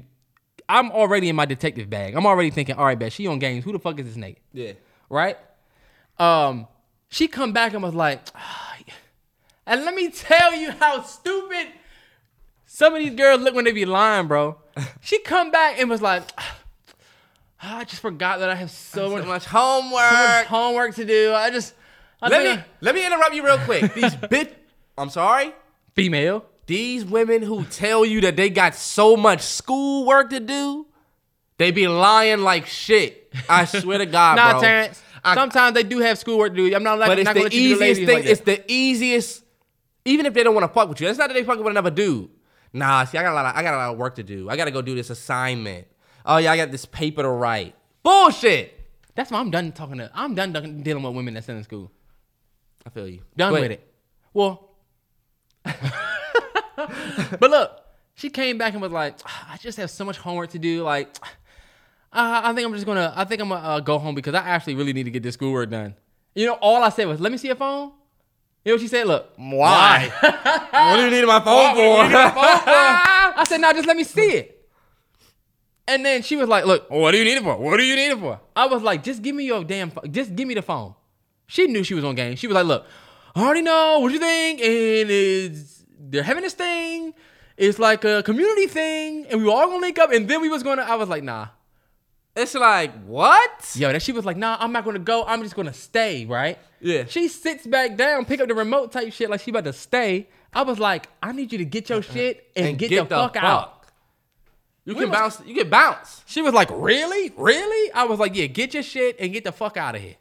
I'm 0.68 0.92
already 0.92 1.30
in 1.30 1.36
my 1.36 1.46
detective 1.46 1.90
bag. 1.90 2.16
I'm 2.16 2.26
already 2.26 2.52
thinking, 2.52 2.76
all 2.76 2.86
right, 2.86 2.98
bet 3.00 3.12
she 3.14 3.26
on 3.28 3.40
games. 3.40 3.64
Who 3.64 3.72
the 3.72 3.80
fuck 3.80 4.00
is 4.00 4.06
this 4.06 4.18
nigga? 4.24 4.38
yeah. 4.54 4.74
right? 5.10 5.38
Um, 6.18 6.68
she 7.10 7.28
come 7.28 7.54
back 7.54 7.74
and 7.74 7.82
was 7.82 7.96
like, 7.96 8.22
"Ah, 8.36 8.76
yeah." 8.86 8.94
and 9.66 9.86
let 9.86 9.96
me 9.96 10.10
tell 10.12 10.54
you 10.54 10.72
how 10.72 11.02
stupid 11.02 11.68
some 12.66 12.94
of 12.94 13.00
these 13.00 13.16
girls 13.16 13.42
look 13.42 13.56
when 13.56 13.66
they 13.66 13.72
be 13.72 13.86
lying, 13.86 14.28
bro. 14.28 14.58
She 15.02 15.20
come 15.20 15.50
back 15.52 15.80
and 15.80 15.90
was 15.90 16.02
like, 16.02 16.24
"Ah, 16.38 16.58
I 17.62 17.84
just 17.86 18.02
forgot 18.02 18.40
that 18.40 18.50
I 18.50 18.56
have 18.56 18.70
so, 18.72 19.10
So 19.10 19.16
much, 19.16 19.26
much 19.26 19.44
so 19.44 19.50
homework. 19.50 20.12
much 20.12 20.46
homework 20.48 20.96
to 20.96 21.06
do. 21.06 21.34
I 21.34 21.50
just, 21.50 21.74
I 22.22 22.28
let 22.30 22.44
me 22.58 22.64
let 22.82 22.96
me 22.96 23.06
interrupt 23.06 23.34
you 23.34 23.46
real 23.46 23.58
quick. 23.60 23.94
These 23.94 24.16
bitch, 24.16 24.52
I'm 24.98 25.10
sorry. 25.10 25.54
female. 25.96 26.46
These 26.66 27.04
women 27.06 27.42
who 27.42 27.64
tell 27.66 28.06
you 28.06 28.22
that 28.22 28.36
they 28.36 28.50
got 28.52 28.76
so 28.76 29.18
much 29.18 29.42
schoolwork 29.42 30.30
to 30.30 30.40
do, 30.40 30.86
they 31.58 31.72
be 31.72 31.88
lying 31.88 32.42
like 32.42 32.68
shit. 32.68 33.34
I 33.50 33.66
swear 33.66 33.98
to 33.98 34.06
God, 34.20 34.36
Nah, 34.36 34.52
bro. 34.52 34.62
Terrence. 34.62 35.02
I- 35.24 35.34
Sometimes 35.36 35.74
they 35.74 35.84
do 35.84 36.00
have 36.00 36.18
schoolwork 36.20 36.56
to 36.56 36.70
do. 36.70 36.76
I'm 36.76 36.84
not 36.84 37.00
like, 37.00 37.08
but 37.08 37.20
it's 37.20 37.28
the 37.28 37.34
gonna 37.34 37.44
let 37.44 37.52
the 37.52 37.58
easiest 37.58 38.02
thing. 38.02 38.16
like 38.16 38.26
it's 38.26 38.42
the 38.42 38.64
easiest, 38.72 39.44
Even 40.06 40.26
if 40.28 40.34
they 40.34 40.44
don't 40.44 40.54
want 40.54 40.64
to 40.66 40.74
fuck 40.74 40.88
with 40.90 41.02
you, 41.02 41.08
it's 41.10 41.18
not 41.18 41.28
that 41.30 41.34
they 41.34 41.44
fucking 41.44 41.64
with 41.64 41.72
another 41.72 41.90
dude. 41.92 42.30
Nah, 42.72 43.04
see, 43.06 43.18
I 43.18 43.24
got 43.24 43.34
a 43.34 43.36
lot. 43.36 43.46
Of, 43.48 43.56
I 43.58 43.64
got 43.64 43.74
a 43.74 43.78
lot 43.78 43.92
of 43.94 43.98
work 43.98 44.16
to 44.16 44.24
do. 44.24 44.48
I 44.50 44.56
got 44.56 44.66
to 44.66 44.72
go 44.72 44.82
do 44.84 44.94
this 44.96 45.10
assignment. 45.10 45.88
Oh 46.26 46.38
yeah, 46.38 46.52
I 46.52 46.58
got 46.58 46.70
this 46.72 46.86
paper 46.86 47.24
to 47.24 47.30
write. 47.30 47.74
Bullshit. 48.04 48.76
That's 49.16 49.32
why 49.32 49.40
I'm 49.40 49.50
done 49.50 49.72
talking 49.72 49.98
to. 49.98 50.12
I'm 50.14 50.36
done 50.36 50.54
done 50.54 50.84
dealing 50.84 51.02
with 51.04 51.16
women 51.16 51.34
that's 51.34 51.50
in 51.50 51.64
school. 51.64 51.92
I 52.90 52.92
feel 52.92 53.08
you. 53.08 53.22
Done 53.38 53.54
But 53.54 53.62
with 53.62 53.72
it. 53.72 53.94
Well, 54.34 54.72
but 55.64 57.52
look, 57.52 57.82
she 58.16 58.32
came 58.32 58.58
back 58.58 58.74
and 58.74 58.82
was 58.82 58.92
like, 58.92 59.16
"I 59.26 59.58
just 59.58 59.78
have 59.78 59.92
so 59.92 60.04
much 60.06 60.18
homework 60.18 60.50
to 60.52 60.60
do. 60.60 60.82
Like, 60.82 61.16
uh, 62.12 62.42
I 62.46 62.52
think 62.54 62.66
I'm 62.66 62.74
just 62.74 62.88
gonna. 62.88 63.14
I 63.16 63.26
think 63.26 63.42
I'm 63.42 63.50
gonna 63.50 63.64
uh, 63.64 63.80
go 63.80 64.00
home 64.00 64.16
because 64.16 64.34
I 64.34 64.40
actually 64.40 64.74
really 64.74 64.94
need 64.94 65.04
to 65.04 65.12
get 65.12 65.22
this 65.22 65.36
schoolwork 65.36 65.70
done. 65.70 65.94
You 66.34 66.48
know, 66.48 66.54
all 66.54 66.82
I 66.82 66.90
said 66.90 67.08
was, 67.08 67.20
"Let 67.20 67.32
me 67.32 67.38
see 67.38 67.48
your 67.48 67.58
phone." 67.58 67.92
You 68.66 68.72
know 68.72 68.74
what 68.74 68.82
she 68.82 68.88
said? 68.88 69.06
Look, 69.06 69.34
Why? 69.38 70.12
what 70.72 70.96
do 70.96 71.04
you 71.04 71.12
need 71.12 71.28
my 71.28 71.40
phone 71.42 71.76
for? 71.76 72.02
I 72.10 73.46
said, 73.48 73.62
"No, 73.62 73.72
just 73.72 73.88
let 73.88 73.98
me 73.98 74.04
see 74.04 74.32
it." 74.32 74.68
And 75.88 76.04
then 76.04 76.24
she 76.24 76.36
was 76.38 76.50
like, 76.50 76.66
"Look, 76.66 76.90
what 76.90 77.12
do 77.12 77.20
you 77.20 77.24
need 77.24 77.38
it 77.38 77.44
for? 77.44 77.56
What 77.56 77.78
do 77.78 77.84
you 77.84 77.96
need 77.96 78.10
it 78.10 78.20
for?" 78.20 78.40
I 78.56 78.66
was 78.66 78.82
like, 78.82 79.04
"Just 79.04 79.22
give 79.22 79.36
me 79.36 79.44
your 79.46 79.64
damn. 79.64 79.92
Phone. 79.92 80.12
Just 80.12 80.36
give 80.36 80.48
me 80.48 80.56
the 80.56 80.64
phone." 80.64 80.96
She 81.50 81.66
knew 81.66 81.84
she 81.84 81.96
was 81.96 82.04
on 82.04 82.14
game. 82.14 82.36
She 82.36 82.46
was 82.46 82.54
like, 82.54 82.66
"Look, 82.68 82.86
I 83.36 83.44
already 83.44 83.64
know 83.64 83.98
what 84.00 84.14
you 84.14 84.20
think, 84.20 84.62
and 84.62 85.10
it's 85.10 85.84
they're 86.00 86.22
having 86.22 86.44
this 86.44 86.54
thing. 86.54 87.16
It's 87.58 87.80
like 87.80 88.06
a 88.06 88.22
community 88.22 88.68
thing, 88.68 89.26
and 89.26 89.40
we 89.42 89.46
were 89.48 89.52
all 89.52 89.66
gonna 89.66 89.82
link 89.82 89.98
up, 89.98 90.12
and 90.12 90.28
then 90.30 90.42
we 90.42 90.48
was 90.48 90.62
gonna." 90.62 90.84
I 90.84 90.96
was 90.96 91.10
like, 91.10 91.24
"Nah." 91.24 91.48
it's 92.36 92.54
like 92.54 92.94
what? 93.06 93.72
Yo, 93.76 93.92
that 93.92 94.02
she 94.04 94.12
was 94.12 94.26
like, 94.26 94.38
"Nah, 94.38 94.58
I'm 94.60 94.72
not 94.72 94.86
gonna 94.86 95.00
go. 95.00 95.26
I'm 95.26 95.42
just 95.42 95.56
gonna 95.56 95.74
stay." 95.74 96.26
Right? 96.28 96.60
Yeah. 96.80 97.06
She 97.08 97.28
sits 97.28 97.66
back 97.66 97.98
down, 97.98 98.26
pick 98.26 98.40
up 98.40 98.48
the 98.48 98.54
remote 98.54 98.92
type 98.92 99.12
shit 99.12 99.30
like 99.30 99.42
she 99.42 99.50
about 99.50 99.64
to 99.64 99.74
stay. 99.74 100.30
I 100.54 100.62
was 100.62 100.78
like, 100.78 101.10
"I 101.24 101.32
need 101.32 101.52
you 101.52 101.58
to 101.58 101.66
get 101.66 101.90
your 101.90 101.98
uh-uh. 101.98 102.14
shit 102.14 102.52
and, 102.56 102.78
get, 102.78 102.90
the, 102.92 103.06
fuck 103.06 103.36
out." 103.38 103.86
You 104.86 104.94
We 104.94 105.02
can 105.02 105.10
was- 105.10 105.20
bounce. 105.20 105.42
You 105.48 105.56
can 105.56 105.70
bounce. 105.70 106.24
She 106.28 106.44
was 106.44 106.54
like, 106.54 106.70
"Really, 106.72 107.34
really?" 107.36 107.92
I 107.92 108.04
was 108.06 108.20
like, 108.20 108.36
"Yeah, 108.36 108.46
get 108.46 108.76
your 108.76 108.84
shit 108.84 109.18
and 109.20 109.34
get 109.34 109.44
the 109.44 109.52
fuck 109.52 109.78
out 109.78 109.96
of 109.96 110.02
here." 110.02 110.16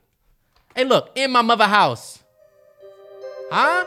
Hey, 0.79 0.85
look, 0.85 1.11
in 1.17 1.33
my 1.33 1.43
mother 1.43 1.65
house, 1.65 2.21
huh? 3.51 3.85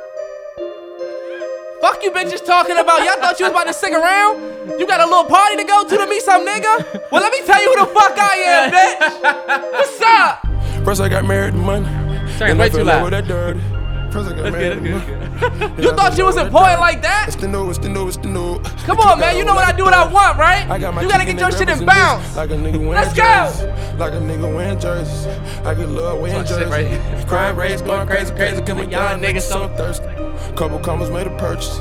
Fuck 1.79 2.03
you 2.03 2.11
bitches 2.11 2.45
talking 2.45 2.77
about. 2.77 3.05
Y'all 3.05 3.15
thought 3.15 3.39
you 3.39 3.45
was 3.45 3.53
about 3.53 3.67
to 3.67 3.73
stick 3.73 3.93
around? 3.93 4.77
You 4.77 4.85
got 4.85 4.99
a 4.99 5.05
little 5.05 5.23
party 5.23 5.55
to 5.55 5.63
go 5.63 5.87
to 5.87 5.97
to 5.97 6.05
meet 6.05 6.21
some 6.21 6.45
nigga? 6.45 7.09
Well, 7.09 7.21
let 7.21 7.31
me 7.31 7.45
tell 7.45 7.63
you 7.63 7.73
who 7.73 7.85
the 7.85 7.93
fuck 7.93 8.19
I 8.19 8.35
am, 8.35 8.71
bitch. 8.73 9.71
What's 9.71 10.01
up? 10.01 10.83
First 10.83 10.99
I 10.99 11.07
got 11.07 11.23
married 11.23 11.53
to 11.53 11.59
money. 11.59 11.87
Sorry, 12.33 12.53
way 12.55 12.67
too 12.67 12.79
in 12.79 12.87
loud. 12.87 13.70
Love 14.13 14.25
with 14.27 14.31
that 14.31 14.31
dirty. 14.31 14.31
First 14.31 14.31
I 14.31 14.35
got 14.35 14.51
married 14.51 14.75
to 14.75 14.81
money. 14.81 15.83
You 15.83 15.91
thought 15.95 16.17
you 16.17 16.25
was 16.25 16.37
important 16.37 16.79
like 16.79 17.01
that? 17.01 17.25
It's 17.27 17.35
the 17.35 17.47
new, 17.47 17.69
it's 17.69 17.79
the 17.79 17.89
new, 17.89 18.07
it's 18.07 18.17
the 18.17 18.27
new. 18.27 18.59
Come 18.85 18.99
on, 18.99 19.19
man. 19.19 19.37
You 19.37 19.45
know 19.45 19.55
what 19.55 19.65
I 19.65 19.75
do 19.75 19.83
what 19.83 19.93
I 19.93 20.11
want, 20.11 20.37
right? 20.37 20.69
I 20.69 20.77
got 20.77 20.93
my 20.93 21.01
You 21.01 21.09
gotta 21.09 21.25
get 21.25 21.39
your 21.39 21.51
shit 21.51 21.69
in 21.69 21.85
bounce. 21.85 22.35
Like 22.35 22.51
a 22.51 22.53
nigga 22.53 22.79
wearing 22.79 22.91
Let's 22.91 23.13
go. 23.13 23.97
Like 23.97 24.13
a 24.13 24.17
nigga 24.17 24.53
wearing 24.53 24.79
jerseys. 24.79 25.27
I 25.65 25.73
get 25.73 25.89
love 25.89 26.19
wearing 26.19 26.45
jerseys. 26.45 27.25
Crime 27.25 27.55
rates 27.55 27.81
going 27.81 28.07
crazy, 28.07 28.33
crazy. 28.35 28.61
Cause 28.61 28.75
my 28.75 28.83
young 28.83 29.19
niggas 29.19 29.41
so 29.41 29.67
thirsty. 29.75 30.07
Couple 30.55 30.79
commas 30.79 31.09
made 31.09 31.27
a 31.27 31.37
purchase. 31.37 31.79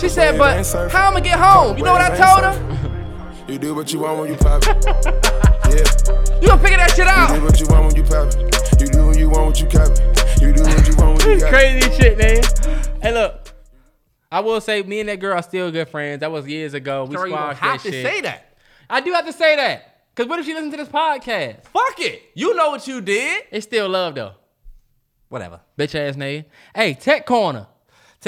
She 0.00 0.08
said, 0.08 0.38
but 0.38 0.66
how 0.90 1.10
I'ma 1.10 1.20
get 1.20 1.38
home? 1.38 1.78
You 1.78 1.84
know 1.84 1.92
what 1.92 2.02
I 2.02 2.16
told 2.16 2.44
her? 2.44 3.52
You 3.52 3.58
do 3.58 3.74
what 3.74 3.92
you 3.92 4.00
want 4.00 4.20
when 4.20 4.30
you 4.30 4.36
pop 4.36 4.62
it. 4.66 5.44
Yeah. 5.70 6.40
You 6.40 6.48
gonna 6.48 6.62
figure 6.62 6.78
that 6.78 6.90
shit 6.90 6.98
You 6.98 7.04
do 7.04 7.10
out. 7.10 7.42
what 7.42 7.60
you 7.60 7.66
want 7.68 7.86
when 7.86 7.96
you 7.96 8.02
pop 8.04 8.28
it. 8.28 8.80
You 8.80 8.86
do 8.86 9.06
what 9.06 9.18
you 9.18 9.28
want 9.30 9.46
when 9.46 9.56
you 9.56 9.66
cap 9.66 9.88
it. 9.90 10.40
You 10.42 10.52
do 10.52 10.62
what 10.62 10.88
you 10.88 10.96
want 10.96 11.24
when 11.24 11.30
you 11.34 11.40
got 11.40 11.48
it. 11.52 11.52
Crazy 11.52 11.96
shit, 11.96 12.18
man. 12.18 12.42
Hey, 13.02 13.12
look, 13.12 13.52
I 14.30 14.40
will 14.40 14.60
say, 14.60 14.82
me 14.82 15.00
and 15.00 15.08
that 15.08 15.20
girl 15.20 15.36
are 15.36 15.42
still 15.42 15.70
good 15.70 15.88
friends. 15.88 16.20
That 16.20 16.30
was 16.30 16.46
years 16.46 16.74
ago. 16.74 17.04
We 17.04 17.16
Sorry, 17.16 17.30
you 17.30 17.36
don't 17.36 17.56
squashed 17.56 17.60
have 17.60 17.82
that 17.82 17.88
to 17.88 17.92
shit. 17.92 18.06
say 18.06 18.20
that. 18.22 18.56
I 18.90 19.00
do 19.00 19.12
have 19.12 19.26
to 19.26 19.32
say 19.32 19.56
that. 19.56 19.84
Cause 20.14 20.26
what 20.26 20.38
if 20.40 20.46
she 20.46 20.52
listens 20.54 20.72
to 20.72 20.76
this 20.78 20.88
podcast? 20.88 21.64
Fuck 21.66 22.00
it. 22.00 22.22
You 22.34 22.54
know 22.56 22.70
what 22.70 22.86
you 22.88 23.00
did. 23.00 23.44
It's 23.52 23.64
still 23.66 23.88
love 23.88 24.16
though. 24.16 24.32
Whatever. 25.28 25.60
Bitch 25.78 25.94
ass 25.94 26.16
nigga. 26.16 26.44
Hey, 26.74 26.94
tech 26.94 27.24
corner. 27.26 27.66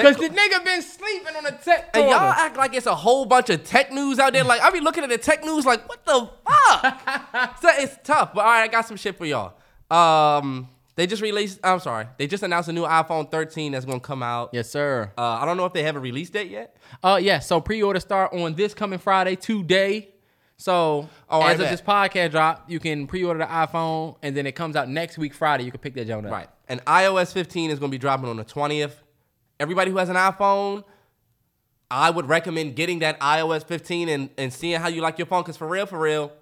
Tech 0.02 0.16
Cause 0.16 0.28
the 0.28 0.34
nigga 0.34 0.64
been 0.64 0.82
sleeping 0.82 1.36
on 1.36 1.44
the 1.44 1.52
tech 1.52 1.90
And 1.94 2.08
y'all 2.08 2.18
act 2.32 2.56
like 2.56 2.74
it's 2.74 2.86
a 2.86 2.94
whole 2.94 3.24
bunch 3.26 3.50
of 3.50 3.64
tech 3.64 3.92
news 3.92 4.18
out 4.18 4.32
there. 4.32 4.44
Like 4.44 4.60
I 4.60 4.70
be 4.70 4.80
looking 4.80 5.02
at 5.04 5.10
the 5.10 5.18
tech 5.18 5.44
news, 5.44 5.64
like 5.66 5.88
what 5.88 6.04
the 6.04 6.30
fuck? 6.46 7.58
so 7.62 7.68
it's 7.72 7.96
tough. 8.04 8.34
But 8.34 8.40
all 8.40 8.46
right, 8.50 8.62
I 8.62 8.68
got 8.68 8.86
some 8.86 8.96
shit 8.96 9.16
for 9.18 9.26
y'all. 9.26 9.54
Um, 9.90 10.68
they 10.96 11.06
just 11.06 11.22
released. 11.22 11.60
I'm 11.64 11.80
sorry, 11.80 12.06
they 12.18 12.26
just 12.26 12.42
announced 12.42 12.68
a 12.68 12.72
new 12.72 12.84
iPhone 12.84 13.30
13 13.30 13.72
that's 13.72 13.84
gonna 13.84 14.00
come 14.00 14.22
out. 14.22 14.50
yes, 14.52 14.70
sir. 14.70 15.10
Uh, 15.16 15.22
I 15.22 15.46
don't 15.46 15.56
know 15.56 15.64
if 15.64 15.72
they 15.72 15.82
haven't 15.82 16.02
released 16.02 16.34
it 16.36 16.48
yet. 16.48 16.76
Uh, 17.02 17.18
yeah. 17.22 17.38
So 17.38 17.60
pre-order 17.60 18.00
start 18.00 18.32
on 18.32 18.54
this 18.54 18.74
coming 18.74 18.98
Friday 18.98 19.36
today. 19.36 20.10
So 20.56 21.08
Oh, 21.30 21.40
as 21.42 21.58
of 21.58 21.70
this 21.70 21.80
podcast 21.80 22.32
drop, 22.32 22.68
you 22.68 22.78
can 22.78 23.06
pre-order 23.06 23.38
the 23.38 23.46
iPhone, 23.46 24.16
and 24.22 24.36
then 24.36 24.46
it 24.46 24.52
comes 24.52 24.76
out 24.76 24.90
next 24.90 25.16
week 25.16 25.32
Friday. 25.32 25.64
You 25.64 25.70
can 25.70 25.80
pick 25.80 25.94
that 25.94 26.06
joint 26.06 26.26
up. 26.26 26.32
Right. 26.32 26.48
And 26.68 26.84
iOS 26.84 27.32
15 27.32 27.70
is 27.70 27.78
gonna 27.78 27.90
be 27.90 27.96
dropping 27.98 28.28
on 28.28 28.36
the 28.36 28.44
20th. 28.44 28.92
Everybody 29.60 29.90
who 29.90 29.98
has 29.98 30.08
an 30.08 30.16
iPhone, 30.16 30.82
I 31.90 32.08
would 32.10 32.26
recommend 32.26 32.74
getting 32.76 33.00
that 33.00 33.20
iOS 33.20 33.62
15 33.64 34.08
and, 34.08 34.30
and 34.38 34.50
seeing 34.52 34.80
how 34.80 34.88
you 34.88 35.02
like 35.02 35.18
your 35.18 35.26
phone. 35.26 35.44
Cause 35.44 35.56
for 35.58 35.68
real, 35.68 35.84
for 35.84 35.98
real, 36.00 36.32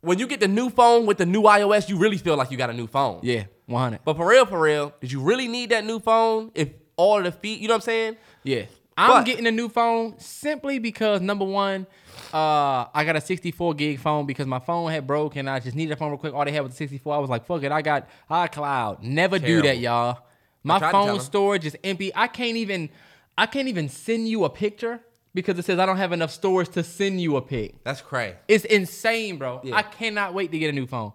when 0.00 0.18
you 0.18 0.26
get 0.26 0.40
the 0.40 0.48
new 0.48 0.68
phone 0.68 1.06
with 1.06 1.18
the 1.18 1.26
new 1.26 1.42
iOS, 1.42 1.88
you 1.88 1.96
really 1.96 2.18
feel 2.18 2.36
like 2.36 2.50
you 2.50 2.56
got 2.56 2.70
a 2.70 2.74
new 2.74 2.88
phone. 2.88 3.20
Yeah, 3.22 3.44
100. 3.66 4.00
But 4.04 4.16
for 4.16 4.26
real, 4.28 4.44
for 4.46 4.60
real, 4.60 4.92
did 5.00 5.12
you 5.12 5.20
really 5.20 5.46
need 5.46 5.70
that 5.70 5.84
new 5.84 6.00
phone? 6.00 6.50
If 6.56 6.70
all 6.96 7.18
of 7.18 7.24
the 7.24 7.32
feet, 7.32 7.60
you 7.60 7.68
know 7.68 7.74
what 7.74 7.78
I'm 7.78 7.82
saying? 7.82 8.16
Yeah. 8.42 8.62
I'm 8.98 9.10
But- 9.10 9.26
getting 9.26 9.46
a 9.46 9.50
new 9.52 9.68
phone 9.68 10.18
simply 10.18 10.78
because 10.80 11.20
number 11.20 11.44
one, 11.44 11.86
uh, 12.34 12.86
I 12.94 13.04
got 13.04 13.14
a 13.14 13.20
64 13.20 13.74
gig 13.74 14.00
phone 14.00 14.26
because 14.26 14.46
my 14.46 14.58
phone 14.58 14.90
had 14.90 15.06
broke 15.06 15.36
and 15.36 15.48
I 15.48 15.60
just 15.60 15.76
needed 15.76 15.92
a 15.92 15.96
phone 15.96 16.08
real 16.10 16.18
quick. 16.18 16.34
All 16.34 16.44
they 16.44 16.50
had 16.52 16.62
was 16.62 16.72
a 16.72 16.76
64. 16.76 17.14
I 17.14 17.18
was 17.18 17.30
like, 17.30 17.46
fuck 17.46 17.62
it, 17.62 17.70
I 17.70 17.82
got 17.82 18.08
iCloud. 18.30 19.02
Never 19.02 19.38
do 19.38 19.62
that, 19.62 19.78
y'all. 19.78 20.18
My 20.66 20.78
tried 20.78 20.88
to 20.88 20.92
tell 20.92 21.06
phone 21.06 21.20
storage 21.20 21.64
is 21.64 21.76
empty. 21.84 22.12
I 22.14 22.26
can't 22.26 22.56
even, 22.56 22.90
I 23.38 23.46
can't 23.46 23.68
even 23.68 23.88
send 23.88 24.28
you 24.28 24.44
a 24.44 24.50
picture 24.50 25.00
because 25.32 25.58
it 25.58 25.64
says 25.64 25.78
I 25.78 25.86
don't 25.86 25.98
have 25.98 26.12
enough 26.12 26.32
storage 26.32 26.70
to 26.70 26.82
send 26.82 27.20
you 27.20 27.36
a 27.36 27.42
pic. 27.42 27.84
That's 27.84 28.00
crazy. 28.00 28.36
It's 28.48 28.64
insane, 28.64 29.36
bro. 29.36 29.60
Yeah. 29.62 29.76
I 29.76 29.82
cannot 29.82 30.34
wait 30.34 30.50
to 30.50 30.58
get 30.58 30.70
a 30.70 30.72
new 30.72 30.86
phone. 30.86 31.12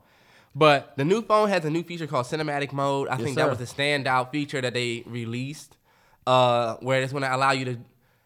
But 0.55 0.95
The 0.95 1.05
new 1.05 1.21
phone 1.21 1.49
has 1.49 1.65
a 1.65 1.69
new 1.69 1.83
feature 1.83 2.07
called 2.07 2.25
cinematic 2.27 2.71
mode. 2.71 3.07
I 3.09 3.17
think 3.17 3.35
that 3.37 3.43
sir. 3.43 3.49
was 3.49 3.57
the 3.57 3.65
standout 3.65 4.31
feature 4.31 4.61
that 4.61 4.73
they 4.73 5.03
released, 5.05 5.75
uh, 6.27 6.75
where 6.81 7.01
it's 7.01 7.11
going 7.11 7.23
to 7.23 7.35
allow 7.35 7.51
you 7.51 7.65
to 7.65 7.77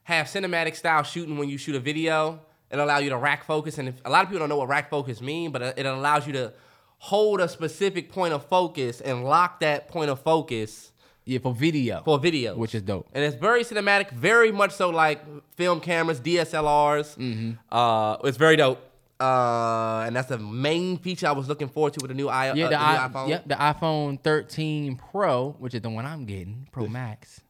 have 0.04 0.28
cinematic 0.28 0.76
style 0.76 1.04
shooting 1.04 1.38
when 1.38 1.50
you 1.50 1.58
shoot 1.58 1.76
a 1.76 1.80
video. 1.80 2.40
It'll 2.70 2.86
allow 2.86 2.98
you 2.98 3.10
to 3.10 3.18
rack 3.18 3.46
focus, 3.46 3.78
and 3.78 3.90
if, 3.90 3.96
a 4.06 4.10
lot 4.10 4.24
of 4.24 4.30
people 4.30 4.40
don't 4.40 4.50
know 4.50 4.58
what 4.58 4.68
rack 4.68 4.90
focus 4.90 5.22
mean, 5.22 5.52
but 5.52 5.62
it 5.78 5.86
allows 5.86 6.26
you 6.26 6.34
to 6.34 6.54
hold 6.98 7.40
a 7.40 7.48
specific 7.48 8.12
point 8.12 8.34
of 8.34 8.46
focus 8.48 9.02
and 9.02 9.24
lock 9.24 9.60
that 9.60 9.88
point 9.88 10.10
of 10.10 10.20
focus 10.20 10.92
yeah, 11.26 11.40
for 11.40 11.54
video, 11.54 12.02
for 12.06 12.18
video, 12.20 12.56
which 12.56 12.74
is 12.76 12.82
dope. 12.84 13.08
and 13.14 13.24
it's 13.24 13.36
very 13.36 13.64
cinematic, 13.64 14.12
very 14.12 14.52
much 14.52 14.72
so 14.72 14.90
like 14.90 15.24
film 15.56 15.80
cameras, 15.80 16.20
DSLRs. 16.22 17.18
Mm-hmm. 17.18 17.52
Uh, 17.72 18.18
it's 18.24 18.38
very 18.38 18.56
dope. 18.56 18.80
Uh, 19.20 20.04
and 20.06 20.16
that's 20.16 20.28
the 20.28 20.38
main 20.38 20.98
feature 20.98 21.26
I 21.28 21.32
was 21.32 21.48
looking 21.48 21.70
forward 21.70 21.94
to 21.94 22.00
with 22.02 22.10
the 22.10 22.16
new, 22.16 22.28
I, 22.28 22.54
Yeah, 22.54 22.66
uh, 22.66 22.70
the, 22.70 22.76
the 22.76 22.82
I, 22.82 23.10
iPhone. 23.10 23.30
Yep, 23.30 23.48
the 23.48 23.56
iPhone 23.56 24.22
13 24.22 24.98
Pro, 24.98 25.52
which 25.58 25.74
is 25.74 25.82
the 25.82 25.90
one 25.90 26.06
I'm 26.06 26.26
getting, 26.26 26.68
Pro 26.72 26.88
Max. 26.88 27.42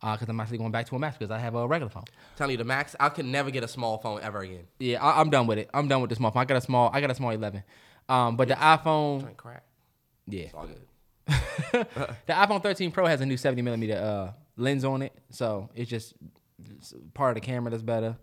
Because 0.00 0.28
I'm 0.28 0.40
actually 0.40 0.58
going 0.58 0.72
back 0.72 0.86
to 0.86 0.96
a 0.96 0.98
Max 0.98 1.16
because 1.16 1.30
I 1.30 1.38
have 1.38 1.54
a 1.54 1.64
regular 1.66 1.90
phone. 1.90 2.02
telling 2.36 2.50
you 2.52 2.56
the 2.56 2.64
max, 2.64 2.96
I 2.98 3.08
could 3.08 3.24
never 3.26 3.50
get 3.52 3.62
a 3.62 3.68
small 3.68 3.98
phone 3.98 4.20
ever 4.20 4.40
again. 4.40 4.64
Yeah, 4.80 5.00
I, 5.04 5.20
I'm 5.20 5.30
done 5.30 5.46
with 5.46 5.58
it. 5.58 5.70
I'm 5.72 5.86
done 5.86 6.00
with 6.00 6.10
the 6.10 6.16
small 6.16 6.32
phone. 6.32 6.42
I 6.42 6.44
got 6.46 6.56
a 6.56 6.60
small. 6.60 6.90
I 6.92 7.00
got 7.00 7.10
a 7.10 7.14
small 7.14 7.30
11. 7.30 7.62
Um, 8.08 8.36
but 8.36 8.48
the 8.48 8.54
iPhone, 8.54 9.20
Drink 9.20 9.36
crack. 9.36 9.62
yeah, 10.26 10.44
It's 10.44 10.54
all 10.54 10.66
good. 10.66 10.80
the 11.72 11.86
iPhone 12.28 12.62
13 12.62 12.90
Pro 12.90 13.06
has 13.06 13.20
a 13.20 13.26
new 13.26 13.36
70 13.36 13.62
millimeter 13.62 13.94
uh, 13.94 14.32
lens 14.56 14.84
on 14.84 15.02
it, 15.02 15.12
so 15.30 15.70
it's 15.74 15.88
just 15.88 16.14
it's 16.78 16.94
part 17.14 17.36
of 17.36 17.42
the 17.42 17.46
camera 17.46 17.70
that's 17.70 17.82
better. 17.82 18.16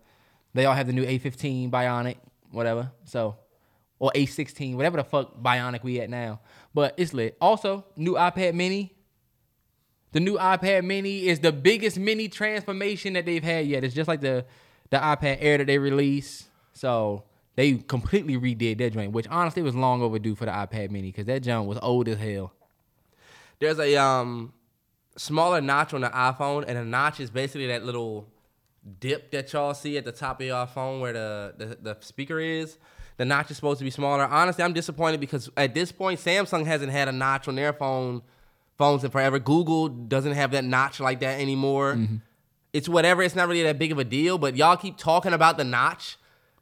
They 0.54 0.66
all 0.66 0.74
have 0.74 0.86
the 0.86 0.92
new 0.92 1.04
A15 1.04 1.70
Bionic, 1.70 2.16
whatever. 2.50 2.90
So, 3.04 3.36
or 3.98 4.10
A16, 4.14 4.74
whatever 4.74 4.96
the 4.96 5.04
fuck 5.04 5.40
Bionic 5.40 5.82
we 5.82 6.00
at 6.00 6.10
now. 6.10 6.40
But 6.74 6.94
it's 6.96 7.14
lit. 7.14 7.36
Also, 7.40 7.84
new 7.96 8.14
iPad 8.14 8.54
Mini. 8.54 8.94
The 10.12 10.20
new 10.20 10.36
iPad 10.38 10.84
Mini 10.84 11.28
is 11.28 11.38
the 11.38 11.52
biggest 11.52 11.96
mini 11.98 12.28
transformation 12.28 13.12
that 13.12 13.26
they've 13.26 13.42
had 13.42 13.66
yet. 13.66 13.84
It's 13.84 13.94
just 13.94 14.08
like 14.08 14.20
the 14.20 14.44
the 14.90 14.96
iPad 14.96 15.38
Air 15.40 15.58
that 15.58 15.68
they 15.68 15.78
released. 15.78 16.46
So 16.72 17.24
they 17.54 17.74
completely 17.74 18.36
redid 18.36 18.78
that 18.78 18.92
joint, 18.92 19.12
which 19.12 19.28
honestly 19.28 19.62
was 19.62 19.74
long 19.74 20.02
overdue 20.02 20.34
for 20.34 20.46
the 20.46 20.50
iPad 20.50 20.90
Mini 20.90 21.08
because 21.08 21.26
that 21.26 21.42
joint 21.42 21.66
was 21.68 21.78
old 21.80 22.08
as 22.08 22.18
hell. 22.18 22.52
There's 23.60 23.78
a 23.78 23.96
um 23.96 24.52
smaller 25.16 25.60
notch 25.60 25.92
on 25.92 26.00
the 26.00 26.08
iPhone, 26.08 26.64
and 26.66 26.78
a 26.78 26.84
notch 26.84 27.20
is 27.20 27.30
basically 27.30 27.66
that 27.68 27.84
little 27.84 28.26
dip 28.98 29.30
that 29.32 29.52
y'all 29.52 29.74
see 29.74 29.98
at 29.98 30.04
the 30.04 30.12
top 30.12 30.40
of 30.40 30.46
your 30.46 30.66
phone 30.66 31.00
where 31.00 31.12
the, 31.12 31.54
the, 31.58 31.78
the 31.80 31.96
speaker 32.00 32.40
is. 32.40 32.78
The 33.18 33.26
notch 33.26 33.50
is 33.50 33.56
supposed 33.56 33.78
to 33.80 33.84
be 33.84 33.90
smaller. 33.90 34.24
Honestly, 34.24 34.64
I'm 34.64 34.72
disappointed 34.72 35.20
because 35.20 35.50
at 35.58 35.74
this 35.74 35.92
point, 35.92 36.18
Samsung 36.20 36.64
hasn't 36.64 36.90
had 36.90 37.06
a 37.06 37.12
notch 37.12 37.48
on 37.48 37.54
their 37.54 37.74
phone 37.74 38.22
phones 38.78 39.04
in 39.04 39.10
forever. 39.10 39.38
Google 39.38 39.88
doesn't 39.88 40.32
have 40.32 40.52
that 40.52 40.64
notch 40.64 41.00
like 41.00 41.20
that 41.20 41.38
anymore. 41.38 41.98
It's 42.72 42.88
whatever. 42.88 43.22
It's 43.22 43.34
not 43.34 43.46
really 43.46 43.62
that 43.64 43.78
big 43.78 43.92
of 43.92 43.98
a 43.98 44.04
deal. 44.04 44.38
But 44.38 44.56
y'all 44.56 44.78
keep 44.78 44.96
talking 44.96 45.34
about 45.34 45.58
the 45.58 45.64
notch. 45.64 46.16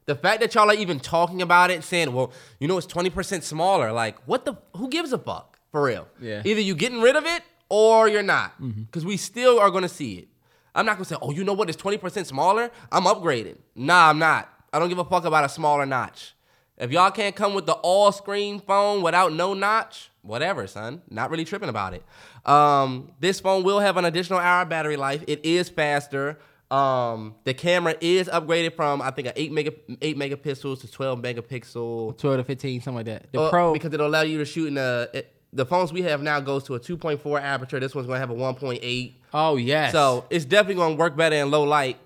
The 0.05 0.15
fact 0.15 0.41
that 0.41 0.53
y'all 0.53 0.69
are 0.69 0.73
even 0.73 0.99
talking 0.99 1.41
about 1.41 1.71
it, 1.71 1.81
saying, 1.83 2.11
"Well, 2.11 2.33
you 2.59 2.67
know, 2.67 2.77
it's 2.77 2.87
twenty 2.87 3.09
percent 3.09 3.45
smaller." 3.45 3.93
Like, 3.93 4.17
what 4.25 4.43
the? 4.43 4.55
Who 4.75 4.89
gives 4.89 5.13
a 5.13 5.17
fuck 5.19 5.58
for 5.71 5.83
real? 5.83 6.07
Yeah. 6.21 6.41
Either 6.45 6.61
you 6.61 6.75
getting 6.75 7.01
rid 7.01 7.15
of 7.15 7.25
it 7.25 7.43
or 7.69 8.07
you're 8.09 8.23
not, 8.23 8.53
because 8.85 9.05
we 9.05 9.17
still 9.17 9.59
are 9.59 9.69
gonna 9.69 9.89
see 9.89 10.15
it. 10.15 10.27
I'm 10.75 10.85
not 10.85 10.93
gonna 10.97 11.05
say, 11.05 11.17
"Oh, 11.21 11.31
you 11.31 11.43
know 11.43 11.53
what? 11.53 11.69
It's 11.69 11.77
twenty 11.77 11.97
percent 11.97 12.27
smaller. 12.27 12.71
I'm 12.91 13.03
upgrading." 13.03 13.57
Nah, 13.75 14.09
I'm 14.09 14.19
not. 14.19 14.47
I 14.71 14.79
don't 14.79 14.89
give 14.89 14.99
a 14.99 15.05
fuck 15.05 15.25
about 15.25 15.43
a 15.45 15.49
smaller 15.49 15.85
notch. 15.85 16.35
If 16.77 16.91
y'all 16.91 17.11
can't 17.11 17.35
come 17.35 17.53
with 17.53 17.65
the 17.65 17.73
all 17.73 18.11
screen 18.11 18.59
phone 18.61 19.01
without 19.01 19.33
no 19.33 19.53
notch, 19.53 20.11
whatever, 20.21 20.65
son. 20.67 21.01
Not 21.09 21.29
really 21.29 21.43
tripping 21.43 21.67
about 21.69 21.93
it. 21.93 22.03
Um, 22.45 23.11
this 23.19 23.39
phone 23.39 23.63
will 23.63 23.79
have 23.79 23.97
an 23.97 24.05
additional 24.05 24.39
hour 24.39 24.63
battery 24.65 24.95
life. 24.95 25.23
It 25.27 25.43
is 25.43 25.67
faster. 25.69 26.39
Um, 26.71 27.35
the 27.45 27.53
camera 27.55 27.95
is 27.99 28.27
upgraded 28.29 28.75
from 28.75 29.01
I 29.01 29.09
think 29.11 29.27
a 29.27 29.41
eight 29.41 29.51
mega 29.51 29.73
eight 30.01 30.17
megapixels 30.17 30.81
to 30.81 30.91
twelve 30.91 31.19
megapixel. 31.19 32.17
12 32.17 32.37
to 32.37 32.43
15, 32.43 32.81
something 32.81 32.95
like 32.95 33.05
that. 33.07 33.31
The 33.33 33.41
Uh, 33.41 33.49
Pro, 33.49 33.73
because 33.73 33.91
it'll 33.93 34.07
allow 34.07 34.21
you 34.21 34.37
to 34.37 34.45
shoot 34.45 34.67
in 34.67 34.77
a. 34.77 35.07
The 35.51 35.65
phones 35.65 35.91
we 35.91 36.03
have 36.03 36.21
now 36.21 36.39
goes 36.39 36.63
to 36.65 36.75
a 36.75 36.79
2.4 36.79 37.41
aperture. 37.41 37.79
This 37.79 37.95
one's 37.95 38.07
gonna 38.07 38.19
have 38.19 38.29
a 38.29 38.35
1.8. 38.35 39.13
oh 39.33 39.55
yes. 39.57 39.91
So 39.91 40.25
it's 40.29 40.45
definitely 40.45 40.75
gonna 40.75 40.95
work 40.95 41.15
better 41.15 41.35
in 41.35 41.49
low 41.49 41.63
light. 41.63 41.97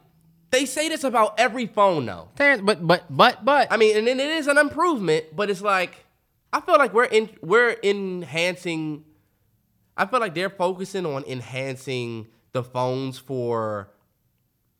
They 0.52 0.66
say 0.66 0.88
this 0.88 1.04
about 1.04 1.40
every 1.40 1.66
phone 1.68 2.06
though. 2.06 2.30
But 2.38 2.66
but 2.66 3.08
but 3.10 3.44
but 3.44 3.68
I 3.72 3.78
mean, 3.78 3.98
and 3.98 4.08
then 4.08 4.20
it 4.20 4.30
is 4.32 4.48
an 4.48 4.58
improvement, 4.58 5.36
but 5.36 5.50
it's 5.50 5.62
like 5.62 6.06
I 6.54 6.62
feel 6.62 6.78
like 6.78 6.94
we're 6.94 7.06
in 7.06 7.30
we're 7.42 7.76
enhancing. 7.84 9.04
I 9.98 10.06
feel 10.06 10.20
like 10.20 10.34
they're 10.36 10.50
focusing 10.50 11.06
on 11.06 11.24
enhancing 11.26 12.28
the 12.54 12.64
phones 12.64 13.18
for 13.18 13.90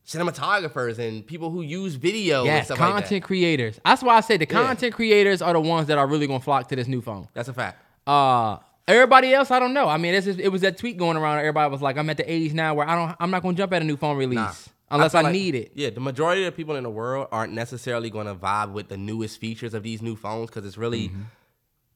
cinematographers 0.08 1.00
and 1.00 1.26
people 1.26 1.50
who 1.50 1.62
use 1.62 1.96
video 1.96 2.40
and 2.40 2.48
yes, 2.48 2.66
stuff 2.66 2.78
content 2.78 3.02
like 3.04 3.10
that. 3.10 3.24
creators. 3.24 3.80
That's 3.86 4.04
why 4.04 4.16
I 4.18 4.22
say 4.22 4.38
the 4.38 4.46
Yeah. 4.46 4.66
content 4.68 4.94
creators 4.94 5.42
are 5.42 5.54
the 5.54 5.62
ones 5.62 5.88
that 5.88 5.98
are 5.98 6.08
really 6.08 6.28
gonna 6.28 6.40
flock 6.40 6.68
to 6.70 6.76
this 6.76 6.88
new 6.88 7.02
phone. 7.02 7.28
That's 7.34 7.48
a 7.50 7.54
fact. 7.54 7.83
Uh 8.08 8.58
everybody 8.88 9.34
else, 9.34 9.50
I 9.52 9.60
don't 9.60 9.74
know. 9.74 9.88
I 9.88 9.98
mean, 9.98 10.14
it's 10.14 10.26
just, 10.26 10.40
it 10.40 10.50
was 10.50 10.62
that 10.62 10.78
tweet 10.78 10.98
going 10.98 11.16
around. 11.18 11.40
Everybody 11.40 11.72
was 11.72 11.82
like, 11.82 11.98
"I'm 11.98 12.10
at 12.10 12.18
the 12.18 12.32
age 12.32 12.54
now 12.54 12.74
where 12.74 12.88
I 12.88 12.96
don't, 12.96 13.16
I'm 13.20 13.32
not 13.32 13.42
gonna 13.44 13.56
jump 13.56 13.72
at 13.74 13.82
a 13.82 13.86
new 13.86 13.96
phone 13.98 14.18
release 14.18 14.36
Nah. 14.38 14.52
unless 14.92 15.14
feel 15.14 15.20
I, 15.20 15.24
like- 15.24 15.34
need 15.34 15.56
it." 15.56 15.72
Yeah, 15.76 15.90
the 15.90 16.02
majority 16.02 16.44
of 16.46 16.56
people 16.56 16.76
in 16.76 16.84
the 16.84 16.90
world 16.90 17.28
aren't 17.32 17.54
necessarily 17.54 18.10
going 18.10 18.28
to 18.28 18.36
vibe 18.36 18.72
with 18.74 18.90
the 18.90 18.98
newest 18.98 19.40
features 19.40 19.74
of 19.74 19.84
these 19.84 20.02
new 20.02 20.16
phones 20.18 20.50
because 20.50 20.66
it's 20.66 20.78
really, 20.78 21.10
Mm-hmm. 21.10 21.22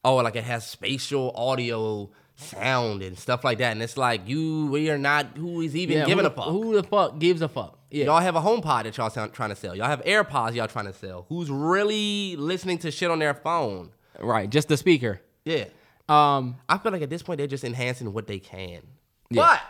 oh, 0.06 0.16
like 0.18 0.36
it 0.38 0.46
has 0.46 0.66
spatial 0.66 1.32
audio 1.36 2.10
sound 2.36 3.02
and 3.02 3.18
stuff 3.20 3.44
like 3.44 3.58
that. 3.58 3.72
And 3.74 3.82
it's 3.82 3.98
like, 3.98 4.28
you, 4.30 4.68
we 4.68 4.90
are 4.90 4.98
not, 4.98 5.26
who 5.36 5.60
is 5.62 5.76
even 5.76 5.98
Yeah, 5.98 6.06
giving 6.06 6.24
who 6.24 6.32
a 6.32 6.34
fuck? 6.34 6.46
Who 6.46 6.74
the 6.76 6.84
fuck 6.84 7.20
gives 7.20 7.42
a 7.42 7.50
fuck? 7.50 7.80
Yeah. 7.90 8.06
Y'all 8.06 8.20
have 8.22 8.36
a 8.36 8.42
HomePod 8.42 8.84
that 8.84 8.96
y'all 8.96 9.10
sound, 9.10 9.34
trying 9.34 9.50
to 9.50 9.56
sell. 9.56 9.76
Y'all 9.76 9.88
have 9.88 10.04
AirPods 10.04 10.54
y'all 10.56 10.68
trying 10.68 10.86
to 10.86 10.94
sell. 10.94 11.26
Who's 11.30 11.50
really 11.50 12.36
listening 12.38 12.78
to 12.80 12.92
shit 12.92 13.10
on 13.12 13.20
their 13.20 13.34
phone? 13.34 13.90
right, 14.20 14.50
just 14.50 14.68
the 14.70 14.78
speaker. 14.78 15.20
Yeah. 15.46 15.66
Um, 16.10 16.56
I 16.70 16.78
feel 16.78 16.92
like 16.92 17.02
at 17.02 17.10
this 17.10 17.22
point 17.24 17.38
they're 17.40 17.48
just 17.48 17.64
enhancing 17.64 18.12
what 18.14 18.28
they 18.28 18.40
can. 18.40 18.82
Yeah. 19.30 19.42
But 19.46 19.62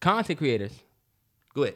content 0.00 0.38
creators. 0.38 0.72
go 1.54 1.62
ahead. 1.64 1.74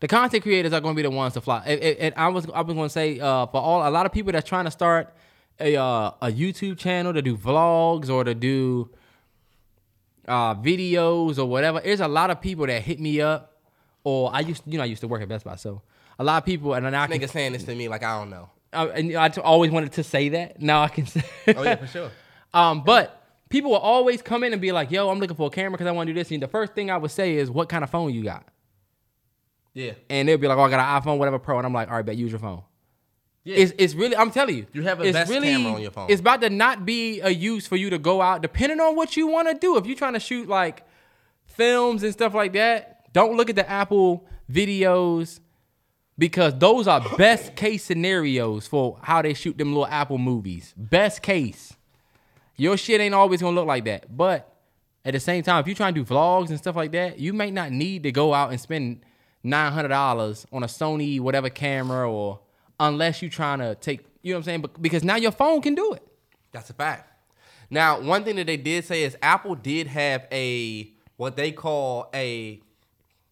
The 0.00 0.08
content 0.08 0.42
creators 0.42 0.72
are 0.72 0.80
going 0.80 0.94
to 0.94 0.96
be 0.96 1.02
the 1.02 1.10
ones 1.10 1.34
to 1.34 1.40
fly. 1.40 1.62
And, 1.64 1.80
and- 1.80 1.98
and 1.98 2.14
I 2.16 2.28
was 2.28 2.46
I 2.52 2.60
was 2.62 2.74
going 2.74 2.86
to 2.88 2.92
say 2.92 3.18
uh, 3.20 3.46
for 3.46 3.60
all 3.62 3.88
a 3.88 3.90
lot 3.90 4.04
of 4.06 4.12
people 4.12 4.32
that's 4.32 4.48
trying 4.48 4.64
to 4.66 4.70
start 4.70 5.14
a 5.60 5.76
uh, 5.76 6.10
a 6.20 6.26
YouTube 6.26 6.78
channel 6.78 7.12
to 7.14 7.22
do 7.22 7.36
vlogs 7.36 8.10
or 8.10 8.24
to 8.24 8.34
do 8.34 8.90
uh, 10.26 10.54
videos 10.56 11.38
or 11.38 11.46
whatever. 11.46 11.80
There's 11.80 12.00
a 12.00 12.08
lot 12.08 12.30
of 12.30 12.40
people 12.40 12.66
that 12.66 12.82
hit 12.82 12.98
me 13.00 13.20
up, 13.20 13.60
or 14.02 14.30
I 14.34 14.40
used 14.40 14.62
you 14.66 14.78
know 14.78 14.82
I 14.84 14.86
used 14.86 15.00
to 15.02 15.08
work 15.08 15.22
at 15.22 15.28
Best 15.28 15.44
Buy, 15.44 15.56
so 15.56 15.80
a 16.18 16.24
lot 16.24 16.38
of 16.42 16.44
people 16.44 16.74
and 16.74 16.84
then 16.86 16.94
I 16.94 17.06
can, 17.06 17.18
Nigga 17.20 17.28
saying 17.30 17.52
this 17.52 17.64
to 17.64 17.74
me 17.74 17.88
like 17.88 18.02
I 18.02 18.18
don't 18.18 18.30
know. 18.30 18.50
I, 18.72 18.86
and 18.88 19.16
I 19.16 19.28
always 19.42 19.70
wanted 19.70 19.92
to 19.92 20.02
say 20.02 20.28
that. 20.30 20.60
Now 20.60 20.82
I 20.82 20.88
can 20.88 21.06
say. 21.06 21.22
Oh 21.56 21.62
yeah, 21.62 21.76
for 21.76 21.86
sure. 21.86 22.10
Um, 22.54 22.82
but 22.84 23.22
people 23.48 23.72
will 23.72 23.78
always 23.78 24.22
come 24.22 24.44
in 24.44 24.52
and 24.52 24.62
be 24.62 24.72
like, 24.72 24.90
"Yo, 24.90 25.08
I'm 25.08 25.18
looking 25.18 25.36
for 25.36 25.48
a 25.48 25.50
camera 25.50 25.72
because 25.72 25.86
I 25.86 25.92
want 25.92 26.06
to 26.06 26.14
do 26.14 26.18
this." 26.18 26.30
And 26.30 26.42
the 26.42 26.48
first 26.48 26.74
thing 26.74 26.90
I 26.90 26.96
would 26.96 27.10
say 27.10 27.36
is, 27.36 27.50
"What 27.50 27.68
kind 27.68 27.84
of 27.84 27.90
phone 27.90 28.14
you 28.14 28.24
got?" 28.24 28.46
Yeah. 29.74 29.92
And 30.08 30.28
they'll 30.28 30.38
be 30.38 30.46
like, 30.46 30.56
"Oh, 30.56 30.62
I 30.62 30.70
got 30.70 30.80
an 30.80 31.02
iPhone, 31.02 31.18
whatever 31.18 31.38
Pro," 31.38 31.58
and 31.58 31.66
I'm 31.66 31.72
like, 31.72 31.88
"All 31.88 31.96
right, 31.96 32.06
bet 32.06 32.16
use 32.16 32.30
your 32.30 32.40
phone." 32.40 32.62
Yeah. 33.44 33.56
It's 33.56 33.72
it's 33.76 33.94
really 33.94 34.16
I'm 34.16 34.30
telling 34.30 34.56
you, 34.56 34.66
You 34.72 34.82
have 34.82 35.00
a 35.00 35.12
best 35.12 35.30
really, 35.30 35.48
camera 35.48 35.74
on 35.74 35.82
your 35.82 35.90
phone. 35.90 36.10
It's 36.10 36.20
about 36.20 36.40
to 36.40 36.48
not 36.48 36.86
be 36.86 37.20
a 37.20 37.28
use 37.28 37.66
for 37.66 37.76
you 37.76 37.90
to 37.90 37.98
go 37.98 38.22
out, 38.22 38.40
depending 38.40 38.80
on 38.80 38.96
what 38.96 39.18
you 39.18 39.26
want 39.26 39.48
to 39.48 39.54
do. 39.54 39.76
If 39.76 39.84
you're 39.86 39.96
trying 39.96 40.14
to 40.14 40.20
shoot 40.20 40.48
like 40.48 40.82
films 41.44 42.02
and 42.02 42.12
stuff 42.12 42.32
like 42.32 42.54
that, 42.54 43.12
don't 43.12 43.36
look 43.36 43.50
at 43.50 43.56
the 43.56 43.68
Apple 43.68 44.26
videos 44.50 45.40
because 46.16 46.58
those 46.58 46.88
are 46.88 47.02
best 47.18 47.54
case 47.54 47.84
scenarios 47.84 48.66
for 48.66 48.98
how 49.02 49.20
they 49.20 49.34
shoot 49.34 49.58
them 49.58 49.68
little 49.68 49.86
Apple 49.86 50.18
movies. 50.18 50.72
Best 50.76 51.20
case. 51.20 51.76
Your 52.56 52.76
shit 52.76 53.00
ain't 53.00 53.14
always 53.14 53.40
gonna 53.40 53.54
look 53.54 53.66
like 53.66 53.84
that. 53.84 54.16
But 54.16 54.52
at 55.04 55.12
the 55.12 55.20
same 55.20 55.42
time, 55.42 55.60
if 55.60 55.66
you're 55.66 55.76
trying 55.76 55.94
to 55.94 56.04
do 56.04 56.06
vlogs 56.06 56.50
and 56.50 56.58
stuff 56.58 56.76
like 56.76 56.92
that, 56.92 57.18
you 57.18 57.32
may 57.32 57.50
not 57.50 57.72
need 57.72 58.02
to 58.04 58.12
go 58.12 58.32
out 58.32 58.50
and 58.50 58.60
spend 58.60 59.00
nine 59.42 59.72
hundred 59.72 59.88
dollars 59.88 60.46
on 60.52 60.62
a 60.62 60.66
Sony 60.66 61.20
whatever 61.20 61.50
camera 61.50 62.10
or 62.10 62.40
unless 62.80 63.20
you're 63.20 63.30
trying 63.30 63.58
to 63.58 63.74
take 63.74 64.00
you 64.22 64.32
know 64.32 64.38
what 64.38 64.40
I'm 64.40 64.44
saying? 64.44 64.60
But 64.62 64.80
because 64.80 65.04
now 65.04 65.16
your 65.16 65.32
phone 65.32 65.60
can 65.60 65.74
do 65.74 65.92
it. 65.92 66.02
That's 66.52 66.70
a 66.70 66.72
fact. 66.72 67.10
Now, 67.70 68.00
one 68.00 68.24
thing 68.24 68.36
that 68.36 68.46
they 68.46 68.56
did 68.56 68.84
say 68.84 69.02
is 69.02 69.16
Apple 69.20 69.54
did 69.54 69.86
have 69.88 70.26
a 70.32 70.90
what 71.16 71.36
they 71.36 71.52
call 71.52 72.08
a 72.14 72.60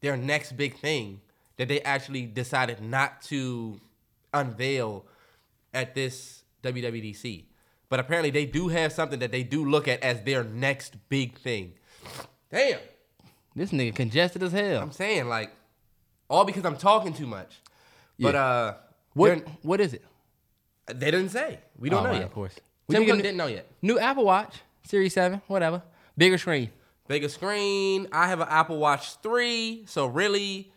their 0.00 0.16
next 0.16 0.52
big 0.52 0.76
thing 0.78 1.20
that 1.56 1.68
they 1.68 1.80
actually 1.80 2.26
decided 2.26 2.80
not 2.82 3.22
to 3.22 3.80
unveil 4.34 5.06
at 5.72 5.94
this 5.94 6.42
WWDC. 6.62 7.44
But 7.92 8.00
apparently 8.00 8.30
they 8.30 8.46
do 8.46 8.68
have 8.68 8.90
something 8.90 9.18
that 9.18 9.32
they 9.32 9.42
do 9.42 9.66
look 9.68 9.86
at 9.86 10.02
as 10.02 10.22
their 10.22 10.42
next 10.44 10.96
big 11.10 11.36
thing. 11.38 11.74
Damn. 12.50 12.78
This 13.54 13.70
nigga 13.70 13.94
congested 13.94 14.42
as 14.42 14.52
hell. 14.52 14.80
I'm 14.80 14.92
saying 14.92 15.28
like 15.28 15.50
all 16.30 16.46
because 16.46 16.64
I'm 16.64 16.78
talking 16.78 17.12
too 17.12 17.26
much. 17.26 17.60
But 18.18 18.34
uh 18.34 18.74
What 19.12 19.46
what 19.60 19.78
is 19.82 19.92
it? 19.92 20.02
they 20.86 21.10
didn't 21.10 21.28
say. 21.28 21.58
We 21.78 21.90
don't 21.90 22.00
Oh, 22.00 22.04
know 22.04 22.08
right, 22.12 22.16
yet. 22.20 22.24
of 22.28 22.32
course. 22.32 22.54
Tim 22.90 23.04
Cook 23.04 23.16
get- 23.16 23.22
didn't 23.24 23.36
know 23.36 23.46
yet. 23.46 23.66
New 23.82 23.98
Apple 23.98 24.24
Watch, 24.24 24.54
Series 24.84 25.12
7, 25.12 25.42
whatever. 25.46 25.82
Bigger 26.16 26.38
screen. 26.38 26.70
bigger 27.08 27.28
screen. 27.28 28.08
I 28.10 28.26
have 28.28 28.40
an 28.40 28.48
Apple 28.48 28.78
Watch 28.78 29.16
3, 29.22 29.84
so 29.86 30.06
really 30.06 30.72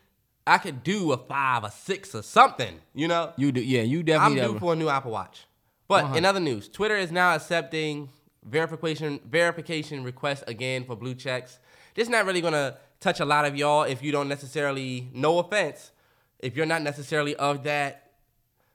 I 0.45 0.57
could 0.57 0.83
do 0.83 1.13
a 1.13 1.17
5 1.17 1.63
or 1.63 1.71
6 1.71 2.13
or 2.13 2.23
something, 2.23 2.81
you 2.93 3.07
know? 3.07 3.31
You 3.37 3.53
do 3.53 3.61
yeah, 3.61 3.83
you 3.83 4.03
definitely 4.03 4.41
I'm 4.41 4.51
due 4.53 4.59
for 4.59 4.73
a 4.73 4.75
new 4.75 4.89
Apple 4.89 5.11
Watch. 5.11 5.45
But 5.87 6.05
Uh-huh. 6.05 6.15
in 6.15 6.25
other 6.25 6.39
news, 6.39 6.67
Twitter 6.67 6.95
is 6.95 7.11
now 7.11 7.35
accepting 7.35 8.09
verification 8.43 9.19
verification 9.25 10.03
requests 10.03 10.43
again 10.47 10.83
for 10.85 10.95
blue 10.95 11.15
checks. 11.15 11.59
This 11.95 12.03
is 12.07 12.09
not 12.09 12.25
really 12.25 12.41
gonna 12.41 12.77
touch 12.99 13.19
a 13.19 13.25
lot 13.25 13.45
of 13.45 13.55
y'all 13.55 13.83
if 13.83 14.01
you 14.03 14.11
don't 14.11 14.27
necessarily, 14.27 15.09
no 15.13 15.39
offense, 15.39 15.91
if 16.39 16.55
you're 16.55 16.65
not 16.65 16.81
necessarily 16.81 17.35
of 17.35 17.63
that. 17.63 18.11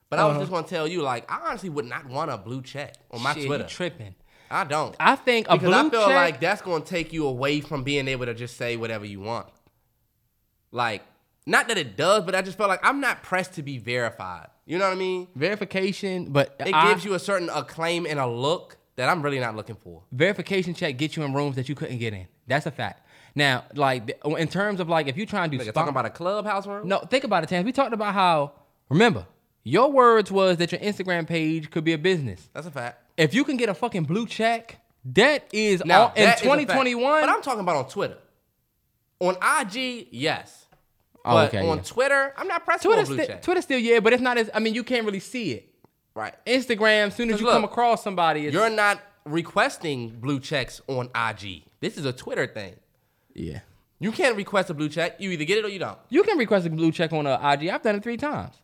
But 0.08 0.18
I 0.18 0.24
was 0.24 0.32
Uh-huh. 0.32 0.40
just 0.40 0.50
gonna 0.52 0.66
tell 0.66 0.88
you, 0.88 1.02
like, 1.02 1.30
I 1.30 1.48
honestly 1.48 1.68
would 1.68 1.84
not 1.84 2.06
want 2.06 2.30
a 2.32 2.36
blue 2.36 2.62
check 2.62 2.94
on 3.12 3.22
my 3.22 3.34
Shit, 3.34 3.46
Twitter. 3.46 3.64
You 3.64 3.68
tripping. 3.70 4.14
I 4.50 4.64
don't. 4.64 4.96
I 4.98 5.14
think 5.14 5.46
a 5.48 5.52
because 5.52 5.68
blue 5.68 5.76
I 5.86 5.90
feel 5.90 6.06
check, 6.06 6.14
like 6.16 6.40
that's 6.40 6.62
gonna 6.62 6.84
take 6.84 7.12
you 7.12 7.26
away 7.26 7.60
from 7.60 7.84
being 7.84 8.08
able 8.08 8.26
to 8.26 8.34
just 8.34 8.56
say 8.56 8.76
whatever 8.76 9.04
you 9.04 9.20
want. 9.20 9.46
Like, 10.72 11.02
not 11.46 11.68
that 11.68 11.78
it 11.78 11.96
does, 11.96 12.24
but 12.24 12.34
I 12.34 12.42
just 12.42 12.58
felt 12.58 12.68
like 12.68 12.84
I'm 12.84 13.00
not 13.00 13.22
pressed 13.22 13.54
to 13.54 13.62
be 13.62 13.78
verified. 13.78 14.48
You 14.70 14.78
know 14.78 14.84
what 14.86 14.92
I 14.92 14.96
mean? 14.96 15.26
verification, 15.34 16.26
but 16.32 16.54
It 16.64 16.72
I- 16.74 16.88
gives 16.88 17.04
you 17.04 17.14
a 17.14 17.18
certain 17.18 17.48
acclaim 17.50 18.06
and 18.06 18.20
a 18.20 18.26
look 18.26 18.76
that 18.96 19.08
I'm 19.08 19.20
really 19.20 19.40
not 19.40 19.56
looking 19.56 19.74
for. 19.74 20.02
verification 20.12 20.74
check 20.74 20.96
get 20.96 21.16
you 21.16 21.24
in 21.24 21.32
rooms 21.34 21.56
that 21.56 21.68
you 21.68 21.74
couldn't 21.74 21.98
get 21.98 22.12
in. 22.14 22.28
That's 22.46 22.66
a 22.66 22.70
fact. 22.70 23.04
Now, 23.34 23.64
like 23.74 24.16
in 24.24 24.46
terms 24.48 24.78
of 24.78 24.88
like 24.88 25.08
if 25.08 25.16
you're 25.16 25.26
trying 25.26 25.50
to 25.50 25.56
do 25.56 25.62
Like 25.64 25.70
spon- 25.70 25.82
talking 25.86 25.90
about 25.90 26.06
a 26.06 26.10
clubhouse 26.10 26.66
room. 26.68 26.86
no, 26.86 26.98
think 27.00 27.24
about 27.24 27.42
it, 27.42 27.48
Tam. 27.48 27.64
We 27.64 27.72
talked 27.72 27.92
about 27.92 28.14
how 28.14 28.52
remember 28.88 29.26
your 29.64 29.90
words 29.90 30.30
was 30.30 30.56
that 30.58 30.70
your 30.72 30.80
Instagram 30.80 31.26
page 31.26 31.70
could 31.70 31.82
be 31.84 31.92
a 31.92 31.98
business. 31.98 32.48
That's 32.54 32.66
a 32.66 32.70
fact. 32.70 33.02
If 33.16 33.34
you 33.34 33.42
can 33.44 33.56
get 33.56 33.68
a 33.68 33.74
fucking 33.74 34.04
blue 34.04 34.26
check, 34.26 34.78
that 35.04 35.44
is 35.52 35.84
Now 35.84 36.00
all, 36.02 36.08
in 36.14 36.24
that 36.24 36.38
fact. 36.38 36.42
2021. 36.42 37.20
but 37.22 37.28
I'm 37.28 37.42
talking 37.42 37.60
about 37.60 37.76
on 37.76 37.88
Twitter. 37.88 38.18
On 39.20 39.36
IG, 39.42 40.06
yes. 40.12 40.59
Oh, 41.24 41.34
but 41.34 41.48
okay, 41.54 41.68
on 41.68 41.78
yeah. 41.78 41.82
Twitter, 41.82 42.32
I'm 42.36 42.48
not 42.48 42.64
pressing 42.64 42.88
Twitter, 42.90 43.04
for 43.06 43.12
a 43.12 43.14
blue 43.16 43.24
sti- 43.24 43.32
check. 43.34 43.42
Twitter 43.42 43.62
still 43.62 43.78
yeah, 43.78 44.00
but 44.00 44.12
it's 44.12 44.22
not 44.22 44.38
as 44.38 44.48
I 44.54 44.58
mean 44.60 44.74
you 44.74 44.82
can't 44.84 45.04
really 45.04 45.20
see 45.20 45.52
it. 45.52 45.74
right. 46.14 46.34
Instagram, 46.46 47.08
as 47.08 47.14
soon 47.16 47.30
as 47.30 47.40
you 47.40 47.46
look, 47.46 47.54
come 47.54 47.64
across 47.64 48.02
somebody, 48.02 48.46
it's, 48.46 48.54
You're 48.54 48.70
not 48.70 49.00
requesting 49.26 50.08
blue 50.20 50.40
checks 50.40 50.80
on 50.86 51.10
IG. 51.14 51.64
This 51.80 51.96
is 51.98 52.04
a 52.04 52.12
Twitter 52.12 52.46
thing. 52.46 52.74
yeah. 53.34 53.60
You 54.02 54.12
can't 54.12 54.34
request 54.34 54.70
a 54.70 54.74
blue 54.74 54.88
check. 54.88 55.20
You 55.20 55.30
either 55.30 55.44
get 55.44 55.58
it 55.58 55.64
or 55.66 55.68
you 55.68 55.78
don't. 55.78 55.98
You 56.08 56.22
can 56.22 56.38
request 56.38 56.64
a 56.66 56.70
blue 56.70 56.90
check 56.90 57.12
on 57.12 57.26
a 57.26 57.34
IG. 57.34 57.68
I've 57.68 57.82
done 57.82 57.96
it 57.96 58.02
three 58.02 58.16
times. 58.16 58.54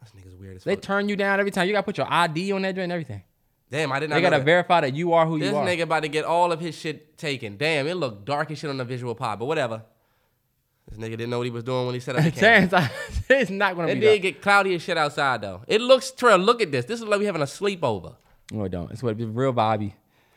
This 0.00 0.10
nigga's 0.12 0.34
weird 0.36 0.56
as 0.56 0.64
They 0.64 0.74
turn 0.76 1.06
you 1.06 1.16
down 1.16 1.38
every 1.38 1.52
time. 1.52 1.66
You 1.66 1.74
gotta 1.74 1.82
put 1.84 1.98
your 1.98 2.10
ID 2.10 2.50
on 2.52 2.62
that 2.62 2.74
joint 2.74 2.84
and 2.84 2.92
everything. 2.92 3.22
Damn, 3.70 3.92
I 3.92 4.00
did 4.00 4.08
not 4.08 4.16
They 4.16 4.22
gotta 4.22 4.38
that. 4.38 4.44
verify 4.46 4.80
that 4.80 4.94
you 4.94 5.12
are 5.12 5.26
who 5.26 5.38
This 5.38 5.50
you 5.50 5.56
are. 5.58 5.66
This 5.66 5.76
nigga 5.76 5.82
about 5.82 6.02
to 6.04 6.08
get 6.08 6.24
all 6.24 6.50
of 6.50 6.60
his 6.60 6.74
shit 6.74 7.18
taken. 7.18 7.58
Damn, 7.58 7.86
it 7.86 7.94
looked 7.98 8.24
dark 8.24 8.50
as 8.52 8.58
shit 8.58 8.70
on 8.70 8.78
the 8.78 8.86
visual 8.86 9.14
pod, 9.14 9.38
but 9.38 9.44
whatever. 9.44 9.82
This 10.88 10.98
nigga 10.98 11.12
didn't 11.12 11.30
know 11.30 11.38
what 11.38 11.44
he 11.44 11.50
was 11.50 11.64
doing 11.64 11.86
when 11.86 11.94
he 11.94 12.00
set 12.00 12.16
up 12.16 12.24
the 12.24 12.30
camera. 12.70 12.90
It's 13.30 13.50
not 13.50 13.74
gonna 13.76 13.88
It 13.88 13.94
be. 13.94 13.98
It 13.98 14.00
did 14.00 14.06
dark. 14.10 14.22
get 14.22 14.42
cloudy 14.42 14.74
as 14.74 14.82
shit 14.82 14.98
outside 14.98 15.40
though. 15.40 15.62
It 15.66 15.80
looks 15.80 16.10
Terrell, 16.10 16.38
look 16.38 16.60
at 16.60 16.70
this. 16.70 16.84
This 16.84 17.00
is 17.00 17.06
like 17.06 17.18
we 17.20 17.26
having 17.26 17.42
a 17.42 17.46
sleepover. 17.46 18.16
No, 18.52 18.64
it 18.64 18.68
don't. 18.70 18.90
It's 18.90 19.02
what 19.02 19.18
it's 19.18 19.22
real 19.24 19.52
vibey. 19.54 19.92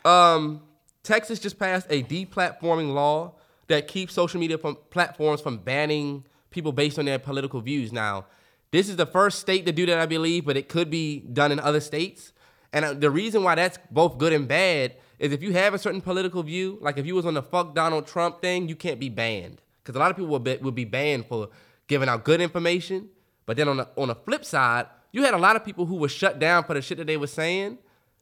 Um, 0.06 0.62
Texas 1.04 1.40
just 1.40 1.60
passed 1.60 1.88
a 1.90 2.02
deplatforming 2.04 2.94
law 2.94 3.34
that 3.68 3.88
keeps 3.90 4.14
social 4.14 4.40
media 4.40 4.58
from, 4.58 4.78
platforms 4.90 5.42
from 5.42 5.58
banning 5.58 6.24
people 6.50 6.72
based 6.72 6.98
on 6.98 7.06
their 7.06 7.20
political 7.20 7.60
views. 7.60 7.92
Now, 7.92 8.26
this 8.72 8.88
is 8.88 8.96
the 8.96 9.06
first 9.06 9.40
state 9.40 9.66
to 9.66 9.74
do 9.74 9.86
that, 9.88 10.00
I 10.00 10.06
believe, 10.06 10.46
but 10.46 10.56
it 10.56 10.70
could 10.70 10.90
be 10.90 11.20
done 11.20 11.52
in 11.52 11.60
other 11.60 11.82
states. 11.82 12.32
And 12.72 12.86
uh, 12.86 12.94
the 12.94 13.10
reason 13.12 13.44
why 13.44 13.56
that's 13.56 13.78
both 13.92 14.18
good 14.18 14.32
and 14.32 14.48
bad 14.48 14.96
is 15.20 15.34
if 15.34 15.42
you 15.44 15.52
have 15.54 15.74
a 15.74 15.78
certain 15.80 16.00
political 16.02 16.44
view, 16.44 16.78
like 16.82 16.98
if 16.98 17.06
you 17.06 17.16
was 17.16 17.26
on 17.26 17.34
the 17.34 17.44
fuck 17.44 17.76
Donald 17.76 18.08
Trump 18.08 18.42
thing, 18.42 18.70
you 18.70 18.76
can't 18.78 19.00
be 19.00 19.10
banned 19.10 19.62
because 19.88 19.96
a 19.96 20.00
lot 20.00 20.12
of 20.12 20.18
people 20.18 20.30
will 20.30 20.40
be, 20.40 20.58
will 20.58 20.72
be 20.72 20.86
banned 20.86 21.26
for 21.28 21.50
giving 21.88 22.10
out 22.10 22.26
good 22.26 22.42
information. 22.42 23.08
But 23.46 23.56
then 23.56 23.70
on 23.70 23.78
the 23.78 23.88
on 23.96 24.10
the 24.10 24.16
flip 24.16 24.44
side, 24.44 24.88
you 25.14 25.24
had 25.24 25.34
a 25.34 25.38
lot 25.38 25.56
of 25.56 25.64
people 25.64 25.86
who 25.86 25.96
were 25.96 26.10
shut 26.10 26.40
down 26.40 26.66
for 26.66 26.74
the 26.74 26.82
shit 26.82 26.98
that 26.98 27.08
they 27.08 27.16
were 27.16 27.28
saying 27.28 27.78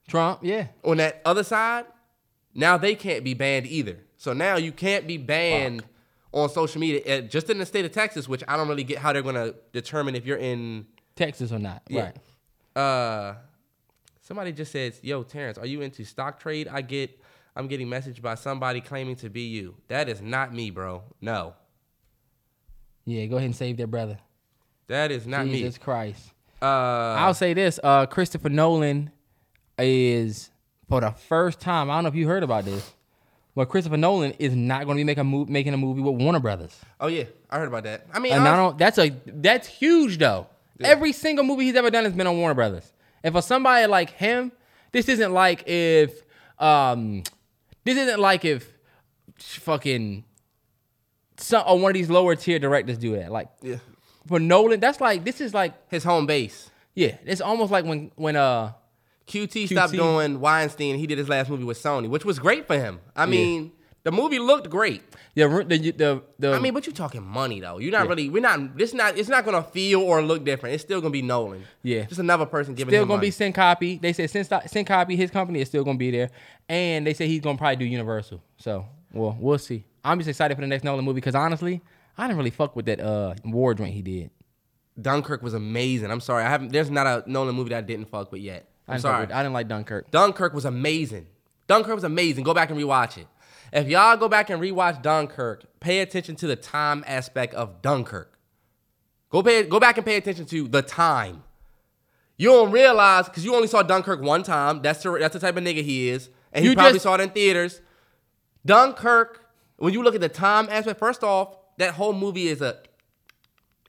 Trump, 0.07 0.41
yeah. 0.43 0.67
on 0.83 0.97
that 0.97 1.21
other 1.25 1.43
side, 1.43 1.85
now 2.53 2.77
they 2.77 2.93
can't 2.93 3.23
be 3.23 3.33
banned 3.33 3.65
either. 3.65 3.97
So 4.17 4.33
now 4.33 4.55
you 4.55 4.71
can't 4.71 5.07
be 5.07 5.17
banned 5.17 5.83
on 6.31 6.49
social 6.49 6.79
media, 6.79 7.01
uh, 7.19 7.21
just 7.21 7.49
in 7.49 7.57
the 7.57 7.65
state 7.65 7.85
of 7.85 7.91
Texas, 7.91 8.29
which 8.29 8.43
I 8.47 8.55
don't 8.55 8.67
really 8.67 8.83
get 8.83 8.99
how 8.99 9.13
they're 9.13 9.23
gonna 9.23 9.55
determine 9.73 10.15
if 10.15 10.25
you're 10.25 10.37
in. 10.37 10.85
Texas 11.15 11.51
or 11.51 11.59
not. 11.59 11.81
Yeah. 11.87 12.11
Right. 12.75 12.81
Uh, 12.81 13.35
somebody 14.21 14.51
just 14.51 14.71
says, 14.71 14.99
"Yo, 15.01 15.23
Terrence, 15.23 15.57
are 15.57 15.65
you 15.65 15.81
into 15.81 16.03
stock 16.03 16.39
trade?" 16.39 16.67
I 16.67 16.81
get, 16.81 17.17
I'm 17.55 17.67
getting 17.67 17.87
messaged 17.87 18.21
by 18.21 18.35
somebody 18.35 18.81
claiming 18.81 19.15
to 19.17 19.29
be 19.29 19.41
you. 19.43 19.75
That 19.87 20.09
is 20.09 20.21
not 20.21 20.53
me, 20.53 20.71
bro. 20.71 21.03
No, 21.21 21.53
Yeah, 23.05 23.25
go 23.25 23.37
ahead 23.37 23.45
and 23.45 23.55
save 23.55 23.77
that 23.77 23.87
brother. 23.87 24.17
that 24.87 25.11
is 25.11 25.25
not 25.27 25.45
Jesus 25.45 25.75
me. 25.79 25.83
Christ. 25.83 26.31
Uh, 26.61 26.65
I'll 26.65 27.33
say 27.33 27.53
this: 27.53 27.79
uh, 27.83 28.05
Christopher 28.07 28.49
Nolan 28.49 29.11
is 29.77 30.49
for 30.89 31.01
the 31.01 31.11
first 31.11 31.59
time. 31.59 31.89
I 31.89 31.95
don't 31.95 32.03
know 32.03 32.09
if 32.09 32.15
you 32.15 32.27
heard 32.27 32.43
about 32.43 32.65
this, 32.65 32.93
but 33.55 33.69
Christopher 33.69 33.97
Nolan 33.97 34.31
is 34.39 34.55
not 34.55 34.85
going 34.85 34.97
to 34.97 34.99
be 34.99 35.03
making 35.03 35.21
a 35.21 35.23
move, 35.25 35.49
making 35.49 35.73
a 35.73 35.77
movie 35.77 36.01
with 36.01 36.15
Warner 36.21 36.39
Brothers. 36.39 36.79
oh 36.99 37.07
yeah, 37.07 37.25
I 37.49 37.57
heard 37.59 37.67
about 37.67 37.83
that. 37.83 38.07
I 38.13 38.19
mean, 38.19 38.33
And 38.33 38.47
I 38.47 38.55
don't. 38.55 38.77
That's 38.77 38.97
a 38.97 39.09
that's 39.25 39.67
huge 39.67 40.17
though. 40.17 40.47
Every 40.81 41.13
single 41.13 41.45
movie 41.45 41.65
he's 41.65 41.75
ever 41.75 41.89
done 41.89 42.03
has 42.03 42.13
been 42.13 42.27
on 42.27 42.37
Warner 42.37 42.53
Brothers. 42.55 42.91
And 43.23 43.33
for 43.33 43.41
somebody 43.41 43.87
like 43.87 44.09
him, 44.11 44.51
this 44.91 45.07
isn't 45.07 45.31
like 45.33 45.63
if 45.67 46.21
um, 46.59 47.23
this 47.85 47.97
isn't 47.97 48.19
like 48.19 48.43
if 48.43 48.71
fucking 49.37 50.23
some 51.37 51.63
or 51.67 51.79
one 51.79 51.91
of 51.91 51.93
these 51.93 52.09
lower 52.09 52.35
tier 52.35 52.59
directors 52.59 52.97
do 52.97 53.15
that. 53.15 53.31
Like 53.31 53.49
yeah, 53.61 53.77
for 54.27 54.39
Nolan, 54.39 54.79
that's 54.79 54.99
like 54.99 55.23
this 55.23 55.39
is 55.39 55.53
like 55.53 55.73
his 55.89 56.03
home 56.03 56.25
base. 56.25 56.69
yeah, 56.93 57.15
it's 57.25 57.41
almost 57.41 57.71
like 57.71 57.85
when 57.85 58.11
when 58.15 58.35
uh 58.35 58.73
QT, 59.27 59.67
stopped 59.67 59.93
doing 59.93 60.39
Weinstein. 60.39 60.97
He 60.97 61.07
did 61.07 61.17
his 61.17 61.29
last 61.29 61.49
movie 61.49 61.63
with 61.63 61.81
Sony, 61.81 62.07
which 62.09 62.25
was 62.25 62.37
great 62.39 62.67
for 62.67 62.77
him. 62.77 62.99
I 63.15 63.25
mean, 63.25 63.71
the 64.03 64.11
movie 64.11 64.39
looked 64.39 64.69
great. 64.69 65.03
The 65.35 65.47
the 65.67 65.91
the, 65.91 66.23
the 66.39 66.53
I 66.53 66.59
mean, 66.59 66.73
but 66.73 66.85
you're 66.85 66.93
talking 66.95 67.21
money 67.21 67.59
though. 67.59 67.77
You're 67.77 67.91
not 67.91 68.07
really. 68.07 68.29
We're 68.29 68.41
not. 68.41 68.77
This 68.77 68.93
not. 68.93 69.17
It's 69.17 69.27
not 69.27 69.43
gonna 69.43 69.63
feel 69.63 70.01
or 70.01 70.21
look 70.21 70.45
different. 70.45 70.75
It's 70.75 70.83
still 70.83 71.01
gonna 71.01 71.11
be 71.11 71.21
Nolan. 71.21 71.63
Yeah. 71.83 72.03
Just 72.05 72.21
another 72.21 72.45
person 72.45 72.73
giving. 72.73 72.91
still 72.91 73.01
him 73.03 73.09
gonna 73.09 73.17
money. 73.17 73.27
be 73.27 73.31
Syncopy. 73.31 73.99
They 74.01 74.13
said 74.13 74.29
Sin, 74.29 74.45
Syncopy, 74.45 75.17
his 75.17 75.31
company 75.31 75.59
is 75.59 75.67
still 75.67 75.83
gonna 75.83 75.97
be 75.97 76.09
there, 76.09 76.29
and 76.69 77.05
they 77.05 77.13
say 77.13 77.27
he's 77.27 77.41
gonna 77.41 77.57
probably 77.57 77.75
do 77.75 77.85
Universal. 77.85 78.41
So 78.57 78.85
well, 79.11 79.35
we'll 79.37 79.57
see. 79.57 79.83
I'm 80.05 80.19
just 80.19 80.29
excited 80.29 80.55
for 80.55 80.61
the 80.61 80.67
next 80.67 80.83
Nolan 80.85 81.03
movie 81.03 81.15
because 81.15 81.35
honestly, 81.35 81.81
I 82.17 82.27
didn't 82.27 82.37
really 82.37 82.49
fuck 82.51 82.73
with 82.77 82.85
that 82.85 83.01
uh 83.01 83.35
war 83.43 83.73
joint 83.73 83.93
he 83.93 84.01
did. 84.01 84.29
Dunkirk 85.01 85.41
was 85.43 85.53
amazing. 85.53 86.11
I'm 86.11 86.21
sorry. 86.21 86.45
I 86.45 86.49
haven't. 86.49 86.71
There's 86.71 86.89
not 86.89 87.05
a 87.07 87.29
Nolan 87.29 87.55
movie 87.55 87.71
that 87.71 87.79
I 87.79 87.81
didn't 87.81 88.05
fuck 88.05 88.31
with 88.31 88.39
yet. 88.41 88.69
I 88.87 88.91
I'm 88.93 88.95
didn't, 88.95 89.01
sorry. 89.01 89.21
with- 89.25 89.31
I 89.35 89.43
didn't 89.43 89.53
like 89.53 89.67
Dunkirk. 89.67 90.11
Dunkirk 90.11 90.53
was 90.53 90.63
amazing. 90.63 91.27
Dunkirk 91.67 91.95
was 91.95 92.03
amazing. 92.05 92.43
Go 92.45 92.53
back 92.53 92.69
and 92.69 92.79
rewatch 92.79 93.17
it. 93.17 93.27
If 93.73 93.87
y'all 93.87 94.17
go 94.17 94.27
back 94.29 94.49
and 94.49 94.61
rewatch 94.61 95.01
Dunkirk, 95.01 95.79
pay 95.79 95.99
attention 95.99 96.35
to 96.37 96.47
the 96.47 96.55
time 96.55 97.03
aspect 97.07 97.53
of 97.53 97.81
Dunkirk. 97.81 98.37
Go 99.29 99.43
pay, 99.43 99.63
go 99.63 99.79
back 99.79 99.97
and 99.97 100.05
pay 100.05 100.15
attention 100.17 100.45
to 100.45 100.67
the 100.67 100.81
time. 100.81 101.43
You 102.37 102.49
don't 102.49 102.71
realize 102.71 103.25
because 103.25 103.43
you 103.45 103.55
only 103.55 103.67
saw 103.67 103.81
Dunkirk 103.83 104.21
one 104.21 104.43
time. 104.43 104.81
That's 104.81 105.01
the, 105.03 105.17
that's 105.19 105.33
the 105.33 105.39
type 105.39 105.57
of 105.57 105.63
nigga 105.63 105.83
he 105.83 106.09
is, 106.09 106.29
and 106.53 106.63
he 106.63 106.69
You 106.71 106.75
probably 106.75 106.93
just- 106.93 107.03
saw 107.03 107.15
it 107.15 107.21
in 107.21 107.29
theaters. 107.31 107.81
Dunkirk. 108.65 109.41
When 109.77 109.93
you 109.93 110.03
look 110.03 110.15
at 110.15 110.21
the 110.21 110.29
time 110.29 110.67
aspect, 110.71 110.99
first 110.99 111.21
off, 111.23 111.57
that 111.77 111.95
whole 111.95 112.13
movie 112.13 112.47
is 112.47 112.61
a 112.61 112.77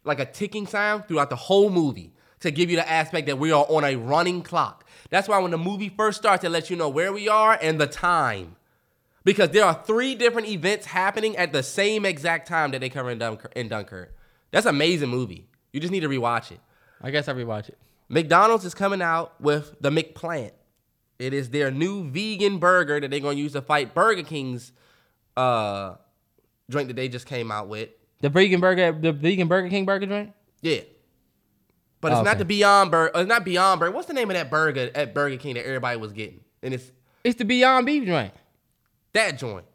like 0.04 0.18
a 0.20 0.24
ticking 0.26 0.66
sound 0.66 1.06
throughout 1.06 1.30
the 1.30 1.36
whole 1.36 1.70
movie 1.70 2.12
to 2.40 2.50
give 2.50 2.70
you 2.70 2.76
the 2.76 2.88
aspect 2.88 3.26
that 3.28 3.38
we 3.38 3.50
are 3.52 3.64
on 3.68 3.84
a 3.84 3.94
running 3.96 4.42
clock. 4.42 4.84
That's 5.10 5.28
why 5.28 5.38
when 5.38 5.50
the 5.52 5.58
movie 5.58 5.88
first 5.88 6.18
starts, 6.18 6.42
it 6.44 6.48
lets 6.50 6.70
you 6.70 6.76
know 6.76 6.88
where 6.88 7.12
we 7.12 7.28
are 7.28 7.56
and 7.62 7.80
the 7.80 7.86
time. 7.86 8.56
Because 9.26 9.50
there 9.50 9.64
are 9.64 9.74
three 9.74 10.14
different 10.14 10.46
events 10.46 10.86
happening 10.86 11.36
at 11.36 11.52
the 11.52 11.64
same 11.64 12.06
exact 12.06 12.46
time 12.46 12.70
that 12.70 12.80
they 12.80 12.88
cover 12.88 13.10
in 13.10 13.18
Dunkirk. 13.18 13.52
In 13.56 13.66
Dunkirk. 13.66 14.14
That's 14.52 14.66
an 14.66 14.74
amazing 14.76 15.08
movie. 15.08 15.48
You 15.72 15.80
just 15.80 15.90
need 15.90 16.00
to 16.00 16.08
rewatch 16.08 16.52
it. 16.52 16.60
I 17.02 17.10
guess 17.10 17.26
I 17.26 17.32
rewatch 17.32 17.68
it. 17.68 17.76
McDonald's 18.08 18.64
is 18.64 18.72
coming 18.72 19.02
out 19.02 19.38
with 19.40 19.74
the 19.80 19.90
McPlant. 19.90 20.52
It 21.18 21.34
is 21.34 21.50
their 21.50 21.72
new 21.72 22.08
vegan 22.08 22.58
burger 22.58 23.00
that 23.00 23.10
they're 23.10 23.18
going 23.18 23.36
to 23.36 23.42
use 23.42 23.54
to 23.54 23.62
fight 23.62 23.94
Burger 23.94 24.22
King's 24.22 24.70
uh, 25.36 25.96
drink 26.70 26.86
that 26.86 26.94
they 26.94 27.08
just 27.08 27.26
came 27.26 27.50
out 27.50 27.66
with. 27.66 27.88
The 28.20 28.28
vegan 28.28 28.60
burger, 28.60 28.92
the 28.92 29.12
vegan 29.12 29.48
Burger 29.48 29.68
King 29.68 29.86
burger 29.86 30.06
drink. 30.06 30.32
Yeah. 30.62 30.82
But 32.00 32.12
it's 32.12 32.20
Oh, 32.20 32.22
not 32.22 32.38
the 32.38 32.44
Beyond 32.44 32.92
Burger. 32.92 33.10
It's 33.16 33.28
not 33.28 33.44
Beyond 33.44 33.80
Burger. 33.80 33.90
What's 33.92 34.06
the 34.06 34.14
name 34.14 34.30
of 34.30 34.36
that 34.36 34.50
burger 34.52 34.88
at 34.94 35.14
Burger 35.14 35.36
King 35.36 35.54
that 35.54 35.66
everybody 35.66 35.98
was 35.98 36.12
getting? 36.12 36.42
And 36.62 36.74
it's 36.74 36.92
It's 37.24 37.36
the 37.36 37.44
Beyond 37.44 37.86
Beef 37.86 38.04
joint. 38.06 38.32
That 39.16 39.38
joint. 39.38 39.66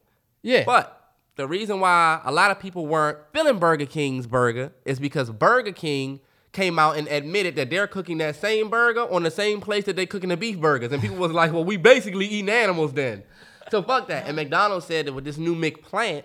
Yeah, 0.42 0.64
But 0.66 0.98
the 1.36 1.48
reason 1.48 1.80
why 1.80 2.22
a 2.24 2.32
lot 2.32 2.52
of 2.52 2.60
people 2.60 2.88
weren't 2.88 3.18
feeling 3.34 3.60
Burger 3.60 3.86
King's 3.86 4.26
burger 4.28 4.72
is 4.86 5.00
because 5.00 5.30
Burger 5.30 5.72
King 5.72 6.20
came 6.52 6.78
out 6.80 6.98
and 6.98 7.08
admitted 7.08 7.56
that 7.56 7.70
they're 7.70 7.88
cooking 7.88 8.18
that 8.18 8.36
same 8.36 8.70
burger 8.70 9.02
on 9.02 9.24
the 9.24 9.32
same 9.32 9.62
place 9.62 9.86
that 9.86 9.96
they're 9.96 10.06
cooking 10.06 10.30
the 10.30 10.38
beef 10.38 10.60
burgers. 10.60 10.92
And 10.92 11.02
people 11.02 11.18
was 11.18 11.32
like, 11.32 11.54
well, 11.54 11.64
we 11.64 11.78
basically 11.78 12.26
eating 12.26 12.50
animals 12.50 12.94
then. 12.94 13.24
So 13.70 13.82
fuck 13.82 14.08
that. 14.10 14.28
And 14.28 14.36
McDonald's 14.36 14.86
said 14.86 15.06
that 15.06 15.14
with 15.14 15.24
this 15.24 15.38
new 15.38 15.56
McPlant, 15.56 16.24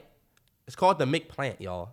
it's 0.67 0.75
called 0.75 0.99
the 0.99 1.05
McPlant, 1.05 1.61
y'all. 1.61 1.91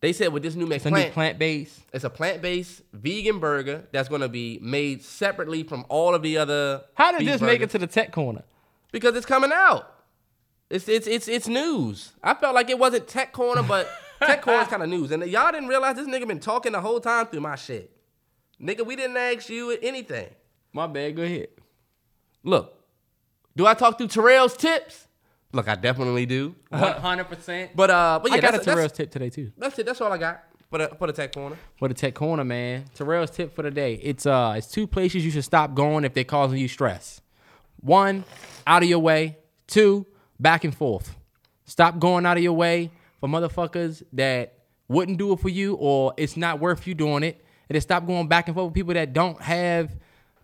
They 0.00 0.12
said 0.12 0.32
with 0.32 0.42
this 0.42 0.54
new 0.54 0.70
it's 0.70 0.84
a 0.84 0.90
new 0.90 0.96
McPlant, 0.96 1.12
plant 1.12 1.38
based. 1.38 1.80
it's 1.92 2.04
a 2.04 2.10
plant-based 2.10 2.82
vegan 2.92 3.38
burger 3.38 3.84
that's 3.90 4.08
going 4.08 4.20
to 4.20 4.28
be 4.28 4.58
made 4.60 5.02
separately 5.02 5.62
from 5.62 5.86
all 5.88 6.14
of 6.14 6.22
the 6.22 6.36
other. 6.36 6.82
How 6.94 7.16
did 7.16 7.26
this 7.26 7.40
make 7.40 7.62
it 7.62 7.70
to 7.70 7.78
the 7.78 7.86
tech 7.86 8.12
corner? 8.12 8.42
Because 8.92 9.16
it's 9.16 9.24
coming 9.24 9.50
out. 9.52 9.93
It's 10.74 10.88
it's 10.88 11.06
it's 11.06 11.28
it's 11.28 11.46
news. 11.46 12.10
I 12.20 12.34
felt 12.34 12.52
like 12.52 12.68
it 12.68 12.76
wasn't 12.76 13.06
Tech 13.06 13.32
Corner, 13.32 13.62
but 13.62 13.88
Tech 14.20 14.42
Corner's 14.42 14.66
kind 14.66 14.82
of 14.82 14.88
news. 14.88 15.12
And 15.12 15.24
y'all 15.24 15.52
didn't 15.52 15.68
realize 15.68 15.94
this 15.94 16.08
nigga 16.08 16.26
been 16.26 16.40
talking 16.40 16.72
the 16.72 16.80
whole 16.80 16.98
time 16.98 17.26
through 17.26 17.42
my 17.42 17.54
shit. 17.54 17.92
Nigga, 18.60 18.84
we 18.84 18.96
didn't 18.96 19.16
ask 19.16 19.48
you 19.48 19.70
anything. 19.80 20.30
My 20.72 20.88
bad. 20.88 21.14
Go 21.14 21.22
ahead. 21.22 21.46
Look, 22.42 22.74
do 23.54 23.66
I 23.68 23.74
talk 23.74 23.98
through 23.98 24.08
Terrell's 24.08 24.56
tips? 24.56 25.06
Look, 25.52 25.68
I 25.68 25.76
definitely 25.76 26.26
do. 26.26 26.56
One 26.70 26.82
hundred 26.82 27.28
percent. 27.28 27.70
But 27.76 27.90
uh, 27.90 28.18
but 28.20 28.32
yeah, 28.32 28.38
I 28.38 28.40
got 28.40 28.54
a 28.56 28.58
Terrell's 28.58 28.90
tip 28.90 29.12
today 29.12 29.30
too. 29.30 29.52
that's 29.56 29.78
it. 29.78 29.86
That's 29.86 30.00
all 30.00 30.12
I 30.12 30.18
got 30.18 30.42
for 30.70 30.78
the 30.78 30.88
for 30.98 31.06
the 31.06 31.12
Tech 31.12 31.32
Corner. 31.32 31.56
For 31.78 31.86
the 31.86 31.94
tech 31.94 32.14
corner, 32.14 32.42
man. 32.42 32.86
Terrell's 32.96 33.30
tip 33.30 33.54
for 33.54 33.62
the 33.62 33.70
day. 33.70 33.94
It's 34.02 34.26
uh 34.26 34.54
it's 34.56 34.66
two 34.66 34.88
places 34.88 35.24
you 35.24 35.30
should 35.30 35.44
stop 35.44 35.74
going 35.74 36.04
if 36.04 36.14
they're 36.14 36.24
causing 36.24 36.58
you 36.58 36.66
stress. 36.66 37.20
One, 37.80 38.24
out 38.66 38.82
of 38.82 38.88
your 38.88 38.98
way. 38.98 39.38
Two, 39.68 40.06
back 40.44 40.62
and 40.62 40.74
forth. 40.74 41.16
Stop 41.64 41.98
going 41.98 42.26
out 42.26 42.36
of 42.36 42.42
your 42.42 42.52
way 42.52 42.90
for 43.18 43.28
motherfuckers 43.28 44.02
that 44.12 44.58
wouldn't 44.88 45.16
do 45.16 45.32
it 45.32 45.40
for 45.40 45.48
you 45.48 45.74
or 45.76 46.12
it's 46.18 46.36
not 46.36 46.60
worth 46.60 46.86
you 46.86 46.94
doing 46.94 47.22
it. 47.22 47.42
And 47.68 47.74
then 47.74 47.80
stop 47.80 48.06
going 48.06 48.28
back 48.28 48.46
and 48.46 48.54
forth 48.54 48.66
with 48.66 48.74
people 48.74 48.92
that 48.92 49.14
don't 49.14 49.40
have 49.40 49.96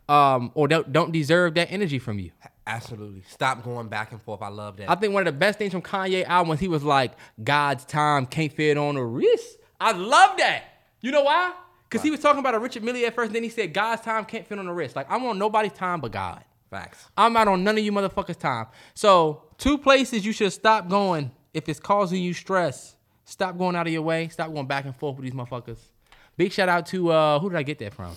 um 0.09 0.51
or 0.55 0.66
don't 0.66 0.90
don't 0.90 1.12
deserve 1.12 1.55
that 1.55 1.70
energy 1.70 1.98
from 1.98 2.18
you. 2.18 2.31
Absolutely. 2.66 3.22
Stop 3.28 3.62
going 3.62 3.89
back 3.89 4.12
and 4.12 4.22
forth. 4.22 4.40
I 4.40 4.48
love 4.48 4.78
that. 4.78 4.90
I 4.90 4.94
think 4.94 5.12
one 5.12 5.27
of 5.27 5.32
the 5.32 5.39
best 5.39 5.59
things 5.59 5.72
from 5.72 5.82
Kanye 5.82 6.24
album 6.24 6.48
was 6.48 6.60
he 6.60 6.68
was 6.68 6.82
like, 6.82 7.12
God's 7.43 7.85
time 7.85 8.24
can't 8.24 8.52
fit 8.52 8.78
on 8.78 8.97
a 8.97 9.05
wrist. 9.05 9.59
I 9.78 9.93
love 9.93 10.39
that. 10.39 10.64
You 11.02 11.10
know 11.10 11.24
why? 11.24 11.52
Because 11.89 12.02
he 12.02 12.10
was 12.10 12.20
talking 12.20 12.39
about 12.39 12.55
a 12.55 12.59
Richard 12.59 12.85
Mille 12.85 13.05
at 13.05 13.14
first, 13.14 13.32
then 13.32 13.43
he 13.43 13.48
said, 13.48 13.74
God's 13.74 14.02
time 14.02 14.24
can't 14.24 14.47
fit 14.47 14.59
on 14.59 14.66
the 14.66 14.72
wrist. 14.72 14.94
Like, 14.94 15.10
I'm 15.10 15.27
on 15.27 15.39
nobody's 15.39 15.72
time 15.72 16.01
but 16.01 16.12
God. 16.12 16.44
Facts. 16.70 17.09
I'm 17.16 17.32
not 17.32 17.48
on 17.48 17.64
none 17.64 17.77
of 17.77 17.82
you 17.82 17.90
motherfuckers' 17.90 18.39
time. 18.39 18.66
So, 18.94 19.43
two 19.61 19.78
places 19.78 20.27
you 20.27 20.32
should 20.32 20.53
stop 20.53 20.89
going 20.89 21.31
if 21.55 21.69
it's 21.69 21.78
causing 21.78 22.20
you 22.20 22.35
stress. 22.35 22.97
Stop 23.24 23.57
going 23.57 23.77
out 23.77 23.87
of 23.87 23.93
your 23.93 24.03
way. 24.03 24.27
Stop 24.28 24.53
going 24.53 24.66
back 24.66 24.87
and 24.87 24.97
forth 24.97 25.16
with 25.16 25.24
these 25.24 25.35
motherfuckers. 25.35 25.78
Big 26.37 26.51
shout 26.51 26.69
out 26.69 26.87
to 26.87 27.11
uh 27.11 27.39
who 27.39 27.51
did 27.51 27.59
I 27.59 27.62
get 27.62 27.78
that 27.78 27.95
from? 27.95 28.12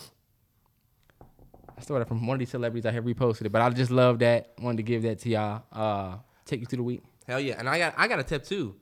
I 1.77 1.81
stole 1.81 1.99
that 1.99 2.07
from 2.07 2.25
one 2.25 2.35
of 2.35 2.39
these 2.39 2.49
celebrities. 2.49 2.85
I 2.85 2.91
have 2.91 3.03
reposted 3.03 3.45
it, 3.45 3.51
but 3.51 3.61
I 3.61 3.69
just 3.69 3.91
love 3.91 4.19
that. 4.19 4.53
Wanted 4.59 4.77
to 4.77 4.83
give 4.83 5.03
that 5.03 5.19
to 5.19 5.29
y'all. 5.29 5.63
Uh, 5.71 6.17
take 6.45 6.61
you 6.61 6.65
through 6.65 6.77
the 6.77 6.83
week. 6.83 7.03
Hell 7.27 7.39
yeah. 7.39 7.55
And 7.59 7.67
I 7.69 7.77
got 7.77 7.93
I 7.97 8.07
got 8.07 8.19
a 8.19 8.23
tip 8.23 8.43
too. 8.45 8.75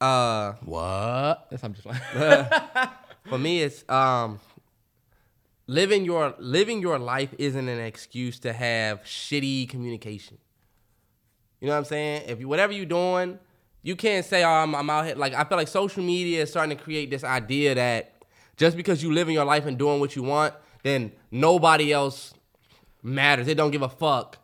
Uh 0.00 0.52
What? 0.64 1.48
That's 1.50 1.62
I'm 1.64 1.74
just 1.74 1.86
like. 1.86 2.00
for 3.26 3.38
me 3.38 3.62
it's 3.62 3.88
um 3.88 4.38
living 5.66 6.04
your 6.04 6.34
living 6.38 6.80
your 6.80 6.98
life 6.98 7.34
isn't 7.38 7.68
an 7.68 7.80
excuse 7.80 8.38
to 8.40 8.52
have 8.52 9.02
shitty 9.02 9.68
communication. 9.68 10.38
You 11.64 11.68
know 11.68 11.76
what 11.76 11.78
I'm 11.78 11.84
saying? 11.86 12.24
If 12.26 12.40
you 12.40 12.46
whatever 12.46 12.74
you're 12.74 12.84
doing, 12.84 13.38
you 13.82 13.96
can't 13.96 14.22
say, 14.26 14.44
"Oh, 14.44 14.50
I'm, 14.50 14.74
I'm 14.74 14.90
out 14.90 15.06
here." 15.06 15.14
Like 15.14 15.32
I 15.32 15.44
feel 15.44 15.56
like 15.56 15.66
social 15.66 16.04
media 16.04 16.42
is 16.42 16.50
starting 16.50 16.76
to 16.76 16.84
create 16.84 17.08
this 17.08 17.24
idea 17.24 17.74
that 17.74 18.22
just 18.58 18.76
because 18.76 19.02
you 19.02 19.10
living 19.10 19.32
your 19.32 19.46
life 19.46 19.64
and 19.64 19.78
doing 19.78 19.98
what 19.98 20.14
you 20.14 20.24
want, 20.24 20.52
then 20.82 21.10
nobody 21.30 21.90
else 21.90 22.34
matters. 23.02 23.46
They 23.46 23.54
don't 23.54 23.70
give 23.70 23.80
a 23.80 23.88
fuck 23.88 24.36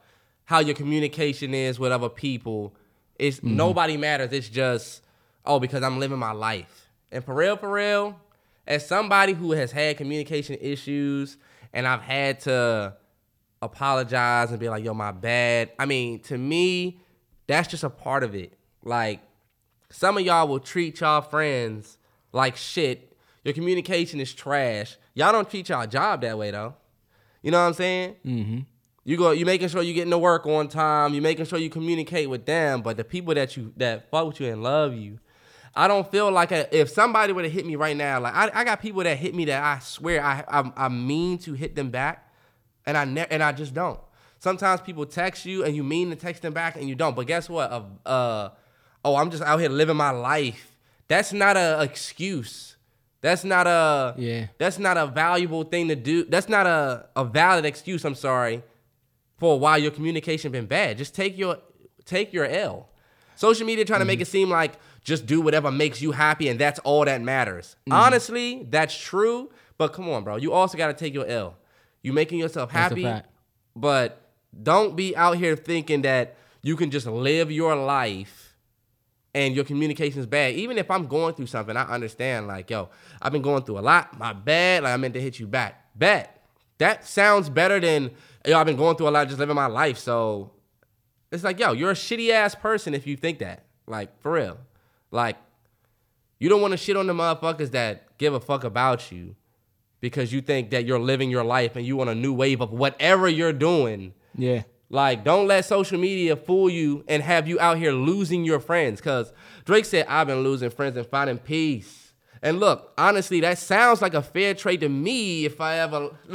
how 0.47 0.61
your 0.61 0.75
communication 0.75 1.53
is 1.53 1.79
with 1.79 1.93
other 1.93 2.09
people. 2.09 2.75
It's 3.19 3.37
mm-hmm. 3.37 3.55
nobody 3.55 3.99
matters. 3.99 4.33
It's 4.33 4.49
just 4.49 5.03
oh 5.45 5.61
because 5.61 5.83
I'm 5.83 5.99
living 5.99 6.19
my 6.19 6.33
life. 6.33 6.89
And 7.13 7.23
for 7.23 7.35
real, 7.35 7.59
for 7.59 7.71
real, 7.71 8.19
as 8.67 8.89
somebody 8.89 9.35
who 9.35 9.53
has 9.53 9.73
had 9.73 9.99
communication 9.99 10.57
issues 10.59 11.37
and 11.75 11.87
I've 11.87 12.01
had 12.01 12.41
to 12.41 12.95
apologize 13.61 14.53
and 14.53 14.59
be 14.59 14.71
like, 14.71 14.83
yo, 14.83 14.95
my 14.95 15.13
bad. 15.13 15.73
I 15.79 15.85
mean, 15.85 16.21
to 16.21 16.39
me, 16.39 17.03
that's 17.51 17.69
just 17.69 17.85
a 17.85 17.91
part 17.91 18.23
of 18.23 18.35
it. 18.35 18.53
Like, 18.83 19.21
some 19.91 20.17
of 20.17 20.25
y'all 20.25 20.49
will 20.49 20.61
treat 20.61 21.01
y'all 21.01 21.21
friends 21.21 21.99
like 22.33 22.57
shit. 22.57 23.17
Your 23.45 23.55
communication 23.55 24.21
is 24.21 24.33
trash. 24.33 24.97
Y'all 25.15 25.33
don't 25.33 25.49
treat 25.49 25.69
y'all 25.69 25.87
job 25.87 26.21
that 26.23 26.39
way 26.39 26.51
though. 26.51 26.75
You 27.43 27.51
know 27.51 27.61
what 27.61 27.69
I'm 27.69 27.75
saying? 27.75 28.17
Mm-hmm. 28.25 28.59
You 29.05 29.17
go, 29.17 29.31
you 29.31 29.47
making 29.47 29.69
sure 29.69 29.83
you 29.83 29.95
getting 29.95 30.11
to 30.11 30.19
work 30.19 30.47
on 30.47 30.69
time. 30.69 31.15
You 31.15 31.23
making 31.23 31.47
sure 31.47 31.59
you 31.59 31.71
communicate 31.71 32.29
with 32.29 32.47
them. 32.47 32.83
But 32.83 32.97
the 32.97 33.05
people 33.05 33.35
that 33.35 33.57
you 33.57 33.73
that 33.79 34.11
fuck 34.11 34.27
with 34.27 34.41
you 34.41 34.53
and 34.53 34.63
love 34.63 34.95
you, 34.95 35.19
I 35.75 35.89
don't 35.89 36.09
feel 36.11 36.31
like 36.31 36.53
a, 36.53 36.79
if 36.79 36.91
somebody 36.91 37.33
were 37.33 37.43
to 37.43 37.49
hit 37.49 37.67
me 37.67 37.77
right 37.77 37.97
now, 37.97 38.21
like 38.21 38.35
I, 38.35 38.51
I 38.53 38.65
got 38.65 38.81
people 38.81 39.03
that 39.03 39.17
hit 39.17 39.35
me 39.35 39.47
that 39.47 39.63
I 39.63 39.79
swear 39.81 40.23
I 40.23 40.45
I, 40.47 40.73
I 40.77 40.89
mean 40.89 41.39
to 41.39 41.55
hit 41.55 41.75
them 41.75 41.91
back, 41.91 42.31
and 42.87 42.97
I 42.97 43.05
ne- 43.05 43.27
and 43.31 43.43
I 43.43 43.53
just 43.53 43.73
don't. 43.75 43.99
Sometimes 44.41 44.81
people 44.81 45.05
text 45.05 45.45
you 45.45 45.65
and 45.65 45.77
you 45.77 45.85
mean 45.85 46.09
to 46.11 46.17
text 46.17 46.41
them 46.43 46.55
back 46.55 46.77
and 46.77 46.89
you 46.89 46.95
don't. 46.95 47.15
But 47.15 47.27
guess 47.27 47.49
what? 47.49 47.71
Uh, 47.71 47.83
uh 48.07 48.49
oh, 49.05 49.17
I'm 49.17 49.31
just 49.31 49.43
out 49.43 49.61
here 49.61 49.69
living 49.69 49.97
my 49.97 50.11
life. 50.11 50.77
That's 51.09 51.33
not 51.33 51.59
an 51.59 51.83
excuse. 51.83 52.77
That's 53.21 53.45
not 53.45 53.67
a 53.67 54.15
Yeah. 54.17 54.47
That's 54.57 54.79
not 54.79 54.97
a 54.97 55.07
valuable 55.07 55.65
thing 55.65 55.89
to 55.89 55.97
do. 55.97 56.25
That's 56.25 56.49
not 56.49 56.67
a, 56.67 57.07
a 57.15 57.25
valid 57.25 57.67
excuse. 57.67 58.03
I'm 58.05 58.15
sorry 58.15 58.63
for 59.39 59.61
why 59.61 59.77
your 59.77 59.91
communication 59.91 60.51
been 60.53 60.67
bad. 60.67 60.97
Just 60.97 61.15
take 61.15 61.37
your 61.37 61.59
take 62.07 62.33
your 62.33 62.47
L. 62.47 62.89
Social 63.37 63.67
media 63.67 63.85
trying 63.85 64.01
to 64.01 64.07
make 64.07 64.23
it 64.23 64.27
seem 64.27 64.49
like 64.49 64.75
just 65.05 65.27
do 65.27 65.43
whatever 65.43 65.71
makes 65.71 66.01
you 66.01 66.13
happy 66.13 66.49
and 66.49 66.59
that's 66.59 66.79
all 66.81 67.05
that 67.05 67.21
matters. 67.21 67.77
Honestly, 67.91 68.67
that's 68.71 68.97
true. 68.97 69.51
But 69.77 69.93
come 69.93 70.09
on, 70.09 70.25
bro. 70.25 70.37
You 70.37 70.53
also 70.55 70.79
got 70.79 70.87
to 70.87 70.95
take 70.95 71.13
your 71.13 71.27
L. 71.27 71.57
You 72.03 72.15
making 72.15 72.39
yourself 72.39 72.71
happy, 72.71 73.03
but 73.77 74.30
don't 74.63 74.97
be 74.97 75.17
out 75.17 75.37
here 75.37 75.57
thinking 75.57 76.03
that 76.03 76.37
you 76.63 76.77
can 76.77 76.91
just 76.91 77.07
live 77.07 77.51
your 77.51 77.75
life 77.77 78.57
and 79.35 79.55
your 79.55 79.65
communication 79.65 80.21
is 80.21 80.27
bad. 80.27 80.55
Even 80.55 80.79
if 80.79 80.91
I'm 80.91 81.07
going 81.07 81.35
through 81.35 81.47
something, 81.47 81.77
I 81.77 81.85
understand. 81.85 82.47
Like, 82.47 82.69
yo, 82.71 82.89
I've 83.23 83.33
been 83.33 83.43
going 83.43 83.63
through 83.63 83.79
a 83.79 83.81
lot. 83.81 84.19
My 84.19 84.33
bad. 84.33 84.83
Like, 84.83 84.93
I 84.93 84.97
meant 84.97 85.15
to 85.15 85.21
hit 85.21 85.39
you 85.39 85.47
back. 85.47 85.85
Bet. 85.95 86.45
That 86.79 87.07
sounds 87.07 87.49
better 87.49 87.79
than 87.79 88.11
yo. 88.47 88.59
I've 88.59 88.67
been 88.67 88.77
going 88.77 88.97
through 88.97 89.09
a 89.09 89.11
lot, 89.11 89.29
just 89.29 89.39
living 89.39 89.57
my 89.57 89.67
life. 89.67 89.99
So 89.99 90.53
it's 91.31 91.45
like, 91.45 91.59
yo, 91.59 91.73
you're 91.73 91.91
a 91.91 91.95
shitty 91.95 92.31
ass 92.31 92.55
person 92.55 92.95
if 92.95 93.07
you 93.07 93.17
think 93.17 93.39
that. 93.39 93.65
Like, 93.87 94.21
for 94.21 94.33
real. 94.33 94.59
Like, 95.11 95.37
you 96.39 96.49
don't 96.49 96.63
want 96.63 96.73
to 96.73 96.79
shit 96.79 96.97
on 96.97 97.07
the 97.07 97.13
motherfuckers 97.13 97.71
that 97.73 98.17
give 98.19 98.35
a 98.35 98.41
fuck 98.41 98.65
about 98.65 99.13
you 99.13 99.37
because 100.01 100.33
you 100.33 100.41
think 100.41 100.71
that 100.71 100.87
you're 100.87 100.99
living 100.99 101.31
your 101.31 101.45
life 101.45 101.77
and 101.77 101.85
you 101.85 101.97
want 101.97 102.11
a 102.11 102.15
new 102.15 102.33
wave 102.33 102.61
of 102.61 102.73
whatever 102.73 103.29
you're 103.29 103.53
doing. 103.53 104.15
Yeah. 104.37 104.63
Like, 104.89 105.23
don't 105.25 105.47
let 105.47 105.65
social 105.65 105.99
media 106.01 106.35
fool 106.35 106.69
you 106.69 107.05
and 107.07 107.23
have 107.23 107.47
you 107.47 107.61
out 107.61 107.79
here 107.79 107.93
losing 107.93 108.45
your 108.45 108.59
friends. 108.59 109.01
Cause 109.01 109.33
Drake 109.65 109.85
said, 109.85 110.07
I've 110.09 110.27
been 110.27 110.43
losing 110.43 110.71
friends 110.71 110.97
and 110.97 111.07
finding 111.07 111.39
peace. 111.39 112.13
And 112.43 112.59
look, 112.59 112.93
honestly, 112.99 113.41
that 113.41 113.59
sounds 113.59 114.03
like 114.03 114.15
a 114.15 114.23
fair 114.23 114.55
trade 114.55 114.81
to 114.81 114.89
me 114.89 115.45
if 115.45 115.61
I 115.61 115.79
ever 115.79 116.11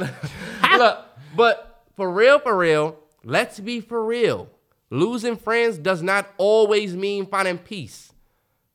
look. 0.78 1.04
But 1.34 1.84
for 1.96 2.10
real, 2.10 2.38
for 2.38 2.56
real, 2.56 2.96
let's 3.24 3.60
be 3.60 3.80
for 3.80 4.04
real. 4.04 4.48
Losing 4.88 5.36
friends 5.36 5.76
does 5.78 6.02
not 6.02 6.32
always 6.38 6.94
mean 6.96 7.26
finding 7.26 7.58
peace. 7.58 8.12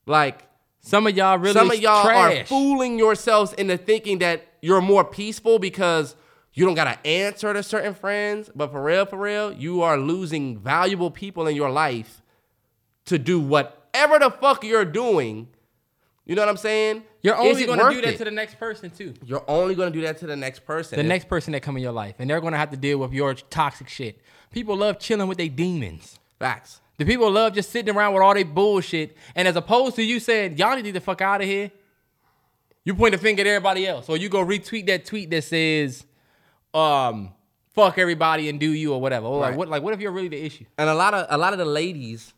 Like, 0.05 0.43
Some 0.81 1.07
of 1.07 1.15
y'all 1.15 1.37
really 1.37 1.53
some 1.53 1.71
of 1.71 1.79
y'all 1.79 2.05
are 2.07 2.43
fooling 2.45 2.99
yourselves 2.99 3.53
into 3.53 3.77
thinking 3.77 4.19
that 4.19 4.45
you're 4.61 4.81
more 4.81 5.03
peaceful 5.05 5.57
because 5.57 6.15
you 6.53 6.65
don't 6.65 6.75
gotta 6.75 6.99
answer 7.05 7.53
to 7.53 7.63
certain 7.63 7.93
friends. 7.93 8.49
But 8.53 8.71
for 8.71 8.83
real, 8.83 9.05
for 9.05 9.17
real, 9.17 9.53
you 9.53 9.81
are 9.81 9.97
losing 9.97 10.57
valuable 10.57 11.11
people 11.11 11.47
in 11.47 11.55
your 11.55 11.69
life 11.69 12.21
to 13.05 13.17
do 13.17 13.39
whatever 13.39 14.19
the 14.19 14.29
fuck 14.29 14.63
you're 14.63 14.85
doing. 14.85 15.47
You 16.25 16.35
know 16.35 16.43
what 16.43 16.49
I'm 16.49 16.57
saying? 16.57 17.03
You're 17.21 17.35
only 17.35 17.65
gonna 17.65 17.89
do 17.89 18.01
that 18.01 18.13
it? 18.13 18.17
to 18.17 18.25
the 18.25 18.31
next 18.31 18.59
person 18.59 18.89
too. 18.89 19.13
You're 19.25 19.43
only 19.47 19.75
gonna 19.75 19.91
do 19.91 20.01
that 20.01 20.17
to 20.19 20.27
the 20.27 20.35
next 20.35 20.65
person. 20.65 20.97
The 20.97 21.03
next 21.03 21.27
person 21.27 21.53
that 21.53 21.61
come 21.61 21.77
in 21.77 21.83
your 21.83 21.91
life, 21.91 22.15
and 22.19 22.29
they're 22.29 22.41
gonna 22.41 22.57
have 22.57 22.71
to 22.71 22.77
deal 22.77 22.99
with 22.99 23.13
your 23.13 23.33
toxic 23.33 23.89
shit. 23.89 24.21
People 24.51 24.75
love 24.77 24.99
chilling 24.99 25.27
with 25.27 25.37
their 25.37 25.49
demons. 25.49 26.19
facts. 26.37 26.81
The 26.97 27.05
people 27.05 27.31
love 27.31 27.53
just 27.53 27.71
sitting 27.71 27.95
around 27.95 28.13
with 28.13 28.21
all 28.23 28.33
their 28.33 28.45
bullshit. 28.45 29.17
And 29.35 29.47
as 29.47 29.55
opposed 29.55 29.95
to 29.95 30.03
you 30.03 30.19
saying, 30.19 30.57
y'all 30.57 30.75
need 30.75 30.83
to 30.83 30.91
get 30.91 30.93
the 30.93 31.01
fuck 31.01 31.21
out 31.21 31.41
of 31.41 31.47
here, 31.47 31.71
you 32.83 32.93
point 32.95 33.13
the 33.13 33.17
finger 33.17 33.41
at 33.41 33.47
everybody 33.47 33.87
else. 33.87 34.09
Or 34.09 34.17
you 34.17 34.29
go 34.29 34.45
retweet 34.45 34.87
that 34.87 35.05
tweet 35.05 35.29
that 35.31 35.43
says, 35.43 36.05
um, 36.73 37.31
fuck 37.73 37.97
everybody 37.97 38.49
and 38.49 38.59
do 38.59 38.71
you 38.71 38.93
or 38.93 39.01
whatever. 39.01 39.27
Or 39.27 39.39
like 39.39 39.49
Right. 39.51 39.57
what 39.57 39.67
like 39.69 39.83
what 39.83 39.93
if 39.93 39.99
you're 40.01 40.11
really 40.11 40.27
the 40.29 40.41
issue? 40.43 40.65
and 40.77 40.89
a 40.89 40.93
lot 40.95 41.13
of 41.13 41.27
a 41.29 41.37
lot 41.37 41.53
of 41.53 41.59
the 41.59 41.65
ladies 41.65 42.33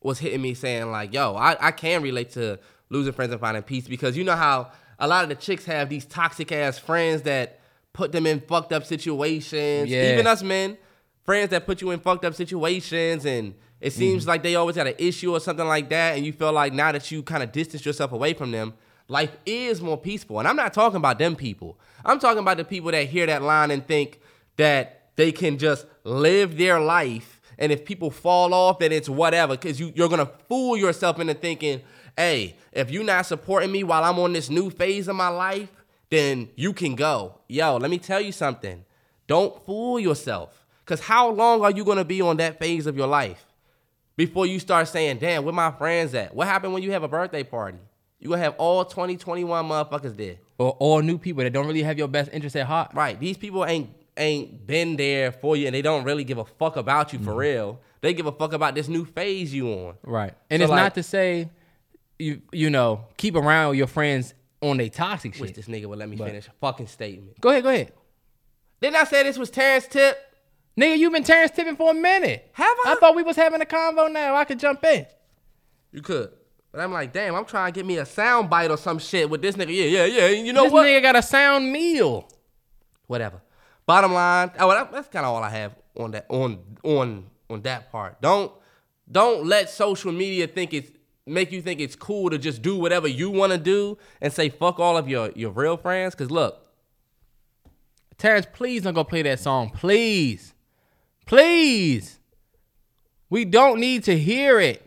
was 0.00 0.18
hitting 0.18 0.42
me 0.42 0.54
saying 0.54 0.90
like, 0.90 1.12
"Yo, 1.14 1.34
I, 1.34 1.56
I 1.68 1.70
can 1.72 2.02
relate 2.02 2.30
to 2.32 2.58
losing 2.90 3.12
friends 3.12 3.32
and 3.32 3.40
finding 3.40 3.62
peace 3.62 3.88
because 3.88 4.16
you 4.16 4.24
know 4.24 4.36
how 4.36 4.70
a 4.98 5.08
lot 5.08 5.22
of 5.24 5.28
the 5.30 5.34
chicks 5.34 5.64
have 5.64 5.88
these 5.88 6.04
toxic 6.04 6.52
ass 6.52 6.78
friends 6.78 7.22
that 7.22 7.60
put 7.92 8.12
them 8.12 8.26
in 8.26 8.40
fucked 8.40 8.72
up 8.72 8.84
situations. 8.84 9.88
Yeah. 9.88 10.12
Even 10.12 10.26
us 10.26 10.42
men, 10.42 10.76
friends 11.24 11.50
that 11.50 11.64
put 11.64 11.80
you 11.80 11.90
in 11.90 12.00
fucked 12.00 12.24
up 12.24 12.34
situations, 12.34 13.24
and 13.24 13.54
it 13.80 13.92
seems 13.92 14.26
like 14.26 14.42
they 14.42 14.54
always 14.56 14.76
got 14.76 14.86
an 14.86 14.94
issue 14.98 15.32
or 15.34 15.40
something 15.40 15.66
like 15.66 15.88
that, 15.88 16.16
and 16.16 16.26
you 16.26 16.32
feel 16.32 16.52
like 16.52 16.72
now 16.72 16.92
that 16.92 17.10
you 17.10 17.22
kind 17.22 17.42
of 17.42 17.50
distance 17.52 17.84
yourself 17.86 18.12
away 18.12 18.34
from 18.34 18.50
them." 18.50 18.74
Life 19.08 19.36
is 19.44 19.82
more 19.82 19.98
peaceful. 19.98 20.38
And 20.38 20.48
I'm 20.48 20.56
not 20.56 20.72
talking 20.72 20.96
about 20.96 21.18
them 21.18 21.36
people. 21.36 21.78
I'm 22.04 22.18
talking 22.18 22.38
about 22.38 22.56
the 22.56 22.64
people 22.64 22.90
that 22.90 23.06
hear 23.06 23.26
that 23.26 23.42
line 23.42 23.70
and 23.70 23.86
think 23.86 24.20
that 24.56 25.10
they 25.16 25.32
can 25.32 25.58
just 25.58 25.86
live 26.04 26.56
their 26.56 26.80
life. 26.80 27.40
And 27.58 27.70
if 27.70 27.84
people 27.84 28.10
fall 28.10 28.52
off 28.54 28.78
then 28.78 28.92
it's 28.92 29.08
whatever. 29.08 29.56
Because 29.56 29.78
you, 29.78 29.92
you're 29.94 30.08
gonna 30.08 30.30
fool 30.48 30.76
yourself 30.76 31.20
into 31.20 31.34
thinking 31.34 31.82
hey 32.16 32.56
if 32.72 32.90
you're 32.90 33.04
not 33.04 33.26
supporting 33.26 33.72
me 33.72 33.82
while 33.82 34.04
i'm 34.04 34.20
on 34.20 34.32
this 34.32 34.48
new 34.48 34.70
phase 34.70 35.08
of 35.08 35.16
my 35.16 35.26
life 35.26 35.68
then 36.10 36.48
you 36.54 36.72
can 36.72 36.94
go. 36.94 37.40
Yo 37.48 37.76
let 37.76 37.90
me 37.90 37.98
tell 37.98 38.20
you 38.20 38.32
something. 38.32 38.84
Don't 39.26 39.64
fool 39.64 39.98
yourself. 39.98 40.64
Because 40.84 41.00
how 41.00 41.30
long 41.30 41.62
are 41.62 41.70
you 41.70 41.84
gonna 41.84 42.04
be 42.04 42.20
on 42.20 42.36
that 42.38 42.58
phase 42.58 42.86
of 42.86 42.96
your 42.96 43.06
life 43.06 43.44
before 44.16 44.46
you 44.46 44.58
start 44.58 44.88
saying 44.88 45.18
damn 45.18 45.44
where 45.44 45.54
my 45.54 45.70
friends 45.70 46.14
at? 46.14 46.34
What 46.34 46.48
happened 46.48 46.72
when 46.72 46.82
you 46.82 46.92
have 46.92 47.02
a 47.02 47.08
birthday 47.08 47.42
party 47.42 47.78
you 48.20 48.28
gonna 48.30 48.42
have 48.42 48.54
all 48.58 48.84
20 48.84 49.16
21 49.16 49.66
motherfuckers 49.68 50.16
there 50.16 50.36
Or 50.58 50.72
all 50.78 51.02
new 51.02 51.18
people 51.18 51.42
that 51.44 51.52
don't 51.52 51.66
really 51.66 51.82
have 51.82 51.98
your 51.98 52.08
best 52.08 52.30
interest 52.32 52.56
at 52.56 52.66
heart. 52.66 52.90
Right. 52.94 53.18
These 53.18 53.36
people 53.36 53.64
ain't 53.64 53.90
ain't 54.16 54.66
been 54.66 54.96
there 54.96 55.32
for 55.32 55.56
you 55.56 55.66
and 55.66 55.74
they 55.74 55.82
don't 55.82 56.04
really 56.04 56.24
give 56.24 56.38
a 56.38 56.44
fuck 56.44 56.76
about 56.76 57.12
you 57.12 57.18
Mm-hmm. 57.18 57.28
for 57.28 57.34
real. 57.34 57.80
They 58.00 58.14
give 58.14 58.26
a 58.26 58.32
fuck 58.32 58.52
about 58.52 58.74
this 58.74 58.86
new 58.88 59.04
phase 59.04 59.52
you 59.52 59.68
on. 59.68 59.94
Right. 60.04 60.34
And 60.50 60.60
So, 60.60 60.64
it's 60.64 60.70
like- 60.70 60.82
not 60.82 60.94
to 60.94 61.02
say 61.02 61.50
you 62.18 62.40
you 62.52 62.70
know, 62.70 63.06
keep 63.16 63.34
around 63.34 63.76
your 63.76 63.88
friends 63.88 64.34
on 64.62 64.76
their 64.78 64.88
toxic 64.88 65.34
shit. 65.34 65.54
this 65.54 65.66
nigga 65.66 65.86
would 65.86 65.98
let 65.98 66.08
me 66.08 66.16
But- 66.16 66.28
finish 66.28 66.46
a 66.48 66.52
fucking 66.60 66.86
statement. 66.86 67.40
Go 67.40 67.50
ahead, 67.50 67.62
go 67.64 67.70
ahead. 67.70 67.92
Didn't 68.80 68.96
I 68.96 69.04
say 69.04 69.22
this 69.24 69.36
was 69.36 69.50
Terrence 69.50 69.86
Tip? 69.88 70.16
Nigga, 70.78 70.96
you 70.98 71.10
been 71.10 71.22
Terrence 71.24 71.52
tipping 71.52 71.76
for 71.76 71.90
a 71.90 71.94
minute. 71.94 72.50
Have 72.52 72.76
I? 72.84 72.92
I 72.92 72.94
thought 73.00 73.14
we 73.16 73.22
was 73.22 73.36
having 73.36 73.60
a 73.62 73.64
convo 73.64 74.10
now. 74.12 74.34
I 74.36 74.44
could 74.44 74.58
jump 74.58 74.84
in. 74.84 75.06
You 75.92 76.02
could. 76.02 76.30
But 76.74 76.82
I'm 76.82 76.92
like, 76.92 77.12
damn, 77.12 77.36
I'm 77.36 77.44
trying 77.44 77.72
to 77.72 77.78
get 77.78 77.86
me 77.86 77.98
a 77.98 78.04
sound 78.04 78.50
bite 78.50 78.68
or 78.68 78.76
some 78.76 78.98
shit 78.98 79.30
with 79.30 79.40
this 79.40 79.54
nigga. 79.54 79.68
Yeah, 79.68 79.84
yeah, 79.84 80.06
yeah. 80.06 80.26
You 80.30 80.52
know 80.52 80.64
this 80.64 80.72
what? 80.72 80.84
nigga 80.86 81.02
got 81.02 81.14
a 81.14 81.22
sound 81.22 81.70
meal. 81.70 82.28
Whatever. 83.06 83.40
Bottom 83.86 84.12
line, 84.12 84.50
oh, 84.58 84.68
that- 84.70 84.90
that's 84.90 85.06
kind 85.08 85.24
of 85.24 85.32
all 85.32 85.42
I 85.44 85.50
have 85.50 85.72
on 85.96 86.10
that 86.10 86.26
on 86.28 86.58
on 86.82 87.26
on 87.48 87.62
that 87.62 87.92
part. 87.92 88.20
Don't 88.20 88.50
don't 89.08 89.46
let 89.46 89.70
social 89.70 90.10
media 90.10 90.48
think 90.48 90.74
it's 90.74 90.90
make 91.26 91.52
you 91.52 91.62
think 91.62 91.78
it's 91.80 91.94
cool 91.94 92.28
to 92.30 92.38
just 92.38 92.60
do 92.60 92.76
whatever 92.76 93.06
you 93.06 93.30
want 93.30 93.52
to 93.52 93.58
do 93.58 93.96
and 94.20 94.32
say 94.32 94.48
fuck 94.48 94.80
all 94.80 94.96
of 94.96 95.08
your 95.08 95.30
your 95.36 95.52
real 95.52 95.76
friends. 95.76 96.16
Cause 96.16 96.28
look, 96.28 96.66
Terrence, 98.18 98.46
please 98.52 98.82
don't 98.82 98.94
go 98.94 99.04
play 99.04 99.22
that 99.22 99.38
song. 99.38 99.70
Please. 99.70 100.54
Please. 101.24 102.18
We 103.30 103.44
don't 103.44 103.78
need 103.78 104.02
to 104.04 104.18
hear 104.18 104.58
it. 104.58 104.83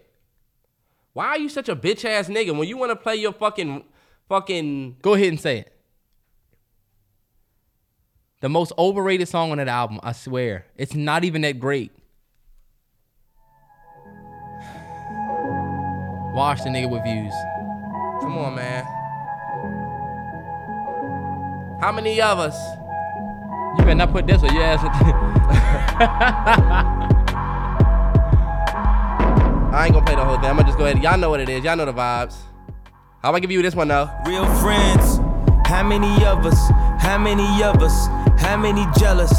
Why 1.18 1.30
are 1.30 1.40
you 1.40 1.50
such 1.50 1.68
a 1.68 1.76
bitch 1.76 2.06
ass 2.06 2.30
nigga 2.30 2.56
when 2.56 2.68
you 2.68 2.78
want 2.78 2.92
to 2.92 2.96
play 2.96 3.16
your 3.16 3.34
fucking 3.34 3.84
fucking 4.30 4.98
Go 5.02 5.16
ahead 5.16 5.30
and 5.30 5.40
say 5.40 5.62
it. 5.62 5.74
The 8.42 8.50
most 8.50 8.72
overrated 8.78 9.28
song 9.28 9.50
on 9.50 9.58
that 9.58 9.68
album, 9.68 10.00
I 10.04 10.12
swear. 10.12 10.68
It's 10.76 10.94
not 10.94 11.24
even 11.24 11.42
that 11.42 11.60
great. 11.60 11.92
Wash 16.36 16.62
the 16.62 16.70
nigga 16.70 16.88
with 16.88 17.02
views. 17.04 17.34
Come 18.22 18.38
on, 18.38 18.54
man. 18.54 18.84
How 21.82 21.92
many 21.92 22.22
of 22.22 22.38
us? 22.38 22.56
You 23.80 23.86
better 23.86 23.96
not 23.96 24.12
put 24.12 24.28
this 24.28 24.44
on 24.44 24.54
your 24.54 24.64
ass. 24.64 24.84
I 29.78 29.86
ain't 29.86 29.94
gonna 29.94 30.06
play 30.08 30.16
the 30.16 30.26
whole 30.26 30.38
thing. 30.38 30.46
I'm 30.50 30.56
gonna 30.56 30.68
just 30.68 30.78
go 30.80 30.86
ahead. 30.86 31.04
Y'all 31.04 31.20
know 31.20 31.30
what 31.30 31.40
it 31.40 31.50
is. 31.50 31.64
Y'all 31.64 31.76
know 31.76 31.86
the 31.86 31.94
vibes. 31.94 32.34
How 33.22 33.30
about 33.30 33.42
give 33.42 33.52
you 33.52 33.62
this 33.62 33.76
one 33.76 33.88
though? 33.88 34.10
Real 34.26 34.46
friends, 34.56 35.18
how 35.68 35.84
many 35.84 36.26
of 36.26 36.48
us? 36.48 36.58
How 37.00 37.20
many 37.20 37.64
of 37.64 37.84
us? 37.84 38.08
How 38.42 38.58
many 38.58 38.86
jealous? 38.98 39.32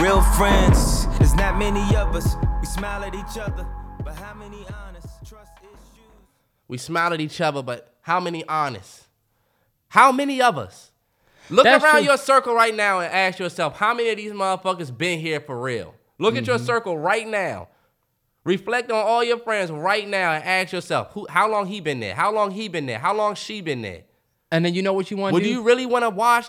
Real 0.00 0.22
friends, 0.22 1.06
there's 1.18 1.34
not 1.34 1.58
many 1.58 1.82
of 1.94 2.16
us. 2.16 2.36
We 2.60 2.66
smile 2.66 3.04
at 3.04 3.14
each 3.14 3.36
other, 3.36 3.66
but 4.02 4.14
how 4.14 4.32
many 4.32 4.64
honest? 4.86 5.08
Trust 5.28 5.52
issues. 5.60 6.00
We 6.68 6.78
smile 6.78 7.12
at 7.12 7.20
each 7.20 7.38
other, 7.42 7.62
but 7.62 7.94
how 8.00 8.18
many 8.18 8.46
honest? 8.48 9.04
How 9.88 10.10
many 10.10 10.40
of 10.40 10.56
us? 10.56 10.90
Look 11.50 11.64
That's 11.64 11.84
around 11.84 11.96
true. 11.98 12.04
your 12.04 12.16
circle 12.16 12.54
right 12.54 12.74
now 12.74 13.00
and 13.00 13.12
ask 13.12 13.38
yourself, 13.38 13.76
how 13.76 13.92
many 13.92 14.08
of 14.08 14.16
these 14.16 14.32
motherfuckers 14.32 14.96
been 14.96 15.18
here 15.18 15.40
for 15.40 15.60
real? 15.60 15.94
Look 16.18 16.36
at 16.36 16.46
your 16.46 16.56
Mm-hmm. 16.56 16.64
circle 16.64 16.96
right 16.96 17.28
now. 17.28 17.68
Reflect 18.44 18.90
on 18.90 19.04
all 19.06 19.22
your 19.22 19.38
friends 19.38 19.70
right 19.70 20.08
now 20.08 20.32
and 20.32 20.42
ask 20.44 20.72
yourself, 20.72 21.12
who, 21.12 21.26
how 21.30 21.48
long 21.48 21.66
he 21.66 21.80
been 21.80 22.00
there? 22.00 22.14
How 22.14 22.32
long 22.32 22.50
he 22.50 22.66
been 22.68 22.86
there? 22.86 22.98
How 22.98 23.14
long 23.14 23.34
she 23.34 23.60
been 23.60 23.82
there? 23.82 24.02
and 24.52 24.64
then 24.64 24.74
you 24.74 24.82
know 24.82 24.92
what 24.92 25.10
you 25.10 25.16
want 25.16 25.34
to 25.34 25.42
do? 25.42 25.48
you 25.48 25.62
really 25.62 25.86
want 25.86 26.04
to 26.04 26.10
watch? 26.10 26.46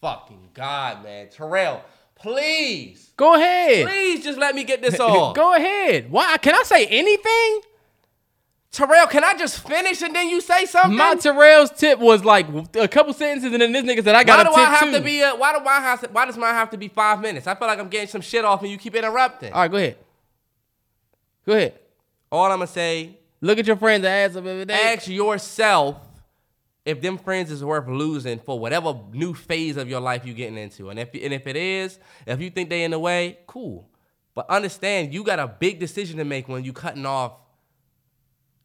Fucking 0.00 0.50
God, 0.54 1.04
man. 1.04 1.28
Terrell, 1.28 1.82
please. 2.14 3.12
Go 3.16 3.34
ahead. 3.34 3.86
Please 3.86 4.24
just 4.24 4.38
let 4.38 4.54
me 4.54 4.64
get 4.64 4.80
this 4.80 4.98
off. 5.00 5.36
Go 5.36 5.54
ahead. 5.54 6.10
Why? 6.10 6.36
Can 6.38 6.54
I 6.54 6.62
say 6.62 6.86
anything? 6.86 7.60
Terrell, 8.70 9.06
can 9.06 9.24
I 9.24 9.34
just 9.34 9.66
finish 9.66 10.02
and 10.02 10.14
then 10.14 10.28
you 10.28 10.40
say 10.40 10.64
something? 10.66 10.96
My 10.96 11.16
Terrell's 11.16 11.70
tip 11.70 11.98
was 11.98 12.24
like 12.24 12.46
a 12.76 12.86
couple 12.86 13.12
sentences, 13.12 13.52
and 13.52 13.60
then 13.60 13.72
this 13.72 13.82
nigga 13.82 14.04
said, 14.04 14.14
"I 14.14 14.24
got 14.24 14.38
why 14.38 14.44
do 14.44 14.56
I 14.56 14.64
have 14.66 14.84
too." 14.84 14.92
to 14.92 15.00
be? 15.00 15.20
A, 15.22 15.34
why 15.34 15.58
do 15.58 15.64
I 15.66 15.80
have 15.80 16.00
to? 16.02 16.08
Why 16.08 16.26
does 16.26 16.36
mine 16.36 16.54
have 16.54 16.70
to 16.70 16.76
be 16.76 16.88
five 16.88 17.20
minutes? 17.20 17.46
I 17.46 17.54
feel 17.54 17.66
like 17.66 17.78
I'm 17.78 17.88
getting 17.88 18.08
some 18.08 18.20
shit 18.20 18.44
off 18.44 18.62
and 18.62 18.70
you 18.70 18.78
keep 18.78 18.94
interrupting. 18.94 19.52
All 19.52 19.62
right, 19.62 19.70
go 19.70 19.78
ahead. 19.78 19.96
Go 21.48 21.54
ahead. 21.54 21.78
All 22.30 22.44
I'm 22.44 22.58
gonna 22.58 22.66
say, 22.66 23.16
Look 23.40 23.58
at 23.58 23.66
your 23.66 23.76
friends' 23.76 24.04
ass 24.04 24.36
up 24.36 24.44
every 24.44 24.66
day. 24.66 24.74
ask 24.74 25.08
yourself 25.08 25.96
if 26.84 27.00
them 27.00 27.16
friends 27.16 27.50
is 27.50 27.64
worth 27.64 27.88
losing 27.88 28.38
for 28.38 28.58
whatever 28.58 29.00
new 29.12 29.32
phase 29.32 29.78
of 29.78 29.88
your 29.88 30.00
life 30.00 30.26
you're 30.26 30.34
getting 30.34 30.58
into. 30.58 30.90
And 30.90 30.98
if 30.98 31.08
and 31.14 31.32
if 31.32 31.46
it 31.46 31.56
is, 31.56 31.98
if 32.26 32.42
you 32.42 32.50
think 32.50 32.68
they 32.68 32.84
in 32.84 32.90
the 32.90 32.98
way, 32.98 33.38
cool. 33.46 33.88
But 34.34 34.50
understand 34.50 35.14
you 35.14 35.24
got 35.24 35.38
a 35.38 35.48
big 35.48 35.80
decision 35.80 36.18
to 36.18 36.24
make 36.24 36.48
when 36.48 36.64
you 36.64 36.74
cutting 36.74 37.06
off 37.06 37.32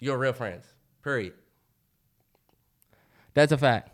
your 0.02 0.18
real 0.18 0.34
friends. 0.34 0.66
Period. 1.06 1.36
That's 3.34 3.54
a 3.54 3.58
fact. 3.58 3.93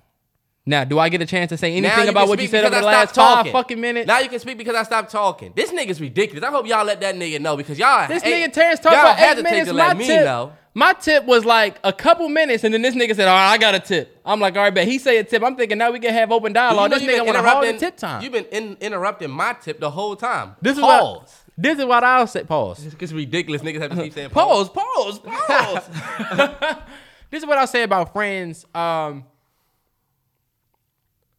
Now, 0.65 0.83
do 0.83 0.99
I 0.99 1.09
get 1.09 1.21
a 1.21 1.25
chance 1.25 1.49
to 1.49 1.57
say 1.57 1.73
anything 1.75 2.03
you 2.03 2.09
about 2.09 2.27
what 2.27 2.39
you 2.39 2.47
said 2.47 2.63
over 2.65 2.75
the 2.75 2.81
last 2.81 3.13
stopped 3.13 3.45
five 3.47 3.51
fucking 3.51 3.79
minutes? 3.81 4.07
Now 4.07 4.19
you 4.19 4.29
can 4.29 4.39
speak 4.39 4.57
because 4.57 4.75
I 4.75 4.83
stopped 4.83 5.11
talking. 5.11 5.53
This 5.55 5.71
nigga's 5.71 5.99
ridiculous. 5.99 6.43
I 6.43 6.51
hope 6.51 6.67
y'all 6.67 6.85
let 6.85 7.01
that 7.01 7.15
nigga 7.15 7.39
know 7.41 7.57
because 7.57 7.79
y'all. 7.79 8.07
This 8.07 8.21
nigga 8.23 8.51
Terrence 8.53 8.79
talked 8.79 9.17
for 9.19 9.23
eight 9.23 9.43
minutes. 9.43 9.69
to 9.69 9.73
My 9.73 9.87
let 9.87 9.97
me 9.97 10.05
tip, 10.05 10.25
know. 10.25 10.53
my 10.75 10.93
tip 10.93 11.25
was 11.25 11.43
like 11.45 11.79
a 11.83 11.91
couple 11.91 12.29
minutes, 12.29 12.63
and 12.63 12.73
then 12.73 12.83
this 12.83 12.93
nigga 12.93 13.15
said, 13.15 13.27
"All 13.27 13.33
right, 13.33 13.53
I 13.53 13.57
got 13.57 13.73
a 13.73 13.79
tip." 13.79 14.19
I'm 14.23 14.39
like, 14.39 14.55
"All 14.57 14.61
right, 14.63 14.73
bet 14.73 14.87
he 14.87 14.99
say 14.99 15.17
a 15.17 15.23
tip." 15.23 15.41
I'm 15.43 15.55
thinking 15.55 15.79
now 15.79 15.91
we 15.91 15.99
can 15.99 16.13
have 16.13 16.31
open 16.31 16.51
You 16.51 16.53
know 16.53 16.59
dialogue. 16.69 16.91
this 16.91 17.03
nigga 17.03 17.25
want 17.25 17.37
to 17.37 17.49
hold 17.49 17.65
the 17.65 17.77
tip 17.79 17.97
time. 17.97 18.21
You've 18.21 18.33
been 18.33 18.45
in, 18.51 18.77
interrupting 18.79 19.31
my 19.31 19.53
tip 19.53 19.79
the 19.79 19.89
whole 19.89 20.15
time. 20.15 20.55
this 20.61 20.77
is 20.77 20.83
what. 20.83 21.33
This 21.57 21.77
is 21.79 21.85
what 21.85 22.03
I'll 22.03 22.27
say. 22.27 22.43
Pause. 22.43 22.93
It's 22.99 23.11
ridiculous. 23.11 23.61
Niggas 23.61 23.81
have 23.81 23.91
to 23.91 24.03
keep 24.03 24.13
saying 24.13 24.29
pause. 24.31 24.69
Pause. 24.69 25.19
Pause. 25.19 25.29
Pause. 25.47 25.89
this 27.31 27.41
is 27.43 27.45
what 27.47 27.57
I'll 27.57 27.67
say 27.67 27.83
about 27.83 28.13
friends. 28.13 28.65
Um, 28.73 29.25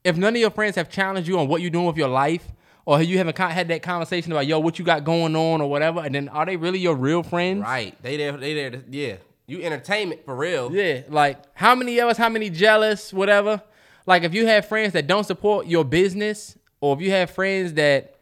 if 0.05 0.17
none 0.17 0.35
of 0.35 0.41
your 0.41 0.51
friends 0.51 0.77
have 0.77 0.89
challenged 0.89 1.29
you 1.29 1.39
on 1.39 1.49
what 1.49 1.61
you're 1.61 1.71
doing 1.71 1.87
with 1.87 1.97
your 1.97 2.09
life, 2.09 2.47
or 2.87 3.01
you 3.03 3.19
haven't 3.19 3.37
had 3.39 3.69
that 3.69 3.83
conversation 3.83 4.33
about 4.33 4.47
yo, 4.47 4.59
what 4.59 4.79
you 4.79 4.85
got 4.85 5.05
going 5.05 5.37
on, 5.37 5.61
or 5.61 5.69
whatever, 5.71 6.01
and 6.01 6.15
then 6.15 6.29
are 6.31 6.47
they 6.47 6.57
really 6.57 6.79
your 6.79 6.95
real 6.97 7.23
friends? 7.23 7.61
Right. 7.63 7.95
They 8.03 8.17
there. 8.17 8.37
They 8.37 8.55
there. 8.55 8.71
to- 8.71 8.85
Yeah. 8.91 9.17
You 9.47 9.63
entertainment 9.63 10.25
for 10.25 10.35
real. 10.37 10.73
Yeah, 10.73 11.01
like 11.09 11.37
how 11.55 11.75
many 11.75 11.99
of 11.99 12.09
us, 12.09 12.17
how 12.17 12.29
many 12.29 12.51
jealous, 12.51 13.13
whatever. 13.13 13.61
Like 14.07 14.23
if 14.23 14.33
you 14.33 14.47
have 14.47 14.67
friends 14.67 14.93
that 14.93 15.07
don't 15.09 15.25
support 15.25 15.67
your 15.67 15.85
business, 15.85 16.57
or 16.81 16.95
if 16.95 17.01
you 17.03 17.11
have 17.11 17.31
friends 17.31 17.75
that 17.75 18.15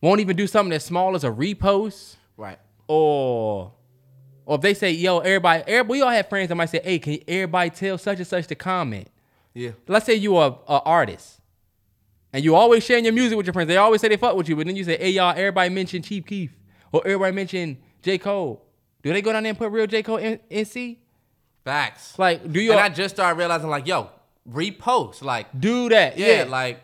won't 0.00 0.20
even 0.20 0.36
do 0.36 0.46
something 0.46 0.72
as 0.72 0.84
small 0.84 1.14
as 1.14 1.22
a 1.24 1.30
repost, 1.30 2.16
Right. 2.38 2.58
or 2.86 3.72
or 4.46 4.54
if 4.56 4.62
they 4.62 4.72
say, 4.72 4.90
yo, 4.92 5.18
everybody, 5.18 5.62
everybody 5.66 5.98
we 5.98 6.02
all 6.02 6.08
have 6.10 6.28
friends 6.30 6.48
that 6.48 6.54
might 6.54 6.70
say, 6.70 6.80
hey, 6.82 6.98
can 6.98 7.18
everybody 7.28 7.68
tell 7.68 7.98
such 7.98 8.16
and 8.16 8.26
such 8.26 8.46
to 8.46 8.54
comment? 8.54 9.08
Yeah. 9.54 9.70
Let's 9.86 10.06
say 10.06 10.14
you 10.14 10.36
are 10.36 10.58
a 10.68 10.80
artist. 10.84 11.40
And 12.32 12.44
you 12.44 12.54
always 12.54 12.84
sharing 12.84 13.04
your 13.04 13.14
music 13.14 13.36
with 13.36 13.46
your 13.46 13.54
friends. 13.54 13.68
They 13.68 13.76
always 13.76 14.00
say 14.00 14.08
they 14.08 14.16
fuck 14.16 14.36
with 14.36 14.48
you, 14.48 14.56
but 14.56 14.66
then 14.66 14.76
you 14.76 14.84
say, 14.84 14.98
hey 14.98 15.10
y'all, 15.10 15.30
everybody 15.30 15.70
mention 15.70 16.02
Chief 16.02 16.26
Keef. 16.26 16.52
Or 16.92 17.02
everybody 17.04 17.34
mention 17.34 17.78
J. 18.02 18.18
Cole. 18.18 18.64
Do 19.02 19.12
they 19.12 19.22
go 19.22 19.32
down 19.32 19.42
there 19.44 19.50
and 19.50 19.58
put 19.58 19.70
real 19.70 19.86
J. 19.86 20.02
Cole 20.02 20.16
in 20.16 20.38
NC? 20.50 20.98
Facts. 21.64 22.18
Like, 22.18 22.50
do 22.50 22.60
you 22.60 22.72
and 22.72 22.80
I 22.80 22.88
just 22.88 23.14
started 23.14 23.38
realizing, 23.38 23.68
like, 23.68 23.86
yo, 23.86 24.10
repost. 24.50 25.22
Like, 25.22 25.46
do 25.58 25.88
that? 25.90 26.18
yeah, 26.18 26.38
Yeah, 26.38 26.44
like, 26.44 26.80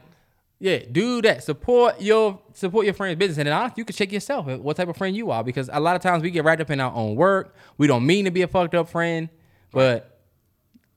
Yeah, 0.58 0.80
do 0.90 1.22
that. 1.22 1.42
Support 1.42 2.00
your 2.00 2.40
support 2.52 2.84
your 2.84 2.94
friend's 2.94 3.18
business, 3.18 3.38
and 3.38 3.46
then 3.46 3.54
honestly, 3.54 3.80
you 3.80 3.84
can 3.84 3.96
check 3.96 4.12
yourself 4.12 4.46
what 4.46 4.76
type 4.76 4.88
of 4.88 4.96
friend 4.96 5.16
you 5.16 5.30
are. 5.30 5.42
Because 5.42 5.68
a 5.72 5.80
lot 5.80 5.96
of 5.96 6.02
times 6.02 6.22
we 6.22 6.30
get 6.30 6.44
wrapped 6.44 6.60
up 6.60 6.70
in 6.70 6.80
our 6.80 6.92
own 6.94 7.16
work. 7.16 7.54
We 7.78 7.86
don't 7.86 8.06
mean 8.06 8.24
to 8.26 8.30
be 8.30 8.42
a 8.42 8.48
fucked 8.48 8.74
up 8.74 8.88
friend, 8.88 9.28
but 9.72 10.20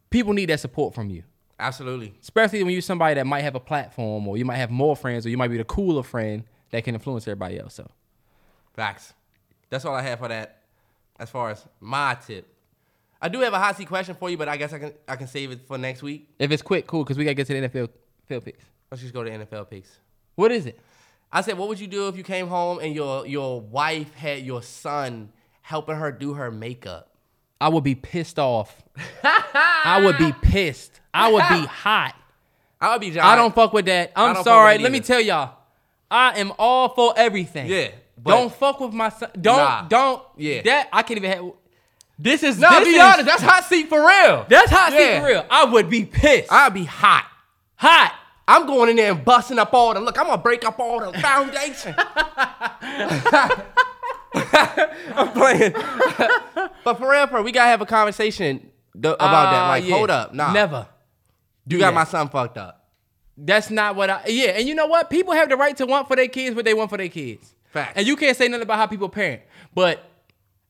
people 0.09 0.33
need 0.33 0.49
that 0.49 0.59
support 0.59 0.93
from 0.93 1.09
you. 1.09 1.23
Absolutely. 1.59 2.13
Especially 2.21 2.63
when 2.63 2.73
you're 2.73 2.81
somebody 2.81 3.15
that 3.15 3.25
might 3.25 3.41
have 3.41 3.55
a 3.55 3.59
platform, 3.59 4.27
or 4.27 4.37
you 4.37 4.45
might 4.45 4.57
have 4.57 4.71
more 4.71 4.95
friends, 4.95 5.25
or 5.25 5.29
you 5.29 5.37
might 5.37 5.49
be 5.49 5.57
the 5.57 5.63
cooler 5.63 6.03
friend 6.03 6.43
that 6.71 6.83
can 6.83 6.95
influence 6.95 7.27
everybody 7.27 7.59
else. 7.59 7.75
So 7.75 7.89
Facts. 8.73 9.13
That's 9.69 9.83
all 9.85 9.95
I 9.95 10.01
have 10.03 10.19
for 10.19 10.27
that. 10.27 10.61
As 11.19 11.29
far 11.29 11.49
as 11.49 11.65
my 11.79 12.15
tip, 12.15 12.47
I 13.19 13.27
do 13.27 13.39
have 13.41 13.53
a 13.53 13.57
hot 13.59 13.75
seat 13.75 13.87
question 13.87 14.15
for 14.15 14.29
you, 14.29 14.37
but 14.37 14.47
I 14.47 14.55
guess 14.55 14.71
I 14.71 14.79
can 14.79 14.93
I 15.07 15.15
can 15.15 15.27
save 15.27 15.51
it 15.51 15.67
for 15.67 15.77
next 15.77 16.03
week. 16.03 16.29
if 16.37 16.51
it's 16.51 16.61
quick, 16.61 16.85
cool, 16.85 17.03
because 17.03 17.17
we 17.17 17.23
gotta 17.25 17.33
get 17.33 17.47
to 17.47 17.59
the 17.59 17.67
NFL 17.67 17.89
field 18.27 18.45
picks. 18.45 18.65
Let's 18.91 19.01
just 19.01 19.13
go 19.13 19.23
to 19.23 19.29
NFL 19.29 19.69
picks. 19.69 19.97
What 20.35 20.51
is 20.51 20.67
it? 20.67 20.79
I 21.31 21.41
said, 21.41 21.57
what 21.57 21.67
would 21.67 21.79
you 21.79 21.87
do 21.87 22.07
if 22.07 22.15
you 22.15 22.23
came 22.23 22.47
home 22.47 22.79
and 22.79 22.93
your 22.93 23.25
your 23.25 23.59
wife 23.59 24.13
had 24.13 24.43
your 24.43 24.61
son 24.61 25.31
helping 25.61 25.95
her 25.95 26.11
do 26.11 26.35
her 26.35 26.51
makeup? 26.51 27.16
I 27.59 27.69
would 27.69 27.83
be 27.83 27.95
pissed 27.95 28.37
off. 28.39 28.75
I 29.23 30.01
would 30.03 30.17
be 30.17 30.31
pissed. 30.41 30.99
I 31.13 31.31
would 31.31 31.43
be 31.49 31.65
hot. 31.65 32.15
I 32.81 32.91
would 32.93 33.01
be. 33.01 33.11
John. 33.11 33.25
I 33.25 33.35
don't 33.35 33.53
fuck 33.55 33.73
with 33.73 33.85
that. 33.85 34.11
I'm 34.15 34.43
sorry. 34.43 34.77
Let 34.77 34.91
me 34.91 34.99
tell 34.99 35.19
y'all, 35.19 35.55
I 36.11 36.39
am 36.39 36.53
all 36.59 36.89
for 36.89 37.13
everything. 37.17 37.67
Yeah, 37.67 37.89
don't 38.23 38.53
fuck 38.53 38.79
with 38.79 38.93
my 38.93 39.09
son. 39.09 39.29
Don't 39.39 39.57
Nah. 39.57 39.81
don't. 39.87 40.21
Yeah. 40.37 40.61
That 40.61 40.89
I 40.93 41.01
can't 41.03 41.17
even 41.17 41.31
have. 41.31 41.51
This 42.19 42.41
is 42.43 42.57
No, 42.59 42.69
this 42.71 42.83
be 42.87 42.95
is, 42.95 43.01
honest. 43.03 43.25
That's 43.25 43.41
hot 43.43 43.63
seat 43.65 43.89
for 43.89 43.99
real. 43.99 44.45
That's 44.49 44.71
hot 44.71 44.91
seat 44.91 45.19
for 45.19 45.25
real. 45.27 45.45
I 45.49 45.65
would 45.65 45.89
be 45.89 46.05
pissed. 46.05 46.51
I'd 46.51 46.73
be 46.73 46.85
hot. 46.85 47.25
hot. 47.75 48.13
I'm 48.47 48.65
going 48.65 48.89
in 48.91 48.95
there 48.95 49.11
and 49.11 49.25
busting 49.25 49.59
up 49.59 49.73
all 49.73 49.93
the 49.93 49.99
look. 49.99 50.17
I'm 50.17 50.25
gonna 50.25 50.41
break 50.41 50.63
up 50.65 50.79
all 50.79 50.99
the 50.99 51.11
foundation. 51.19 51.93
I'm 55.15 55.31
playing, 55.31 55.71
but 56.83 56.97
for 56.97 57.09
real, 57.09 57.27
for 57.27 57.35
real, 57.35 57.43
we 57.43 57.51
gotta 57.51 57.69
have 57.69 57.81
a 57.81 57.85
conversation 57.85 58.59
th- 58.93 59.15
about 59.15 59.51
that. 59.51 59.63
Uh, 59.65 59.67
Like, 59.69 59.85
yeah. 59.85 59.95
hold 59.95 60.09
up, 60.09 60.33
nah, 60.33 60.51
Never. 60.53 60.87
Do 61.67 61.75
You 61.75 61.81
got 61.81 61.93
my 61.93 62.05
son 62.05 62.29
fucked 62.29 62.57
up. 62.57 62.85
That's 63.37 63.69
not 63.69 63.95
what 63.95 64.09
I. 64.09 64.23
Yeah, 64.27 64.51
and 64.51 64.67
you 64.67 64.73
know 64.73 64.87
what? 64.87 65.09
People 65.09 65.33
have 65.33 65.49
the 65.49 65.57
right 65.57 65.75
to 65.77 65.85
want 65.85 66.07
for 66.07 66.15
their 66.15 66.27
kids 66.27 66.55
what 66.55 66.65
they 66.65 66.73
want 66.73 66.89
for 66.89 66.97
their 66.97 67.09
kids. 67.09 67.53
Facts. 67.71 67.93
And 67.95 68.07
you 68.07 68.15
can't 68.15 68.35
say 68.35 68.47
nothing 68.47 68.63
about 68.63 68.77
how 68.77 68.87
people 68.87 69.09
parent, 69.09 69.41
but 69.75 70.03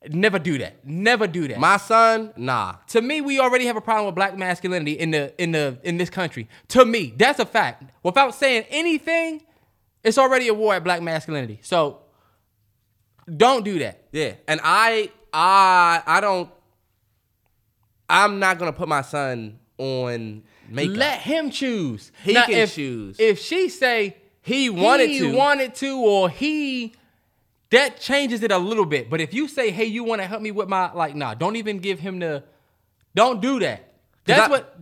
never 0.09 0.39
do 0.39 0.57
that. 0.57 0.85
Never 0.85 1.27
do 1.27 1.47
that. 1.47 1.59
My 1.59 1.77
son, 1.77 2.33
nah. 2.35 2.75
to 2.87 3.01
me, 3.01 3.21
we 3.21 3.39
already 3.39 3.65
have 3.67 3.77
a 3.77 3.81
problem 3.81 4.07
with 4.07 4.15
black 4.15 4.37
masculinity 4.37 4.93
in 4.93 5.11
the 5.11 5.41
in 5.41 5.51
the 5.51 5.77
in 5.83 5.97
this 5.97 6.09
country. 6.09 6.49
To 6.69 6.83
me, 6.83 7.13
that's 7.15 7.39
a 7.39 7.45
fact. 7.45 7.83
Without 8.03 8.35
saying 8.35 8.65
anything, 8.69 9.43
it's 10.03 10.17
already 10.17 10.47
a 10.47 10.53
war 10.53 10.73
at 10.73 10.83
black 10.83 11.01
masculinity. 11.01 11.59
So 11.61 11.99
don't 13.35 13.65
do 13.65 13.79
that. 13.79 14.03
Yeah, 14.11 14.33
and 14.47 14.59
I, 14.63 15.11
I, 15.33 16.01
I 16.05 16.21
don't. 16.21 16.49
I'm 18.09 18.39
not 18.39 18.57
gonna 18.57 18.73
put 18.73 18.87
my 18.87 19.01
son 19.01 19.59
on 19.77 20.43
makeup. 20.69 20.95
Let 20.97 21.19
him 21.19 21.49
choose. 21.51 22.11
He 22.23 22.33
Now, 22.33 22.45
can 22.45 22.53
if, 22.55 22.73
choose. 22.73 23.19
If 23.19 23.39
she 23.39 23.69
say 23.69 24.17
he 24.41 24.69
wanted 24.69 25.09
he 25.09 25.19
to. 25.19 25.35
wanted 25.35 25.75
to, 25.75 25.99
or 25.99 26.29
he, 26.29 26.93
that 27.71 27.99
changes 27.99 28.43
it 28.43 28.51
a 28.51 28.57
little 28.57 28.85
bit. 28.85 29.09
But 29.09 29.19
if 29.19 29.33
you 29.33 29.47
say, 29.49 29.71
"Hey, 29.71 29.85
you 29.85 30.03
want 30.05 30.21
to 30.21 30.27
help 30.27 30.41
me 30.41 30.51
with 30.51 30.69
my," 30.69 30.91
like, 30.93 31.15
nah, 31.15 31.33
don't 31.33 31.57
even 31.57 31.79
give 31.79 31.99
him 31.99 32.19
the, 32.19 32.43
don't 33.13 33.41
do 33.41 33.59
that. 33.59 33.93
That's 34.25 34.47
I- 34.47 34.49
what, 34.49 34.79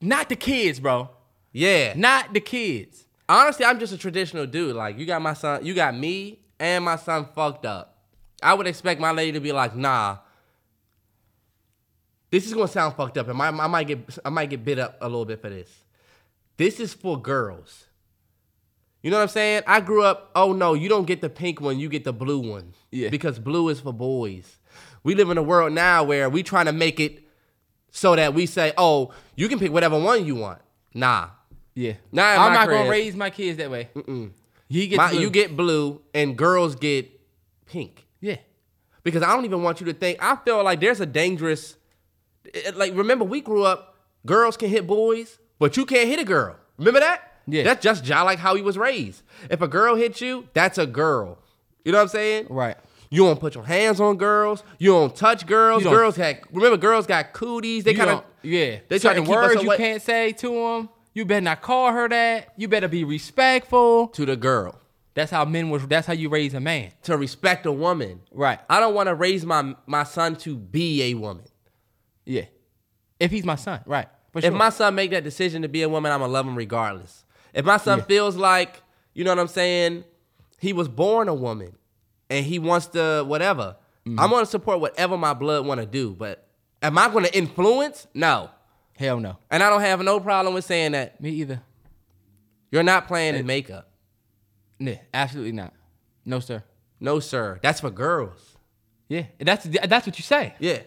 not 0.00 0.28
the 0.28 0.36
kids, 0.36 0.78
bro. 0.80 1.08
yeah. 1.52 1.94
Not 1.96 2.34
the 2.34 2.40
kids. 2.40 3.06
Honestly, 3.28 3.64
I'm 3.64 3.78
just 3.80 3.92
a 3.92 3.98
traditional 3.98 4.46
dude. 4.46 4.76
Like, 4.76 4.98
you 4.98 5.06
got 5.06 5.20
my 5.22 5.32
son, 5.32 5.64
you 5.64 5.72
got 5.74 5.96
me 5.96 6.38
and 6.58 6.84
my 6.84 6.96
son 6.96 7.26
fucked 7.34 7.66
up. 7.66 7.98
I 8.42 8.54
would 8.54 8.66
expect 8.66 9.00
my 9.00 9.12
lady 9.12 9.32
to 9.32 9.40
be 9.40 9.52
like, 9.52 9.74
nah. 9.74 10.18
This 12.30 12.46
is 12.46 12.54
gonna 12.54 12.68
sound 12.68 12.96
fucked 12.96 13.18
up, 13.18 13.28
and 13.28 13.38
my, 13.38 13.48
I 13.48 13.66
might 13.66 13.86
get 13.86 14.18
I 14.24 14.30
might 14.30 14.50
get 14.50 14.64
bit 14.64 14.78
up 14.78 14.98
a 15.00 15.06
little 15.06 15.24
bit 15.24 15.40
for 15.40 15.48
this. 15.48 15.70
This 16.56 16.80
is 16.80 16.92
for 16.92 17.20
girls. 17.20 17.86
You 19.02 19.10
know 19.10 19.18
what 19.18 19.22
I'm 19.22 19.28
saying? 19.28 19.62
I 19.66 19.80
grew 19.80 20.02
up. 20.02 20.32
Oh 20.34 20.52
no, 20.52 20.74
you 20.74 20.88
don't 20.88 21.06
get 21.06 21.20
the 21.20 21.28
pink 21.30 21.60
one. 21.60 21.78
You 21.78 21.88
get 21.88 22.02
the 22.04 22.12
blue 22.12 22.40
one. 22.40 22.74
Yeah. 22.90 23.08
Because 23.08 23.38
blue 23.38 23.68
is 23.68 23.80
for 23.80 23.92
boys. 23.92 24.58
We 25.04 25.14
live 25.14 25.30
in 25.30 25.38
a 25.38 25.42
world 25.42 25.72
now 25.72 26.02
where 26.02 26.28
we 26.28 26.42
trying 26.42 26.66
to 26.66 26.72
make 26.72 26.98
it 26.98 27.22
so 27.92 28.16
that 28.16 28.34
we 28.34 28.46
say, 28.46 28.72
oh, 28.76 29.12
you 29.36 29.48
can 29.48 29.58
pick 29.60 29.70
whatever 29.70 29.98
one 29.98 30.26
you 30.26 30.34
want. 30.34 30.60
Nah, 30.92 31.28
Yeah. 31.74 31.92
Nah, 32.10 32.24
I'm 32.24 32.52
not 32.52 32.68
gonna 32.68 32.90
raise 32.90 33.14
my 33.14 33.30
kids 33.30 33.58
that 33.58 33.70
way. 33.70 33.90
He 34.68 34.86
gets 34.88 34.98
My- 34.98 35.10
blue. 35.10 35.20
you 35.20 35.30
get 35.30 35.56
blue 35.56 36.02
and 36.14 36.36
girls 36.36 36.74
get 36.76 37.08
pink. 37.66 38.06
yeah. 38.20 38.36
Because 39.02 39.22
I 39.22 39.32
don't 39.34 39.44
even 39.44 39.62
want 39.62 39.78
you 39.80 39.86
to 39.86 39.92
think. 39.92 40.18
I 40.20 40.34
feel 40.44 40.64
like 40.64 40.80
there's 40.80 41.00
a 41.00 41.06
dangerous. 41.06 41.76
Like 42.74 42.94
remember, 42.96 43.24
we 43.24 43.40
grew 43.40 43.62
up. 43.64 43.94
Girls 44.24 44.56
can 44.56 44.68
hit 44.68 44.86
boys, 44.86 45.38
but 45.60 45.76
you 45.76 45.84
can't 45.86 46.08
hit 46.08 46.18
a 46.18 46.24
girl. 46.24 46.56
Remember 46.78 46.98
that? 47.00 47.22
Yeah. 47.46 47.62
That's 47.62 47.82
just 47.84 48.04
ja- 48.04 48.24
like 48.24 48.40
how 48.40 48.56
he 48.56 48.62
was 48.62 48.76
raised. 48.76 49.22
If 49.48 49.62
a 49.62 49.68
girl 49.68 49.94
hits 49.94 50.20
you, 50.20 50.48
that's 50.54 50.78
a 50.78 50.86
girl. 50.86 51.38
You 51.84 51.92
know 51.92 51.98
what 51.98 52.02
I'm 52.02 52.08
saying? 52.08 52.46
Right. 52.50 52.76
You 53.08 53.22
don't 53.24 53.38
put 53.38 53.54
your 53.54 53.64
hands 53.64 54.00
on 54.00 54.16
girls. 54.16 54.64
You 54.78 54.90
don't 54.90 55.14
touch 55.14 55.46
girls. 55.46 55.84
Don't- 55.84 55.92
girls 55.94 56.16
had 56.16 56.40
remember 56.52 56.76
girls 56.76 57.06
got 57.06 57.32
cooties. 57.32 57.84
They 57.84 57.94
kind 57.94 58.10
of 58.10 58.24
yeah. 58.42 58.78
They 58.88 58.98
try 58.98 59.14
to 59.14 59.20
Certain 59.20 59.24
keep 59.26 59.36
us 59.36 59.54
words 59.54 59.62
you 59.62 59.70
can't 59.76 60.02
say 60.02 60.32
to 60.32 60.48
them. 60.48 60.88
You 61.16 61.24
better 61.24 61.40
not 61.40 61.62
call 61.62 61.92
her 61.92 62.08
that. 62.10 62.52
You 62.58 62.68
better 62.68 62.88
be 62.88 63.02
respectful. 63.02 64.08
to 64.08 64.26
the 64.26 64.36
girl 64.36 64.78
That's 65.14 65.30
how 65.30 65.46
men 65.46 65.70
was. 65.70 65.86
That's 65.86 66.06
how 66.06 66.12
you 66.12 66.28
raise 66.28 66.52
a 66.52 66.60
man. 66.60 66.92
to 67.04 67.16
respect 67.16 67.64
a 67.64 67.72
woman. 67.72 68.20
Right. 68.30 68.60
I 68.68 68.80
don't 68.80 68.94
want 68.94 69.06
to 69.08 69.14
raise 69.14 69.44
my 69.46 69.74
my 69.86 70.04
son 70.04 70.36
to 70.36 70.56
be 70.56 71.02
a 71.04 71.14
woman. 71.14 71.46
Yeah. 72.26 72.44
If 73.18 73.30
he's 73.30 73.44
my 73.46 73.54
son, 73.56 73.80
right. 73.86 74.08
For 74.32 74.40
If 74.44 74.52
my 74.52 74.68
son 74.68 74.94
make 74.94 75.10
that 75.12 75.24
decision 75.24 75.62
to 75.62 75.68
be 75.68 75.80
a 75.80 75.88
woman, 75.88 76.12
I'm 76.12 76.20
gonna 76.20 76.30
love 76.32 76.46
him 76.46 76.54
regardless. 76.54 77.24
If 77.54 77.64
my 77.64 77.78
son 77.78 78.00
Yeah. 78.00 78.04
feels 78.04 78.36
like, 78.36 78.82
you 79.14 79.24
know 79.24 79.30
what 79.30 79.38
I'm 79.38 79.48
saying, 79.48 80.04
he 80.60 80.74
was 80.74 80.86
born 80.88 81.28
a 81.28 81.34
woman 81.34 81.76
and 82.28 82.44
he 82.44 82.58
wants 82.58 82.88
to 82.88 83.24
whatever, 83.26 83.76
Mm-hmm. 84.06 84.20
I'm 84.20 84.30
gonna 84.30 84.44
support 84.46 84.80
whatever 84.80 85.16
my 85.16 85.32
blood 85.32 85.66
wanna 85.66 85.86
do. 85.86 86.14
But 86.14 86.46
am 86.82 86.98
I 86.98 87.08
gonna 87.08 87.30
influence? 87.32 88.06
No. 88.12 88.50
Hell 88.98 89.20
no. 89.20 89.36
And 89.50 89.62
I 89.62 89.68
don't 89.70 89.80
have 89.82 90.00
no 90.02 90.20
problem 90.20 90.54
with 90.54 90.64
saying 90.64 90.92
that 90.92 91.20
Me 91.20 91.30
either. 91.30 91.60
you're 92.70 92.82
not 92.82 93.06
playing 93.06 93.34
in 93.34 93.46
makeup. 93.46 93.88
Yeah, 94.78 94.98
absolutely 95.12 95.52
not. 95.52 95.72
No, 96.24 96.40
sir. 96.40 96.62
No, 97.00 97.20
sir. 97.20 97.58
That's 97.62 97.80
for 97.80 97.90
girls. 97.90 98.56
Yeah, 99.08 99.24
that's 99.38 99.64
that's 99.66 100.06
what 100.06 100.18
you 100.18 100.22
say. 100.22 100.54
Yeah. 100.58 100.80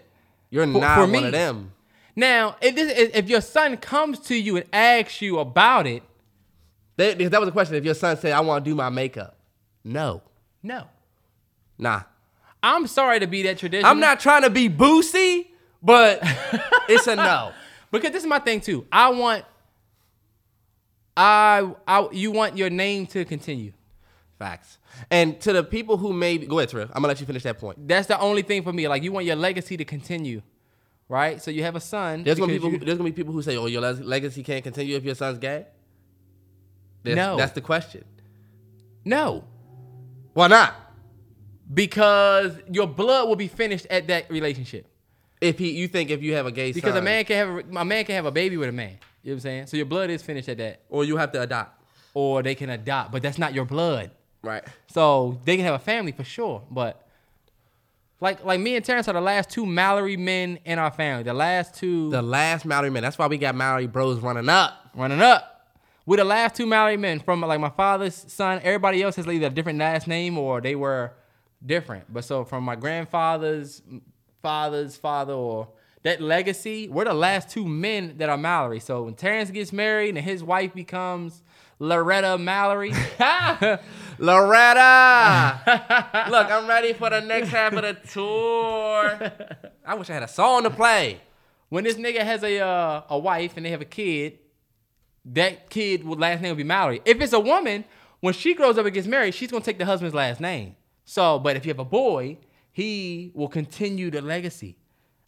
You're 0.49 0.65
For- 0.65 0.80
not 0.80 0.95
for 0.95 1.02
one 1.02 1.11
me. 1.11 1.26
of 1.26 1.31
them. 1.31 1.72
Now, 2.15 2.56
if 2.61 2.76
this, 2.76 3.11
if 3.14 3.30
your 3.30 3.41
son 3.41 3.77
comes 3.77 4.19
to 4.22 4.36
you 4.36 4.57
and 4.57 4.65
asks 4.73 5.22
you 5.22 5.40
about 5.40 5.88
it, 5.88 6.03
They, 6.98 7.14
that 7.14 7.40
was 7.40 7.48
a 7.48 7.52
question. 7.52 7.76
If 7.76 7.86
your 7.86 7.94
son 7.94 8.18
said, 8.18 8.34
I 8.34 8.41
wanna 8.41 8.65
do 8.65 8.76
my 8.76 8.90
makeup. 8.90 9.38
No. 9.84 10.22
no. 10.64 10.84
Nah. 11.77 12.02
I'm 12.61 12.88
sorry 12.88 13.22
to 13.22 13.27
be 13.27 13.44
that 13.44 13.57
traditional. 13.60 13.90
I'm 13.90 14.02
not 14.02 14.19
trying 14.19 14.41
to 14.41 14.49
be 14.49 14.68
boosy, 14.69 15.48
but 15.81 16.19
it's 16.90 17.07
a 17.07 17.15
no. 17.15 17.53
Because 17.91 18.11
this 18.11 18.24
is 18.24 18.30
my 18.30 18.40
thing 18.40 18.61
too. 18.61 18.86
I 18.91 19.10
want, 19.10 19.45
I, 21.18 21.74
I, 21.88 22.07
you 22.11 22.32
want 22.32 22.57
your 22.57 22.70
name 22.70 23.06
to 23.07 23.26
continue. 23.26 23.74
Facts. 24.38 24.78
And 25.11 25.40
to 25.41 25.52
the 25.53 25.64
people 25.64 25.98
who 25.98 26.14
maybe 26.14 26.45
go 26.45 26.60
ahead, 26.60 26.70
Trill. 26.70 26.84
I'm 26.84 26.90
gonna 27.02 27.07
let 27.10 27.20
you 27.20 27.26
finish 27.26 27.44
that 27.44 27.57
point. 27.60 27.88
That's 27.88 28.07
the 28.07 28.20
only 28.20 28.41
thing 28.41 28.64
for 28.64 28.72
me. 28.72 28.88
Like 28.88 29.03
you 29.03 29.11
want 29.11 29.26
your 29.26 29.36
legacy 29.36 29.76
to 29.78 29.84
continue, 29.86 30.41
right? 31.10 31.41
So 31.41 31.52
you 31.52 31.64
have 31.64 31.76
a 31.76 31.80
son. 31.82 32.24
There's 32.24 32.40
gonna 32.40 32.53
be 32.53 32.57
people. 32.60 32.72
you- 32.72 32.80
there's 32.80 32.98
gonna 32.98 33.10
be 33.10 33.14
people 33.16 33.34
who 33.34 33.41
say, 33.41 33.57
"Oh, 33.57 33.66
your 33.66 33.82
legacy 33.82 34.44
can't 34.44 34.64
continue 34.64 34.95
if 34.95 35.03
your 35.03 35.16
son's 35.16 35.40
gay." 35.40 35.66
That's, 37.03 37.16
No. 37.16 37.36
that's 37.38 37.52
the 37.53 37.61
question. 37.61 38.03
no, 39.06 39.44
Why 40.34 40.48
not? 40.48 40.76
because 41.74 42.57
your 42.72 42.88
blood 42.88 43.28
will 43.28 43.36
be 43.36 43.48
finished 43.48 43.86
at 43.90 44.07
that 44.07 44.30
relationship. 44.32 44.88
If 45.41 45.57
he, 45.60 45.72
you 45.72 45.88
think 45.88 46.10
if 46.10 46.22
you 46.22 46.34
have 46.36 46.45
a 46.45 46.52
gay 46.52 46.72
Because 46.74 46.91
son, 46.94 46.98
a 46.98 47.02
man 47.02 47.24
can 47.26 47.36
have 47.38 47.49
a, 47.76 47.78
a 47.80 47.86
man 47.86 48.03
can 48.06 48.16
have 48.16 48.26
a 48.26 48.32
baby 48.32 48.57
with 48.57 48.70
a 48.70 48.74
man. 48.74 48.98
You 49.24 49.32
know 49.32 49.34
what 49.34 49.34
I'm 49.36 49.40
saying? 49.40 49.68
So 49.68 49.78
your 49.78 49.86
blood 49.86 50.10
is 50.10 50.22
finished 50.22 50.49
at 50.49 50.57
that, 50.57 50.82
or 50.90 51.03
you 51.06 51.18
have 51.18 51.32
to 51.34 51.41
adopt, 51.41 51.82
or 52.14 52.41
they 52.44 52.56
can 52.56 52.70
adopt, 52.70 53.11
but 53.11 53.22
that's 53.22 53.38
not 53.38 53.53
your 53.53 53.66
blood. 53.66 54.11
right? 54.41 54.64
So 54.88 55.40
they 55.45 55.56
can 55.56 55.66
have 55.66 55.76
a 55.76 55.80
family 55.80 56.11
for 56.11 56.24
sure, 56.24 56.64
but 56.70 57.06
like 58.22 58.44
like 58.44 58.60
me 58.60 58.76
and 58.76 58.84
Terrence 58.84 59.07
are 59.07 59.14
the 59.14 59.22
last 59.22 59.49
two 59.49 59.66
Mallory 59.66 60.18
men 60.18 60.60
in 60.66 60.78
our 60.80 60.91
family. 60.91 61.24
The 61.24 61.34
last 61.34 61.76
two 61.76 62.10
The 62.10 62.22
last 62.22 62.66
Mallory 62.66 62.90
men. 62.90 63.02
That's 63.03 63.18
why 63.18 63.28
we 63.28 63.38
got 63.38 63.56
Mallory 63.56 63.88
Bros 63.88 64.20
running 64.20 64.49
up. 64.49 64.74
running 64.94 65.22
up. 65.22 65.56
We're 66.06 66.18
the 66.18 66.24
last 66.26 66.56
two 66.56 66.66
Mallory 66.66 66.98
men 66.98 67.20
from 67.20 67.40
like 67.41 67.60
my 67.61 67.70
father's 67.70 68.16
son. 68.16 68.60
Everybody 68.64 69.02
else 69.03 69.16
has 69.18 69.28
either 69.28 69.48
a 69.48 69.49
different 69.49 69.80
last 69.80 70.07
name 70.07 70.38
or 70.38 70.60
they 70.60 70.76
were 70.76 71.14
different. 71.66 72.11
But 72.11 72.24
so 72.26 72.44
from 72.44 72.64
my 72.64 72.76
grandfather's 72.76 73.82
father's 74.41 74.95
father 74.98 75.34
or 75.34 75.70
that 76.03 76.22
legacy, 76.22 76.88
we're 76.88 77.06
the 77.06 77.14
last 77.14 77.49
two 77.49 77.68
men 77.68 78.16
that 78.18 78.30
are 78.30 78.38
Mallory. 78.38 78.80
So 78.80 79.03
when 79.03 79.16
Terrence 79.16 79.52
gets 79.52 79.74
married 79.74 80.16
and 80.16 80.26
his 80.26 80.44
wife 80.44 80.74
becomes 80.74 81.44
Loretta 81.78 82.38
Mallory, 82.38 82.91
Loretta, 84.18 85.61
look, 86.30 86.52
I'm 86.52 86.68
ready 86.68 86.94
for 86.94 87.10
the 87.10 87.22
next 87.22 87.49
half 87.49 87.74
of 87.74 87.82
the 87.82 87.94
tour. 88.10 89.32
I 89.86 89.95
wish 89.95 90.10
I 90.10 90.14
had 90.14 90.24
a 90.24 90.28
song 90.28 90.64
to 90.64 90.70
play. 90.70 91.20
when 91.70 91.84
this 91.84 91.95
nigga 91.98 92.22
has 92.22 92.44
a 92.44 92.60
uh, 92.60 93.03
a 93.10 93.18
wife 93.20 93.57
and 93.57 93.66
they 93.66 93.72
have 93.72 93.82
a 93.82 93.86
kid, 93.86 94.40
that 95.26 95.70
kid 95.70 96.03
will 96.03 96.18
last 96.18 96.41
name 96.41 96.52
will 96.52 96.57
be 96.57 96.64
Mallory. 96.64 97.02
If 97.06 97.22
it's 97.22 97.34
a 97.34 97.40
woman, 97.40 97.86
when 98.22 98.34
she 98.34 98.53
grows 98.53 98.78
up 98.78 98.86
and 98.86 98.94
gets 98.94 99.07
married, 99.07 99.34
she's 99.34 99.52
gonna 99.52 99.64
take 99.64 99.78
the 99.78 99.86
husband's 99.86 100.16
last 100.16 100.40
name. 100.40 100.76
So, 101.06 101.40
but 101.40 101.56
if 101.56 101.66
you 101.66 101.70
have 101.72 101.80
a 101.80 101.86
boy, 101.86 102.38
he 102.80 103.31
will 103.34 103.49
continue 103.49 104.10
the 104.10 104.22
legacy. 104.22 104.77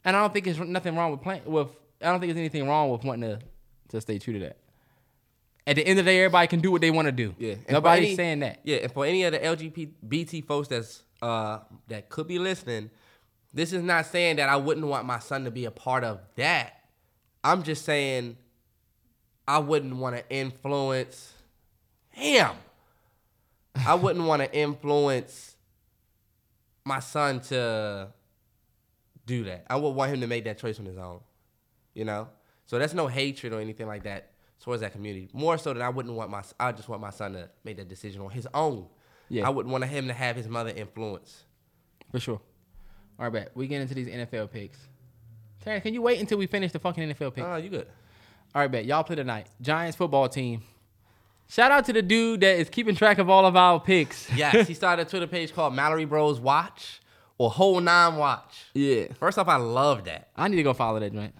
And 0.04 0.16
I 0.16 0.20
don't 0.20 0.32
think 0.32 0.46
there's 0.46 0.58
nothing 0.58 0.96
wrong 0.96 1.10
with 1.10 1.20
playing 1.20 1.44
with. 1.44 1.68
I 2.00 2.06
don't 2.06 2.18
think 2.18 2.30
there's 2.32 2.38
anything 2.40 2.66
wrong 2.66 2.90
with 2.90 3.04
wanting 3.04 3.28
to 3.30 3.38
to 3.90 4.00
stay 4.00 4.18
true 4.18 4.32
to 4.34 4.38
that. 4.40 4.56
At 5.66 5.76
the 5.76 5.86
end 5.86 5.98
of 5.98 6.06
the 6.06 6.10
day, 6.10 6.18
everybody 6.18 6.48
can 6.48 6.60
do 6.60 6.72
what 6.72 6.80
they 6.80 6.90
want 6.90 7.06
to 7.06 7.12
do. 7.12 7.34
Yeah, 7.38 7.52
and 7.52 7.72
nobody's 7.72 8.06
any- 8.06 8.16
saying 8.16 8.40
that. 8.40 8.60
Yeah, 8.64 8.78
and 8.78 8.92
for 8.92 9.04
any 9.04 9.24
of 9.24 9.32
the 9.32 9.38
LGBT 9.38 10.46
folks 10.46 10.68
that's 10.68 11.02
uh 11.20 11.58
that 11.88 12.08
could 12.08 12.26
be 12.26 12.38
listening, 12.38 12.90
this 13.52 13.74
is 13.74 13.82
not 13.82 14.06
saying 14.06 14.36
that 14.36 14.48
I 14.48 14.56
wouldn't 14.56 14.86
want 14.86 15.04
my 15.04 15.18
son 15.18 15.44
to 15.44 15.50
be 15.50 15.66
a 15.66 15.70
part 15.70 16.04
of 16.04 16.20
that. 16.36 16.80
I'm 17.44 17.62
just 17.64 17.84
saying 17.84 18.38
I 19.46 19.58
wouldn't 19.58 19.96
want 19.96 20.16
to 20.16 20.28
influence 20.34 21.34
him. 22.08 22.50
I 23.86 23.94
wouldn't 23.94 24.24
want 24.26 24.40
to 24.40 24.52
influence 24.56 25.51
my 26.84 27.00
son 27.00 27.40
to 27.40 28.08
do 29.26 29.44
that. 29.44 29.66
I 29.68 29.76
would 29.76 29.90
want 29.90 30.12
him 30.12 30.20
to 30.20 30.26
make 30.26 30.44
that 30.44 30.58
choice 30.58 30.78
on 30.78 30.86
his 30.86 30.98
own. 30.98 31.20
You 31.94 32.04
know? 32.04 32.28
So 32.66 32.78
that's 32.78 32.94
no 32.94 33.06
hatred 33.06 33.52
or 33.52 33.60
anything 33.60 33.86
like 33.86 34.04
that 34.04 34.30
towards 34.60 34.80
that 34.82 34.92
community. 34.92 35.28
More 35.32 35.58
so 35.58 35.72
than 35.72 35.82
I 35.82 35.88
wouldn't 35.88 36.14
want 36.14 36.30
my 36.30 36.42
I 36.58 36.72
just 36.72 36.88
want 36.88 37.00
my 37.00 37.10
son 37.10 37.34
to 37.34 37.50
make 37.64 37.76
that 37.76 37.88
decision 37.88 38.22
on 38.22 38.30
his 38.30 38.48
own. 38.54 38.86
Yeah. 39.28 39.46
I 39.46 39.50
wouldn't 39.50 39.72
want 39.72 39.84
him 39.84 40.08
to 40.08 40.14
have 40.14 40.36
his 40.36 40.48
mother 40.48 40.70
influence. 40.70 41.44
For 42.10 42.20
sure. 42.20 42.40
All 43.18 43.26
right, 43.26 43.32
bet. 43.32 43.52
We 43.54 43.66
get 43.66 43.80
into 43.80 43.94
these 43.94 44.08
NFL 44.08 44.50
picks. 44.50 44.78
Terrence, 45.62 45.82
can 45.82 45.94
you 45.94 46.02
wait 46.02 46.20
until 46.20 46.38
we 46.38 46.46
finish 46.46 46.72
the 46.72 46.78
fucking 46.78 47.08
NFL 47.10 47.34
picks? 47.34 47.46
Oh, 47.46 47.56
you 47.56 47.68
good. 47.68 47.86
All 48.54 48.62
right, 48.62 48.70
bet. 48.70 48.84
Y'all 48.84 49.04
play 49.04 49.16
tonight. 49.16 49.46
Giants 49.60 49.96
football 49.96 50.28
team. 50.28 50.62
Shout 51.48 51.70
out 51.70 51.84
to 51.86 51.92
the 51.92 52.02
dude 52.02 52.40
that 52.40 52.58
is 52.58 52.70
keeping 52.70 52.94
track 52.94 53.18
of 53.18 53.28
all 53.28 53.44
of 53.44 53.56
our 53.56 53.78
picks. 53.78 54.30
Yes, 54.34 54.66
he 54.66 54.74
started 54.74 55.06
a 55.06 55.10
Twitter 55.10 55.26
page 55.26 55.54
called 55.54 55.74
Mallory 55.74 56.06
Bros 56.06 56.40
Watch 56.40 57.00
or 57.38 57.50
Whole 57.50 57.80
Nine 57.80 58.16
Watch. 58.16 58.66
Yeah. 58.74 59.06
First 59.18 59.38
off, 59.38 59.48
I 59.48 59.56
love 59.56 60.04
that. 60.04 60.28
I 60.36 60.48
need 60.48 60.56
to 60.56 60.62
go 60.62 60.72
follow 60.72 61.00
that 61.00 61.12
joint. 61.12 61.34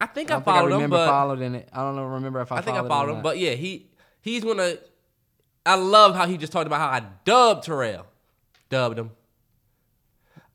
I 0.00 0.06
think 0.06 0.30
I 0.30 0.34
I, 0.34 0.36
don't 0.38 0.44
think 0.44 0.48
I 0.48 0.52
followed 0.52 0.66
him, 0.66 0.72
remember 0.74 0.96
but 0.96 1.06
followed 1.06 1.40
in 1.42 1.54
it. 1.54 1.68
I 1.72 1.82
don't 1.82 1.96
know. 1.96 2.04
Remember 2.04 2.40
if 2.40 2.50
I, 2.50 2.56
followed. 2.56 2.60
I 2.60 2.64
think 2.64 2.76
I 2.76 2.80
followed 2.80 2.88
followed 2.88 3.08
him. 3.08 3.14
not. 3.16 3.22
But 3.22 3.38
yeah, 3.38 3.52
he 3.52 3.86
he's 4.20 4.42
gonna. 4.42 4.76
I 5.64 5.76
love 5.76 6.16
how 6.16 6.26
he 6.26 6.36
just 6.36 6.52
talked 6.52 6.66
about 6.66 6.80
how 6.80 6.88
I 6.88 7.02
dubbed 7.24 7.64
Terrell, 7.64 8.06
dubbed 8.68 8.98
him. 8.98 9.10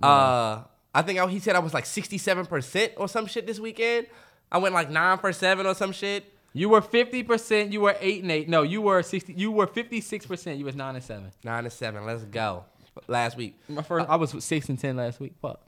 Uh, 0.03 0.63
I 0.93 1.01
think 1.01 1.19
I, 1.19 1.27
he 1.27 1.39
said 1.39 1.55
I 1.55 1.59
was 1.59 1.73
like 1.73 1.85
sixty 1.85 2.17
seven 2.17 2.45
percent 2.45 2.93
or 2.97 3.07
some 3.07 3.25
shit 3.25 3.47
this 3.47 3.59
weekend. 3.59 4.07
I 4.51 4.57
went 4.57 4.73
like 4.73 4.89
nine 4.89 5.17
for 5.17 5.31
seven 5.31 5.65
or 5.65 5.73
some 5.75 5.91
shit. 5.91 6.25
You 6.57 6.69
were 6.69 6.81
fifty 6.81 7.21
percent. 7.21 7.71
You 7.71 7.81
were 7.81 7.95
eight 7.99 8.23
and 8.23 8.31
eight. 8.31 8.49
No, 8.49 8.63
you 8.63 8.81
were 8.81 9.03
sixty. 9.03 9.33
You 9.33 9.51
were 9.51 9.67
fifty 9.67 10.01
six 10.01 10.25
percent. 10.25 10.57
You 10.57 10.65
was 10.65 10.75
nine 10.75 10.95
and 10.95 11.03
seven. 11.03 11.31
Nine 11.43 11.65
and 11.65 11.73
seven. 11.73 12.05
Let's 12.05 12.23
go. 12.23 12.65
Last 13.07 13.37
week. 13.37 13.59
My 13.69 13.83
first, 13.83 14.09
I 14.09 14.15
was 14.15 14.43
six 14.43 14.67
and 14.67 14.79
ten 14.79 14.97
last 14.97 15.19
week. 15.19 15.33
Fuck. 15.39 15.61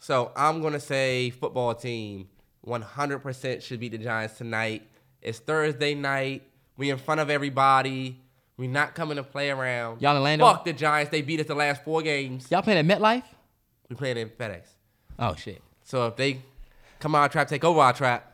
So 0.00 0.32
I'm 0.34 0.60
gonna 0.60 0.80
say 0.80 1.30
football 1.30 1.74
team 1.76 2.28
100% 2.66 3.62
should 3.62 3.78
beat 3.78 3.92
the 3.92 3.98
Giants 3.98 4.38
tonight. 4.38 4.88
It's 5.20 5.38
Thursday 5.38 5.94
night. 5.94 6.42
We 6.76 6.90
in 6.90 6.98
front 6.98 7.20
of 7.20 7.30
everybody. 7.30 8.20
We 8.56 8.66
not 8.66 8.96
coming 8.96 9.16
to 9.16 9.22
play 9.22 9.50
around. 9.50 10.02
Y'all 10.02 10.12
in 10.12 10.18
Orlando? 10.18 10.46
Fuck 10.46 10.64
the 10.64 10.72
Giants. 10.72 11.12
They 11.12 11.22
beat 11.22 11.38
us 11.38 11.46
the 11.46 11.54
last 11.54 11.84
four 11.84 12.02
games. 12.02 12.50
Y'all 12.50 12.62
playing 12.62 12.90
at 12.90 12.98
MetLife? 12.98 13.22
We 13.88 13.94
playing 13.94 14.16
in 14.16 14.30
FedEx. 14.30 14.62
Oh 15.18 15.36
shit. 15.36 15.62
So 15.84 16.08
if 16.08 16.16
they 16.16 16.40
come 16.98 17.14
out 17.14 17.20
our 17.20 17.28
trap, 17.28 17.46
take 17.46 17.62
over 17.62 17.80
our 17.80 17.92
trap. 17.92 18.31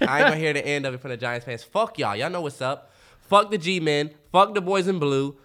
I 0.00 0.18
ain't 0.18 0.28
gonna 0.28 0.36
hear 0.36 0.52
the 0.52 0.66
end 0.66 0.86
of 0.86 0.94
it 0.94 1.00
from 1.00 1.10
the 1.10 1.16
Giants 1.16 1.44
fans. 1.46 1.62
Fuck 1.62 1.98
y'all. 1.98 2.16
Y'all 2.16 2.30
know 2.30 2.40
what's 2.42 2.60
up. 2.60 2.90
Fuck 3.20 3.50
the 3.50 3.58
G 3.58 3.80
men. 3.80 4.10
Fuck 4.32 4.54
the 4.54 4.60
boys 4.60 4.88
in 4.88 4.98
blue. 4.98 5.36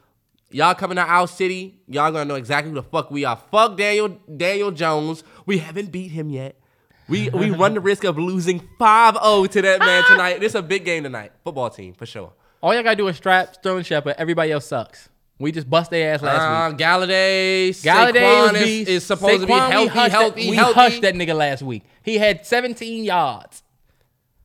Y'all 0.51 0.75
coming 0.75 0.95
to 0.95 1.01
our 1.01 1.27
city. 1.27 1.79
Y'all 1.87 2.11
gonna 2.11 2.25
know 2.25 2.35
exactly 2.35 2.69
who 2.71 2.75
the 2.75 2.83
fuck 2.83 3.11
we 3.11 3.25
are. 3.25 3.35
Fuck 3.51 3.77
Daniel 3.77 4.17
Daniel 4.37 4.71
Jones. 4.71 5.23
We 5.45 5.57
haven't 5.57 5.91
beat 5.91 6.11
him 6.11 6.29
yet. 6.29 6.59
We 7.07 7.29
we 7.29 7.51
run 7.51 7.73
the 7.75 7.79
risk 7.81 8.03
of 8.03 8.17
losing 8.17 8.67
5-0 8.79 9.49
to 9.51 9.61
that 9.61 9.79
man 9.79 10.03
tonight. 10.05 10.39
This 10.39 10.51
is 10.51 10.55
a 10.55 10.61
big 10.63 10.85
game 10.85 11.03
tonight. 11.03 11.33
Football 11.43 11.69
team 11.69 11.93
for 11.93 12.05
sure. 12.05 12.33
All 12.63 12.73
y'all 12.73 12.81
gotta 12.83 12.95
do 12.95 13.07
is 13.07 13.17
strap 13.17 13.53
Sterling 13.55 13.83
Shepard. 13.83 14.15
Everybody 14.17 14.51
else 14.51 14.65
sucks. 14.65 15.09
We 15.37 15.51
just 15.51 15.69
bust 15.69 15.91
their 15.91 16.13
ass 16.13 16.21
last 16.21 16.41
Uh, 16.41 16.69
week. 16.71 16.79
Golladay, 16.79 17.69
Golladay 17.83 18.13
Saquon 18.53 18.61
is, 18.61 18.87
is 18.87 19.05
supposed 19.05 19.41
to 19.41 19.45
be 19.47 19.51
Saquon, 19.53 19.67
we 19.67 19.71
healthy, 19.73 19.87
hushed 19.89 20.11
healthy, 20.11 20.43
that, 20.45 20.49
we 20.49 20.55
healthy. 20.55 20.73
hushed 20.73 21.01
that 21.01 21.13
nigga 21.13 21.35
last 21.35 21.61
week. 21.61 21.83
He 22.03 22.17
had 22.17 22.45
17 22.45 23.03
yards. 23.03 23.61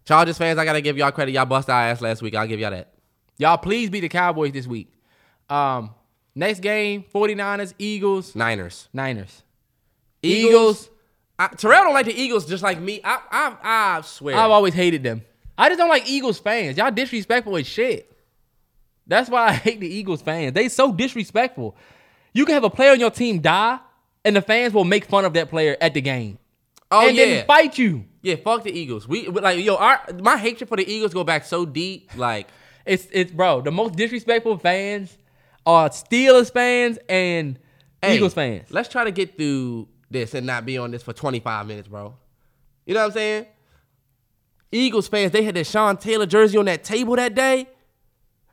Chargers 0.04 0.38
fans, 0.38 0.58
I 0.58 0.64
gotta 0.64 0.80
give 0.80 0.96
y'all 0.96 1.10
credit. 1.12 1.32
Y'all 1.32 1.46
bust 1.46 1.68
our 1.70 1.82
ass 1.82 2.00
last 2.00 2.22
week. 2.22 2.34
I'll 2.34 2.46
give 2.46 2.60
y'all 2.60 2.70
that. 2.70 2.92
Y'all 3.38 3.58
please 3.58 3.90
beat 3.90 4.00
the 4.00 4.08
Cowboys 4.08 4.52
this 4.52 4.66
week. 4.66 4.92
Um, 5.48 5.90
next 6.34 6.60
game, 6.60 7.04
49ers, 7.14 7.74
Eagles, 7.78 8.34
Niners. 8.34 8.88
Niners. 8.92 9.42
Eagles. 10.22 10.50
Eagles. 10.50 10.90
I, 11.38 11.48
Terrell 11.48 11.84
don't 11.84 11.94
like 11.94 12.06
the 12.06 12.14
Eagles 12.14 12.46
just 12.46 12.62
like 12.62 12.78
me. 12.80 13.00
I 13.02 13.20
I 13.30 13.56
I 13.62 14.00
swear. 14.02 14.36
I've 14.36 14.50
always 14.50 14.74
hated 14.74 15.02
them. 15.02 15.22
I 15.56 15.68
just 15.68 15.78
don't 15.78 15.88
like 15.88 16.08
Eagles 16.08 16.38
fans. 16.38 16.76
Y'all 16.76 16.90
disrespectful 16.90 17.56
as 17.56 17.66
shit. 17.66 18.10
That's 19.06 19.28
why 19.28 19.48
I 19.48 19.52
hate 19.52 19.80
the 19.80 19.88
Eagles 19.88 20.22
fans. 20.22 20.52
They 20.52 20.68
so 20.68 20.92
disrespectful. 20.92 21.76
You 22.32 22.44
can 22.44 22.54
have 22.54 22.64
a 22.64 22.70
player 22.70 22.92
on 22.92 23.00
your 23.00 23.10
team 23.10 23.40
die, 23.40 23.78
and 24.24 24.36
the 24.36 24.42
fans 24.42 24.72
will 24.72 24.84
make 24.84 25.04
fun 25.04 25.24
of 25.24 25.32
that 25.32 25.50
player 25.50 25.76
at 25.80 25.94
the 25.94 26.00
game. 26.00 26.38
Oh 26.90 27.08
and 27.08 27.16
yeah, 27.16 27.24
then 27.24 27.46
fight 27.46 27.78
you. 27.78 28.04
yeah. 28.22 28.36
Fuck 28.36 28.64
the 28.64 28.72
Eagles. 28.72 29.06
We 29.08 29.26
like 29.28 29.64
yo. 29.64 29.76
Our 29.76 30.00
my 30.20 30.36
hatred 30.36 30.68
for 30.68 30.76
the 30.76 30.90
Eagles 30.90 31.14
go 31.14 31.24
back 31.24 31.44
so 31.44 31.64
deep. 31.66 32.10
Like 32.16 32.48
It's 32.86 33.06
it's 33.12 33.30
bro, 33.30 33.60
the 33.60 33.70
most 33.70 33.94
disrespectful 33.94 34.58
fans 34.58 35.16
are 35.66 35.90
Steelers 35.90 36.52
fans 36.52 36.98
and 37.08 37.58
hey, 38.02 38.16
Eagles 38.16 38.34
fans. 38.34 38.70
Let's 38.70 38.88
try 38.88 39.04
to 39.04 39.10
get 39.10 39.36
through 39.36 39.88
this 40.10 40.34
and 40.34 40.46
not 40.46 40.64
be 40.66 40.78
on 40.78 40.90
this 40.90 41.02
for 41.02 41.12
25 41.12 41.66
minutes, 41.66 41.88
bro. 41.88 42.14
You 42.86 42.94
know 42.94 43.00
what 43.00 43.06
I'm 43.06 43.12
saying? 43.12 43.46
Eagles 44.72 45.08
fans, 45.08 45.32
they 45.32 45.42
had 45.42 45.54
that 45.56 45.66
Sean 45.66 45.96
Taylor 45.96 46.26
jersey 46.26 46.56
on 46.56 46.64
that 46.64 46.84
table 46.84 47.16
that 47.16 47.34
day, 47.34 47.68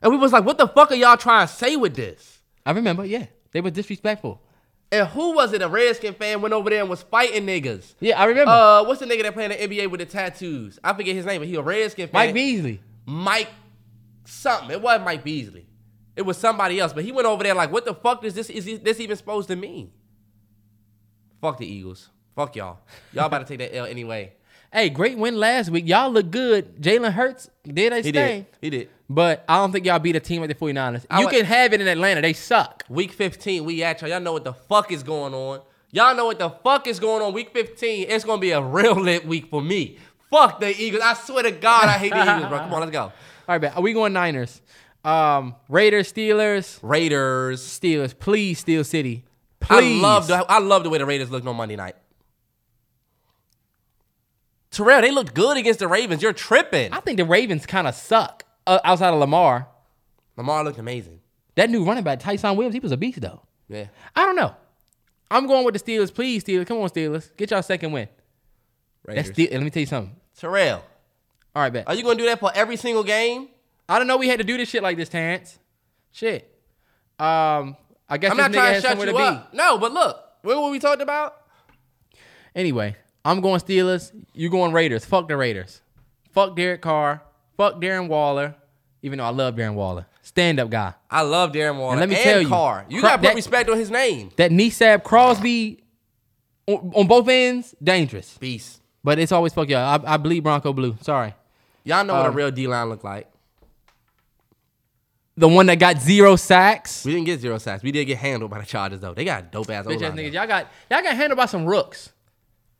and 0.02 0.12
we 0.12 0.18
was 0.18 0.32
like, 0.32 0.44
"What 0.44 0.58
the 0.58 0.68
fuck 0.68 0.90
are 0.90 0.96
y'all 0.96 1.16
trying 1.16 1.46
to 1.46 1.52
say 1.52 1.76
with 1.76 1.94
this?" 1.94 2.40
I 2.66 2.72
remember, 2.72 3.04
yeah. 3.04 3.26
They 3.52 3.60
were 3.60 3.70
disrespectful. 3.70 4.42
And 4.90 5.06
who 5.08 5.34
was 5.34 5.52
it? 5.52 5.60
A 5.60 5.68
Redskin 5.68 6.14
fan 6.14 6.40
went 6.40 6.54
over 6.54 6.70
there 6.70 6.80
and 6.80 6.88
was 6.88 7.02
fighting 7.02 7.46
niggas. 7.46 7.94
Yeah, 8.00 8.20
I 8.20 8.24
remember. 8.24 8.50
Uh, 8.50 8.84
what's 8.84 9.00
the 9.00 9.06
nigga 9.06 9.22
that 9.22 9.34
playing 9.34 9.50
the 9.50 9.56
NBA 9.56 9.90
with 9.90 10.00
the 10.00 10.06
tattoos? 10.06 10.78
I 10.82 10.94
forget 10.94 11.14
his 11.14 11.26
name, 11.26 11.40
but 11.40 11.48
he 11.48 11.56
a 11.56 11.62
Redskin 11.62 12.08
fan. 12.08 12.26
Mike 12.26 12.34
Beasley. 12.34 12.80
Mike 13.04 13.48
something. 14.24 14.70
It 14.70 14.80
wasn't 14.80 15.04
Mike 15.04 15.24
Beasley. 15.24 15.66
It 16.16 16.22
was 16.22 16.36
somebody 16.36 16.80
else. 16.80 16.92
But 16.92 17.04
he 17.04 17.12
went 17.12 17.26
over 17.26 17.42
there 17.42 17.54
like, 17.54 17.70
what 17.70 17.84
the 17.84 17.94
fuck 17.94 18.24
is 18.24 18.34
this? 18.34 18.50
Is 18.50 18.80
this 18.80 18.98
even 18.98 19.16
supposed 19.16 19.48
to 19.48 19.56
mean? 19.56 19.92
Fuck 21.40 21.58
the 21.58 21.66
Eagles. 21.66 22.08
Fuck 22.34 22.56
y'all. 22.56 22.78
Y'all 23.12 23.26
about 23.26 23.40
to 23.40 23.44
take 23.44 23.58
that 23.58 23.76
L 23.76 23.84
anyway. 23.84 24.32
Hey, 24.72 24.90
great 24.90 25.16
win 25.16 25.36
last 25.38 25.70
week. 25.70 25.88
Y'all 25.88 26.10
look 26.10 26.30
good. 26.30 26.80
Jalen 26.80 27.12
Hurts 27.12 27.48
did 27.64 27.92
his 27.92 28.04
He 28.06 28.12
thing. 28.12 28.42
did. 28.42 28.46
He 28.60 28.70
did. 28.70 28.88
But 29.08 29.44
I 29.48 29.56
don't 29.56 29.72
think 29.72 29.86
y'all 29.86 29.98
beat 29.98 30.16
a 30.16 30.20
team 30.20 30.42
like 30.42 30.48
the 30.50 30.54
49ers. 30.54 31.06
I 31.08 31.20
you 31.20 31.26
would- 31.26 31.34
can 31.34 31.44
have 31.46 31.72
it 31.72 31.80
in 31.80 31.88
Atlanta. 31.88 32.20
They 32.20 32.34
suck. 32.34 32.84
Week 32.88 33.10
15, 33.12 33.64
we 33.64 33.82
at 33.82 34.00
y'all. 34.02 34.10
Y'all 34.10 34.20
know 34.20 34.32
what 34.32 34.44
the 34.44 34.52
fuck 34.52 34.92
is 34.92 35.02
going 35.02 35.32
on. 35.32 35.60
Y'all 35.90 36.14
know 36.14 36.26
what 36.26 36.38
the 36.38 36.50
fuck 36.50 36.86
is 36.86 37.00
going 37.00 37.22
on. 37.22 37.32
Week 37.32 37.50
15, 37.54 38.06
it's 38.10 38.24
gonna 38.24 38.40
be 38.40 38.50
a 38.50 38.60
real 38.60 38.94
lit 38.94 39.26
week 39.26 39.48
for 39.48 39.62
me. 39.62 39.96
Fuck 40.30 40.60
the 40.60 40.78
Eagles. 40.78 41.02
I 41.02 41.14
swear 41.14 41.44
to 41.44 41.50
God, 41.50 41.84
I 41.84 41.92
hate 41.92 42.12
the 42.12 42.20
Eagles, 42.22 42.48
bro. 42.50 42.58
Come 42.58 42.74
on, 42.74 42.80
let's 42.80 42.92
go. 42.92 43.04
All 43.04 43.12
right, 43.48 43.58
bet. 43.58 43.74
Are 43.74 43.80
we 43.80 43.94
going 43.94 44.12
Niners? 44.12 44.60
Um, 45.02 45.54
Raiders, 45.70 46.12
Steelers, 46.12 46.78
Raiders. 46.82 47.62
Steelers. 47.62 48.18
Please, 48.18 48.58
Steel 48.58 48.84
City. 48.84 49.24
Please. 49.60 49.98
I 49.98 50.06
love 50.06 50.26
the 50.26 50.44
I 50.46 50.58
love 50.58 50.82
the 50.84 50.90
way 50.90 50.98
the 50.98 51.06
Raiders 51.06 51.30
looked 51.30 51.46
on 51.46 51.56
Monday 51.56 51.76
night. 51.76 51.96
Terrell, 54.70 55.00
they 55.00 55.10
looked 55.10 55.34
good 55.34 55.56
against 55.56 55.78
the 55.80 55.88
Ravens. 55.88 56.22
You're 56.22 56.32
tripping. 56.32 56.92
I 56.92 57.00
think 57.00 57.16
the 57.16 57.24
Ravens 57.24 57.64
kind 57.66 57.86
of 57.86 57.94
suck 57.94 58.44
uh, 58.66 58.78
outside 58.84 59.12
of 59.14 59.20
Lamar. 59.20 59.66
Lamar 60.36 60.62
looked 60.64 60.78
amazing. 60.78 61.20
That 61.56 61.70
new 61.70 61.84
running 61.84 62.04
back, 62.04 62.20
Ty'Son 62.20 62.54
Williams, 62.56 62.74
he 62.74 62.80
was 62.80 62.92
a 62.92 62.96
beast 62.96 63.20
though. 63.20 63.42
Yeah. 63.68 63.86
I 64.14 64.24
don't 64.24 64.36
know. 64.36 64.54
I'm 65.30 65.46
going 65.46 65.64
with 65.64 65.74
the 65.74 65.80
Steelers. 65.80 66.14
Please, 66.14 66.44
Steelers. 66.44 66.66
Come 66.66 66.78
on, 66.78 66.88
Steelers. 66.88 67.34
Get 67.36 67.50
y'all 67.50 67.62
second 67.62 67.92
win. 67.92 68.08
Raiders. 69.04 69.26
That's 69.26 69.38
Ste- 69.42 69.52
let 69.52 69.62
me 69.62 69.70
tell 69.70 69.80
you 69.80 69.86
something. 69.86 70.16
Terrell, 70.38 70.84
All 71.56 71.62
right, 71.62 71.72
bet. 71.72 71.88
are 71.88 71.94
you 71.94 72.02
gonna 72.04 72.16
do 72.18 72.26
that 72.26 72.38
for 72.38 72.52
every 72.54 72.76
single 72.76 73.02
game? 73.02 73.48
I 73.88 73.98
don't 73.98 74.06
know 74.06 74.16
we 74.18 74.28
had 74.28 74.38
to 74.38 74.44
do 74.44 74.56
this 74.56 74.68
shit 74.68 74.82
like 74.82 74.96
this, 74.96 75.08
Terrence. 75.08 75.58
Shit. 76.12 76.42
Um, 77.18 77.76
I 78.08 78.18
guess 78.18 78.30
I'm 78.30 78.36
this 78.36 78.44
not 78.46 78.50
nigga 78.50 78.54
trying 78.54 78.68
to 78.68 78.74
has 78.74 78.82
shut 78.82 78.90
somewhere 78.90 79.06
you 79.08 79.12
to 79.14 79.18
be. 79.18 79.24
up. 79.24 79.54
No, 79.54 79.78
but 79.78 79.92
look, 79.92 80.22
what 80.42 80.62
were 80.62 80.70
we 80.70 80.78
talking 80.78 81.02
about? 81.02 81.34
Anyway, 82.54 82.96
I'm 83.28 83.40
going 83.42 83.60
Steelers. 83.60 84.12
You 84.32 84.48
going 84.48 84.72
Raiders. 84.72 85.04
Fuck 85.04 85.28
the 85.28 85.36
Raiders. 85.36 85.82
Fuck 86.32 86.56
Derek 86.56 86.80
Carr. 86.80 87.22
Fuck 87.56 87.74
Darren 87.74 88.08
Waller. 88.08 88.54
Even 89.02 89.18
though 89.18 89.24
I 89.24 89.30
love 89.30 89.54
Darren 89.54 89.74
Waller. 89.74 90.06
Stand 90.22 90.58
up 90.58 90.70
guy. 90.70 90.94
I 91.10 91.22
love 91.22 91.52
Darren 91.52 91.78
Waller 91.78 91.92
And 91.92 92.00
let 92.00 92.08
me 92.08 92.14
and 92.16 92.24
tell 92.24 92.40
you, 92.40 92.48
Carr. 92.48 92.86
You 92.88 93.00
Cro- 93.00 93.10
gotta 93.10 93.18
put 93.18 93.26
that- 93.28 93.34
respect 93.36 93.68
on 93.70 93.76
his 93.76 93.90
name. 93.90 94.30
That 94.36 94.50
Nisab 94.50 95.04
Crosby 95.04 95.82
on, 96.66 96.92
on 96.94 97.06
both 97.06 97.28
ends, 97.28 97.74
dangerous. 97.82 98.36
Beast. 98.38 98.80
But 99.04 99.18
it's 99.18 99.30
always 99.32 99.52
fuck 99.52 99.68
y'all. 99.68 100.02
I, 100.06 100.14
I 100.14 100.16
bleed 100.16 100.40
Bronco 100.40 100.72
blue. 100.72 100.96
Sorry. 101.02 101.34
Y'all 101.84 102.04
know 102.04 102.14
what 102.14 102.26
a 102.26 102.28
Um, 102.30 102.34
real 102.34 102.50
D 102.50 102.66
line 102.66 102.88
look 102.88 103.04
like. 103.04 103.26
The 105.36 105.48
one 105.48 105.66
that 105.66 105.78
got 105.78 106.00
zero 106.00 106.34
sacks. 106.36 107.04
We 107.04 107.12
didn't 107.12 107.26
get 107.26 107.40
zero 107.40 107.58
sacks. 107.58 107.82
We 107.82 107.92
did 107.92 108.06
get 108.06 108.18
handled 108.18 108.50
by 108.50 108.58
the 108.58 108.66
Chargers 108.66 109.00
though. 109.00 109.14
They 109.14 109.24
got 109.24 109.52
dope 109.52 109.70
ass 109.70 109.86
Bitch 109.86 110.02
ass 110.02 110.12
niggas. 110.14 110.32
Y'all 110.32 110.46
got 110.46 110.66
y'all 110.90 111.02
got 111.02 111.14
handled 111.14 111.36
by 111.36 111.46
some 111.46 111.64
rooks. 111.64 112.10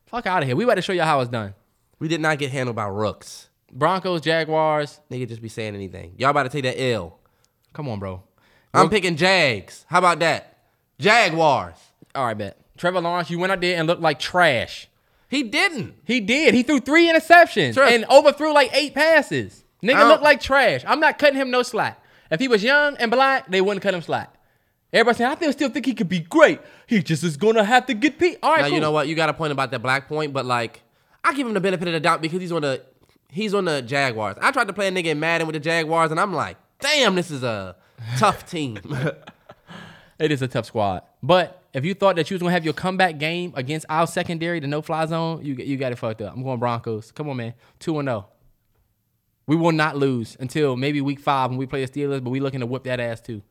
Fuck 0.08 0.26
out 0.26 0.42
of 0.42 0.48
here. 0.48 0.56
We 0.56 0.64
about 0.64 0.76
to 0.76 0.82
show 0.82 0.92
y'all 0.92 1.04
how 1.04 1.20
it's 1.20 1.30
done. 1.30 1.54
We 1.98 2.08
did 2.08 2.20
not 2.20 2.38
get 2.38 2.50
handled 2.50 2.76
by 2.76 2.86
rooks. 2.86 3.48
Broncos, 3.70 4.20
Jaguars. 4.20 5.00
Nigga 5.10 5.28
just 5.28 5.42
be 5.42 5.48
saying 5.48 5.74
anything. 5.74 6.14
Y'all 6.16 6.30
about 6.30 6.44
to 6.44 6.48
take 6.48 6.64
that 6.64 6.80
L. 6.80 7.18
Come 7.72 7.88
on, 7.88 7.98
bro. 7.98 8.22
I'm 8.72 8.88
picking 8.88 9.16
Jags. 9.16 9.84
How 9.88 9.98
about 9.98 10.20
that? 10.20 10.58
Jaguars. 10.98 11.76
All 12.14 12.26
right, 12.26 12.36
bet. 12.38 12.58
Trevor 12.76 13.00
Lawrence, 13.00 13.28
you 13.30 13.38
went 13.38 13.52
out 13.52 13.60
there 13.60 13.76
and 13.76 13.86
looked 13.86 14.00
like 14.02 14.18
trash. 14.18 14.88
He 15.28 15.42
didn't. 15.42 15.94
He 16.04 16.20
did. 16.20 16.54
He 16.54 16.62
threw 16.62 16.80
three 16.80 17.06
interceptions 17.12 17.74
Sure. 17.74 17.84
and 17.84 18.04
overthrew 18.06 18.52
like 18.54 18.70
eight 18.72 18.94
passes. 18.94 19.64
Nigga 19.82 20.08
looked 20.08 20.22
like 20.22 20.40
trash. 20.40 20.84
I'm 20.86 21.00
not 21.00 21.18
cutting 21.18 21.38
him 21.38 21.50
no 21.50 21.62
slack. 21.62 22.02
If 22.30 22.40
he 22.40 22.48
was 22.48 22.62
young 22.62 22.96
and 22.96 23.10
black, 23.10 23.50
they 23.50 23.60
wouldn't 23.60 23.82
cut 23.82 23.94
him 23.94 24.02
slack. 24.02 24.32
Everybody 24.92 25.18
saying, 25.18 25.30
I 25.30 25.34
still 25.36 25.52
still 25.52 25.68
think 25.68 25.84
he 25.86 25.94
could 25.94 26.08
be 26.08 26.20
great. 26.20 26.60
He 26.86 27.02
just 27.02 27.22
is 27.22 27.36
gonna 27.36 27.64
have 27.64 27.86
to 27.86 27.94
get 27.94 28.18
beat. 28.18 28.38
All 28.42 28.52
right, 28.52 28.60
Now 28.62 28.66
cool. 28.68 28.74
you 28.74 28.80
know 28.80 28.92
what? 28.92 29.06
You 29.08 29.14
got 29.14 29.28
a 29.28 29.34
point 29.34 29.52
about 29.52 29.70
that 29.72 29.80
black 29.82 30.08
point, 30.08 30.32
but 30.32 30.46
like, 30.46 30.82
I 31.22 31.34
give 31.34 31.46
him 31.46 31.54
the 31.54 31.60
benefit 31.60 31.86
of 31.88 31.92
the 31.94 32.00
doubt 32.00 32.22
because 32.22 32.40
he's 32.40 32.52
on 32.52 32.62
the 32.62 32.82
he's 33.30 33.52
on 33.52 33.66
the 33.66 33.82
Jaguars. 33.82 34.36
I 34.40 34.50
tried 34.50 34.68
to 34.68 34.72
play 34.72 34.88
a 34.88 34.90
nigga 34.90 35.06
in 35.06 35.20
Madden 35.20 35.46
with 35.46 35.54
the 35.54 35.60
Jaguars, 35.60 36.10
and 36.10 36.18
I'm 36.18 36.32
like, 36.32 36.56
damn, 36.80 37.14
this 37.14 37.30
is 37.30 37.42
a 37.42 37.76
tough 38.16 38.48
team. 38.48 38.78
It 40.18 40.32
is 40.32 40.42
a 40.42 40.48
tough 40.48 40.66
squad. 40.66 41.02
But 41.22 41.62
if 41.72 41.84
you 41.84 41.94
thought 41.94 42.16
that 42.16 42.28
you 42.28 42.34
was 42.34 42.40
gonna 42.42 42.50
have 42.52 42.64
your 42.64 42.74
comeback 42.74 43.18
game 43.18 43.52
against 43.54 43.86
our 43.88 44.04
secondary, 44.04 44.58
the 44.58 44.66
no 44.66 44.82
fly 44.82 45.06
zone, 45.06 45.44
you 45.44 45.54
you 45.54 45.76
got 45.76 45.92
it 45.92 45.96
fucked 45.96 46.20
up. 46.22 46.34
I'm 46.34 46.42
going 46.42 46.58
Broncos. 46.58 47.12
Come 47.12 47.28
on, 47.28 47.36
man. 47.36 47.54
Two 47.78 47.98
and 48.00 48.08
zero. 48.08 48.26
We 49.46 49.54
will 49.54 49.70
not 49.70 49.96
lose 49.96 50.36
until 50.40 50.76
maybe 50.76 51.00
week 51.00 51.20
five 51.20 51.50
when 51.50 51.56
we 51.58 51.66
play 51.66 51.84
the 51.84 51.90
Steelers, 51.92 52.22
but 52.22 52.30
we 52.30 52.40
looking 52.40 52.58
to 52.60 52.66
whip 52.66 52.82
that 52.84 52.98
ass 52.98 53.20
too. 53.20 53.42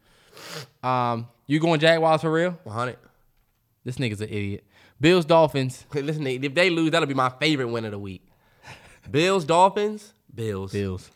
Um, 0.83 1.27
you 1.45 1.59
going 1.59 1.79
Jaguars 1.79 2.21
for 2.21 2.31
real? 2.31 2.57
100. 2.63 2.97
This 3.83 3.97
nigga's 3.97 4.21
an 4.21 4.29
idiot. 4.29 4.63
Bills 4.99 5.25
Dolphins. 5.25 5.85
Listen, 5.93 6.25
if 6.27 6.53
they 6.53 6.69
lose, 6.69 6.91
that'll 6.91 7.07
be 7.07 7.13
my 7.13 7.29
favorite 7.29 7.67
win 7.67 7.85
of 7.85 7.91
the 7.91 7.99
week. 7.99 8.23
Bills, 9.09 9.45
Dolphins, 9.45 10.13
Bills. 10.33 10.71
Bills. 10.71 11.11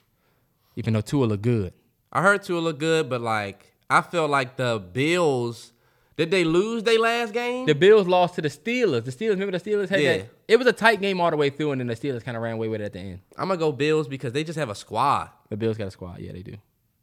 Even 0.75 0.93
though 0.93 1.01
Tua 1.01 1.25
look 1.25 1.41
good. 1.41 1.73
I 2.13 2.21
heard 2.21 2.43
Tua 2.43 2.59
look 2.59 2.79
good, 2.79 3.09
but 3.09 3.21
like, 3.21 3.73
I 3.89 4.01
feel 4.01 4.27
like 4.27 4.55
the 4.57 4.79
Bills 4.93 5.73
Did 6.17 6.29
they 6.29 6.43
lose 6.43 6.83
their 6.83 6.99
last 6.99 7.33
game? 7.33 7.65
The 7.65 7.73
Bills 7.73 8.05
lost 8.07 8.35
to 8.35 8.41
the 8.41 8.49
Steelers. 8.49 9.05
The 9.05 9.11
Steelers, 9.11 9.31
remember 9.31 9.57
the 9.57 9.69
Steelers 9.71 9.89
had 9.89 10.01
Yeah. 10.01 10.17
that? 10.17 10.29
It 10.47 10.57
was 10.57 10.67
a 10.67 10.73
tight 10.73 11.01
game 11.01 11.19
all 11.19 11.31
the 11.31 11.37
way 11.37 11.49
through, 11.49 11.71
and 11.71 11.81
then 11.81 11.87
the 11.87 11.95
Steelers 11.95 12.23
kind 12.23 12.37
of 12.37 12.43
ran 12.43 12.53
away 12.53 12.67
with 12.67 12.81
it 12.81 12.83
at 12.85 12.93
the 12.93 12.99
end. 12.99 13.19
I'm 13.37 13.47
gonna 13.47 13.57
go 13.57 13.71
Bills 13.71 14.07
because 14.07 14.31
they 14.33 14.43
just 14.43 14.59
have 14.59 14.69
a 14.69 14.75
squad. 14.75 15.29
The 15.49 15.57
Bills 15.57 15.77
got 15.77 15.87
a 15.87 15.91
squad. 15.91 16.19
Yeah, 16.19 16.33
they 16.33 16.43
do. 16.43 16.55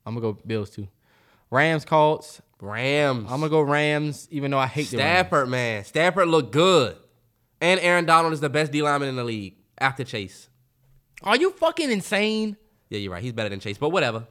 I'm 0.07 0.15
gonna 0.15 0.33
go 0.35 0.39
Bills 0.47 0.71
too. 0.71 0.87
Rams, 1.51 1.85
Colts. 1.85 2.43
Rams. 2.61 3.25
I'm 3.31 3.41
gonna 3.41 3.49
go 3.49 3.61
Rams, 3.61 4.29
even 4.31 4.51
though 4.51 4.59
I 4.59 4.67
hate. 4.67 4.89
Stafford, 4.89 5.49
man. 5.49 5.85
Stafford 5.85 6.29
looked 6.29 6.53
good. 6.53 6.97
And 7.61 7.81
Aaron 7.81 8.05
Donald 8.05 8.33
is 8.33 8.41
the 8.41 8.49
best 8.49 8.73
D 8.73 8.83
lineman 8.83 9.09
in 9.09 9.17
the 9.17 9.25
league 9.25 9.57
after 9.79 10.05
Chase. 10.05 10.49
Are 11.23 11.37
you 11.37 11.51
fucking 11.51 11.91
insane? 11.91 12.57
Yeah, 12.89 12.99
you're 12.99 13.13
right. 13.13 13.23
He's 13.23 13.33
better 13.33 13.49
than 13.49 13.61
Chase, 13.61 13.79
but 13.79 13.91
whatever. 13.91 14.27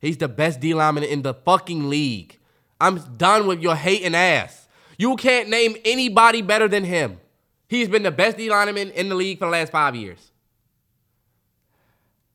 He's 0.00 0.16
the 0.16 0.28
best 0.28 0.60
D 0.60 0.74
lineman 0.74 1.04
in 1.04 1.22
the 1.22 1.34
fucking 1.34 1.88
league. 1.88 2.38
I'm 2.80 2.98
done 3.16 3.46
with 3.46 3.60
your 3.60 3.74
hating 3.74 4.14
ass. 4.14 4.68
You 4.98 5.16
can't 5.16 5.48
name 5.48 5.76
anybody 5.84 6.42
better 6.42 6.68
than 6.68 6.84
him. 6.84 7.20
He's 7.68 7.88
been 7.88 8.02
the 8.02 8.10
best 8.10 8.36
D 8.36 8.48
lineman 8.48 8.90
in 8.90 9.08
the 9.08 9.14
league 9.14 9.38
for 9.38 9.46
the 9.46 9.50
last 9.50 9.72
five 9.72 9.96
years. 9.96 10.30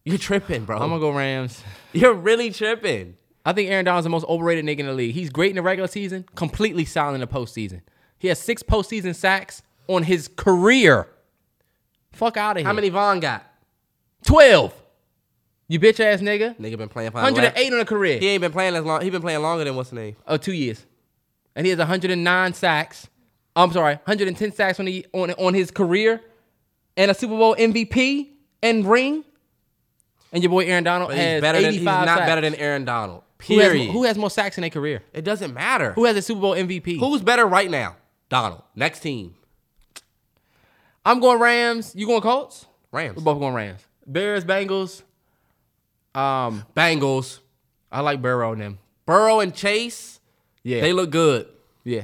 You're 0.03 0.17
tripping, 0.17 0.65
bro. 0.65 0.77
I'm 0.77 0.89
gonna 0.89 0.99
go 0.99 1.11
Rams. 1.11 1.63
You're 1.93 2.13
really 2.13 2.51
tripping. 2.51 3.17
I 3.45 3.53
think 3.53 3.69
Aaron 3.69 3.85
Donald's 3.85 4.05
the 4.05 4.09
most 4.09 4.25
overrated 4.25 4.65
nigga 4.65 4.79
in 4.79 4.85
the 4.87 4.93
league. 4.93 5.15
He's 5.15 5.29
great 5.29 5.49
in 5.49 5.55
the 5.55 5.61
regular 5.61 5.87
season, 5.87 6.25
completely 6.35 6.85
silent 6.85 7.15
in 7.15 7.21
the 7.21 7.27
postseason. 7.27 7.81
He 8.19 8.27
has 8.27 8.39
six 8.39 8.61
postseason 8.61 9.15
sacks 9.15 9.63
on 9.87 10.03
his 10.03 10.27
career. 10.27 11.07
Fuck 12.11 12.37
out 12.37 12.57
of 12.57 12.61
here. 12.61 12.67
How 12.67 12.73
many 12.73 12.89
Von 12.89 13.19
got? 13.19 13.45
12. 14.25 14.73
You 15.67 15.79
bitch 15.79 15.99
ass 15.99 16.19
nigga. 16.19 16.55
Nigga 16.57 16.77
been 16.77 16.89
playing 16.89 17.11
for 17.11 17.21
108 17.21 17.73
on 17.73 17.79
a 17.79 17.85
career. 17.85 18.19
He 18.19 18.27
ain't 18.27 18.41
been 18.41 18.51
playing 18.51 18.75
as 18.75 18.83
long. 18.83 19.01
He 19.01 19.09
been 19.09 19.21
playing 19.21 19.41
longer 19.41 19.63
than 19.63 19.75
what's 19.75 19.89
the 19.89 19.95
name? 19.95 20.15
Oh, 20.27 20.37
two 20.37 20.53
years. 20.53 20.85
And 21.55 21.65
he 21.65 21.69
has 21.69 21.79
109 21.79 22.53
sacks. 22.53 23.07
I'm 23.55 23.71
sorry, 23.71 23.95
110 23.95 24.51
sacks 24.53 24.79
on, 24.79 24.85
the, 24.85 25.05
on, 25.13 25.31
on 25.31 25.53
his 25.53 25.71
career 25.71 26.21
and 26.95 27.09
a 27.09 27.13
Super 27.13 27.37
Bowl 27.37 27.55
MVP 27.55 28.29
and 28.61 28.85
ring. 28.85 29.25
And 30.31 30.41
your 30.43 30.49
boy 30.49 30.65
Aaron 30.65 30.83
Donald 30.83 31.09
But 31.09 31.17
has 31.17 31.33
he's 31.33 31.41
better 31.41 31.57
85 31.57 31.63
than 31.65 31.73
he's 31.73 31.83
not 31.83 32.07
sacks. 32.17 32.29
better 32.29 32.41
than 32.41 32.55
Aaron 32.55 32.85
Donald. 32.85 33.23
who 33.47 33.59
has, 33.59 33.67
Period. 33.71 33.91
who 33.91 34.03
has 34.03 34.17
more 34.17 34.29
sacks 34.29 34.57
in 34.57 34.61
their 34.61 34.69
career? 34.69 35.03
it 35.13 35.23
doesn't 35.23 35.53
matter. 35.53 35.93
Who 35.93 36.05
has 36.05 36.15
a 36.15 36.21
Super 36.21 36.41
Bowl 36.41 36.53
MVP? 36.55 36.99
Who's 36.99 37.21
better 37.21 37.45
right 37.45 37.69
now? 37.69 37.97
Donald. 38.29 38.61
Next 38.75 38.99
team. 39.01 39.35
I'm 41.05 41.19
going 41.19 41.39
Rams. 41.39 41.93
You 41.95 42.05
going 42.07 42.21
Colts? 42.21 42.65
Rams. 42.91 43.17
We're 43.17 43.23
both 43.23 43.39
going 43.39 43.53
Rams. 43.53 43.81
Bears, 44.05 44.45
Bengals. 44.45 45.01
Um, 46.13 46.63
Bengals. 46.75 47.39
I 47.91 48.01
like 48.01 48.21
Burrow 48.21 48.53
and 48.53 48.61
them. 48.61 48.79
Burrow 49.05 49.39
and 49.39 49.53
Chase. 49.53 50.19
Yeah, 50.63 50.81
They 50.81 50.93
look 50.93 51.09
good. 51.09 51.47
yeah. 51.83 52.03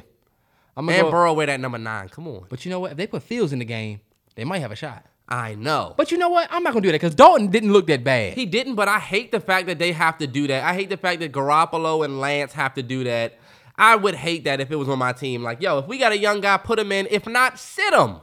I'm 0.75 0.87
And 0.89 1.01
go, 1.03 1.11
Burrow 1.11 1.33
wear 1.33 1.47
that 1.47 1.59
number 1.59 1.77
nine. 1.79 2.07
Come 2.09 2.27
on. 2.27 2.45
But 2.49 2.63
you 2.65 2.69
know 2.71 2.79
what? 2.79 2.91
If 2.91 2.97
they 2.97 3.07
put 3.07 3.23
Fields 3.23 3.51
in 3.53 3.59
the 3.59 3.65
game, 3.65 3.99
they 4.35 4.43
might 4.43 4.59
have 4.59 4.71
a 4.71 4.75
shot. 4.75 5.03
I 5.29 5.55
know. 5.55 5.93
But 5.97 6.11
you 6.11 6.17
know 6.17 6.29
what? 6.29 6.47
I'm 6.51 6.63
not 6.63 6.73
gonna 6.73 6.83
do 6.83 6.89
that 6.89 7.01
because 7.01 7.15
Dalton 7.15 7.47
didn't 7.47 7.73
look 7.73 7.87
that 7.87 8.03
bad. 8.03 8.33
He 8.33 8.45
didn't, 8.45 8.75
but 8.75 8.87
I 8.87 8.99
hate 8.99 9.31
the 9.31 9.41
fact 9.41 9.67
that 9.67 9.77
they 9.77 9.91
have 9.91 10.17
to 10.19 10.27
do 10.27 10.47
that. 10.47 10.63
I 10.63 10.73
hate 10.73 10.89
the 10.89 10.97
fact 10.97 11.19
that 11.19 11.31
Garoppolo 11.33 12.05
and 12.05 12.19
Lance 12.19 12.53
have 12.53 12.73
to 12.75 12.83
do 12.83 13.03
that. 13.03 13.37
I 13.75 13.95
would 13.95 14.15
hate 14.15 14.45
that 14.45 14.59
if 14.61 14.71
it 14.71 14.75
was 14.75 14.89
on 14.89 14.97
my 14.97 15.11
team. 15.13 15.43
Like, 15.43 15.61
yo, 15.61 15.79
if 15.79 15.87
we 15.87 15.97
got 15.97 16.11
a 16.11 16.17
young 16.17 16.41
guy, 16.41 16.57
put 16.57 16.79
him 16.79 16.91
in. 16.91 17.07
If 17.11 17.27
not, 17.27 17.59
sit 17.59 17.93
him. 17.93 18.21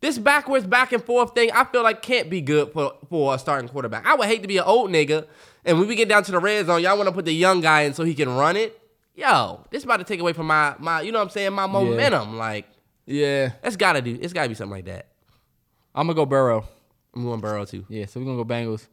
This 0.00 0.18
backwards 0.18 0.66
back 0.66 0.92
and 0.92 1.02
forth 1.02 1.34
thing, 1.34 1.50
I 1.52 1.64
feel 1.64 1.82
like 1.82 2.02
can't 2.02 2.28
be 2.28 2.42
good 2.42 2.72
for, 2.72 2.92
for 3.08 3.34
a 3.34 3.38
starting 3.38 3.68
quarterback. 3.68 4.06
I 4.06 4.14
would 4.14 4.28
hate 4.28 4.42
to 4.42 4.48
be 4.48 4.58
an 4.58 4.64
old 4.64 4.90
nigga, 4.90 5.26
and 5.64 5.78
when 5.78 5.88
we 5.88 5.94
get 5.96 6.10
down 6.10 6.22
to 6.24 6.30
the 6.30 6.38
red 6.38 6.66
zone, 6.66 6.82
y'all 6.82 6.96
want 6.96 7.08
to 7.08 7.12
put 7.12 7.24
the 7.24 7.32
young 7.32 7.62
guy 7.62 7.82
in 7.82 7.94
so 7.94 8.04
he 8.04 8.14
can 8.14 8.28
run 8.28 8.56
it. 8.56 8.78
Yo, 9.14 9.64
this 9.70 9.82
about 9.82 9.96
to 9.98 10.04
take 10.04 10.20
away 10.20 10.34
from 10.34 10.46
my 10.46 10.74
my, 10.78 11.00
you 11.00 11.10
know 11.10 11.20
what 11.20 11.24
I'm 11.24 11.30
saying, 11.30 11.54
my 11.54 11.66
momentum. 11.66 12.36
Like, 12.36 12.66
yeah, 13.06 13.52
that's 13.62 13.76
gotta 13.76 14.02
do. 14.02 14.18
It's 14.20 14.34
gotta 14.34 14.50
be 14.50 14.54
something 14.54 14.72
like 14.72 14.84
that. 14.84 15.06
I'm 15.94 16.06
gonna 16.06 16.14
go 16.14 16.26
Burrow. 16.26 16.64
I'm 17.14 17.24
going 17.24 17.40
Burrow 17.40 17.64
too. 17.64 17.84
Yeah, 17.88 18.06
so 18.06 18.20
we're 18.20 18.26
gonna 18.26 18.42
go 18.42 18.44
Bengals. 18.44 18.86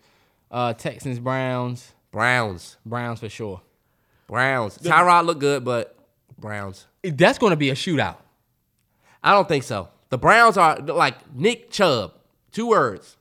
Uh, 0.50 0.74
Texans, 0.74 1.20
Browns, 1.20 1.94
Browns, 2.12 2.78
Browns 2.86 3.20
for 3.20 3.30
sure. 3.30 3.62
Browns. 4.28 4.78
Tyrod 4.78 5.26
look 5.26 5.40
good, 5.40 5.66
but 5.66 5.98
Browns. 6.38 6.88
That's 7.04 7.38
gonna 7.38 7.56
be 7.56 7.70
a 7.70 7.76
shootout. 7.76 8.18
I 9.24 9.34
don't 9.34 9.48
think 9.48 9.64
so. 9.64 9.90
The 10.10 10.18
Browns 10.18 10.58
are 10.58 10.78
like 10.80 11.34
Nick 11.34 11.70
Chubb. 11.72 12.14
Two 12.52 12.68
words. 12.68 13.18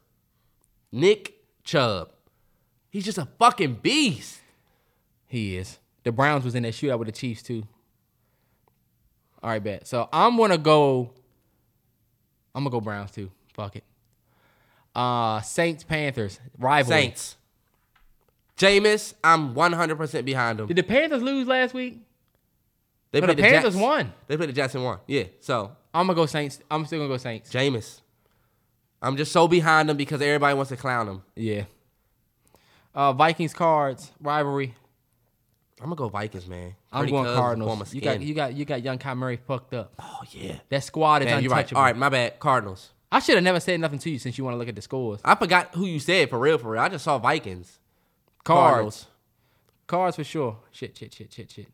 Nick 0.92 1.34
Chubb. 1.64 2.10
He's 2.90 3.04
just 3.04 3.18
a 3.18 3.28
fucking 3.38 3.74
beast. 3.76 4.40
He 5.26 5.56
is. 5.56 5.78
The 6.02 6.12
Browns 6.12 6.44
was 6.44 6.54
in 6.54 6.64
that 6.64 6.74
shootout 6.74 6.98
with 6.98 7.06
the 7.06 7.12
Chiefs 7.12 7.42
too. 7.42 7.62
All 9.42 9.50
right, 9.50 9.62
bet. 9.62 9.86
So 9.86 10.08
I'm 10.12 10.36
gonna 10.36 10.58
go. 10.58 11.12
I'm 12.54 12.64
gonna 12.64 12.70
go 12.70 12.80
Browns 12.80 13.12
too. 13.12 13.30
Fuck 13.54 13.76
it. 13.76 13.84
Uh, 14.94 15.40
Saints, 15.40 15.84
Panthers, 15.84 16.40
rivalry. 16.58 17.02
Saints. 17.02 17.36
Jameis, 18.56 19.14
I'm 19.24 19.54
100% 19.54 20.24
behind 20.24 20.58
them. 20.58 20.66
Did 20.66 20.76
the 20.76 20.82
Panthers 20.82 21.22
lose 21.22 21.46
last 21.46 21.72
week? 21.72 21.98
They 23.12 23.20
No, 23.20 23.26
the 23.28 23.34
played 23.34 23.50
Panthers 23.52 23.74
Jets. 23.74 23.82
won. 23.82 24.12
They 24.26 24.36
played 24.36 24.48
the 24.50 24.52
Jets 24.52 24.74
and 24.74 24.84
won. 24.84 24.98
Yeah. 25.06 25.24
So 25.40 25.72
I'm 25.94 26.06
gonna 26.06 26.14
go 26.16 26.26
Saints. 26.26 26.60
I'm 26.70 26.84
still 26.86 26.98
gonna 27.00 27.08
go 27.08 27.16
Saints. 27.16 27.50
Jameis. 27.52 28.00
I'm 29.02 29.16
just 29.16 29.32
so 29.32 29.48
behind 29.48 29.88
them 29.88 29.96
because 29.96 30.20
everybody 30.20 30.54
wants 30.54 30.68
to 30.68 30.76
clown 30.76 31.06
them. 31.06 31.22
Yeah. 31.34 31.64
Uh, 32.94 33.12
Vikings, 33.12 33.54
Cards, 33.54 34.12
rivalry. 34.20 34.74
I'm 35.80 35.86
gonna 35.86 35.96
go 35.96 36.08
Vikings, 36.08 36.46
man. 36.46 36.74
I'm 36.92 37.00
Pretty 37.00 37.12
going 37.12 37.34
Cardinals. 37.34 37.94
You 37.94 38.00
got 38.02 38.20
you 38.20 38.34
got 38.34 38.52
you 38.54 38.64
got 38.66 38.82
young 38.82 38.98
Kyler 38.98 39.16
Murray 39.16 39.36
fucked 39.46 39.72
up. 39.74 39.94
Oh 39.98 40.20
yeah. 40.30 40.56
That 40.68 40.84
squad 40.84 41.22
is 41.22 41.28
Damn, 41.28 41.42
you're 41.42 41.50
right. 41.50 41.60
untouchable. 41.60 41.78
All 41.78 41.84
right, 41.84 41.96
my 41.96 42.10
bad. 42.10 42.38
Cardinals. 42.38 42.90
I 43.12 43.18
should 43.18 43.34
have 43.34 43.44
never 43.44 43.60
said 43.60 43.80
nothing 43.80 43.98
to 44.00 44.10
you 44.10 44.18
since 44.18 44.38
you 44.38 44.44
want 44.44 44.54
to 44.54 44.58
look 44.58 44.68
at 44.68 44.76
the 44.76 44.82
scores. 44.82 45.20
I 45.24 45.34
forgot 45.34 45.74
who 45.74 45.84
you 45.84 45.98
said 45.98 46.30
for 46.30 46.38
real. 46.38 46.58
For 46.58 46.70
real, 46.70 46.82
I 46.82 46.88
just 46.88 47.04
saw 47.04 47.18
Vikings. 47.18 47.78
Cards. 48.44 49.06
Cards 49.86 50.16
for 50.16 50.24
sure. 50.24 50.58
Shit, 50.70 50.96
shit, 50.96 51.12
shit, 51.12 51.32
shit, 51.32 51.50
shit. 51.50 51.68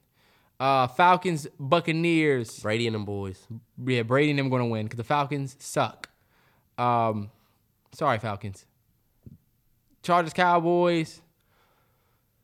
Uh, 0.58 0.86
Falcons, 0.86 1.46
Buccaneers. 1.60 2.60
Brady 2.60 2.86
and 2.86 2.94
them 2.94 3.04
boys. 3.04 3.46
Yeah, 3.84 4.02
Brady 4.02 4.30
and 4.30 4.38
them 4.38 4.48
going 4.48 4.62
to 4.62 4.66
win 4.68 4.86
because 4.86 4.96
the 4.96 5.04
Falcons 5.04 5.56
suck. 5.58 6.08
Um, 6.78 7.30
sorry, 7.92 8.18
Falcons. 8.18 8.64
Chargers, 10.02 10.32
Cowboys. 10.32 11.20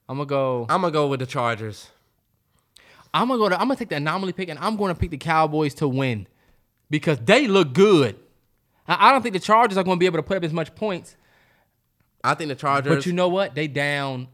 I'm 0.09 0.19
gonna 0.19 0.27
go. 0.27 0.67
I'm 0.69 0.81
gonna 0.83 0.93
go 0.93 1.07
with 1.07 1.21
the 1.21 1.27
Chargers. 1.27 1.91
I'm 3.15 3.29
gonna 3.29 3.39
go. 3.39 3.49
To, 3.49 3.55
I'm 3.55 3.69
gonna 3.69 3.77
take 3.77 3.89
the 3.89 3.97
anomaly 3.97 4.33
pick, 4.33 4.49
and 4.49 4.59
I'm 4.59 4.77
gonna 4.77 4.95
pick 4.95 5.11
the 5.11 5.17
Cowboys 5.17 5.75
to 5.75 5.89
win 5.89 6.27
because 6.91 7.19
they 7.19 7.47
look 7.47 7.73
good. 7.73 8.17
I 8.87 9.09
I 9.09 9.13
don't 9.13 9.23
think 9.23 9.35
the 9.35 9.41
Chargers 9.41 9.77
are 9.79 9.85
gonna 9.85 9.97
be 9.97 10.07
able 10.07 10.19
to 10.19 10.23
put 10.23 10.37
up 10.37 10.45
as 10.45 10.53
much 10.53 10.75
points. 10.75 11.17
I 12.25 12.35
think 12.35 12.49
the 12.49 12.55
Chargers. 12.55 12.95
But 12.95 13.07
you 13.07 13.13
know 13.13 13.29
what? 13.29 13.55
They 13.55 13.67
down. 13.67 14.29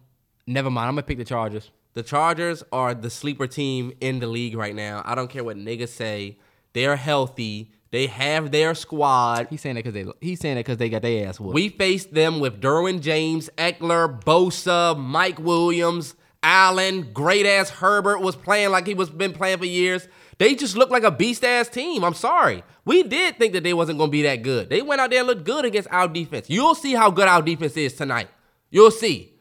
Never 0.46 0.70
mind. 0.70 0.88
I'm 0.88 0.94
gonna 0.94 1.02
pick 1.02 1.18
the 1.18 1.24
Chargers. 1.24 1.70
The 1.94 2.02
Chargers 2.02 2.62
are 2.72 2.94
the 2.94 3.10
sleeper 3.10 3.46
team 3.46 3.92
in 4.00 4.20
the 4.20 4.26
league 4.26 4.56
right 4.56 4.74
now. 4.74 5.02
I 5.04 5.14
don't 5.14 5.28
care 5.28 5.42
what 5.42 5.56
niggas 5.56 5.88
say. 5.88 6.38
They're 6.72 6.96
healthy. 6.96 7.72
They 7.90 8.06
have 8.06 8.50
their 8.50 8.74
squad. 8.74 9.48
He's 9.48 9.62
saying 9.62 9.76
that 9.76 9.84
because 9.84 9.94
they. 9.94 10.12
He's 10.20 10.40
saying 10.40 10.56
that 10.56 10.60
because 10.66 10.76
they 10.76 10.90
got 10.90 11.02
their 11.02 11.26
ass 11.26 11.40
whooped. 11.40 11.54
We 11.54 11.70
faced 11.70 12.12
them 12.12 12.38
with 12.40 12.60
Derwin 12.60 13.00
James, 13.00 13.48
Ekeler, 13.56 14.22
Bosa, 14.22 14.96
Mike 14.98 15.38
Williams, 15.38 16.14
Allen, 16.42 17.12
great 17.12 17.46
ass 17.46 17.70
Herbert 17.70 18.20
was 18.20 18.36
playing 18.36 18.70
like 18.70 18.86
he 18.86 18.94
was 18.94 19.10
been 19.10 19.32
playing 19.32 19.58
for 19.58 19.64
years. 19.64 20.06
They 20.38 20.54
just 20.54 20.76
look 20.76 20.90
like 20.90 21.02
a 21.02 21.10
beast 21.10 21.44
ass 21.44 21.68
team. 21.68 22.04
I'm 22.04 22.14
sorry. 22.14 22.62
We 22.84 23.02
did 23.02 23.36
think 23.38 23.52
that 23.54 23.64
they 23.64 23.74
wasn't 23.74 23.98
gonna 23.98 24.10
be 24.10 24.22
that 24.22 24.42
good. 24.42 24.70
They 24.70 24.82
went 24.82 25.00
out 25.00 25.10
there 25.10 25.18
and 25.20 25.26
looked 25.28 25.44
good 25.44 25.64
against 25.64 25.88
our 25.90 26.06
defense. 26.08 26.48
You'll 26.48 26.74
see 26.76 26.94
how 26.94 27.10
good 27.10 27.26
our 27.28 27.42
defense 27.42 27.76
is 27.76 27.94
tonight. 27.94 28.28
You'll 28.70 28.90
see. 28.92 29.34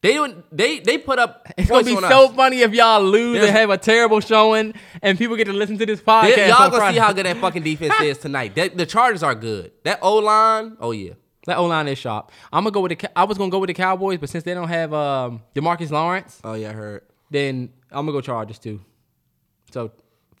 They 0.00 0.18
they 0.52 0.80
they 0.80 0.98
put 0.98 1.18
up 1.18 1.46
It's 1.56 1.68
gonna 1.70 1.82
be 1.84 1.96
so 1.96 2.28
us. 2.28 2.34
funny 2.36 2.60
if 2.60 2.72
y'all 2.74 3.02
lose 3.02 3.34
There's- 3.38 3.48
and 3.48 3.56
have 3.58 3.70
a 3.70 3.78
terrible 3.78 4.20
showing, 4.20 4.74
and 5.02 5.16
people 5.18 5.34
get 5.36 5.46
to 5.46 5.52
listen 5.54 5.78
to 5.78 5.86
this 5.86 6.00
podcast. 6.00 6.34
They- 6.36 6.48
y'all 6.48 6.62
on 6.62 6.68
gonna 6.70 6.76
Friday. 6.82 6.94
see 6.96 7.00
how 7.00 7.12
good 7.14 7.26
that 7.26 7.38
fucking 7.38 7.62
defense 7.70 7.94
is 8.02 8.18
tonight. 8.18 8.54
That, 8.54 8.76
the 8.76 8.84
Chargers 8.86 9.22
are 9.22 9.34
good. 9.34 9.72
That 9.82 9.98
O 10.02 10.16
line, 10.18 10.76
oh 10.78 10.90
yeah. 10.92 11.14
that 11.46 11.56
O 11.56 11.64
line 11.64 11.88
is 11.88 11.98
sharp. 11.98 12.30
I'm 12.52 12.64
gonna 12.64 12.70
go 12.72 12.80
with 12.82 12.98
the. 12.98 13.18
I 13.18 13.24
was 13.24 13.38
gonna 13.38 13.50
go 13.50 13.58
with 13.58 13.68
the 13.68 13.74
Cowboys, 13.74 14.18
but 14.18 14.28
since 14.28 14.44
they 14.44 14.52
don't 14.54 14.68
have 14.68 14.92
um, 14.92 15.42
Demarcus 15.54 15.90
Lawrence, 15.90 16.38
Oh 16.44 16.52
yeah, 16.54 16.70
I 16.70 16.72
heard. 16.74 17.02
then 17.30 17.70
I'm 17.90 18.04
gonna 18.06 18.12
go 18.12 18.20
Chargers 18.20 18.58
too. 18.58 18.80
So 19.72 19.90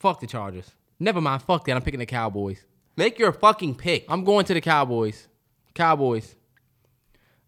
fuck 0.04 0.20
the 0.20 0.26
Chargers. 0.26 0.70
Never 1.00 1.22
mind. 1.22 1.42
Fuck 1.42 1.64
that. 1.64 1.74
I'm 1.74 1.80
picking 1.80 1.98
the 1.98 2.04
Cowboys. 2.04 2.62
Make 2.94 3.18
your 3.18 3.32
fucking 3.32 3.74
pick. 3.74 4.04
I'm 4.10 4.22
going 4.22 4.44
to 4.44 4.52
the 4.52 4.60
Cowboys. 4.60 5.28
Cowboys. 5.72 6.36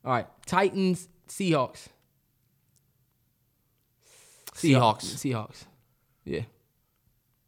All 0.03 0.13
right. 0.13 0.27
Titans. 0.47 1.07
Seahawks. 1.29 1.89
Seahawks. 4.55 5.05
Seahawks. 5.05 5.65
Yeah. 6.25 6.41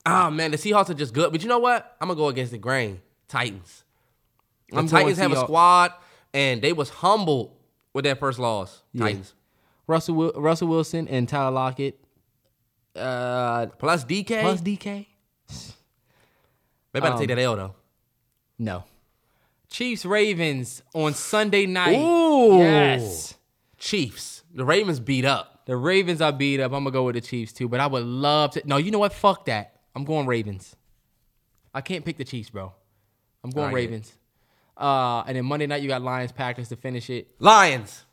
Oh 0.04 0.30
man, 0.30 0.50
the 0.50 0.58
Seahawks 0.58 0.90
are 0.90 0.94
just 0.94 1.14
good. 1.14 1.32
But 1.32 1.42
you 1.42 1.48
know 1.48 1.58
what? 1.58 1.96
I'm 2.00 2.08
gonna 2.08 2.18
go 2.18 2.28
against 2.28 2.52
the 2.52 2.58
grain. 2.58 3.00
Titans. 3.28 3.84
The 4.68 4.78
I'm 4.78 4.88
Titans 4.88 5.18
going 5.18 5.30
have 5.30 5.38
a 5.38 5.42
squad, 5.42 5.92
and 6.34 6.60
they 6.60 6.74
was 6.74 6.90
humbled 6.90 7.56
with 7.94 8.04
their 8.04 8.16
first 8.16 8.38
loss. 8.38 8.82
Yeah. 8.92 9.06
Titans. 9.06 9.34
Russell 9.86 10.32
Russell 10.32 10.68
Wilson 10.68 11.08
and 11.08 11.28
Tyler 11.28 11.50
Lockett. 11.50 11.98
Uh, 12.98 13.66
plus 13.78 14.04
DK. 14.04 14.40
plus 14.40 14.60
DK. 14.60 15.06
they 16.92 17.00
better 17.00 17.14
um, 17.14 17.18
take 17.18 17.28
that 17.28 17.38
L 17.38 17.56
though. 17.56 17.74
No. 18.58 18.84
Chiefs 19.70 20.04
Ravens 20.04 20.82
on 20.94 21.14
Sunday 21.14 21.66
night. 21.66 21.98
Ooh. 21.98 22.58
Yes. 22.58 23.34
Chiefs. 23.76 24.42
The 24.54 24.64
Ravens 24.64 24.98
beat 24.98 25.24
up. 25.24 25.62
The 25.66 25.76
Ravens 25.76 26.20
are 26.20 26.32
beat 26.32 26.60
up. 26.60 26.72
I'm 26.72 26.84
gonna 26.84 26.90
go 26.90 27.04
with 27.04 27.14
the 27.14 27.20
Chiefs 27.20 27.52
too, 27.52 27.68
but 27.68 27.80
I 27.80 27.86
would 27.86 28.04
love 28.04 28.52
to. 28.52 28.62
No, 28.66 28.78
you 28.78 28.90
know 28.90 28.98
what? 28.98 29.12
Fuck 29.12 29.44
that. 29.46 29.80
I'm 29.94 30.04
going 30.04 30.26
Ravens. 30.26 30.74
I 31.74 31.80
can't 31.80 32.04
pick 32.04 32.16
the 32.16 32.24
Chiefs, 32.24 32.50
bro. 32.50 32.72
I'm 33.44 33.50
going 33.50 33.70
it. 33.70 33.74
Ravens. 33.74 34.12
Uh, 34.76 35.22
and 35.26 35.36
then 35.36 35.44
Monday 35.44 35.66
night 35.66 35.82
you 35.82 35.88
got 35.88 36.02
Lions 36.02 36.32
Packers 36.32 36.68
to 36.70 36.76
finish 36.76 37.10
it. 37.10 37.28
Lions. 37.38 38.04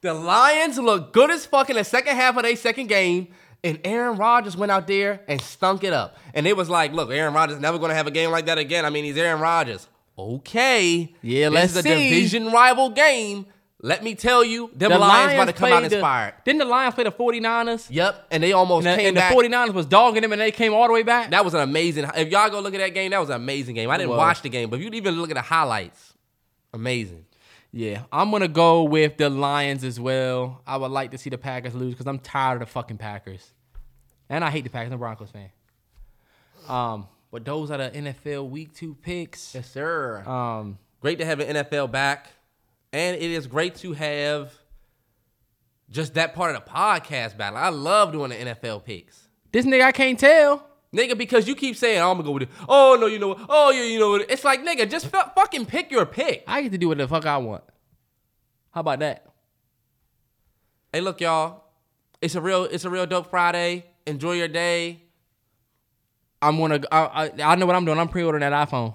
The 0.00 0.14
Lions 0.14 0.78
look 0.78 1.12
good 1.12 1.30
as 1.30 1.44
fuck 1.44 1.70
in 1.70 1.76
the 1.76 1.84
second 1.84 2.16
half 2.16 2.36
of 2.36 2.42
their 2.42 2.56
second 2.56 2.88
game, 2.88 3.28
and 3.64 3.78
Aaron 3.84 4.16
Rodgers 4.16 4.56
went 4.56 4.70
out 4.72 4.86
there 4.86 5.20
and 5.28 5.40
stunk 5.40 5.84
it 5.84 5.92
up. 5.92 6.16
And 6.34 6.46
it 6.46 6.56
was 6.56 6.68
like, 6.70 6.92
look, 6.92 7.10
Aaron 7.10 7.34
Rodgers 7.34 7.58
never 7.60 7.78
gonna 7.78 7.94
have 7.94 8.06
a 8.06 8.10
game 8.10 8.30
like 8.30 8.46
that 8.46 8.58
again. 8.58 8.84
I 8.84 8.90
mean, 8.90 9.04
he's 9.04 9.16
Aaron 9.16 9.40
Rodgers. 9.40 9.88
Okay. 10.18 11.14
Yeah, 11.22 11.48
this 11.50 11.54
let's 11.54 11.70
is 11.72 11.76
a 11.78 11.82
see. 11.82 12.10
division 12.10 12.50
rival 12.52 12.90
game. 12.90 13.46
Let 13.80 14.02
me 14.02 14.16
tell 14.16 14.42
you, 14.42 14.70
them 14.74 14.90
The 14.90 14.98
Lions 14.98 15.34
about 15.34 15.44
to 15.46 15.52
come 15.52 15.72
out 15.72 15.78
played 15.82 15.90
the- 15.92 16.32
Didn't 16.44 16.58
the 16.58 16.64
Lions 16.64 16.96
play 16.96 17.04
the 17.04 17.12
49ers? 17.12 17.86
Yep, 17.88 18.26
and 18.32 18.42
they 18.42 18.52
almost 18.52 18.84
And, 18.84 18.98
the, 18.98 19.02
came 19.04 19.16
and 19.16 19.16
the 19.16 19.20
49ers 19.20 19.72
was 19.72 19.86
dogging 19.86 20.22
them 20.22 20.32
and 20.32 20.40
they 20.40 20.50
came 20.50 20.74
all 20.74 20.88
the 20.88 20.92
way 20.92 21.04
back? 21.04 21.30
That 21.30 21.44
was 21.44 21.54
an 21.54 21.60
amazing. 21.60 22.04
If 22.16 22.28
y'all 22.30 22.50
go 22.50 22.58
look 22.58 22.74
at 22.74 22.80
that 22.80 22.92
game, 22.92 23.12
that 23.12 23.20
was 23.20 23.28
an 23.30 23.36
amazing 23.36 23.76
game. 23.76 23.88
I 23.88 23.96
didn't 23.96 24.10
watch 24.10 24.42
the 24.42 24.48
game, 24.48 24.68
but 24.68 24.80
if 24.80 24.84
you 24.84 24.90
even 24.94 25.14
look 25.14 25.30
at 25.30 25.34
the 25.36 25.42
highlights, 25.42 26.14
amazing. 26.74 27.24
Yeah, 27.72 28.04
I'm 28.10 28.30
gonna 28.30 28.48
go 28.48 28.84
with 28.84 29.18
the 29.18 29.28
Lions 29.28 29.84
as 29.84 30.00
well. 30.00 30.62
I 30.66 30.76
would 30.76 30.90
like 30.90 31.10
to 31.10 31.18
see 31.18 31.30
the 31.30 31.38
Packers 31.38 31.74
lose 31.74 31.94
because 31.94 32.06
I'm 32.06 32.18
tired 32.18 32.54
of 32.54 32.60
the 32.60 32.72
fucking 32.72 32.96
Packers, 32.98 33.52
and 34.28 34.42
I 34.42 34.50
hate 34.50 34.64
the 34.64 34.70
Packers. 34.70 34.88
I'm 34.88 34.94
a 34.94 34.98
Broncos 34.98 35.30
fan. 35.30 35.50
Um, 36.66 37.08
but 37.30 37.44
those 37.44 37.70
are 37.70 37.78
the 37.78 37.90
NFL 37.90 38.48
Week 38.48 38.74
Two 38.74 38.94
picks. 38.94 39.54
Yes, 39.54 39.70
sir. 39.70 40.22
Um, 40.26 40.78
great 41.00 41.18
to 41.18 41.26
have 41.26 41.40
an 41.40 41.56
NFL 41.56 41.90
back, 41.90 42.28
and 42.92 43.16
it 43.16 43.30
is 43.30 43.46
great 43.46 43.74
to 43.76 43.92
have 43.92 44.52
just 45.90 46.14
that 46.14 46.34
part 46.34 46.54
of 46.54 46.64
the 46.64 46.70
podcast 46.70 47.36
battle. 47.36 47.58
I 47.58 47.68
love 47.68 48.12
doing 48.12 48.30
the 48.30 48.36
NFL 48.36 48.84
picks, 48.84 49.28
this 49.52 49.66
nigga 49.66 49.82
I 49.82 49.92
can't 49.92 50.18
tell. 50.18 50.67
Nigga, 50.94 51.16
because 51.16 51.46
you 51.48 51.54
keep 51.54 51.76
saying 51.76 52.00
I'm 52.00 52.12
gonna 52.16 52.22
go 52.24 52.32
with 52.32 52.42
it. 52.44 52.48
Oh 52.68 52.96
no, 53.00 53.06
you 53.06 53.18
know 53.18 53.28
what? 53.28 53.46
Oh 53.48 53.70
yeah, 53.70 53.82
you 53.84 53.98
know 53.98 54.10
what? 54.10 54.30
It's 54.30 54.44
like 54.44 54.62
nigga, 54.64 54.88
just 54.90 55.06
fu- 55.06 55.30
fucking 55.34 55.66
pick 55.66 55.90
your 55.90 56.06
pick. 56.06 56.44
I 56.46 56.62
get 56.62 56.72
to 56.72 56.78
do 56.78 56.88
what 56.88 56.98
the 56.98 57.08
fuck 57.08 57.26
I 57.26 57.36
want. 57.38 57.64
How 58.72 58.80
about 58.80 58.98
that? 59.00 59.26
Hey, 60.92 61.00
look, 61.00 61.20
y'all, 61.20 61.64
it's 62.20 62.34
a 62.34 62.40
real, 62.40 62.64
it's 62.64 62.84
a 62.84 62.90
real 62.90 63.06
dope 63.06 63.28
Friday. 63.30 63.84
Enjoy 64.06 64.32
your 64.32 64.48
day. 64.48 65.02
I'm 66.40 66.56
gonna. 66.58 66.80
I, 66.90 67.30
I, 67.38 67.42
I 67.52 67.54
know 67.56 67.66
what 67.66 67.74
I'm 67.76 67.84
doing. 67.84 67.98
I'm 67.98 68.08
pre-ordering 68.08 68.40
that 68.48 68.68
iPhone. 68.68 68.94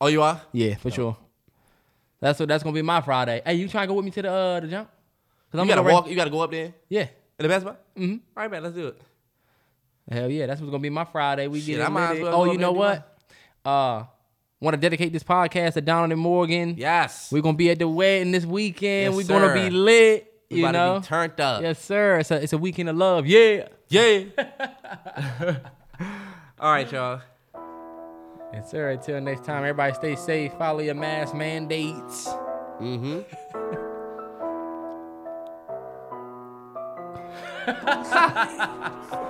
Oh, 0.00 0.06
you 0.06 0.22
are? 0.22 0.40
Yeah, 0.52 0.76
for 0.76 0.90
sure. 0.90 1.16
That's 2.20 2.38
what. 2.38 2.48
That's 2.48 2.62
gonna 2.62 2.74
be 2.74 2.82
my 2.82 3.00
Friday. 3.00 3.42
Hey, 3.44 3.54
you 3.54 3.68
trying 3.68 3.84
to 3.84 3.88
go 3.88 3.94
with 3.94 4.04
me 4.04 4.10
to 4.12 4.22
the 4.22 4.30
uh 4.30 4.60
the 4.60 4.68
jump? 4.68 4.88
Cause 5.50 5.58
You 5.58 5.60
I'm 5.62 5.66
gotta 5.68 5.82
gonna 5.82 5.92
walk. 5.94 6.08
You 6.08 6.14
gotta 6.16 6.30
go 6.30 6.40
up 6.40 6.50
there 6.50 6.72
Yeah. 6.88 7.02
in 7.02 7.08
the 7.38 7.48
best 7.48 7.62
spot. 7.64 7.80
Mm-hmm. 7.96 8.12
All 8.12 8.42
right, 8.42 8.50
man, 8.50 8.62
let's 8.62 8.74
do 8.74 8.88
it. 8.88 9.00
Hell 10.10 10.30
yeah, 10.30 10.46
that's 10.46 10.60
what's 10.60 10.70
gonna 10.70 10.82
be 10.82 10.90
my 10.90 11.04
Friday. 11.04 11.46
We 11.48 11.60
Shit, 11.60 11.66
get 11.76 11.80
it. 11.80 11.84
I 11.84 11.88
might 11.88 12.16
as 12.16 12.22
well 12.22 12.34
oh, 12.34 12.44
go 12.44 12.52
you 12.52 12.52
up 12.52 12.60
know 12.60 12.72
there 12.72 12.92
and 12.92 13.02
what? 13.64 13.70
Uh, 13.70 14.04
want 14.60 14.74
to 14.74 14.80
dedicate 14.80 15.12
this 15.12 15.22
podcast 15.22 15.74
to 15.74 15.80
Donald 15.82 16.12
and 16.12 16.20
Morgan. 16.20 16.74
Yes, 16.78 17.30
We're 17.30 17.42
gonna 17.42 17.56
be 17.56 17.70
at 17.70 17.78
the 17.78 17.88
wedding 17.88 18.32
this 18.32 18.46
weekend. 18.46 19.14
Yes, 19.14 19.28
We're 19.28 19.28
gonna 19.28 19.48
sir. 19.48 19.54
be 19.54 19.70
lit. 19.70 20.32
we 20.50 20.56
you 20.58 20.64
about 20.64 20.72
know. 20.72 20.94
to 20.94 21.00
be 21.00 21.06
turned 21.06 21.40
up. 21.40 21.62
yes, 21.62 21.84
sir. 21.84 22.18
It's 22.20 22.30
a 22.30 22.42
it's 22.42 22.52
a 22.54 22.58
weekend 22.58 22.88
of 22.88 22.96
love. 22.96 23.26
Yeah. 23.26 23.68
Yeah. 23.88 24.24
All 26.60 26.72
right, 26.72 26.90
y'all. 26.90 27.20
Yes, 28.52 28.70
sir. 28.70 28.90
Until 28.90 29.20
next 29.20 29.44
time, 29.44 29.58
everybody 29.58 29.92
stay 29.94 30.16
safe. 30.16 30.52
Follow 30.54 30.80
your 30.80 30.94
mask 30.94 31.34
mandates. 31.34 32.28
Mm-hmm. 32.80 33.20